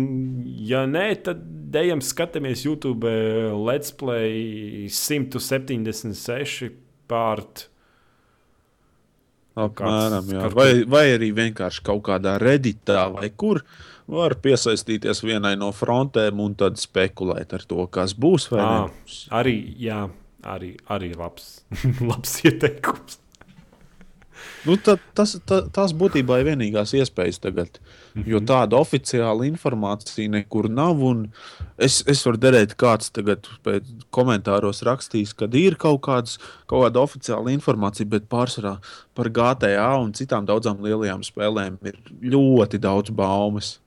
ja 0.66 0.86
nē, 0.90 1.08
tad 1.28 1.44
ejam 1.78 2.02
skatāmies 2.02 2.64
YouTube 2.66 3.06
Let's 3.68 3.92
Play 3.94 4.88
176 4.90 6.72
pārt. 7.10 7.68
Apmēram, 9.54 10.26
jā. 10.34 10.40
kāds- 10.42 10.56
Vai, 10.58 10.70
vai 10.90 11.04
arī 11.14 11.30
vienkārši 11.38 11.84
kaut 11.86 12.02
kādā 12.08 12.40
redītā 12.42 13.04
vai 13.14 13.30
kur 13.30 13.62
var 14.10 14.34
piesaistīties 14.42 15.22
vienai 15.24 15.54
no 15.56 15.70
frontēm 15.72 16.40
un 16.42 16.56
tad 16.58 16.82
spekulēt 16.82 17.54
ar 17.54 17.62
to, 17.70 17.86
kas 17.88 18.16
būs 18.18 18.50
nebūs. 18.50 19.20
Arī, 19.30 19.54
jā, 19.78 20.10
arī, 20.42 20.72
arī 20.90 21.12
labs, 21.16 21.62
labs 22.02 22.40
ieteikums. 22.50 23.20
Nu, 24.64 24.78
tad, 24.80 25.02
tas, 25.18 25.34
ta, 25.48 25.60
tās 25.76 25.92
būtībā 25.98 26.40
ir 26.40 26.48
vienīgās 26.54 26.94
iespējas 26.96 27.42
tagad. 27.44 27.82
Jo 28.30 28.40
tāda 28.46 28.80
oficiāla 28.80 29.48
informācija 29.50 30.32
nekur 30.32 30.70
nav. 30.72 31.02
Es, 31.82 32.00
es 32.08 32.24
varu 32.24 32.40
derēt, 32.40 32.78
kāds 32.80 33.12
tagad 33.12 33.50
komentāros 34.14 34.84
rakstīs, 34.88 35.36
ka 35.36 35.50
ir 35.60 35.76
kaut, 35.82 36.00
kāds, 36.08 36.40
kaut 36.70 36.88
kāda 36.88 37.04
oficiāla 37.04 37.52
informācija, 37.56 38.08
bet 38.08 38.30
pārsvarā 38.32 38.78
par 39.18 39.32
GTA 39.34 39.92
un 40.00 40.16
citām 40.16 40.48
daudzām 40.48 40.80
lielajām 40.86 41.26
spēlēm 41.28 41.80
ir 41.84 42.00
ļoti 42.24 42.80
daudz 42.84 43.12
baumas. 43.12 43.78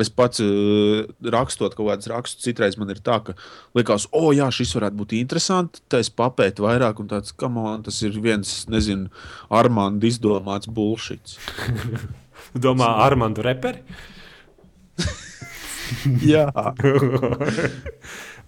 Es 0.00 0.10
pats 0.12 0.42
uh, 0.44 1.06
rakstot 1.32 1.72
kaut 1.76 1.88
kādus 1.88 2.10
rakstus, 2.12 2.44
citreiz 2.44 2.76
man 2.76 2.92
ir 2.92 3.00
tā, 3.04 3.16
ka 3.24 3.36
liekas, 3.76 4.04
o, 4.12 4.28
jā, 4.36 4.50
šis 4.52 4.74
varētu 4.76 5.00
būt 5.00 5.14
interesants. 5.16 5.80
Tā 5.88 6.02
es 6.04 6.12
papētu 6.12 6.66
vairāk, 6.66 7.00
un 7.00 7.08
tāds, 7.12 7.32
ka 7.32 7.48
man 7.52 7.86
tas 7.86 8.02
ir 8.04 8.18
viens, 8.20 8.58
nezinu, 8.72 9.08
Armāns 9.48 10.04
izdomāts 10.04 10.68
bullshit. 10.68 11.38
Domā, 12.66 12.92
Armāndu 13.06 13.44
reperi? 13.46 13.80
jā, 16.34 16.48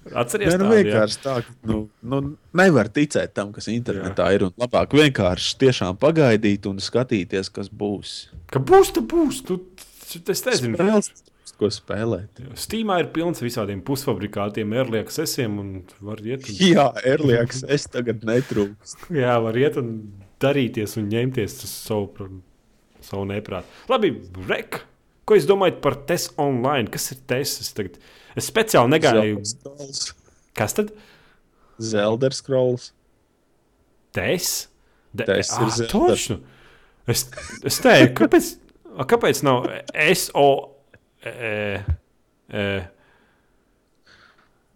Atcerieties, 0.09 0.57
nu, 0.57 0.65
tādu, 0.65 0.73
jā? 0.73 0.83
vienkārši 0.85 1.19
tā, 1.21 1.35
ka 1.45 1.69
nu, 1.69 1.79
nu, 2.09 2.21
nevar 2.57 2.89
ticēt 2.93 3.35
tam, 3.37 3.51
kas 3.53 3.69
internetā 3.73 4.29
jā. 4.31 4.39
ir. 4.39 4.47
Un 4.49 4.55
labāk 4.61 4.95
vienkārši 4.97 5.57
tiešām 5.61 5.99
pagaidīt 6.01 6.69
un 6.71 6.81
skatīties, 6.83 7.51
kas 7.53 7.69
būs. 7.69 8.15
Ka 8.53 8.63
būs, 8.63 8.93
tad 8.97 9.09
būs. 9.11 9.43
Tu, 9.49 9.59
es 10.17 10.45
nezinu. 10.47 10.79
Spēles, 10.79 11.11
ko 11.59 11.71
spēlēt. 11.73 12.41
Steamā 12.59 12.99
ir 13.03 13.11
pilns 13.15 13.43
visādiem 13.43 13.81
pusfabrikātiem, 13.87 14.75
erliekas 14.83 15.21
esiem 15.25 15.59
un 15.63 15.71
var 16.05 16.21
iet. 16.25 16.47
Un, 16.49 16.59
Jā, 16.63 16.89
Erlieks, 17.09 17.63
es 17.71 17.89
tagad 17.93 18.27
netrūkstu. 18.29 19.11
jā, 19.23 19.39
var 19.45 19.59
iet 19.59 19.79
un 19.81 19.93
darīties 20.43 20.99
un 21.01 21.09
ņemties 21.13 21.59
uz 21.65 21.73
savu, 21.73 22.29
savu 23.05 23.25
neprātu. 23.31 23.71
Labi, 23.93 24.13
rek. 24.51 24.83
Ko 25.29 25.37
jūs 25.37 25.49
domājat 25.49 25.83
par 25.85 25.99
TES 26.09 26.31
online? 26.41 26.89
Kas 26.93 27.11
ir 27.13 27.21
TES? 27.29 27.59
Es, 27.61 27.75
tagad, 27.77 27.99
es 28.39 28.49
speciāli 28.49 28.95
negāju. 28.95 29.43
Kas 30.57 30.77
tad? 30.79 30.95
Zelda 31.79 32.31
scrolls. 32.33 32.93
TES? 34.17 34.55
De, 35.13 35.27
TES 35.29 35.53
ir 35.59 35.69
ah, 35.69 35.83
točnu. 35.93 36.41
Es, 37.09 37.27
es 37.65 37.79
teiktu, 37.81 38.15
kāpēc, 38.23 38.51
kāpēc 39.09 39.45
nav 39.47 39.69
SO? 40.17 40.49
E, 41.27 41.83
e, 42.53 42.69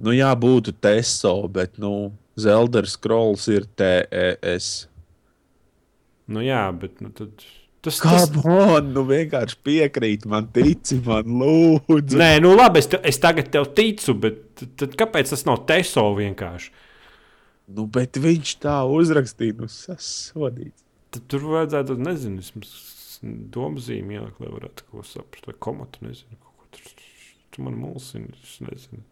Nu, 0.03 0.11
jā, 0.17 0.33
būtu 0.35 0.75
TESO, 0.83 1.35
bet 1.53 1.77
nu, 1.79 2.11
Zelda 2.41 2.83
scrolls 2.89 3.47
ir 3.53 3.69
TES. 3.79 4.89
nu 6.27 6.43
jā, 6.43 6.63
bet 6.75 7.01
nu, 7.05 7.11
tad, 7.15 7.45
tas, 7.85 8.01
tas, 8.01 8.31
Kāpēc? 8.33 8.89
Nu, 8.89 9.05
vienkārši 9.07 9.59
piekrīt 9.63 10.27
man, 10.27 10.49
tici 10.55 10.99
man, 11.07 11.29
lūdzu. 11.29 12.19
Nē, 12.19 12.33
nu 12.43 12.55
labi, 12.57 12.83
es, 12.83 12.89
te, 12.91 12.99
es 13.07 13.21
tagad 13.23 13.53
tev 13.55 13.69
ticu, 13.77 14.17
bet 14.19 14.41
tad, 14.59 14.73
tad 14.83 14.97
kāpēc 15.05 15.35
tas 15.35 15.47
nav 15.47 15.63
TESO 15.69 16.09
vienkārši? 16.19 16.73
Nu, 17.73 17.87
bet 17.87 18.19
viņš 18.19 18.57
tā 18.65 18.81
uzrakstīja, 18.91 19.61
nu, 19.61 19.71
sasodīts. 19.71 20.83
Tad 21.15 21.29
tur 21.31 21.47
vajadzētu, 21.53 21.95
nezinu, 22.01 22.43
vismaz 22.43 22.73
domu 23.23 23.83
zīmē 23.83 24.19
ielikt, 24.19 24.41
lai 24.43 24.51
varētu 24.53 24.89
ko 24.91 25.05
saprast, 25.07 25.47
vai 25.49 25.55
komatu, 25.63 26.03
nezinu, 26.07 26.39
kaut 26.41 26.57
ko 26.59 26.71
tur. 26.75 27.09
Tu 27.53 27.63
man 27.63 27.77
mulsini, 27.77 28.33
es 28.43 28.57
nezinu. 28.65 29.05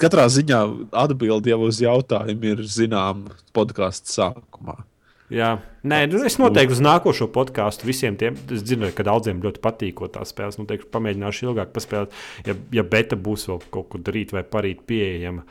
Katrā 0.00 0.26
ziņā 0.32 0.60
atbildi 0.96 1.52
jau 1.52 1.60
uz 1.66 1.80
jautājumu 1.82 2.54
ir 2.54 2.62
zināma 2.68 3.34
podkāstu 3.56 4.12
sākumā. 4.14 4.78
Jā, 5.30 5.50
nē, 5.86 6.00
nu, 6.10 6.20
es 6.26 6.40
noteikti 6.40 6.74
uz 6.74 6.80
nākošo 6.82 7.28
podkāstu 7.30 7.86
visiem 7.86 8.16
tiem. 8.18 8.38
Es 8.50 8.64
zinu, 8.66 8.88
ka 8.96 9.06
daudziem 9.06 9.42
ļoti 9.44 9.62
patīk, 9.62 10.00
tās 10.10 10.32
spēles. 10.34 10.58
Noteikti 10.58 10.90
pamēģināšu 10.90 11.46
ilgāk 11.46 11.70
paspēlēt, 11.76 12.16
ja, 12.48 12.56
ja 12.74 12.84
beta 12.86 13.18
būs 13.20 13.46
vēl 13.50 13.60
kaut 13.70 13.92
kur 13.92 14.02
darīt 14.02 14.34
vai 14.34 14.42
parīt 14.42 14.82
pieejama. 14.90 15.44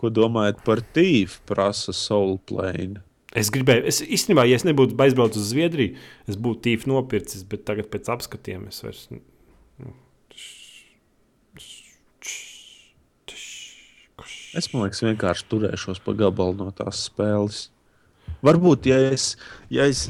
Ko 0.00 0.12
domājat 0.12 0.60
par 0.66 0.84
tīfu, 0.96 1.40
prasa 1.48 1.94
Soulplane? 1.96 3.00
Es 3.30 3.50
gribēju, 3.54 3.84
es 3.86 4.00
īstenībā, 4.02 4.42
ja 4.50 4.58
es 4.58 4.66
nebūtu 4.66 4.96
aizbraucis 4.98 5.44
uz 5.44 5.50
Zviedriju, 5.52 5.94
es 6.26 6.38
būtu 6.40 6.64
tīfi 6.66 6.90
nopircis, 6.90 7.44
bet 7.46 7.62
tagad 7.68 7.86
pēc 7.92 8.10
apskatiem 8.10 8.66
es 8.72 8.82
vairs. 8.82 9.04
nu, 9.12 9.22
Es 14.50 14.66
domāju, 14.66 14.96
vienkārši 15.06 15.44
turēšos 15.46 16.00
pa 16.02 16.12
gabalu 16.18 16.56
no 16.58 16.72
tās 16.74 17.04
spēles. 17.06 17.68
Varbūt, 18.42 18.88
ja 18.90 18.96
es, 19.12 19.34
ja 19.70 19.84
es 19.86 20.08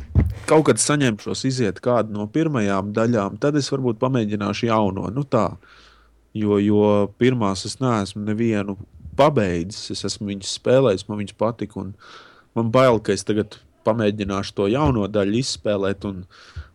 kaut 0.49 0.65
kad 0.69 0.81
saņemšos 0.81 1.45
iziet 1.49 1.81
kādu 1.85 2.15
no 2.15 2.25
pirmajām 2.31 2.95
daļām, 2.97 3.37
tad 3.43 3.59
es 3.61 3.69
varbūt 3.73 4.01
pamēģināšu 4.01 4.71
jauno. 4.71 5.11
Nu 5.13 5.27
tā, 5.29 5.45
jo, 6.37 6.57
jo 6.63 6.87
pirmās 7.21 7.67
es 7.69 7.77
neesmu 7.83 8.25
nevienu 8.31 8.79
pabeidzis. 9.19 9.91
Es 9.93 10.07
esmu 10.09 10.31
viņus 10.31 10.57
spēlējis, 10.57 11.09
man 11.11 11.21
viņas 11.21 11.39
patika. 11.41 11.83
un 11.83 11.93
Man 12.59 12.73
bail, 12.75 13.01
ka 13.05 13.15
es 13.15 13.27
tagad 13.27 13.59
pamēģināšu 13.87 14.57
to 14.59 14.67
jauno 14.71 15.07
daļu 15.11 15.41
izspēlēt, 15.41 16.05
un, 16.09 16.25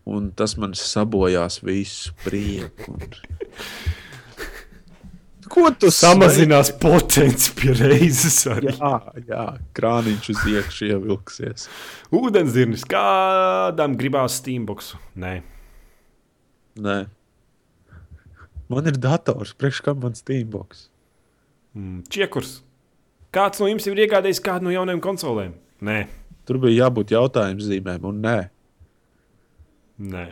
un 0.10 0.32
tas 0.38 0.56
man 0.62 0.74
sabojās 0.78 1.62
visu 1.66 2.16
prieku. 2.24 2.96
Un... 2.96 3.08
Ko 5.56 5.70
tu 5.78 5.92
Samazinās 5.94 6.72
potenci 6.82 7.52
pie 7.56 7.76
reizes. 7.78 8.40
Arī. 8.50 8.72
Jā, 8.74 8.96
jā, 9.30 9.44
krāniņš 9.78 10.32
uz 10.34 10.46
iekšā 10.52 10.88
ievilksies. 10.96 11.68
Ūdenzirnis, 12.18 12.84
kādam 12.90 13.94
gribās 14.00 14.40
Steambox? 14.42 14.96
Nē, 15.22 15.38
Nē. 16.76 17.06
Man 18.68 18.90
ir 18.90 18.98
dators, 19.00 19.54
priekš 19.56 19.82
kam 19.86 20.02
man 20.04 20.16
Steambox. 20.16 20.90
mm, 21.76 22.04
čiekurs. 22.12 22.62
Kāds 23.32 23.60
no 23.60 23.68
jums 23.68 23.86
ir 23.88 24.00
iegādājis 24.00 24.42
kādu 24.44 24.68
no 24.68 24.74
jaunajām 24.74 25.02
konsolēm? 25.04 25.54
Nē, 25.86 26.00
Tur 26.46 26.60
bija 26.62 26.86
jābūt 26.86 27.14
jautājumu 27.16 27.64
zīmēm, 27.66 28.04
un 28.06 28.20
nē. 28.22 28.36
nē. 30.14 30.26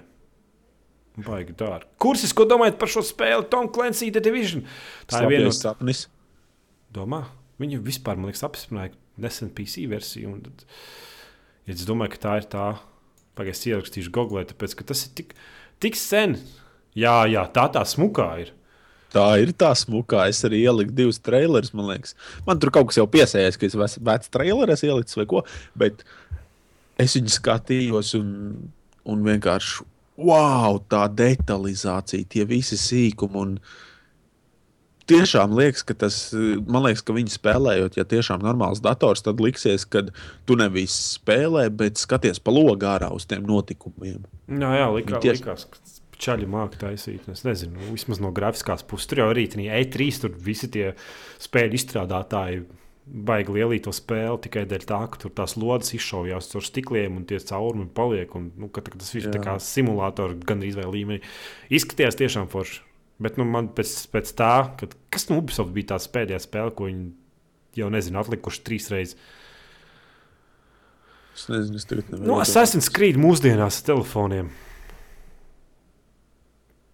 Baigi 1.25 1.53
dārgi. 1.57 1.89
Kursis, 2.01 2.33
ko 2.33 2.45
domājat 2.49 2.79
par 2.81 2.89
šo 2.89 3.03
spēli 3.05 3.45
Tom 3.51 3.67
Clancy 3.73 4.09
The 4.13 4.21
Division? 4.25 4.63
Tā 5.09 5.23
ir 5.23 5.29
viena 5.29 5.49
no 5.49 5.53
sapnis. 5.53 6.07
domā. 6.93 7.23
Viņi 7.61 7.77
vispār, 7.85 8.17
man 8.17 8.31
liekas, 8.31 8.41
apstiprināja 8.47 8.93
nesen 9.21 9.51
PC 9.53 9.85
versiju. 9.89 10.31
un 10.33 10.41
Tad, 10.47 10.63
ja 11.67 11.73
es 11.75 11.85
domāju, 11.85 12.15
ka 12.15 12.21
tā 12.25 12.37
ir 12.41 12.47
tā, 12.49 12.65
pagaidzi 13.37 13.73
ierakstīšu 13.73 14.13
Google, 14.13 14.45
tāpēc 14.49 14.73
ka 14.77 14.87
tas 14.89 15.05
ir 15.05 15.13
tik, 15.17 15.35
tik 15.81 15.97
sen. 15.97 16.37
Jā, 16.97 17.23
jā, 17.29 17.45
tā 17.53 17.67
tā 17.73 17.85
smukā 17.89 18.29
ir. 18.41 18.53
Tā 19.13 19.27
ir 19.43 19.51
tā 19.53 19.71
smukā. 19.77 20.25
Es 20.31 20.41
arī 20.47 20.63
ieliku 20.65 20.95
divus 20.97 21.21
trailerus, 21.21 21.73
man 21.77 21.91
liekas. 21.91 22.15
Man 22.47 22.61
tur 22.61 22.71
kaut 22.73 22.89
kas 22.89 22.97
jau 22.97 23.05
piesējies, 23.13 23.59
ka 23.61 23.69
es 23.69 23.97
vecs 24.01 24.31
traileris 24.33 24.85
ielicis 24.87 25.19
vai 25.19 25.27
ko. 25.29 25.43
Bet 25.77 26.01
es 27.01 27.13
viņu 27.17 27.33
skatījos 27.35 28.15
un, 28.17 28.29
un 29.05 29.25
vienkārši, 29.27 29.85
wow, 30.23 30.79
tā 30.89 31.05
detalizācija, 31.13 32.25
tie 32.29 32.47
visi 32.49 32.79
sīkumi. 32.81 33.43
Un, 33.45 33.57
Tiešām 35.03 35.51
liekas, 35.57 35.81
ka 35.83 35.91
tas, 35.99 36.17
man 36.63 36.85
liekas, 36.85 37.01
ka 37.03 37.11
viņi 37.11 37.33
spēlējot, 37.33 37.97
ja 37.99 38.05
tiešām 38.07 38.39
normāls 38.39 38.79
dators, 38.79 39.19
tad 39.25 39.41
liksies, 39.43 39.83
ka 39.83 40.05
tu 40.47 40.55
nevis 40.55 40.93
spēlē, 41.17 41.65
bet 41.75 41.99
skaties 41.99 42.39
pa 42.39 42.53
logu 42.55 42.87
ārā 42.87 43.09
uz 43.11 43.25
tiem 43.27 43.43
notikumiem. 43.43 44.21
Jā, 44.47 44.69
jā 44.79 44.85
likā, 44.95 45.19
Tieši- 45.25 45.43
likās, 45.43 45.65
ka 45.67 45.83
čaļi 46.19 46.47
māca 46.49 46.79
taisīt. 46.85 47.25
Es 47.31 47.43
nezinu, 47.47 47.77
nu, 47.79 47.89
vismaz 47.95 48.21
no 48.23 48.31
grafiskās 48.35 48.85
puses. 48.87 49.09
Tur 49.09 49.23
jau 49.23 49.27
bija 49.33 49.79
E3, 49.79 50.09
tur 50.23 50.33
visi 50.37 50.69
tie 50.71 50.93
spēļu 51.43 51.79
izstrādātāji. 51.79 52.63
Baigi 53.03 53.51
lielī 53.51 53.81
to 53.83 53.91
spēli 53.91 54.45
tikai 54.45 54.63
dēļ 54.69 54.85
tā, 54.87 55.01
ka 55.11 55.19
tur 55.19 55.33
tās 55.35 55.57
lodes 55.59 55.91
izšaujās 55.97 56.47
caur 56.53 56.63
stikliem 56.63 57.17
un 57.19 57.25
tie 57.27 57.41
caurumi 57.43 57.89
paliek. 57.91 58.31
Un, 58.39 58.47
nu, 58.55 58.69
ka, 58.71 58.85
tas 58.85 59.11
viss 59.11 59.27
ir 59.27 59.43
kā 59.43 59.57
simulātori 59.59 60.39
gan 60.47 60.63
izvēle 60.63 60.93
līmenī. 60.95 61.19
Izskatījās 61.73 62.19
tiešām 62.21 62.47
forši. 62.53 62.79
Bet 63.23 63.35
nu, 63.37 63.45
man 63.47 63.67
pēc, 63.75 63.91
pēc 64.13 64.31
tā, 64.39 64.53
kad, 64.79 64.95
kas 65.13 65.27
no 65.29 65.41
Ubisoft 65.41 65.75
bija 65.75 65.93
tā 65.93 65.99
pēdējā 66.15 66.39
spēle, 66.47 66.73
ko 66.75 66.87
viņi 66.87 67.11
jau 67.77 67.89
nezinu, 67.93 68.19
atlikuši 68.21 68.63
trīs 68.65 68.89
reizes. 68.93 69.17
Es 71.33 71.47
nezinu, 71.49 71.79
es 71.81 71.87
tagad 71.89 72.11
nevaru. 72.11 72.27
Nu, 72.29 72.37
Assassin's 72.41 72.91
Creed 72.93 73.17
mūsdienās 73.21 73.81
ar 73.81 73.87
telefoniem. 73.89 74.51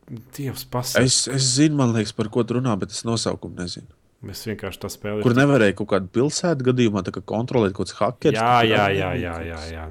Dievs, 0.10 0.66
pasaka. 0.66 1.06
Es, 1.06 1.24
es 1.30 1.54
zinu, 1.60 1.78
man 1.80 1.94
liekas, 1.94 2.16
par 2.18 2.32
ko 2.34 2.44
tu 2.44 2.58
runā, 2.58 2.74
bet 2.82 2.94
es 2.96 3.06
nosaukumu 3.08 3.62
nezinu. 3.62 3.90
Mēs 4.20 4.42
vienkārši 4.50 4.82
tā 4.82 4.90
spēlējam. 4.92 5.24
Kur 5.24 5.36
nevarēja 5.38 5.76
kaut 5.80 5.88
kādu 5.94 6.10
pilsētu 6.12 6.66
gadījumā 6.68 7.06
kontrolēt 7.30 7.72
kaut 7.78 7.88
kāds 7.88 7.96
hackers. 8.02 8.36
Jā, 8.36 8.58
jā, 8.68 8.88
jā, 8.92 9.12
jā, 9.16 9.36
jā, 9.48 9.60
jā. 9.72 9.86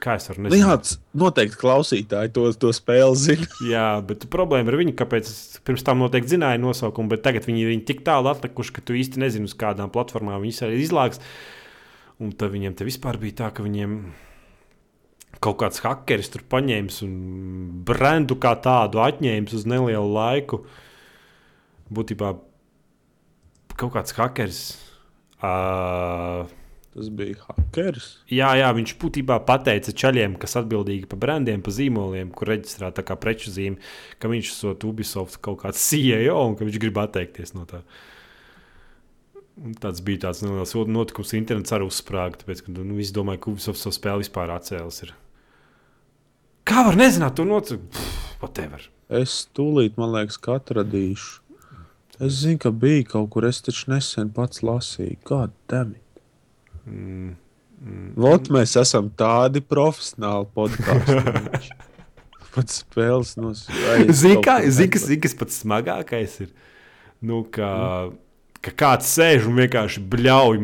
Kā 0.00 0.14
es 0.16 0.30
varu 0.30 0.46
nezināt? 0.46 0.88
Jā, 0.88 1.00
noteikti 1.20 1.60
klausītāji 1.60 2.32
to, 2.32 2.46
to 2.62 2.72
spēli 2.72 3.20
zina. 3.20 3.48
jā, 3.74 3.88
bet 4.08 4.24
problēma 4.32 4.72
ir 4.72 4.78
viņa, 4.80 4.94
kāpēc 5.02 5.28
es 5.28 5.60
pirms 5.68 5.84
tam 5.84 6.00
noteikti 6.00 6.32
zināju 6.32 6.62
nosaukumu, 6.64 7.12
bet 7.12 7.26
tagad 7.26 7.44
viņi 7.50 7.66
ir 7.66 7.74
tik 7.84 8.00
tālu 8.08 8.32
atlikuši, 8.32 8.72
ka 8.78 8.86
tu 8.88 8.96
īsti 8.96 9.20
nezini, 9.20 9.50
uz 9.50 9.56
kādām 9.60 9.92
platformām 9.92 10.40
viņi 10.46 10.64
arī 10.64 10.80
izlāks. 10.80 11.20
Un 12.24 12.32
tad 12.32 12.54
viņiem 12.56 12.78
te 12.78 12.88
vispār 12.88 13.20
bija 13.20 13.42
tā, 13.42 13.52
ka 13.52 13.66
viņiem 13.66 13.98
kaut 15.42 15.58
kāds 15.62 15.82
hackers 15.84 16.30
tur 16.32 16.44
paņēmis 16.50 17.02
un 17.06 17.14
brendu 17.86 18.38
kā 18.40 18.54
tādu 18.64 19.02
atņēmis 19.04 19.54
uz 19.58 19.68
nelielu 19.68 20.10
laiku. 20.14 20.64
Būtībā 21.94 22.34
kaut 23.74 23.96
kāds 23.96 24.14
hackers. 24.18 24.60
Uh, 25.44 26.46
Tas 26.94 27.08
bija 27.10 27.34
hackers. 27.48 28.04
Jā, 28.30 28.52
jā, 28.54 28.68
viņš 28.76 28.92
būtībā 29.02 29.40
pateica 29.48 29.90
čaļiem, 29.98 30.36
kas 30.38 30.54
atbildīgi 30.60 31.08
par 31.10 31.18
brandiem, 31.24 31.62
par 31.64 31.74
zīmoliem, 31.74 32.30
kur 32.30 32.52
reģistrēta 32.52 33.02
kā 33.06 33.16
preču 33.18 33.50
zīme, 33.50 33.82
ka 34.22 34.30
viņš 34.30 34.52
esot 34.52 34.86
Ubisoft 34.86 35.40
kaut 35.42 35.64
kāds 35.64 35.82
CEO 35.82 36.36
un 36.44 36.54
ka 36.54 36.68
viņš 36.68 36.78
grib 36.84 37.00
atteikties 37.02 37.56
no 37.58 37.66
tā. 37.66 37.82
Tāds 39.82 40.02
bija 40.06 40.28
tāds 40.28 40.44
neliels 40.46 40.74
notikums, 40.94 41.34
internets 41.34 41.74
arī 41.74 41.90
uzsprāga, 41.90 42.44
tāpēc, 42.44 42.62
ka 42.62 42.76
nu, 42.78 42.94
visi 42.94 43.14
domāja, 43.14 43.42
ka 43.42 43.50
Ubisoft 43.50 43.82
savu 43.82 43.98
spēli 43.98 44.22
vispār 44.22 44.54
atcēlis. 44.54 45.02
Ir. 45.08 45.14
Kā 46.64 46.84
var 46.86 46.96
nezināt 46.96 47.36
to 47.36 47.44
notikumu? 47.44 48.04
Whatever. 48.40 48.84
Es 49.12 49.44
tūlīt, 49.56 49.98
man 50.00 50.14
liekas, 50.14 50.38
ka 50.40 50.58
atradīšu. 50.58 51.42
Es 52.22 52.38
zinu, 52.40 52.60
ka 52.62 52.70
bija 52.70 53.04
kaut 53.10 53.32
kur, 53.34 53.44
es 53.48 53.60
taču 53.64 53.90
nesen 53.92 54.30
pats 54.32 54.62
lasīju. 54.64 55.18
Kāda 55.26 55.52
demi? 55.70 55.98
Mm, 56.86 57.34
mm, 57.82 58.06
Vot 58.20 58.48
mēs 58.54 58.76
esam 58.80 59.10
tādi 59.18 59.60
profesionāli 59.64 60.48
podkāstī. 60.56 61.74
Pats 62.54 62.84
spēles 62.84 63.32
nosaucās. 63.34 64.12
Zini, 64.14 64.38
kas, 64.46 64.68
zin, 64.78 65.18
kas 65.18 65.32
pats 65.34 65.56
smagākais 65.64 66.36
ir? 66.44 66.52
Nu, 67.18 67.40
ka, 67.50 67.66
mm. 67.66 68.12
ka 68.62 68.74
kāds 68.78 69.08
sēž 69.16 69.48
un 69.50 69.58
vienkārši 69.58 70.04
bļauj 70.12 70.60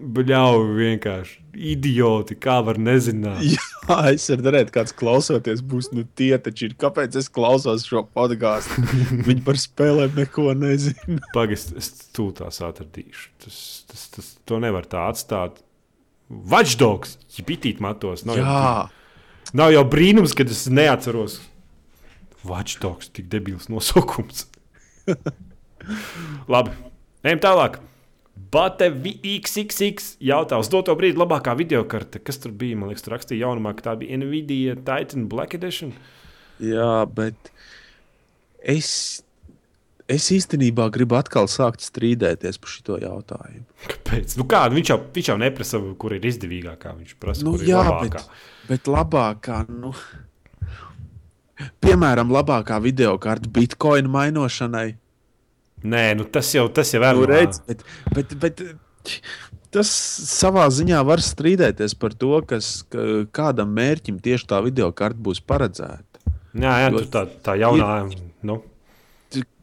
Bļauj, 0.00 0.62
vienkārši 0.78 1.40
idioti, 1.54 2.36
kā 2.40 2.60
var 2.64 2.78
nezināt. 2.80 3.42
Jā, 3.54 3.96
es 4.12 4.28
varu 4.30 4.46
redzēt, 4.46 4.70
kāds 4.74 4.94
klausoties, 4.96 5.62
būs 5.66 5.90
nu 5.92 6.06
tie 6.16 6.32
taču 6.42 6.68
ir. 6.68 6.76
Kāpēc 6.80 7.18
es 7.20 7.28
klausos 7.32 7.84
šo 7.88 8.04
podkāstu? 8.16 8.84
Viņi 9.28 9.44
par 9.46 9.60
spēlēm 9.60 10.14
neko 10.18 10.54
nezina. 10.58 11.20
Pagaidzi, 11.36 11.76
es 11.80 11.90
tūlīt 12.16 12.40
atradīšu. 12.46 13.26
Tas, 13.44 13.58
tas, 13.90 14.06
tas, 14.16 14.30
to 14.48 14.60
nevar 14.62 14.88
tā 14.88 15.04
atstāt. 15.10 15.60
Watchdogs, 16.30 17.18
ja 17.36 17.44
bitīt 17.46 17.82
matos. 17.82 18.24
Nav 18.28 18.38
Jā. 18.38 18.46
Jau, 18.46 19.52
nav 19.58 19.74
jau 19.74 19.84
brīnums, 19.90 20.36
kad 20.38 20.52
es 20.52 20.64
neatceros. 20.70 21.40
Watchdogs, 22.46 23.10
tik 23.12 23.28
debils 23.32 23.68
nosaukums. 23.68 24.46
Labi, 26.48 26.72
ejam 27.26 27.42
tālāk. 27.42 27.80
Batevi 28.50 29.12
XXX 29.36 30.14
jautā 30.24 30.58
uz 30.60 30.70
doto 30.72 30.94
brīdi 30.98 31.20
labākā 31.20 31.52
video 31.58 31.84
karte. 31.90 32.22
Kas 32.24 32.40
tur 32.42 32.54
bija? 32.56 32.78
Man 32.78 32.90
liekas, 32.90 33.04
tur 33.06 33.14
rakstīja 33.14 33.46
jaunumā, 33.46 33.74
ka 33.78 33.90
tā 33.90 33.96
bija 34.00 34.18
Nvidia 34.18 34.76
Titan 34.78 35.28
Black 35.30 35.54
Edition. 35.58 35.92
Jā, 36.60 37.04
bet 37.06 37.52
es, 38.60 38.90
es 40.10 40.30
īstenībā 40.34 40.88
gribu 40.94 41.18
atkal 41.20 41.48
sākt 41.50 41.84
strīdēties 41.84 42.58
par 42.60 42.72
šo 42.72 42.98
jautājumu. 43.02 43.66
Kāpēc? 43.86 44.34
Nu 44.40 44.48
kā, 44.50 44.64
viņš, 44.72 44.92
jau, 44.92 44.98
viņš 45.14 45.30
jau 45.32 45.38
neprasa, 45.40 45.82
kur 46.00 46.16
ir 46.16 46.26
izdevīgākā. 46.32 46.96
Viņš 46.98 47.14
prasa, 47.22 47.46
nu, 47.46 47.54
kur 47.56 47.68
jā, 47.68 47.78
ir 47.78 47.92
labākā. 47.92 48.24
Bet, 48.24 48.66
bet 48.72 48.90
labākā, 48.96 49.60
nu, 49.70 49.94
piemēram, 51.84 52.32
labākā 52.34 52.80
video 52.82 53.14
karte 53.22 53.52
Bitcoin 53.52 54.10
mainošanai. 54.10 54.88
Nē, 55.80 56.04
nu 56.18 56.26
tas 56.28 56.50
jau, 56.52 56.66
tas 56.68 56.90
jau 56.92 57.00
ir. 57.00 57.16
Nu, 57.16 57.28
redz, 57.28 57.62
bet, 57.66 57.84
bet, 58.12 58.34
bet, 58.42 58.62
tas 59.72 59.90
savā 60.28 60.66
ziņā 60.72 61.00
var 61.06 61.22
strīdēties 61.24 61.94
par 62.00 62.16
to, 62.18 62.34
kas, 62.46 62.80
ka, 62.92 63.06
kādam 63.32 63.72
mērķim 63.76 64.18
tieši 64.22 64.48
tā 64.50 64.60
video 64.66 64.90
karte 64.96 65.22
būs 65.24 65.40
paredzēta. 65.40 66.24
Jā, 66.58 66.74
jā 66.82 66.90
jo, 66.90 67.04
tā, 67.12 67.24
tā 67.44 67.56
jaunā. 67.60 67.94
Ir, 68.10 68.26
nu. 68.46 68.60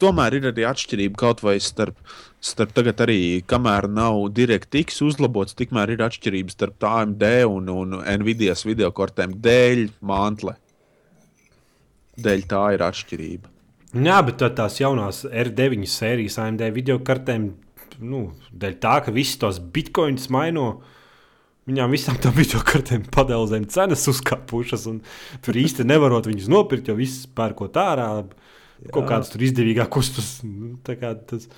Tomēr 0.00 0.38
ir 0.38 0.46
arī 0.48 0.64
atšķirība 0.64 1.20
kaut 1.20 1.42
vai 1.44 1.58
starp, 1.60 1.98
starp 2.40 2.72
tagad, 2.72 3.02
arī, 3.04 3.44
kamēr 3.44 3.84
nav 3.92 4.22
DirectX 4.32 5.02
uzlabots, 5.04 5.56
tikmēr 5.58 5.92
ir 5.92 6.06
atšķirības 6.06 6.56
starp 6.56 6.86
AMD 6.88 7.26
un, 7.50 7.68
un 7.74 7.98
Nvidia 8.22 8.56
video 8.64 8.88
kartēm 8.96 9.36
dēļ 9.44 9.84
mantle. 10.08 10.56
Dēļ 12.18 12.48
tā 12.48 12.64
ir 12.78 12.86
atšķirība. 12.88 13.57
Jā, 13.96 14.18
bet 14.20 14.42
tās 14.52 14.76
jaunās 14.82 15.22
R9 15.24 15.88
sērijas 15.88 16.36
AMD 16.42 16.66
video 16.76 16.98
kartēm, 17.00 17.48
nu, 18.04 18.26
dēļ 18.52 18.74
tā, 18.82 18.98
ka 19.06 19.14
visas 19.14 19.38
tos 19.40 19.60
bitkoinus 19.72 20.28
maino. 20.34 20.82
Viņām 21.68 21.92
visām 21.92 22.18
tām 22.20 22.36
video 22.36 22.60
kartēm 22.64 23.06
padēlzēm 23.12 23.64
cenas 23.72 24.04
uzkāpušas, 24.12 24.84
un 24.92 25.00
tur 25.44 25.56
īsti 25.56 25.88
nevarot 25.88 26.28
viņus 26.28 26.52
nopirkt, 26.52 26.88
jo 26.88 26.98
viss 27.00 27.26
pērkot 27.32 27.80
ārā. 27.80 28.10
Jā. 28.78 28.92
Kaut 28.94 29.08
kāds 29.08 29.32
tur 29.32 29.42
izdevīgākus, 29.48 30.12
tas, 30.16 30.30
nu, 30.44 30.76
kā, 30.84 31.14
tas 31.28 31.48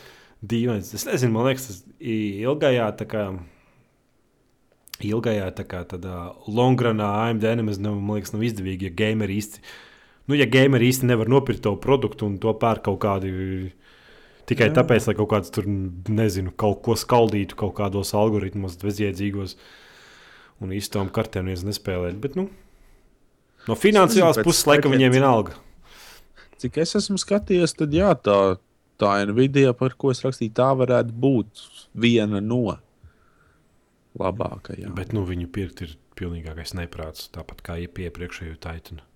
dīvains. 0.41 0.95
Es 0.97 1.07
nezinu, 1.11 1.35
man 1.35 1.51
liekas, 1.51 1.67
tas 1.67 1.83
ilgajā, 1.99 2.87
tā 3.03 3.11
kā, 3.11 3.27
ilgajā 5.03 5.51
tā 5.59 5.67
kā 5.67 5.83
tādā 5.91 6.31
longranā 6.47 7.11
AMD 7.27 7.51
nemaz 7.61 7.83
nav, 7.83 7.99
man 7.99 8.21
liekas, 8.21 8.35
nav 8.37 8.47
izdevīgi, 8.47 8.89
ja 8.89 8.99
gameri 9.03 9.43
īsti 9.43 9.67
nu, 10.29 10.37
ja 10.39 10.47
gameri 10.51 10.91
īsti 10.91 11.09
nevar 11.09 11.31
nopirkt 11.31 11.65
to 11.65 11.75
produktu 11.81 12.29
un 12.29 12.39
to 12.43 12.53
pērk 12.59 12.85
kaut 12.89 13.01
kādi. 13.05 13.31
Tikai 14.51 14.71
Jā. 14.71 14.81
tāpēc, 14.81 15.07
lai 15.07 15.15
kaut 15.15 15.31
kāds 15.31 15.53
tur, 15.55 15.67
nezinu, 16.11 16.51
kaut 16.59 16.81
ko 16.83 16.97
skaldītu, 16.99 17.55
kaut 17.61 17.77
kādos 17.79 18.11
algoritmos, 18.19 18.75
bezjēdzīgos 18.83 19.55
un 20.61 20.73
īstām 20.75 21.13
kartēm 21.15 21.47
neviens 21.47 21.63
nespēlēt. 21.69 22.19
Bet, 22.21 22.35
nu, 22.41 22.49
no 23.69 23.77
finansiālās 23.79 24.43
puses, 24.43 24.67
laikam, 24.67 24.97
viņiem 24.97 25.15
vienalga. 25.15 25.55
Cik 26.61 26.81
es 26.83 26.97
esmu 26.99 27.17
skatījies, 27.21 27.77
tad 27.79 27.95
jā, 27.95 28.11
tā, 28.27 28.37
tā 29.01 29.15
Nvidia, 29.31 29.73
par 29.77 29.95
ko 29.97 30.11
es 30.13 30.25
rakstīju, 30.27 30.53
tā 30.59 30.69
varētu 30.77 31.15
būt 31.23 31.63
viena 31.97 32.43
no 32.45 32.77
labākajām. 34.21 34.93
Bet 34.99 35.15
nu, 35.17 35.25
viņu 35.29 35.49
pirkt 35.55 35.85
ir 35.87 35.95
pilnīgākais 36.19 36.75
neprāts, 36.77 37.31
tāpat 37.33 37.63
kā 37.65 37.79
iepriekšējo 37.87 38.59
taitinu. 38.61 39.07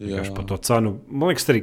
Vienkārši 0.00 0.34
par 0.36 0.46
to 0.50 0.58
cenu. 0.68 0.92
Man 1.08 1.30
liekas, 1.30 1.46
arī 1.52 1.62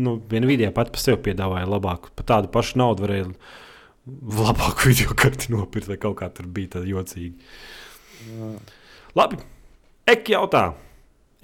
nu, 0.00 0.16
viena 0.30 0.48
video 0.48 0.72
pat 0.76 0.92
par 0.94 1.02
sevi 1.02 1.20
piedāvāja 1.28 1.68
labāku. 1.68 2.12
Par 2.16 2.28
tādu 2.30 2.50
pašu 2.52 2.80
naudu 2.80 3.04
varēja 3.04 3.28
labāku 4.06 4.86
video 4.90 5.16
karti 5.18 5.52
nopirkt, 5.52 5.90
vai 5.92 5.98
kaut 6.00 6.18
kā 6.22 6.30
tur 6.32 6.48
bija 6.52 6.76
tāda 6.76 6.90
jocīga. 6.90 7.52
Jā. 8.26 8.50
Labi, 9.16 9.40
ek 10.08 10.32
jautā. 10.32 10.70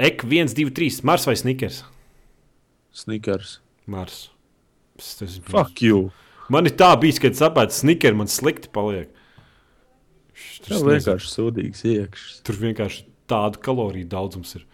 Ek 0.03 0.25
1, 0.25 0.55
2, 0.57 0.73
3. 0.75 1.03
Mars 1.07 1.29
vai 1.29 1.37
Snickers? 1.37 1.83
Snickers. 2.97 3.59
Mars. 3.87 4.31
Tas, 4.97 5.15
tas 5.21 5.37
Fuck 5.49 5.83
you. 5.85 6.07
Man 6.53 6.69
ir 6.69 6.75
tā 6.77 6.91
bijis, 7.01 7.21
kad 7.23 7.37
sapratu, 7.39 7.77
Snickers 7.77 8.17
man 8.17 8.31
slikti 8.33 8.73
paliek. 8.73 9.13
Tas 10.65 10.83
vienkārši 10.85 11.29
sūdīgs 11.29 11.85
iekšs. 11.89 12.41
Tur 12.47 12.59
vienkārši 12.61 13.05
tādu 13.31 13.61
kaloriju 13.63 14.09
daudzums 14.11 14.57
ir. 14.59 14.67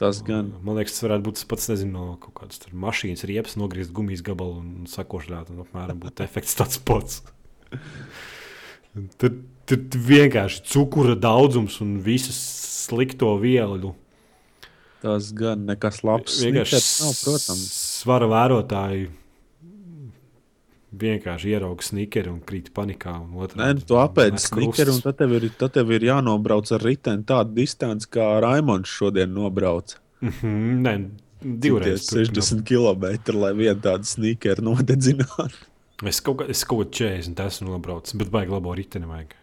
Tas 0.00 0.20
gan. 0.26 0.50
Man 0.66 0.78
liekas, 0.78 0.96
tas 0.96 1.06
varētu 1.06 1.28
būt 1.28 1.38
tas 1.38 1.48
pats, 1.50 1.68
nezinu, 1.70 1.94
no 1.94 2.16
kaut 2.22 2.34
kādas 2.40 2.62
mašīnas 2.84 3.24
riepas, 3.30 3.56
nogriezt 3.60 3.94
gumijas 3.94 4.24
gabalu 4.26 4.58
un 4.60 4.88
sakošļāt. 4.90 5.52
Un 5.54 5.64
apmēram 5.64 6.00
būtu 6.02 6.24
efekts 6.26 6.58
tāds 6.58 6.80
pats. 6.82 7.22
tad, 9.22 9.42
tad 9.70 9.98
vienkārši 10.08 10.64
cukura 10.74 11.14
daudzums 11.18 11.80
un 11.84 11.98
visas 12.04 12.38
slikto 12.84 13.36
vielu. 13.42 13.94
Tas 15.04 15.30
gan 15.36 15.66
nekas 15.68 16.02
labs. 16.06 16.40
Vienkārši 16.42 16.80
nav, 17.04 17.18
protams. 17.20 17.68
svara 18.00 18.28
vērotāji 18.30 19.10
vienkārši 21.00 21.52
ierauga 21.54 21.84
snikeri 21.86 22.30
un 22.30 22.40
krīt 22.46 22.70
panikā. 22.76 23.14
un 23.20 23.34
Nē, 23.34 23.42
otrādi 23.46 23.80
nu, 23.80 23.86
tu 23.88 23.98
apēdi 24.00 24.36
met 24.38 24.44
snickeru, 24.44 24.94
un 24.94 25.04
tad 25.04 25.18
tev, 25.18 25.34
ir, 25.38 25.48
tad 25.58 25.74
tev 25.76 25.92
ir 25.96 26.06
jānobrauc 26.10 26.72
ar 26.76 26.86
riteni 26.86 27.26
tādu 27.28 27.54
distanci, 27.58 28.08
kā 28.16 28.40
Raimons 28.44 28.88
šodien 28.88 29.34
nobrauca. 29.34 30.00
Mhm, 30.24 30.80
Nē, 30.86 30.94
divreiz. 31.42 32.08
Tie 32.08 32.24
60 32.24 32.64
km, 32.68 33.36
lai 33.38 33.52
vienu 33.58 33.80
tādu 33.84 34.08
snickeru 34.08 34.64
nodedzinātu. 34.70 35.68
Es 36.04 36.20
kaut 36.20 36.40
kā 36.40 36.48
es 36.50 36.64
kaut 36.64 36.90
ko 36.90 37.04
40 37.04 37.38
esmu 37.46 37.70
nobraucis, 37.70 38.16
bet 38.18 38.32
baigi 38.32 38.52
labo 38.52 38.74
riteni 38.74 39.06
vajag. 39.06 39.36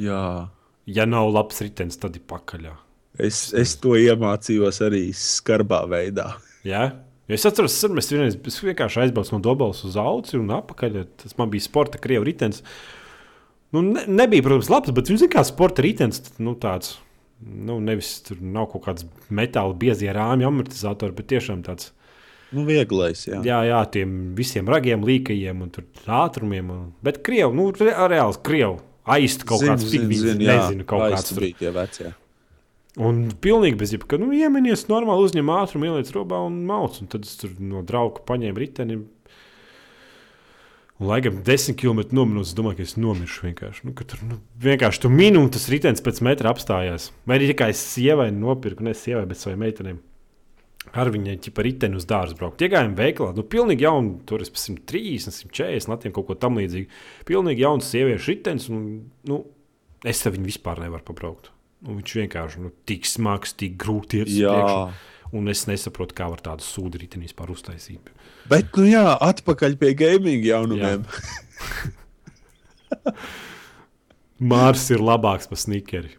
Jā, 0.00 0.48
Ja 0.90 1.04
nav 1.06 1.28
labs 1.30 1.60
ritenis, 1.62 1.98
tad 2.00 2.16
ir 2.18 2.24
pakaļā. 2.26 2.72
es, 3.18 3.52
es 3.54 3.76
to 3.76 3.94
iemācījos 4.00 4.80
arī 4.86 5.10
skarbā 5.14 5.84
veidā. 5.90 6.32
Jā? 6.66 6.90
Jo 7.30 7.36
Es 7.38 7.46
atceros, 7.46 7.76
ka 7.78 7.94
mēs 7.94 8.10
vienreiz 8.10 8.34
vienkārši 8.40 9.04
aizbraucu 9.04 9.36
no 9.36 9.38
Dabas 9.44 9.84
uz 9.86 9.94
Auci 10.00 10.34
un 10.40 10.50
atpakaļ. 10.56 11.04
Tas 11.22 11.36
man 11.38 11.52
bija 11.52 11.62
sporta 11.62 12.00
krievu 12.02 12.26
ritenis. 12.26 12.64
Nu, 13.70 13.84
ne, 13.86 14.02
nebija, 14.10 14.42
protams, 14.42 14.70
labs, 14.72 14.90
bet 14.96 15.12
viņš 15.12 15.28
ir 15.28 15.30
kā 15.30 15.44
sporta 15.46 15.84
ritenis. 15.86 16.24
Nu, 16.42 16.56
tāds, 16.58 16.96
nu, 17.38 17.78
nevis 17.86 18.16
tur 18.26 18.40
nav 18.42 18.66
kaut 18.72 18.82
kāds 18.88 19.06
metāla 19.30 19.76
biezie 19.78 20.10
rāmju 20.16 20.48
amortizatori, 20.50 21.14
bet 21.14 21.30
tiešām 21.30 21.62
tāds. 21.68 21.92
Nu, 22.50 22.64
vieglais, 22.66 23.22
jā. 23.28 23.38
Jā, 23.46 23.60
jā, 23.68 23.78
tiem 23.94 24.32
visiem 24.34 24.66
ragiem, 24.66 25.06
līkajiem 25.06 25.62
un 25.62 25.70
ātrumiem. 26.18 26.72
Un, 26.74 26.88
bet 27.06 27.22
krievu, 27.26 27.54
nu, 27.54 27.68
re, 27.78 27.94
reāls 28.10 28.40
krievu. 28.42 28.80
Aizst 29.10 29.46
kaut 29.46 29.62
Zinu, 29.62 29.76
kāds 29.76 29.86
pigments, 29.86 30.34
nezinu, 30.42 30.84
kaut 30.86 31.06
kāds 31.06 31.30
tur. 31.30 31.46
bija 31.46 31.62
tie 31.62 31.70
vecie. 31.78 32.10
Un 32.98 33.28
pilnīgi 33.38 33.78
bez 33.78 33.92
jebkā, 33.94 34.18
nu, 34.18 34.32
iemenies 34.34 34.88
normāli, 34.90 35.28
uzņem 35.28 35.52
ātrumu, 35.54 35.86
ieliec 35.86 36.10
robā 36.14 36.40
un 36.42 36.64
mauc. 36.66 36.96
Un 36.98 37.10
tad 37.10 37.26
es 37.28 37.36
tur 37.38 37.52
no 37.62 37.84
drauga 37.86 38.24
paņēmu 38.26 38.58
riteni. 38.58 38.96
Un, 40.98 41.06
laikam, 41.06 41.38
desmit 41.46 41.78
km 41.78 42.02
nominūtes, 42.18 42.56
domāju, 42.58 42.80
ka 42.80 42.88
es 42.88 42.96
nomiršu 42.98 43.46
vienkārši. 43.46 43.86
Nu, 43.86 43.94
tur 43.94 44.24
nu, 44.26 44.40
vienkārši 44.64 45.04
tu 45.04 45.10
minūtes 45.12 45.68
ritenis 45.70 46.02
pēc 46.02 46.18
metra 46.26 46.50
apstājās. 46.50 47.12
Vai 47.30 47.38
arī 47.38 47.52
tikai 47.52 47.70
es 47.76 47.84
sievai 47.92 48.32
nopirku, 48.34 48.82
ne 48.84 48.96
sievai, 48.98 49.28
bet 49.30 49.38
savai 49.38 49.60
meitenei. 49.62 49.94
Ar 50.96 51.12
viņai 51.14 51.36
ķipa 51.44 51.62
riteni 51.62 51.98
uz 52.00 52.08
dārza 52.10 52.34
braukt. 52.34 52.64
Iegājām 52.64 52.98
veikalā, 52.98 53.36
nu, 53.36 53.46
pilnīgi 53.46 53.86
jaunu, 53.86 54.16
tur 54.26 54.42
es 54.42 54.50
pa 54.50 54.58
130, 54.58 55.30
140 55.44 55.92
latiem 55.92 56.16
kaut 56.16 56.26
ko 56.26 56.36
tam 56.40 56.58
līdzīgu. 56.58 56.90
Pilnīgi 57.28 57.62
jauns 57.68 57.92
sieviešu 57.92 58.34
ritenis, 58.34 58.66
un, 58.72 58.84
nu, 59.30 59.40
es 60.02 60.26
ar 60.26 60.34
viņu 60.34 60.50
vispār 60.50 60.82
nevaru 60.82 61.06
pabraukt. 61.06 61.52
Nu, 61.80 61.96
viņš 61.96 62.16
vienkārši 62.18 62.62
nu, 62.64 62.72
tik 62.88 63.08
smags, 63.08 63.54
tik 63.56 63.78
grūti 63.80 64.20
iet 64.20 64.28
uz 64.28 64.36
priekšu. 64.36 65.08
Un 65.40 65.46
es 65.52 65.62
nesaprotu, 65.68 66.16
kā 66.18 66.26
var 66.28 66.42
tādu 66.42 66.90
riteni 66.98 67.28
vispār 67.28 67.52
uztaisīt. 67.54 68.10
bet, 68.50 68.66
nu 68.76 68.88
jā, 68.90 69.06
atpakaļ 69.22 69.76
pie 69.78 69.94
gaming 69.94 70.44
jaunumiem. 70.44 71.04
Mārs 74.40 74.88
ir 74.90 75.04
labāks 75.04 75.46
par 75.48 75.60
snikeri. 75.60 76.16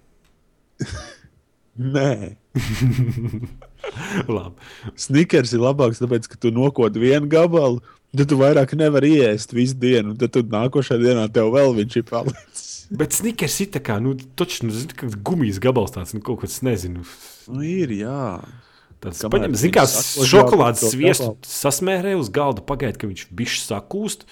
Nē, 1.77 2.35
Labi. 4.35 4.55
snickers 4.99 5.53
ir 5.55 5.63
labāks, 5.63 6.01
tāpēc, 6.01 6.27
ka 6.29 6.39
tu 6.41 6.51
nokod 6.53 6.97
vienu 6.99 7.29
gabalu, 7.31 7.81
tad 8.15 8.29
tu 8.29 8.37
vairāk 8.39 8.75
nevari 8.77 9.15
iest 9.21 9.55
visu 9.55 9.77
dienu, 9.79 10.13
un 10.13 10.19
tad 10.19 10.33
tu 10.35 10.43
nākošajā 10.45 11.01
dienā 11.01 11.27
tev 11.33 11.51
vēl 11.55 11.73
viņš 11.79 11.97
ir 12.01 12.05
palicis. 12.09 12.67
Bet 12.91 13.15
snikers 13.15 13.55
ir 13.63 13.69
tā 13.71 13.79
kā, 13.83 13.95
nu, 14.03 14.17
točs, 14.35 14.59
nu, 14.65 14.73
zini, 14.75 14.95
kā 14.99 15.07
gumijas 15.23 15.61
gabals 15.63 15.93
tāds, 15.95 16.11
nu, 16.15 16.19
kaut 16.25 16.41
kas, 16.43 16.57
nezinu. 16.65 17.05
Nu, 17.47 17.61
ir, 17.63 17.93
jā. 18.01 18.41
Tāds, 19.01 19.21
paņem, 19.31 19.55
zini, 19.57 19.73
kā 19.77 19.85
šokolādes 19.87 20.83
sviestu 20.91 21.31
sasmērē 21.47 22.17
uz 22.19 22.27
galda, 22.33 22.61
pagaida, 22.67 22.99
ka 22.99 23.07
viņš 23.09 23.23
bišķi 23.31 23.63
sakūst. 23.69 24.27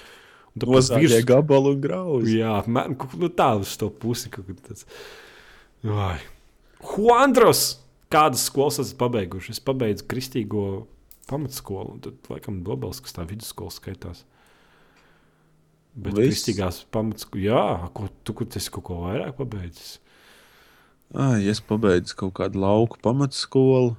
un 0.49 0.65
tad 0.65 0.73
virsmu- 0.99 1.25
gabalu 1.29 1.71
un 1.77 1.81
grauzi. 1.81 2.35
Jā, 2.41 2.57
man, 2.67 2.97
nu, 3.15 3.29
tā 3.31 3.53
uz 3.61 3.77
to 3.79 3.87
pusi 3.89 4.29
kaut 4.33 4.49
kā 4.49 4.57
tāds. 4.67 4.83
Vai. 5.85 6.17
Juandros! 6.83 7.79
Kādas 8.09 8.41
skolas 8.49 8.79
esat 8.81 8.97
pabeiguši? 8.97 9.53
Es 9.53 9.59
pabeidzu 9.61 10.07
kristīgo 10.09 10.87
pamatskolu, 11.29 11.93
un 11.93 11.99
tad, 12.01 12.15
laikam, 12.31 12.63
Dobels, 12.65 12.99
kas 13.05 13.13
tā 13.13 13.25
vidusskola 13.29 13.69
skaitās. 13.69 14.23
Bet 15.95 16.13
Viss? 16.15 16.29
kristīgās 16.29 16.83
pamatskolas, 16.93 17.43
jā, 17.43 17.63
ko 17.95 18.09
tu 18.23 18.35
kur 18.37 18.47
tas 18.51 18.69
kaut 18.71 18.85
ko 18.87 18.99
vairāk 19.07 19.33
pabeidzis? 19.39 19.97
Ai, 21.09 21.47
es 21.49 21.59
pabeidzu 21.65 22.13
kaut 22.19 22.35
kādu 22.37 22.61
lauku 22.61 22.99
pamatskolu. 23.01 23.95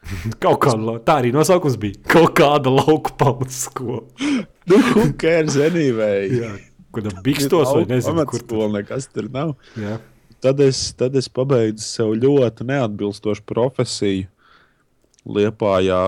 Kaut 0.40 0.62
kā 0.62 0.72
tā 1.04 1.18
arī 1.20 1.28
nosaukums 1.34 1.74
bija. 1.76 1.98
Kaut 2.08 2.32
kāda 2.38 2.72
lauka 2.72 3.12
pamatskola. 3.20 4.06
Nu, 4.70 4.76
who 4.94 5.10
cares 5.18 5.56
anyway? 5.58 6.28
Jā, 6.30 6.50
kur 6.94 7.02
tam 7.02 7.16
bikstos 7.24 7.72
vai 7.74 7.82
nezinu, 7.90 8.22
kur 8.28 8.42
tur. 8.46 8.68
Nekas 8.70 9.08
tur 9.10 9.26
nav. 9.32 9.56
Jā. 9.74 9.96
Tad 10.40 10.60
es, 10.62 10.82
tad 10.94 11.16
es 11.18 11.26
pabeidzu 11.32 11.82
sev 11.82 12.12
ļoti 12.14 12.64
neatbilstošu 12.68 13.42
profesiju. 13.50 14.28
Liepājā, 15.26 15.98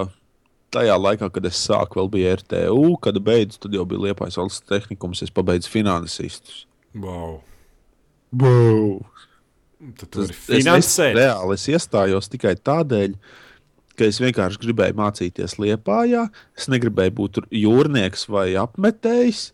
tajā 0.72 0.96
laikā, 0.98 1.28
kad 1.34 1.46
es 1.48 1.60
sāku, 1.66 2.00
vēl 2.00 2.10
bija 2.16 2.34
RTU, 2.40 2.96
kad 3.04 3.18
beidzu, 3.24 3.60
tad 3.64 3.76
jau 3.76 3.84
bija 3.88 4.08
Liepājas 4.08 4.38
valsts 4.40 4.66
tehnikums, 4.68 5.22
es 5.24 5.32
pabeidzu 5.34 5.70
finansistus. 5.72 6.64
Wow. 6.94 7.40
Wow. 8.32 9.00
Tad 9.98 10.08
tu 10.08 10.22
vari 10.22 10.32
Es, 10.32 10.42
es, 10.48 10.62
finansēt. 10.62 11.16
reāli 11.18 11.56
es 11.58 11.68
iestājos 11.72 12.30
tikai 12.32 12.54
tādēļ, 12.56 13.16
ka 13.98 14.08
es 14.08 14.20
vienkārši 14.22 14.60
gribēju 14.62 14.96
mācīties 15.00 15.58
Liepājā. 15.60 16.26
Es 16.56 16.68
negribēju 16.72 17.16
būt 17.18 17.36
tur 17.38 17.48
jūrnieks 17.52 18.28
vai 18.32 18.52
apmetējs. 18.60 19.50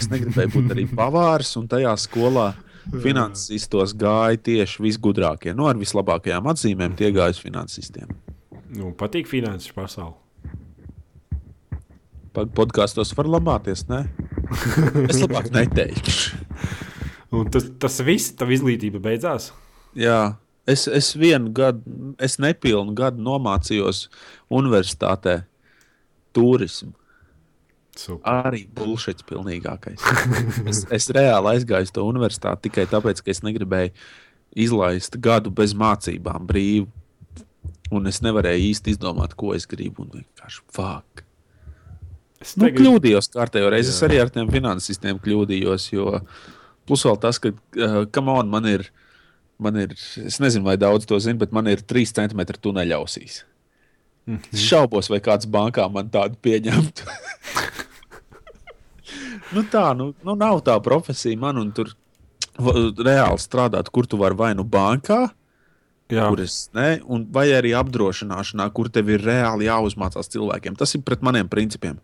Es 0.00 0.08
negribēju 0.10 0.54
būt 0.56 0.72
arī 0.74 0.86
pavārs, 0.90 1.52
un 1.60 1.68
tajā 1.70 1.92
skolā 2.00 2.50
finansistos 3.02 3.94
gāja 3.98 4.38
tieši 4.48 4.82
visgudrākie. 4.84 5.54
No 5.54 5.68
ar 5.70 5.78
vislabākajām 5.78 6.48
atzīmēm 6.52 6.96
tie 6.98 7.12
gāja 7.14 7.34
uz 7.36 7.42
finansistiem. 7.42 8.10
Nu, 8.76 8.92
patīk 8.98 9.28
finanses 9.30 9.74
pasauli. 9.76 10.16
Podkāstos 12.36 13.14
var 13.16 13.30
lamāties, 13.36 13.86
ne? 13.90 14.04
Es 15.10 15.20
labāk 15.22 15.48
neteikšu. 15.54 16.42
Un 17.36 17.48
tas, 17.52 17.66
tas 17.82 17.96
viss, 18.06 18.34
tā 18.38 18.46
izglītība 18.52 19.00
beidzās. 19.02 19.50
Jā, 19.96 20.36
es, 20.68 20.86
es 20.86 21.10
vienu 21.18 21.50
gadu, 21.56 22.12
es 22.22 22.38
nepilnu 22.42 22.94
gadu 22.96 23.24
nomācījos 23.24 24.06
universitātē 24.52 25.40
turismu. 26.36 26.94
Super. 27.96 28.44
Arī 28.44 28.66
bullshit 28.76 29.22
pilnīgākais. 29.28 30.04
es, 30.68 30.84
es 30.92 31.08
reāli 31.16 31.54
aizgāju 31.54 31.88
uz 31.88 31.94
to 31.96 32.04
universitāti 32.04 32.68
tikai 32.68 32.84
tāpēc, 32.92 33.24
ka 33.24 33.32
es 33.32 33.40
negribēju 33.46 33.94
izlaist 34.66 35.16
gadu 35.24 35.52
bez 35.52 35.72
mācībām 35.76 36.44
brīvu. 36.48 36.90
Un 37.94 38.10
es 38.10 38.18
nevarēju 38.24 38.68
īsti 38.72 38.96
izdomāt, 38.96 39.36
ko 39.38 39.54
es 39.56 39.64
gribu. 39.70 40.04
Un 40.04 40.20
vienkārši 40.20 40.64
fuck. 40.74 41.25
Es 42.46 42.54
Nu, 42.54 42.68
negribu- 42.68 42.84
kļūdījos 42.84 43.32
kārtējo 43.34 43.72
reizi. 43.74 43.90
Es 43.90 44.04
arī 44.06 44.20
ar 44.22 44.30
tiem 44.30 44.50
finansistiem 44.52 45.18
kļūdījos. 45.22 45.88
Jo 45.96 46.20
plus 46.86 47.02
vēl 47.08 47.18
tas, 47.18 47.40
ka, 47.42 47.50
uh, 47.50 48.04
come 48.14 48.30
on, 48.38 48.50
man 48.52 48.68
ir, 48.70 48.86
man 49.58 49.78
ir, 49.82 49.96
es 50.22 50.38
nezinu, 50.42 50.62
vai 50.68 50.76
daudz 50.78 51.08
to 51.10 51.18
zina, 51.18 51.40
bet 51.42 51.54
man 51.56 51.66
ir 51.66 51.82
3 51.82 52.12
cm 52.14 52.44
tuneļa 52.62 53.00
ausīs. 53.00 53.40
Mhm. 54.26 54.52
Es 54.54 54.62
šaubos, 54.66 55.10
vai 55.10 55.18
kāds 55.22 55.46
bankā 55.50 55.88
man 55.90 56.08
tādu 56.10 56.38
pieņemtu. 56.42 57.06
nu 59.54 59.66
tā, 59.70 59.88
nu, 59.98 60.12
nu 60.26 60.36
nav 60.38 60.62
tā 60.66 60.78
profesija 60.82 61.38
man, 61.38 61.58
un 61.58 61.72
tur 61.74 61.90
reāli 62.56 63.42
strādāt, 63.42 63.90
kur 63.92 64.06
tu 64.06 64.18
vari 64.22 64.38
vai 64.38 64.54
nu 64.54 64.64
bankā, 64.64 65.26
Jā, 66.06 66.28
kur 66.30 66.38
es 66.44 66.68
ne, 66.76 67.00
un 67.10 67.24
vai 67.34 67.48
arī 67.50 67.72
apdrošināšanā, 67.74 68.68
kur 68.74 68.86
tev 68.94 69.08
ir 69.10 69.24
reāli 69.26 69.66
jāuzmācās 69.66 70.30
cilvēkiem. 70.30 70.76
Tas 70.78 70.94
ir 70.94 71.02
pret 71.02 71.24
maniem 71.26 71.48
principiem. 71.50 71.96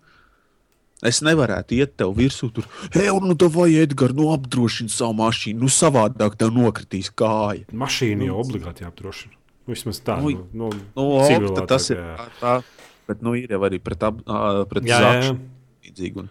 Es 1.02 1.18
nevarētu 1.26 1.74
iet 1.80 1.96
tev 1.98 2.12
virsū, 2.14 2.52
tur, 2.54 2.66
hei, 2.94 3.08
nu, 3.10 3.34
tā 3.34 3.48
vai 3.50 3.72
Edgars, 3.82 4.14
nu, 4.14 4.28
apdrošini 4.34 4.92
savu 4.92 5.16
mašīnu, 5.18 5.58
nu, 5.64 5.70
savādāk 5.72 6.36
tev 6.38 6.52
nokritīs 6.54 7.10
kāja. 7.18 7.64
mašīna 7.74 8.28
jau 8.28 8.36
obligāti 8.44 8.84
jāapdrošina. 8.86 9.34
Vismaz 9.66 9.98
tā. 10.06 10.20
Nu, 10.22 10.30
Nu, 10.52 10.70
nu, 10.70 10.70
Nu, 10.94 11.08
ok, 11.18 11.66
tas 11.70 11.90
ir 11.90 11.98
jā. 11.98 12.14
tā, 12.18 12.28
tā, 12.38 12.54
bet, 13.10 13.22
nu, 13.22 13.34
ir 13.38 13.50
jau 13.50 13.60
arī 13.66 13.82
pret, 13.82 14.02
ap, 14.06 14.22
pret 14.70 14.86
Jā, 14.86 15.00
jā, 15.02 15.12
jā. 15.26 15.36
līdzīgi. 15.86 16.22
Un, 16.22 16.30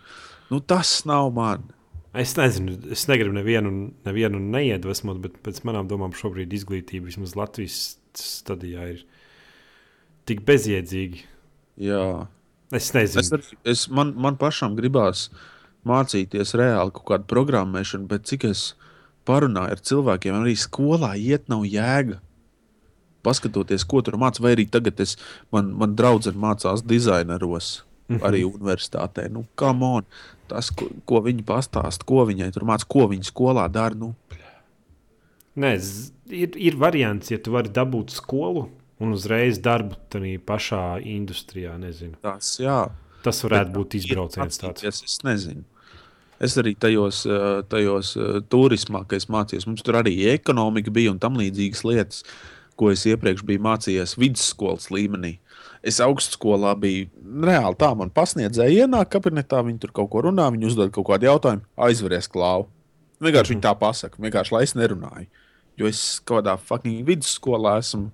nu, 0.51 0.59
tas 0.63 1.01
nav 1.07 1.31
man. 1.35 1.67
Es 2.11 2.33
nezinu, 2.35 2.75
es 2.91 3.05
negribu 3.07 3.35
nevienu, 3.37 3.71
nevienu 4.07 4.39
neiedvesmot, 4.39 5.19
bet 5.23 5.37
pēc 5.43 5.61
manām 5.67 5.87
domām 5.87 6.11
šobrīd 6.15 6.51
izglītība 6.51 7.07
vismaz 7.07 7.37
Latvijas 7.39 7.97
stadijā 8.19 8.87
ir 8.97 9.05
tik 10.27 10.43
bezjēdzīga. 10.47 11.23
Jā. 11.79 12.03
Es 12.71 12.93
nezinu, 12.95 13.21
Es, 13.21 13.31
ar, 13.35 13.41
es, 13.67 13.87
man, 13.91 14.13
man 14.15 14.37
pašam 14.39 14.77
gribās 14.77 15.29
mācīties 15.87 16.55
reāli 16.55 16.93
kaut 16.95 17.07
kādu 17.09 17.27
programmēšanu, 17.31 18.07
bet 18.07 18.29
cik 18.29 18.45
es 18.51 18.71
parunāju 19.27 19.75
ar 19.75 19.81
cilvēkiem, 19.91 20.37
arī 20.41 20.55
skolā 20.57 21.15
iet 21.19 21.49
nav 21.51 21.65
jēga. 21.67 22.21
paskatoties, 23.21 23.83
ko 23.85 24.01
tur 24.01 24.15
mācās. 24.17 24.41
Vai 24.41 24.55
arī 24.55 24.63
tagad 24.65 24.99
es, 25.03 25.11
man, 25.53 25.67
man 25.77 25.91
draudzene 25.93 26.39
mācās 26.41 26.81
dizaineros. 26.81 27.83
Mm 28.07 28.15
-hmm. 28.15 28.25
Arī 28.27 28.43
universitātē. 28.43 29.29
Nu, 29.29 29.45
on, 29.61 30.05
tas, 30.47 30.71
ko, 30.71 30.87
ko 31.05 31.21
viņi 31.21 31.43
pastāsta, 31.45 32.05
ko 32.05 32.25
viņai 32.25 32.51
tur 32.51 32.63
mācās, 32.63 32.87
ko 32.87 33.07
viņa 33.07 33.23
skolā 33.23 33.71
dara. 33.71 33.95
Nu, 33.95 34.15
Nē, 35.55 35.77
ir, 36.29 36.49
ir 36.55 36.75
variants, 36.75 37.31
ja 37.31 37.37
tu 37.37 37.51
vari 37.51 37.69
dabūt 37.69 38.09
skolu 38.09 38.69
un 39.01 39.15
uzreiz 39.17 39.59
darbu 39.63 39.97
tajā 40.13 40.37
pašā 40.45 40.85
industrijā. 41.15 41.75
Nezinu. 41.81 42.17
Tas, 42.23 42.55
jā. 42.61 42.83
Tas 43.25 43.43
varētu 43.45 43.69
Bet, 43.69 43.77
būt 43.77 43.99
izbrauciens 43.99 44.61
tāds. 44.61 45.03
Es 45.05 45.19
nezinu. 45.25 45.65
Es 46.41 46.55
arī 46.57 46.73
tajos, 46.73 47.25
eh, 47.29 47.61
tajos 47.69 48.15
eh, 48.17 48.39
turismā, 48.49 49.03
kad 49.05 49.21
es 49.21 49.29
mācījos, 49.29 49.67
mums 49.69 49.83
tur 49.85 49.99
arī 49.99 50.15
ekonomika 50.31 50.93
bija 50.93 51.13
un 51.13 51.19
tam 51.21 51.37
līdzīgas 51.37 51.83
lietas, 51.85 52.23
ko 52.79 52.89
es 52.89 53.03
iepriekš 53.05 53.43
biju 53.45 53.61
mācījies 53.61 54.15
vidusskolas 54.17 54.89
līmenī. 54.89 55.35
Es 55.85 55.99
augstskolā 56.01 56.73
biju 56.81 57.09
reāli 57.45 57.77
tā, 57.77 57.91
man 57.97 58.09
pasniedzēja 58.13 58.87
ienāk 58.87 59.11
kabinetā, 59.13 59.61
viņi 59.65 59.83
tur 59.83 59.93
kaut 59.93 60.09
ko 60.13 60.25
runā, 60.25 60.47
viņi 60.53 60.71
uzdod 60.71 60.93
kaut 60.95 61.11
kādu 61.11 61.29
jautājumu, 61.29 61.65
aizveries 61.77 62.29
klāvu. 62.31 62.65
Vienkārši 63.21 63.53
viņi 63.53 63.65
tā 63.67 63.75
pasaka, 63.77 64.17
vienkārši 64.21 64.55
lai 64.55 64.63
es 64.65 64.73
nerunāju. 64.73 65.27
Jo 65.77 65.89
es 65.89 66.01
kaut 66.25 66.41
kādā 66.41 66.57
fucking 66.57 67.05
vidusskolā 67.05 67.77
esmu 67.83 68.09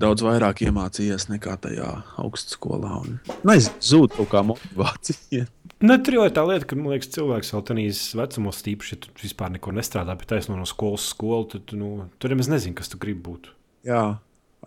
daudz 0.00 0.24
vairāk 0.24 0.62
iemācījies 0.66 1.28
nekā 1.30 1.56
tajā 1.64 1.90
augstskolā. 2.20 3.00
Un, 3.04 3.18
nezinu, 3.48 3.80
zūd 3.92 4.14
kaut 4.18 4.30
kā 4.34 4.44
motivācija. 4.52 5.48
Ne, 5.80 5.94
tur 6.04 6.12
jau 6.12 6.24
ir 6.28 6.32
tā 6.36 6.42
lieta, 6.44 6.66
ka 6.68 6.76
liekas, 6.76 7.08
cilvēks 7.14 7.54
vēl 7.54 7.62
tādīs 7.64 8.00
vecumos, 8.12 8.58
tīpaši, 8.66 8.90
ja 8.92 8.98
tu 9.00 9.14
vispār 9.22 9.48
neko 9.54 9.72
nestrādā, 9.72 10.12
bet 10.20 10.28
taisno 10.28 10.58
no 10.58 10.66
skolas 10.68 11.06
skolu, 11.08 11.46
tad 11.54 11.72
nu, 11.72 11.88
tur 12.20 12.34
nemaz 12.34 12.50
nezini, 12.52 12.74
kas 12.76 12.92
tu 12.92 12.98
gribi 13.00 13.22
būt. 13.24 13.48
Jā, 13.88 14.02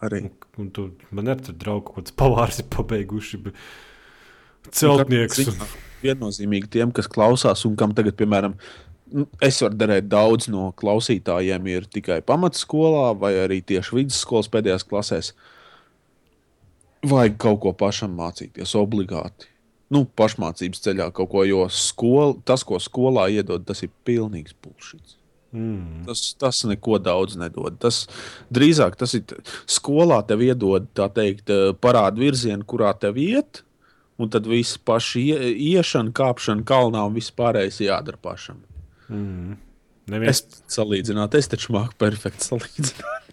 arī. 0.02 0.24
Un, 0.26 0.48
un 0.64 0.72
tu, 0.74 0.88
man 1.14 1.30
ir 1.30 1.44
tur 1.46 1.54
draugi, 1.62 1.86
kaut 1.92 2.00
kāds 2.00 2.16
pavārs 2.18 2.64
ir 2.64 2.66
pabeiguši. 2.74 3.44
Celtnieks. 4.74 5.44
Un... 5.54 5.62
Viennozīmīgi 6.02 6.72
tiem, 6.80 6.96
kas 6.98 7.06
klausās 7.14 7.62
un 7.70 7.78
kam 7.78 7.94
tagad, 7.94 8.18
piemēram, 8.18 8.58
nu, 8.58 8.82
es 9.44 9.62
varu 9.64 9.78
darīt 9.78 10.10
daudz 10.12 10.50
no 10.52 10.72
klausītājiem, 10.80 11.72
ir 11.72 11.90
tikai 11.92 12.22
pamatskolā 12.26 13.12
vai 13.20 13.34
arī 13.46 13.62
tieši 13.62 14.00
vidusskolas 14.00 14.52
pēdējās 14.54 14.88
klasēs. 14.90 15.34
Vajag 17.04 17.36
kaut 17.42 17.60
ko 17.66 17.74
pašam 17.76 18.14
mācīties, 18.16 18.78
obligāti 18.80 19.54
nu, 19.94 20.04
pašmācības 20.18 20.84
ceļā 20.84 21.10
kaut 21.16 21.32
ko, 21.34 21.44
jo 21.48 21.66
skola, 21.72 22.34
tas, 22.48 22.64
ko 22.68 22.80
skolā 22.82 23.28
iedod, 23.34 23.66
tas 23.68 23.84
ir 23.86 23.92
pilnīgs 24.08 24.56
bullshit. 24.64 25.18
Mm. 25.54 26.02
Tas, 26.08 26.24
tas 26.42 26.64
neko 26.66 26.98
daudz 27.04 27.38
nedod. 27.38 27.78
Tas 27.82 28.08
drīzāk 28.54 28.98
tas 28.98 29.14
ir 29.20 29.36
skolā 29.70 30.24
tev 30.26 30.42
iedod, 30.46 30.90
tā 30.98 31.10
teikt, 31.14 31.52
parādu 31.84 32.26
virzienu, 32.26 32.66
kurā 32.66 32.94
tev 32.98 33.20
iet, 33.22 33.62
un 34.18 34.32
tad 34.34 34.50
viss 34.50 34.80
paši 34.82 35.28
ie, 35.30 35.52
iešana, 35.76 36.14
kāpšana 36.16 36.66
kalnā 36.66 37.06
un 37.06 37.18
viss 37.18 37.34
pārējais 37.38 37.84
jādara 37.86 38.18
pašam. 38.22 38.64
Mm. 39.10 39.58
Neviens... 40.12 40.42
Es 40.44 40.76
salīdzinātu, 40.76 41.40
es 41.40 41.50
taču 41.52 41.76
māku 41.76 41.96
perfekti 42.02 42.48
salīdzināt. 42.50 43.30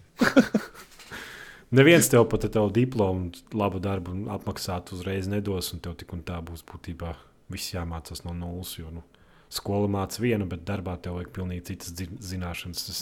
Neviens 1.77 2.09
tev 2.11 2.25
pat 2.31 2.47
tev 2.51 2.69
diplomu, 2.75 3.31
labu 3.55 3.79
darbu 3.83 4.15
apmaksāt 4.35 4.91
uzreiz 4.95 5.29
nedos, 5.31 5.71
un 5.75 5.79
tev 5.83 5.95
tik 5.99 6.11
un 6.15 6.23
tā 6.27 6.39
būs 6.43 6.65
būtībā 6.67 7.13
viss 7.51 7.73
jāmācās 7.75 8.25
no 8.25 8.35
nulles. 8.35 8.73
Jo, 8.79 8.91
nu, 8.91 9.03
skola 9.51 9.87
māca 9.91 10.19
vienu, 10.23 10.47
bet 10.51 10.65
darbā 10.67 10.97
tev 10.99 11.19
vajag 11.19 11.31
pilnīgi 11.35 11.67
citas 11.71 11.95
zināšanas. 12.27 12.85
Tas, 12.87 13.01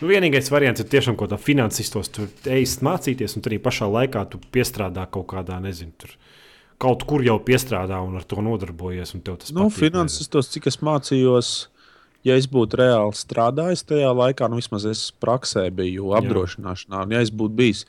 nu, 0.00 0.10
vienīgais 0.10 0.50
variants 0.54 0.82
ir 0.82 0.90
tiešām 0.90 1.18
kaut 1.18 1.34
kā 1.34 1.40
finansistos, 1.42 2.10
tur 2.14 2.30
ejas 2.50 2.78
mācīties, 2.86 3.34
un 3.38 3.46
arī 3.50 3.58
pašā 3.62 3.90
laikā 3.90 4.26
tu 4.30 4.42
piestrādā 4.54 5.06
kaut 5.10 5.30
kādā, 5.34 5.58
nezinu, 5.62 5.94
tur 5.98 6.14
kaut 6.78 7.02
kur 7.10 7.24
jau 7.26 7.38
piestrādā 7.42 7.98
un 8.06 8.18
ar 8.18 8.26
to 8.26 8.42
nodarbojies. 8.42 9.16
Nu, 9.54 9.66
finansistos, 9.74 10.50
cik 10.54 10.70
es 10.70 10.78
mācījos 10.86 11.52
ja 12.26 12.36
es 12.38 12.48
būtu 12.50 12.80
reāli 12.80 13.16
strādājis 13.16 13.86
tajā 13.88 14.12
laikā, 14.14 14.48
nu 14.50 14.60
vismaz 14.60 14.86
es 14.88 15.08
praksē 15.22 15.68
biju 15.74 16.14
apdrošināšanā, 16.18 17.04
un 17.06 17.16
ja 17.16 17.24
es 17.24 17.32
būtu 17.34 17.58
bijis 17.58 17.84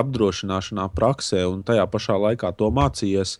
apdrošināšanā 0.00 0.88
praksē 0.94 1.44
un 1.48 1.62
tajā 1.66 1.86
pašā 1.90 2.18
laikā 2.28 2.54
to 2.58 2.70
mācījies. 2.74 3.38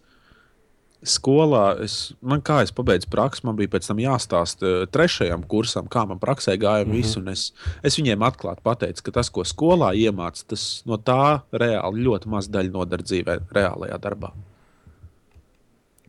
Skolā 1.05 1.83
es, 1.85 2.15
man 2.25 2.41
kā 2.41 2.63
es 2.65 2.71
pabeidzu 2.73 3.11
praksi, 3.13 3.43
man 3.45 3.59
bija 3.59 3.75
pēc 3.75 3.91
tam 3.91 3.99
jāstāsta 4.01 4.71
eh, 4.71 4.85
trešajam 4.89 5.43
kursam, 5.51 5.91
kā 5.93 6.07
man 6.09 6.21
praksē 6.23 6.55
gāja. 6.57 6.87
Mm 6.87 6.93
-hmm. 6.93 6.97
visu, 6.97 7.21
es, 7.29 7.53
es 7.83 7.99
viņiem 7.99 8.25
atklāti 8.25 8.65
pateicu, 8.65 9.03
ka 9.03 9.11
tas, 9.21 9.29
ko 9.29 9.45
skolā 9.45 9.93
iemācās, 9.93 10.47
tas 10.49 10.83
no 10.87 10.97
tā 10.97 11.43
reāli 11.53 12.07
ļoti 12.09 12.29
maz 12.29 12.49
daļa 12.49 12.73
nodara 12.73 13.03
dzīvē, 13.03 13.39
reālajā 13.53 13.99
darbā. 14.01 14.33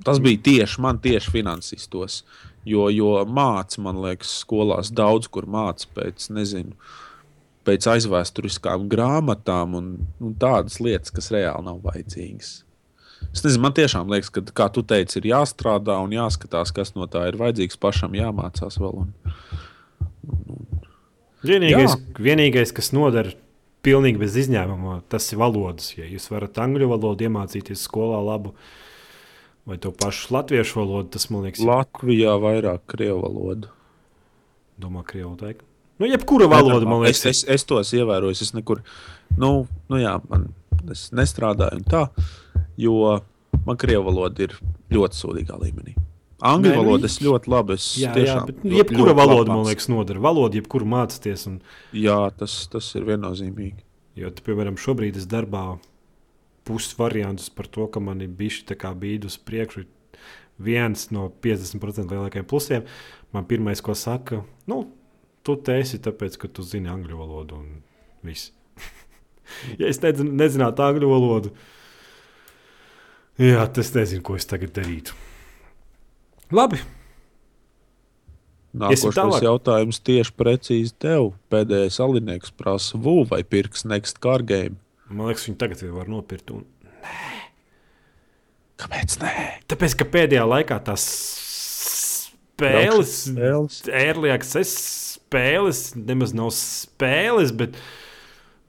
Tas 0.04 0.20
bija 0.20 0.40
tieši 0.44 0.82
man, 0.82 1.00
tieši 1.00 1.32
finansistos. 1.32 2.24
Jo, 2.66 2.88
jo 2.90 3.12
mācīja, 3.30 3.84
man 3.86 4.00
liekas, 4.02 4.32
skolās 4.42 4.90
daudz 4.96 5.30
kur 5.30 5.46
mācīja 5.50 5.92
pēc, 5.94 6.30
nezinu, 6.34 6.74
pēc 7.66 7.86
aizvēsturiskām 7.94 8.88
grāmatām 8.90 9.76
un, 9.78 9.92
un 10.22 10.38
tādas 10.42 10.80
lietas, 10.82 11.14
kas 11.14 11.30
reāli 11.34 11.68
nav 11.68 11.84
vajadzīgas. 11.86 12.56
Es 13.30 13.44
nezinu, 13.46 13.62
man 13.68 13.76
tiešām 13.78 14.10
liekas, 14.12 14.32
ka, 14.34 14.42
kā 14.58 14.68
tu 14.74 14.82
teici, 14.86 15.20
ir 15.20 15.30
jāstrādā 15.32 15.98
un 16.02 16.14
jāskatās, 16.16 16.74
kas 16.76 16.94
no 16.98 17.08
tā 17.12 17.28
ir 17.30 17.38
vajadzīgs. 17.40 17.78
Pašam 17.82 18.18
jāmācās 18.18 18.80
vēl. 18.82 19.06
Un, 19.06 19.36
un. 20.50 20.66
Vienīgais, 21.46 21.94
Jā. 21.94 22.22
vienīgais, 22.26 22.74
kas 22.74 22.90
noder 22.98 23.36
pilnīgi 23.86 24.18
bez 24.22 24.38
izņēmuma, 24.42 25.04
tas 25.14 25.30
ir 25.30 25.42
valodas. 25.42 25.92
Ja 26.00 26.10
jūs 26.10 26.26
varat 26.34 26.58
angļu 26.64 26.90
valodu 26.90 27.28
iemācīties 27.28 27.86
skolā 27.86 28.22
labu, 28.26 28.56
uh, 28.56 28.85
Vai 29.66 29.78
to 29.82 29.90
pašu 29.92 30.30
latviešu 30.36 30.80
valodu, 30.80 31.10
tas 31.16 31.30
man 31.34 31.48
liekas, 31.48 31.64
Latvijā 31.66 32.36
vairāk 32.42 32.84
krievu 32.92 33.24
valodu. 33.24 33.72
Domā, 34.78 35.02
krievu 35.08 35.34
teikt. 35.40 35.66
Nu, 35.98 36.06
jebkura 36.10 36.46
valoda, 36.52 36.86
man 36.86 37.02
liekas, 37.02 37.24
es, 37.26 37.42
es, 37.44 37.50
es 37.56 37.66
tos 37.66 37.94
ievēroju. 37.96 38.36
Es 38.36 38.54
nekur, 38.54 38.84
nu, 39.42 39.52
nu 39.90 40.02
jā, 40.02 40.18
man, 40.30 40.52
es 40.94 41.08
nestrādāju 41.16 41.82
tā, 41.90 42.04
jo 42.78 43.16
man 43.66 43.80
krievu 43.82 44.06
valoda 44.10 44.46
ir 44.46 44.54
ļoti 44.94 45.22
sūdīgā 45.22 45.58
līmenī. 45.64 45.96
Angļu 46.46 46.76
valoda 46.76 47.10
es 47.10 47.18
ļoti 47.24 47.50
labi. 47.50 47.80
Es 47.80 47.88
jā, 47.98 48.12
jā, 48.22 48.38
bet 48.46 48.62
ļoti, 48.62 48.78
jebkura 48.84 49.16
ļoti 49.16 49.18
valoda, 49.18 49.56
man 49.56 49.66
liekas, 49.70 49.90
noder. 49.90 50.22
Valoda, 50.22 50.60
jebkuru 50.60 50.86
mācīties. 50.94 51.48
Un... 51.50 51.58
Jā, 51.96 52.20
tas, 52.38 52.60
tas 52.70 52.92
ir 53.00 53.08
viennozīmīgi. 53.08 53.82
Jo, 54.20 54.30
tu, 54.36 54.46
piemēram, 54.46 54.78
šobrīd 54.80 55.18
es 55.20 55.26
darbā 55.32 55.72
pusvariantus 56.66 57.52
par 57.54 57.70
to, 57.72 57.88
ka 57.88 58.02
man 58.04 58.24
ir 58.26 58.34
bijis 58.34 58.64
bīdi 58.66 59.30
uz 59.30 59.38
priekšu. 59.38 59.86
Viens 60.58 61.10
no 61.12 61.28
50% 61.44 62.12
lielākajiem 62.12 62.48
plusiem. 62.48 62.86
Man 63.36 63.46
pirmais, 63.46 63.82
ko 63.84 63.94
saka, 63.94 64.44
nu, 64.68 64.86
tu 65.44 65.56
te 65.56 65.78
esi 65.82 66.00
tāpēc, 66.00 66.38
ka 66.40 66.48
tu 66.48 66.64
zini 66.64 66.90
angļu 66.90 67.18
valodu 67.20 67.60
un 67.60 67.82
viss. 68.24 68.54
ja 69.80 69.90
es 69.90 70.00
nezinu, 70.02 70.32
nezinātu 70.32 70.86
angļu 70.86 71.10
valodu, 71.12 71.52
jā, 73.38 73.66
tas 73.68 73.92
nezinu, 73.98 74.24
ko 74.24 74.40
es 74.40 74.48
tagad 74.48 74.72
darītu. 74.78 75.18
Labi. 76.56 76.80
Nākošais 78.76 79.44
jautājums 79.44 80.02
tieši 80.04 80.34
precīzi 80.36 80.96
tev. 81.00 81.34
Pēdējais 81.52 82.00
alinieks 82.04 82.52
prasa, 82.56 83.00
vai 83.00 83.44
pirks 83.44 83.86
Next 83.88 84.20
Car 84.24 84.44
Game? 84.44 84.80
Man 85.10 85.30
liekas, 85.30 85.46
viņi 85.50 85.60
tagad 85.62 85.84
var 85.94 86.10
nopirkt. 86.10 86.54
Un... 86.56 86.66
Nē. 87.04 87.34
Kāpēc? 88.82 89.18
Nē? 89.22 89.34
Tāpēc, 89.70 89.98
ka 90.00 90.08
pēdējā 90.16 90.46
laikā 90.50 90.80
tās 90.88 91.06
spēles, 92.56 93.14
ērlīgas 93.92 94.72
spēles, 94.72 95.84
nemaz 96.00 96.34
nav 96.36 96.52
spēles, 96.56 97.54
bet 97.56 97.78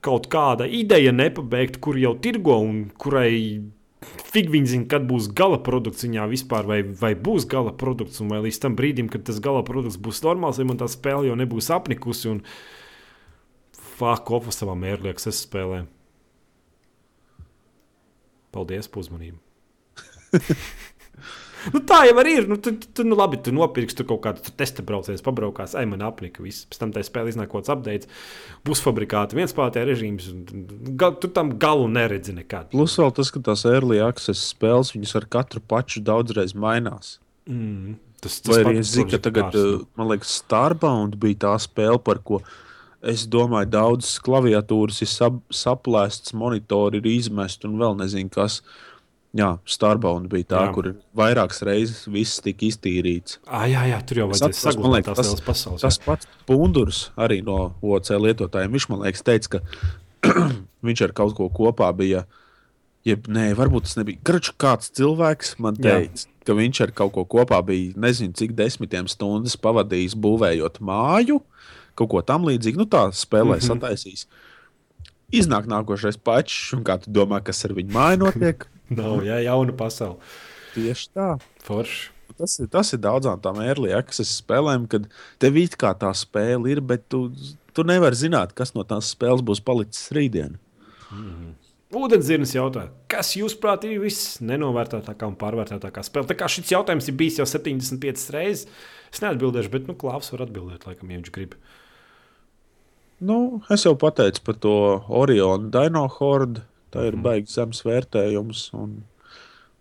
kaut 0.07 0.29
kāda 0.31 0.67
ideja 0.71 1.15
nepabeigta, 1.15 1.81
kur 1.83 1.99
jau 1.99 2.15
tirgo 2.23 2.59
un 2.63 2.85
kurai 3.01 3.33
fig 4.31 4.51
viņi 4.53 4.71
zina, 4.71 4.87
kad 4.91 5.07
būs 5.09 5.31
gala 5.35 5.59
produkts 5.67 6.05
viņā 6.07 6.27
vispār, 6.31 6.69
vai, 6.69 6.81
vai 6.85 7.15
būs 7.19 7.47
gala 7.51 7.73
produkts, 7.75 8.21
un 8.23 8.31
vai 8.31 8.43
līdz 8.45 8.61
tam 8.63 8.77
brīdim, 8.79 9.11
kad 9.13 9.27
tas 9.27 9.41
gala 9.43 9.65
produkts 9.67 9.99
būs 10.03 10.23
normāls, 10.27 10.61
vai 10.61 10.69
man 10.71 10.81
tā 10.83 10.89
spēle 10.91 11.31
jau 11.31 11.39
nebūs 11.39 11.73
apnikusi. 11.75 12.37
Un 12.37 12.43
fuck 13.97 14.31
off 14.37 14.53
savām 14.55 14.85
ērlīgas 14.87 15.31
spēlēm. 15.41 15.89
Paldies 18.57 18.89
par 18.89 19.05
uzmanību. 19.05 19.39
nu, 21.75 21.83
tā 21.89 22.03
jau 22.09 22.25
ir. 22.29 22.47
Nu, 22.49 22.59
tu, 22.63 22.73
tu, 22.77 23.05
nu, 23.07 23.17
labi, 23.19 23.39
tu 23.43 23.53
nopirksi 23.55 23.99
tu 23.99 24.07
kaut 24.09 24.23
kādu 24.25 24.55
testa 24.59 24.85
braucienu, 24.87 25.21
pabraukās, 25.25 25.77
ai, 25.79 25.85
man 25.91 26.05
apnika. 26.07 26.43
Viss. 26.45 26.67
Pēc 26.71 26.81
tam 26.83 26.95
tā 26.95 27.05
spēle 27.07 27.33
iznāk 27.33 27.51
kaut 27.53 27.65
kāds 27.65 27.75
updates, 27.77 28.11
būs 28.67 28.83
fabrikāta 28.85 29.39
viens 29.39 29.55
pārējais 29.57 29.91
režīms. 29.91 30.31
Gal, 30.99 31.17
tu 31.23 31.31
tam 31.33 31.55
galu 31.63 31.89
neredzi 31.93 32.35
nekad. 32.37 32.73
Plus 32.75 32.97
vēl 33.01 33.15
tas, 33.17 33.33
ka 33.35 33.45
tās 33.51 33.67
early 33.69 34.01
access 34.05 34.51
spēles, 34.55 34.95
viņas 34.97 35.17
ar 35.21 35.31
katru 35.39 35.63
pašu 35.65 36.05
daudzreiz 36.07 36.57
mainās. 36.57 37.17
Mm. 37.47 37.97
Tas, 38.23 38.41
tas 38.41 38.57
Vai 38.57 38.63
arī 38.65 38.79
es 38.81 38.95
zinu, 38.95 39.11
ka 39.13 39.21
tagad, 39.23 39.53
kārs, 39.53 39.83
nu. 39.83 39.89
man 39.99 40.09
liekas, 40.11 40.39
Starbound 40.41 41.19
bija 41.21 41.45
tā 41.45 41.53
spēle, 41.63 42.01
par 42.03 42.23
ko 42.25 42.41
Es 43.03 43.27
domāju, 43.29 43.69
daudzas 43.71 44.17
klaviatūras 44.25 45.03
ir 45.05 45.09
sap, 45.11 45.41
saplēstas, 45.53 46.33
monitori 46.35 46.99
ir 47.03 47.07
izmesti 47.07 47.69
un 47.69 47.77
vēl 47.79 47.97
nezinu 48.01 48.31
kas. 48.33 48.63
Jā, 49.37 49.59
Starbound 49.69 50.31
bija 50.33 50.47
tā, 50.49 50.61
Jā. 50.63 50.69
jā. 50.71 50.73
kur 50.73 50.87
vairākas 51.19 51.61
reizes 51.67 52.07
viss 52.09 52.41
tika 52.41 52.65
iztīrīts. 52.71 53.37
Ah, 53.47 53.67
jā, 53.69 53.83
jā, 53.91 53.99
tur 54.09 54.23
jau 54.23 54.31
Es 54.33 54.41
vajadzēja 54.41 54.55
atceros, 54.73 54.79
man 54.81 54.95
liekas, 54.97 55.17
tas- 55.21 55.45
pasaules. 55.45 55.83
Tas 55.85 55.99
pats 55.99 56.27
Pundurs 56.49 57.11
arī 57.21 57.43
no 57.45 57.75
OC 57.85 58.15
lietotājiem. 58.17 58.73
Viņš 58.73 58.89
man 58.89 59.03
liekas, 59.05 59.23
teica, 59.23 59.59
ka 59.59 59.61
viņš 60.89 61.03
ar 61.05 61.13
kaut 61.21 61.37
ko 61.37 61.51
kopā 61.53 61.91
bija. 61.97 62.25
Jeb, 63.07 63.29
nē, 63.31 63.53
varbūt 63.55 63.85
tas 63.87 63.99
nebija. 64.01 64.19
Kračs 64.27 64.51
kāds 64.59 64.89
cilvēks 64.97 65.53
man 65.63 65.77
Jā. 65.79 66.01
teica, 66.01 66.25
ka 66.49 66.57
viņš 66.59 66.81
ar 66.87 66.91
kaut 66.97 67.13
ko 67.15 67.27
kopā 67.37 67.61
bija 67.63 67.93
nezinu, 68.03 68.33
cik 68.35 68.57
desmitiem 68.59 69.07
stundas 69.07 69.55
pavadījis 69.63 70.17
būvējot 70.19 70.81
māju, 70.81 71.43
kaut 71.99 72.13
ko 72.13 72.23
tam 72.27 72.47
līdzīgu. 72.49 72.83
Nu, 72.83 72.89
tā 72.91 73.07
spēlē 73.13 73.57
mm. 73.57 73.63
-hmm. 73.63 73.69
sataisīs. 73.73 74.27
Iznāk 75.35 75.67
nākošais 75.67 76.19
pačs, 76.23 76.73
un 76.77 76.85
kā 76.87 77.01
tu 77.03 77.11
domā, 77.11 77.43
kas 77.43 77.65
ar 77.67 77.75
viņu 77.75 77.95
māju 77.95 78.27
notiek? 78.27 78.69
Nav, 78.99 79.25
jā, 79.27 79.41
jauna 79.43 79.75
pasaule. 79.75 80.21
Tieši 80.77 81.09
tā. 81.17 81.33
Forši. 81.67 82.13
Tas 82.37 82.59
ir, 82.61 82.69
tas 82.69 82.93
ir 82.93 83.01
daudzām 83.01 83.41
tām 83.41 83.63
early 83.65 83.95
access 83.97 84.41
spēlēm, 84.43 84.85
kad 84.93 85.07
tev 85.41 85.57
it 85.57 85.77
kā 85.81 85.95
tā 85.97 86.11
spēle 86.13 86.69
ir, 86.69 86.83
bet 86.85 87.07
tu, 87.09 87.31
tu 87.73 87.85
nevari 87.87 88.19
zināt, 88.19 88.53
kas 88.57 88.75
no 88.77 88.85
tās 88.85 89.09
spēles 89.15 89.45
būs 89.47 89.63
palicis 89.65 90.11
rītdien. 90.13 90.59
Ūdenzirnis 91.97 92.53
jautā, 92.53 92.89
kas 93.09 93.31
jūsuprāt 93.39 93.87
ir 93.89 94.03
viss 94.03 94.41
nenovērtētākā 94.45 95.31
un 95.31 95.39
pārvērtētākā 95.41 96.03
spēle? 96.05 96.29
Tā 96.29 96.37
kā 96.37 96.49
šis 96.51 96.75
jautājums 96.75 97.09
ir 97.09 97.17
bijis 97.17 97.39
jau 97.41 97.47
75 97.49 98.27
reizes, 98.35 98.67
es 99.15 99.23
neatbildēšu, 99.23 99.73
bet 99.73 99.89
nu, 99.89 99.97
Klaus 99.97 100.29
var 100.35 100.45
atbildēt, 100.49 100.85
laikam, 100.89 101.13
ja 101.15 101.23
viņš 101.23 101.33
grib. 101.33 101.55
Nu, 103.21 103.63
es 103.73 103.85
jau 103.87 103.95
pateicu 103.97 104.43
par 104.45 104.55
to 104.61 104.73
Orionu 105.09 105.71
Dino 105.73 106.07
Horde. 106.19 106.63
Tā 106.93 107.07
ir 107.09 107.17
Mhm. 107.17 107.23
baigta 107.23 107.51
zemes 107.53 107.83
vērtējums. 107.83 108.73
Un, 108.75 109.05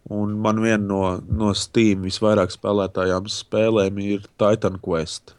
un 0.09 0.37
man 0.39 0.57
viena 0.63 0.85
no, 0.87 1.01
no 1.27 1.53
Steam 1.53 2.03
visvairāk 2.03 2.51
spēlētājām 2.55 3.27
spēlēm 3.27 3.99
ir 4.01 4.21
Titan 4.37 4.79
Quest. 4.79 5.33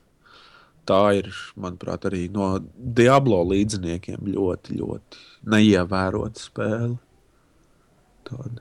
Tā 0.87 1.19
ir, 1.19 1.33
manuprāt, 1.59 2.05
arī 2.07 2.31
no 2.31 2.59
Diablo 2.79 3.41
līdziniekiem 3.45 4.19
ļoti, 4.29 4.77
ļoti 4.79 5.17
neievērota 5.47 6.39
spēle. 6.39 6.99
Tāda. 8.25 8.61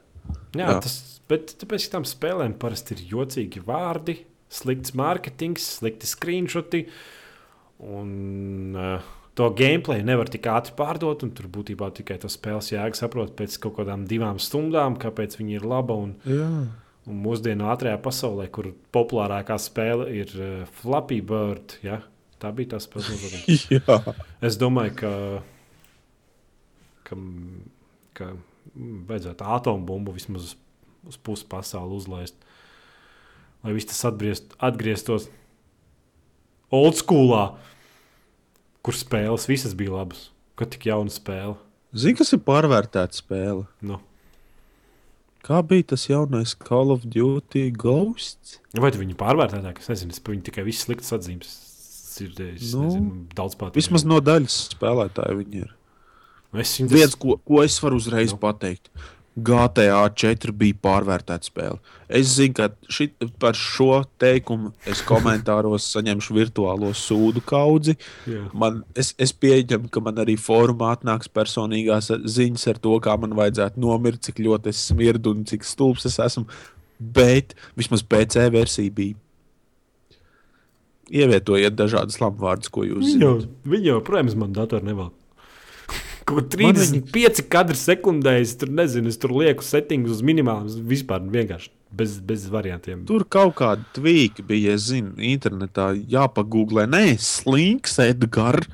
Jā, 0.55 0.69
Jā. 0.71 0.79
tas, 0.81 1.19
bet 1.27 1.53
tāpēc 1.59 1.89
tam 1.91 2.03
spēlēm 2.03 2.57
parasti 2.57 2.95
ir 2.95 3.03
jocīgi 3.11 3.61
vārdi, 3.65 4.23
slikts 4.49 4.95
mārketings, 4.97 5.67
slikti 5.79 6.07
screenshoti. 6.09 6.87
Un 7.83 8.75
uh, 8.79 9.01
to 9.35 9.49
gameplay 9.51 10.03
nevar 10.05 10.29
tik 10.31 10.47
ātri 10.47 10.73
pārdot, 10.77 11.25
un 11.27 11.33
tur 11.35 11.49
būtībā 11.51 11.91
tikai 11.97 12.17
tas 12.23 12.37
spēles 12.37 12.71
jēga 12.71 12.97
saprot 12.97 13.35
pēc 13.37 13.57
kaut 13.63 13.77
kādām 13.79 14.07
divām 14.09 14.39
stundām, 14.39 14.95
kāpēc 14.99 15.35
viņi 15.41 15.59
ir 15.59 15.67
laba. 15.67 15.97
Un, 16.07 16.15
Jā. 16.27 16.49
un 17.05 17.21
mūsdienu 17.25 17.67
ātrajā 17.73 17.99
pasaulē, 18.03 18.47
kur 18.55 18.71
populārākā 18.95 19.59
spēle 19.61 20.07
ir 20.15 20.31
uh, 20.39 20.57
Flappy 20.79 21.19
Bird, 21.25 21.77
ja? 21.85 22.01
tā 22.39 22.51
bija 22.55 22.75
tā 22.75 22.81
spēle. 22.85 23.43
Es 24.43 24.59
domāju, 24.61 24.95
ka, 25.03 25.13
ka, 27.07 27.19
ka 28.15 28.31
vajadzētu 28.75 29.51
atombumbu 29.57 30.15
vismaz 30.15 30.51
uz, 30.51 30.57
uz 31.11 31.19
pusi 31.19 31.47
pasauli 31.51 31.99
uzlaist. 31.99 32.39
Lai 33.65 33.73
viss 33.75 33.89
tas 33.89 34.03
atgriezt, 34.11 34.53
atgrieztos 34.61 35.27
old 36.73 36.97
schoolā, 36.99 37.55
kur 38.85 38.93
spēles 38.97 39.47
visas 39.49 39.73
bija 39.77 39.95
labas. 39.97 40.27
Kad 40.59 40.71
tik 40.75 40.85
jauna 40.87 41.11
spēle. 41.11 41.57
Zini, 41.95 42.15
kas 42.19 42.31
ir 42.35 42.41
pārvērtēta 42.45 43.17
spēle? 43.17 43.65
Nu. 43.83 43.97
Kā 45.45 45.59
bija 45.65 45.91
tas 45.93 46.07
jaunais 46.09 46.55
Call 46.57 46.93
of 46.93 47.03
Duty 47.05 47.67
Ghosts? 47.75 48.59
Vai 48.81 48.89
tu 48.93 49.01
viņu 49.01 49.17
pārvērtētāk? 49.19 49.81
Es 49.83 49.91
nezinu, 49.91 50.15
es 50.15 50.21
viņu 50.25 50.45
tikai 50.47 50.63
visas 50.65 50.87
sliktas 50.87 51.13
atzīmes 51.17 51.51
dzirdēju. 52.15 52.57
Nu, 52.71 52.79
Nu, 52.79 52.85
nezinu, 52.87 53.11
daudz 53.37 53.57
pārāk. 53.59 53.75
Vismaz 53.77 54.05
no 54.07 54.17
daļas 54.23 54.55
spēlētāju 54.73 55.37
viņi 55.43 55.61
ir. 55.65 55.73
es 56.63 56.73
viņu 56.79 56.93
Viens, 56.95 57.15
ko, 57.19 57.37
ko 57.45 57.61
es 57.65 57.75
varu 57.83 57.99
uzreiz 58.01 58.31
Nu. 58.33 58.39
pateikt. 58.41 58.89
GTA 59.35 60.05
4 60.15 60.53
bija 60.55 60.77
pārvērtēta 60.85 61.49
spēle. 61.49 61.79
Es 62.07 62.29
zinu, 62.37 62.53
ka 62.55 62.69
šit, 62.87 63.17
par 63.41 63.57
šo 63.59 63.99
teikumu 64.21 64.71
es 64.87 65.01
komentāros 65.03 65.89
saņemšu 65.91 66.37
virtuālo 66.37 66.93
sūdu 66.95 67.43
kaudzi. 67.43 67.97
Jā. 68.29 68.45
Man, 68.55 68.83
es, 68.95 69.11
es 69.19 69.33
pieņemu, 69.35 69.91
ka 69.91 70.03
man 70.05 70.21
arī 70.23 70.37
formā 70.39 70.93
atnāks 70.95 71.31
personīgās 71.31 72.13
ziņas 72.37 72.67
ar 72.71 72.79
to, 72.85 72.95
kā 73.03 73.17
man 73.19 73.35
vajadzētu 73.35 73.83
nomirt, 73.83 74.23
cik 74.23 74.39
ļoti 74.45 74.71
es 74.71 74.85
smirdu 74.91 75.35
un 75.35 75.43
cik 75.49 75.67
stulbs 75.67 76.07
es 76.07 76.15
esmu. 76.23 76.47
Bet 76.95 77.57
vismaz 77.75 78.05
PC 78.07 78.47
versija 78.55 78.93
bija. 78.95 79.19
Ievietojiet 81.11 81.75
dažādas 81.77 82.17
lamuvārdus, 82.23 82.71
ko 82.71 82.87
jūs 82.87 83.11
zināt. 83.11 83.49
viņa 83.67 83.91
jau, 83.91 83.99
protams, 84.07 84.39
man 84.39 84.55
datorā 84.55 84.87
nevēl. 84.87 85.11
Kaut 86.25 86.55
kā 86.55 86.65
Man 86.65 86.73
35 86.73 87.43
kadri 87.53 87.77
sekundē, 87.77 88.39
es 88.41 88.55
tur 88.57 88.71
nezinu, 88.73 89.11
es 89.13 89.19
tur 89.21 89.35
lieku 89.37 89.65
settingus 89.65 90.17
uz 90.17 90.23
minimālu, 90.25 90.71
vispār 90.89 91.21
vienkārši 91.21 91.69
bez, 91.93 92.15
bez 92.25 92.47
variantiem. 92.49 93.03
Tur 93.05 93.27
kaut 93.29 93.53
kāda 93.59 93.85
tvīka 93.93 94.45
bija, 94.47 94.73
es 94.73 94.87
zinu, 94.89 95.13
internetā 95.21 95.91
jāpagūglē. 95.93 96.87
Nē, 96.89 97.03
slinks, 97.21 97.99
Edgars. 98.01 98.71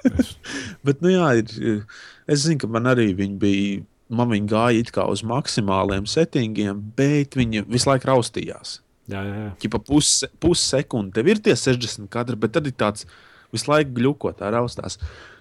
Bet, 0.84 1.00
nu 1.04 1.12
jā, 1.12 1.32
ir, 1.40 1.80
es 2.28 2.44
zinu, 2.44 2.60
ka 2.62 2.70
man 2.72 2.88
arī 2.92 3.10
viņi 3.16 3.40
bija. 3.40 3.80
Man 4.10 4.26
viņa 4.32 4.48
gāja 4.50 4.82
it 4.82 4.88
kā 4.90 5.04
uz 5.06 5.20
maksimāliem 5.22 6.02
settingiem, 6.10 6.80
bet 6.98 7.36
viņi 7.38 7.60
visu 7.70 7.86
laiku 7.86 8.08
raustījās. 8.08 8.80
Jā, 9.06 9.20
jā, 9.22 9.36
jā. 9.44 9.50
Ķipa 9.62 9.78
pussekundi, 9.86 10.40
pus 10.42 10.64
sekundi. 10.66 11.14
tev 11.14 11.30
ir 11.30 11.38
tie 11.44 11.54
60 11.54 12.10
kadri, 12.10 12.34
bet 12.34 12.56
tad 12.56 12.66
ir 12.66 12.74
tāds 12.74 13.06
visu 13.54 13.70
laiku 13.70 13.94
gluķot, 14.00 14.40
tā 14.40 14.50
raustās. 14.50 14.98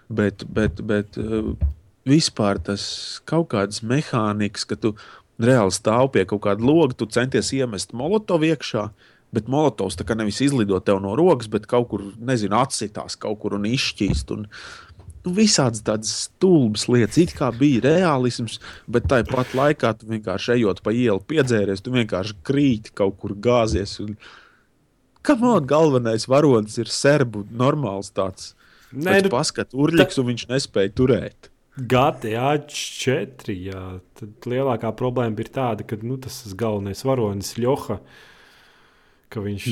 Bet, 0.10 0.44
bet, 0.50 0.82
bet 0.82 1.18
uh, 1.22 1.54
vispār 2.10 2.58
tas 2.66 2.84
kaut 3.30 3.52
kāds 3.54 3.84
mehānisms, 3.86 4.66
ka 4.66 4.78
tu 4.80 4.96
reāli 5.40 5.76
stāv 5.76 6.12
pie 6.16 6.26
kaut 6.30 6.44
kāda 6.48 6.66
loga, 6.66 6.98
tu 6.98 7.08
centies 7.10 7.54
iemest 7.56 7.96
molotovu 7.96 8.50
iekšā. 8.50 8.90
Bet 9.30 9.50
molotovs 9.52 9.94
tā 9.94 10.08
kā 10.10 10.16
nevis 10.18 10.40
izlido 10.42 10.80
tev 10.82 11.04
no 11.04 11.14
rokas, 11.18 11.50
bet 11.54 11.68
kaut 11.70 11.92
kur, 11.92 12.08
nezinu, 12.18 12.58
atsitās 12.58 13.14
kaut 13.22 13.38
kur 13.44 13.54
un 13.60 13.68
izšķīst. 13.70 14.34
Un, 14.34 14.48
nu, 15.26 15.34
visādas 15.38 15.84
tādas 15.86 16.16
stulbas 16.26 16.88
lietas, 16.90 17.20
it 17.22 17.36
kā 17.38 17.52
bija 17.54 17.84
realisms, 17.86 18.58
bet 18.90 19.06
tāpat 19.12 19.54
laikā 19.54 19.94
tu 20.00 20.10
vienkārši 20.10 20.56
ejot 20.58 20.82
pa 20.82 20.96
ielu, 20.96 21.22
piedzēries, 21.30 21.84
tu 21.86 21.94
vienkārši 21.94 22.40
krīti 22.50 22.96
kaut 22.98 23.20
kur 23.22 23.38
gāzies. 23.38 24.00
Un... 24.02 24.16
Kamot, 25.22 25.68
galvenais 25.70 26.26
varonis 26.32 26.80
ir 26.82 26.90
serbu 26.90 27.46
normāls 27.54 28.10
tāds. 28.16 28.56
Nē, 28.90 29.20
nu, 29.26 29.32
paskat, 29.34 29.76
urļiks, 29.78 30.18
un 30.22 30.32
viņš 30.32 30.48
nespēja 30.50 30.94
turēt. 30.98 31.50
GTA 31.80 32.56
4. 32.68 33.54
Jā, 33.54 33.84
tad 34.20 34.50
lielākā 34.50 34.92
problēma 34.98 35.38
bija 35.38 35.54
tāda, 35.60 35.86
ka 35.88 36.00
nu, 36.02 36.18
tas 36.22 36.42
galvenais 36.58 37.06
varonis 37.08 37.54
Ļoha. 37.60 38.00
ka 39.30 39.44
Viņš 39.46 39.70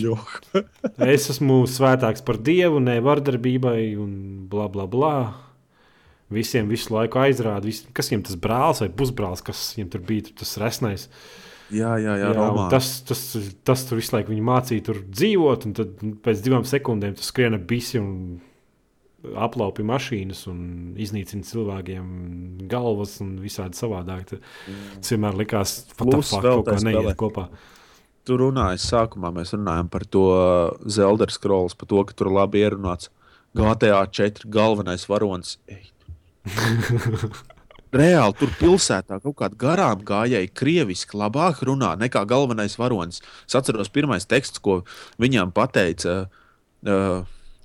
es 1.15 1.27
esmu 1.33 1.63
svētāks 1.69 2.23
par 2.25 2.37
dievu, 2.37 2.79
ne 2.83 2.99
vardarbībai, 3.03 3.81
un 3.99 4.13
bla, 4.51 4.69
bla, 4.71 4.85
bla. 4.87 5.17
Visiem 6.33 6.67
visu 6.69 6.91
laiku 6.93 7.21
aizrāda, 7.23 7.65
vis, 7.65 7.85
kas 7.95 8.11
viņam 8.11 8.25
tas 8.27 8.39
brālis 8.39 8.83
vai 8.83 8.89
pusbrālis, 8.93 9.43
kas 9.47 9.69
viņam 9.77 9.91
tur 9.93 10.07
bija, 10.07 10.27
tur 10.27 10.41
tas 10.43 10.57
resnais. 10.61 11.07
Jā, 11.71 11.97
jā, 11.99 12.13
jā, 12.15 12.29
Jā, 12.29 12.33
jā 12.35 12.47
un 12.51 12.67
tas, 12.71 12.89
tas, 13.07 13.21
tas 13.67 13.81
tur 13.87 13.99
visu 13.99 14.13
laiku 14.15 14.35
mācīja 14.35 14.85
tur 14.87 15.01
dzīvot, 15.03 15.65
un 15.67 15.75
tad 15.75 16.03
pēc 16.23 16.43
divām 16.45 16.67
sekundēm 16.67 17.15
tu 17.17 17.25
skrieni 17.25 17.59
bisi 17.59 17.99
un 17.99 18.37
aplaupi 19.37 19.85
mašīnas 19.87 20.43
un 20.51 20.59
iznīcina 20.99 21.45
cilvēkiem 21.47 22.05
galvas 22.69 23.17
un 23.23 23.37
visādi 23.41 23.77
savādāk. 23.79 24.35
Tas 24.35 25.13
vienmēr 25.13 25.39
likās, 25.41 25.79
ka 25.97 26.07
tas 26.11 26.31
kaut 26.35 26.67
kā 26.69 26.77
neiet 26.85 27.01
spēlē. 27.01 27.15
kopā. 27.17 27.47
Tur 28.27 28.43
runāja, 28.43 28.79
sākumā 28.83 29.31
mēs 29.33 29.55
runājam 29.55 29.89
par 29.89 30.03
to 30.11 30.25
Zelda 30.91 31.29
scrolls, 31.31 31.77
par 31.79 31.89
to, 31.89 32.03
ka 32.07 32.17
tur 32.17 32.31
labi 32.35 32.61
ierunāts 32.61 33.09
GTA 33.57 34.01
4 34.11 34.49
galvenais 34.51 35.07
varonis. 35.09 35.57
Reāli 37.97 38.35
tur 38.35 38.51
pilsētā 38.59 39.21
kaut 39.23 39.37
kāda 39.39 39.55
garām 39.57 40.03
gājēja 40.05 40.51
krieviski 40.53 41.17
labāk 41.17 41.63
runā 41.65 41.93
nekā 41.97 42.25
galvenais 42.27 42.75
varonis. 42.77 43.23
Es 43.47 43.55
atceros, 43.57 43.89
pirmais 43.89 44.27
teksts, 44.27 44.59
ko 44.59 44.81
viņam 45.23 45.55
pateica. 45.55 46.27
Uh, 46.85 47.23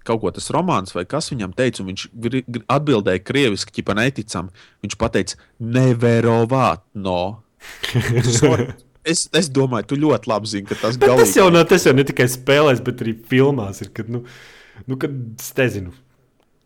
Kaut 0.09 0.23
ko 0.23 0.33
tas 0.35 0.51
romāns 0.55 0.95
vai 0.97 1.05
kas 1.09 1.31
viņam 1.33 1.55
teica, 1.57 1.83
un 1.83 1.93
viņš 1.93 2.07
atbildēja 2.71 3.23
krieviski, 3.23 3.85
ja 3.87 3.97
neticam. 3.99 4.51
Viņš 4.83 4.99
teica, 5.15 5.39
neverovāt 5.59 6.85
no. 6.95 7.43
Sorry. 8.27 8.73
Es, 9.03 9.25
es 9.35 9.49
domāju, 9.51 9.89
tu 9.91 9.97
ļoti 9.99 10.29
labi 10.31 10.47
zini, 10.47 10.63
ka 10.69 10.77
tas 10.79 10.95
Bet 10.95 11.09
tas 11.11 11.17
galīgi 11.19 11.41
jau, 11.41 11.49
nav- 11.51 11.65
tas 11.67 11.83
jau 11.89 11.91
ne 11.91 12.05
tikai 12.07 12.29
spēlēs, 12.31 12.79
bet 12.87 13.01
arī 13.03 13.17
filmās 13.27 13.81
ir. 13.83 13.89
Kad, 13.97 14.07
nu, 14.15 14.21
nu, 14.87 14.95
kad, 14.95 15.17
es 15.43 15.49
nezinu, 15.59 15.91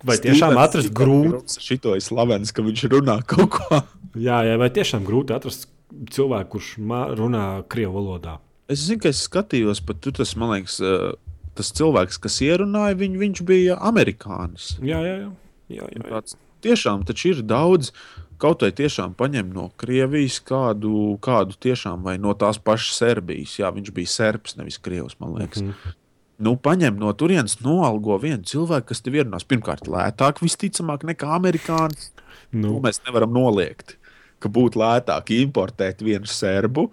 vai 0.04 0.18
tiešām 0.20 0.58
atrast 0.60 0.92
grūti. 0.96 1.56
Šito 1.64 1.94
ir 1.96 2.04
slavens, 2.04 2.52
ka 2.52 2.64
viņš 2.66 2.82
runā 2.92 3.22
kaut 3.24 3.56
ko. 3.56 3.80
Jā, 4.20 4.42
jā, 4.44 4.58
vai 4.60 4.68
tiešām 4.68 5.08
grūti 5.08 5.32
atrast 5.36 5.64
cilvēku, 6.12 6.58
kurš 6.58 6.74
runā 7.16 7.46
krievu 7.72 7.96
valodā. 8.02 8.36
Es 8.68 8.82
zinu, 8.84 9.00
ka 9.04 9.12
es 9.12 9.22
skatījos, 9.28 9.80
pat 9.86 10.00
tur 10.02 10.14
tas, 10.16 10.34
man 10.36 10.56
liekas, 10.56 10.80
eh, 10.82 11.14
tas 11.56 11.72
cilvēks, 11.76 12.20
kas 12.22 12.38
ierunāja, 12.44 12.98
viņu, 13.00 13.20
viņš 13.22 13.42
bija 13.48 13.78
amerikānis. 13.88 14.74
Jā, 14.84 15.00
jā, 15.04 15.16
jā. 15.24 15.32
jā, 15.68 15.88
jā, 15.88 16.02
jā. 16.02 16.06
Tāds, 16.10 16.38
tiešām, 16.66 17.04
taču 17.08 17.34
ir 17.34 17.44
daudz. 17.46 17.92
Kaut 18.36 18.60
vai 18.60 18.68
tiešām 18.76 19.14
paņem 19.16 19.48
no 19.56 19.70
Krievijas 19.80 20.42
kādu, 20.44 21.14
kādu 21.24 21.56
tiešām, 21.56 22.02
vai 22.04 22.18
no 22.20 22.34
tās 22.36 22.58
pašas 22.60 22.98
Serbijas. 23.00 23.54
Jā, 23.62 23.70
viņš 23.72 23.94
bija 23.96 24.12
serbs, 24.12 24.58
nevis 24.58 24.76
krievs, 24.76 25.16
man 25.22 25.38
liekas. 25.38 25.62
Mm 25.64 25.72
-hmm. 25.72 25.94
Nu, 26.38 26.52
paņem 26.60 26.98
no 27.00 27.12
turienes, 27.16 27.60
noalgo 27.64 28.18
vienu 28.20 28.44
cilvēku, 28.44 28.90
kas 28.90 29.00
tev 29.00 29.14
ierunās. 29.16 29.46
Pirmkārt, 29.48 29.88
lētāk, 29.88 30.42
visticamāk, 30.44 31.06
nekā 31.08 31.30
amerikānis. 31.32 32.10
Nu. 32.52 32.68
Nu, 32.68 32.80
Mēs 32.84 33.00
nevaram 33.06 33.32
noliegt, 33.32 33.96
ka 34.42 34.50
būtu 34.52 34.80
lētāk 34.80 35.32
importēt 35.38 36.02
vienu 36.04 36.28
serbu. 36.30 36.88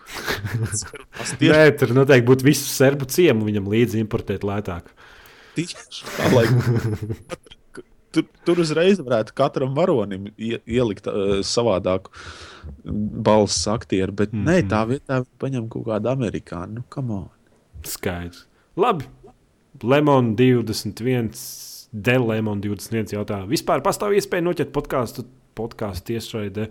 Tieši 1.40 1.52
Nē, 1.52 1.64
tur 1.80 1.96
noteikti 1.98 2.28
būtu 2.30 2.48
visu 2.48 2.68
serbu 2.70 3.08
ciemu 3.12 3.48
viņam 3.50 3.70
līdzi 3.74 4.04
importēt 4.04 4.46
lētāk. 4.48 4.94
Tieši 5.58 6.08
tā, 6.08 6.30
lai 6.34 6.46
tur, 8.14 8.28
tur 8.48 8.62
uzreiz 8.64 9.02
varētu 9.02 9.36
katram 9.38 9.76
varonim 9.78 10.30
ie, 10.38 10.60
ielikt 10.66 11.10
uh, 11.10 11.42
savādāku 11.46 12.14
balss 12.84 13.68
aktieru, 13.72 14.16
bet 14.24 14.34
mm 14.34 14.46
-hmm. 14.46 14.50
nē, 14.50 14.70
tā 14.72 14.84
vietā 14.90 15.24
paņem 15.42 15.68
kaut 15.70 15.88
kādu 15.90 16.14
amerikāņu. 16.14 16.80
Nu, 16.80 16.84
come 16.90 17.14
on. 17.14 17.30
Skaidrs. 17.84 18.48
Labi. 18.78 19.06
Lemon 19.84 20.36
21, 20.36 21.32
Delemon 21.92 22.62
21 22.62 23.14
jautā. 23.14 23.42
Vispār 23.50 23.82
pastāv 23.82 24.14
iespēja 24.14 24.46
noķert 24.46 24.72
podkāstu. 24.72 25.26
Podkāstu 25.58 26.14
tiešraidē. 26.14 26.68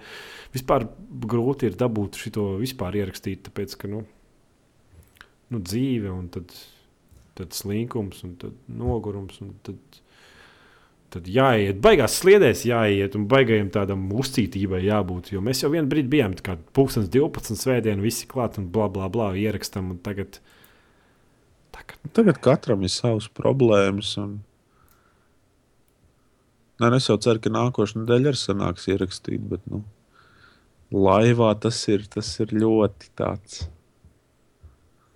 Vispār 0.55 0.87
grūti 1.27 1.71
ir 1.71 1.79
dabūt 1.79 2.21
šo 2.21 2.47
vispār 2.61 2.99
ierakstīt, 3.03 3.45
tāpēc 3.49 3.77
ka 3.81 3.91
nu, 3.91 4.05
nu, 5.53 5.61
dzīve 5.61 6.13
un 6.13 6.31
tad, 6.33 6.55
tad 7.39 7.57
slinkums 7.57 8.25
un 8.27 8.39
tad 8.41 8.57
nogurums. 8.69 9.41
Un 9.45 9.53
tad, 9.67 10.01
tad 11.13 11.29
jāiet, 11.29 11.79
baigās 11.85 12.17
sliedēs, 12.23 12.65
jāiet 12.69 13.19
un 13.19 13.29
baigajam 13.29 13.69
tādam 13.75 14.07
uzcītībai 14.17 14.81
jābūt. 14.87 15.35
Jo 15.35 15.45
mēs 15.45 15.63
jau 15.65 15.71
vienā 15.75 15.91
brīdī 15.91 16.17
bijām 16.17 16.37
kā 16.41 16.57
pūkstens 16.77 17.13
12 17.13 17.61
svētdienu, 17.61 18.05
visi 18.05 18.29
klāt 18.31 18.59
un 18.61 18.71
bla 18.73 18.89
bla 18.93 19.13
bla 19.13 19.33
ierakstam. 19.37 19.93
Tagad, 20.05 20.41
tagad 20.41 20.53
Tagad 22.13 22.41
katram 22.43 22.83
ir 22.85 22.91
savas 22.93 23.29
problēmas. 23.33 24.17
Un... 24.21 24.41
Nē, 26.83 26.89
nu, 26.91 26.99
es 26.99 27.05
jau 27.07 27.15
ceru, 27.23 27.39
ka 27.39 27.51
nākošais 27.55 28.01
nedēļa 28.01 28.31
arī 28.33 28.39
sanāks 28.41 28.89
ierakstīt, 28.91 29.43
bet 29.53 29.63
nu, 29.71 29.85
laivā 30.91 31.53
tas 31.63 31.77
ir, 31.93 32.09
tas 32.11 32.27
ir 32.43 32.51
ļoti 32.57 33.13
tāds. 33.19 33.69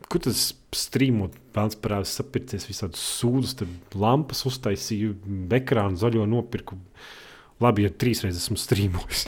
Kur 0.06 0.22
tas 0.22 0.52
strīmot, 0.78 1.34
pēc 1.56 1.74
parādās 1.82 2.12
sapircies 2.20 2.68
visādi 2.68 3.00
sūdzes, 3.00 3.56
tad 3.58 3.96
lampas 3.98 4.44
uztaisīju, 4.46 5.16
ekrānu 5.58 5.98
zaļo 5.98 6.28
nopirku. 6.30 6.78
Labi, 7.64 7.88
ja 7.88 7.90
trīs 7.90 8.22
reizes 8.22 8.44
esmu 8.44 8.60
strīmojis. 8.62 9.26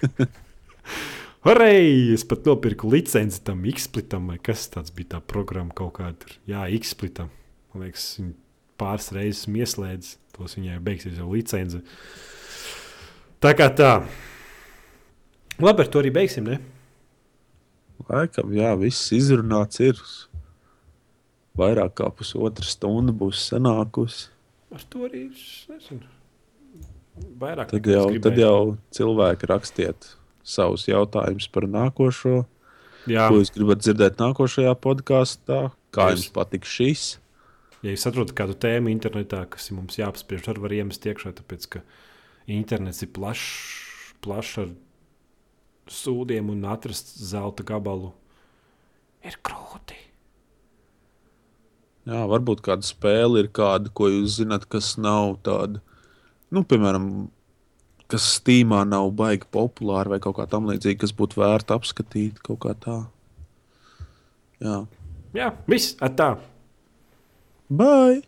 Hurray! 1.44 2.14
Es 2.14 2.24
pat 2.32 2.48
nopirku 2.48 2.88
licenci 2.94 3.42
tam 3.44 3.68
X-splitam, 3.68 4.32
vai 4.32 4.38
kas 4.40 4.70
tāds 4.72 4.96
bija 4.96 5.18
tā 5.18 5.20
programma 5.20 5.76
kaut 5.76 5.98
kāda. 6.00 6.32
Jā, 6.48 6.64
X-splitam. 6.80 7.28
Man 7.74 7.84
liekas, 7.84 8.14
viņi 8.22 8.34
pāris 8.80 9.12
reizes 9.12 9.44
ieslēdz, 9.50 10.14
tos 10.40 10.56
viņai 10.58 10.80
beigsies 10.84 11.20
jau 11.20 11.28
licence. 11.30 11.80
Tā 13.40 13.52
kā 13.56 13.68
tā. 13.76 13.92
Labi, 15.60 15.84
ar 15.84 15.88
to 15.92 16.00
arī 16.02 16.10
beigsim. 16.16 16.48
Ne? 16.48 16.58
Laikam, 18.08 18.50
jā, 18.56 18.72
viss 18.80 19.10
izrunāts 19.16 19.80
ir. 19.84 20.00
Vairāk 21.60 21.92
kā 21.98 22.06
pusotra 22.14 22.64
stunda 22.64 23.12
būs 23.12 23.42
sanākusi. 23.50 24.28
Ar 24.72 24.84
to 24.88 25.04
arī 25.08 25.26
nezinu. 25.68 26.06
Vairāk 27.40 27.72
Tad 27.74 27.88
jau, 27.90 28.06
tad 28.06 28.32
gribēju. 28.32 28.40
jau 28.40 28.76
cilvēki 28.96 29.48
rakstiet 29.50 30.12
savus 30.46 30.86
jautājumus 30.88 31.50
par 31.52 31.66
nākošo. 31.68 32.46
Jā, 33.10 33.26
Ko 33.28 33.40
jūs 33.40 33.50
gribat 33.52 33.82
dzirdēt 33.82 34.16
nākošajā 34.20 34.72
podkāstā? 34.80 35.58
Kā 35.92 36.06
Jūs- 36.12 36.28
jums 36.30 36.32
patīk 36.36 36.64
šis? 36.64 37.18
Ja 37.84 37.94
jūs 37.94 38.06
atrodat 38.08 38.34
kādu 38.36 38.56
tēmu 38.60 38.92
internetā, 38.92 39.44
kas 39.50 39.70
mums 39.74 39.98
jāapspriež, 40.00 40.44
tad 40.46 40.60
var 40.62 40.74
iemest 40.74 41.06
iekšā, 41.06 41.32
tāpēc 41.38 41.66
ka 41.74 41.82
internets 42.50 43.02
ir 43.04 43.12
plašs, 43.16 43.48
plašs 44.24 44.58
ar 44.64 44.70
sūdiem 45.90 46.52
un 46.52 46.68
atrast 46.70 47.16
zelta 47.30 47.66
gabalu 47.66 48.12
ir 49.26 49.36
grūti. 49.46 49.98
Jā, 52.10 52.24
varbūt 52.30 52.62
kāda 52.64 52.86
spēle 52.86 53.44
ir 53.44 53.50
kāda, 53.54 53.92
ko 53.94 54.08
jūs 54.08 54.38
zināt, 54.40 54.64
kas 54.72 54.94
nav 54.98 55.36
tāda, 55.44 55.82
nu, 56.50 56.64
piemēram, 56.66 57.28
kas 58.10 58.26
Steamā 58.38 58.80
nav 58.88 59.12
baigi 59.14 59.46
populāra 59.52 60.16
vai 60.16 60.20
kaut 60.22 60.38
kā 60.40 60.48
tamlīdzīga, 60.50 61.02
kas 61.04 61.12
būtu 61.14 61.38
vērta 61.42 61.76
apskatīt 61.78 62.40
kaut 62.46 62.64
kā 62.64 62.72
tā. 62.80 62.96
Jā, 64.64 64.80
Jā, 65.30 65.52
viss, 65.70 65.94
tā. 66.18 66.32
Bye! 67.70 68.22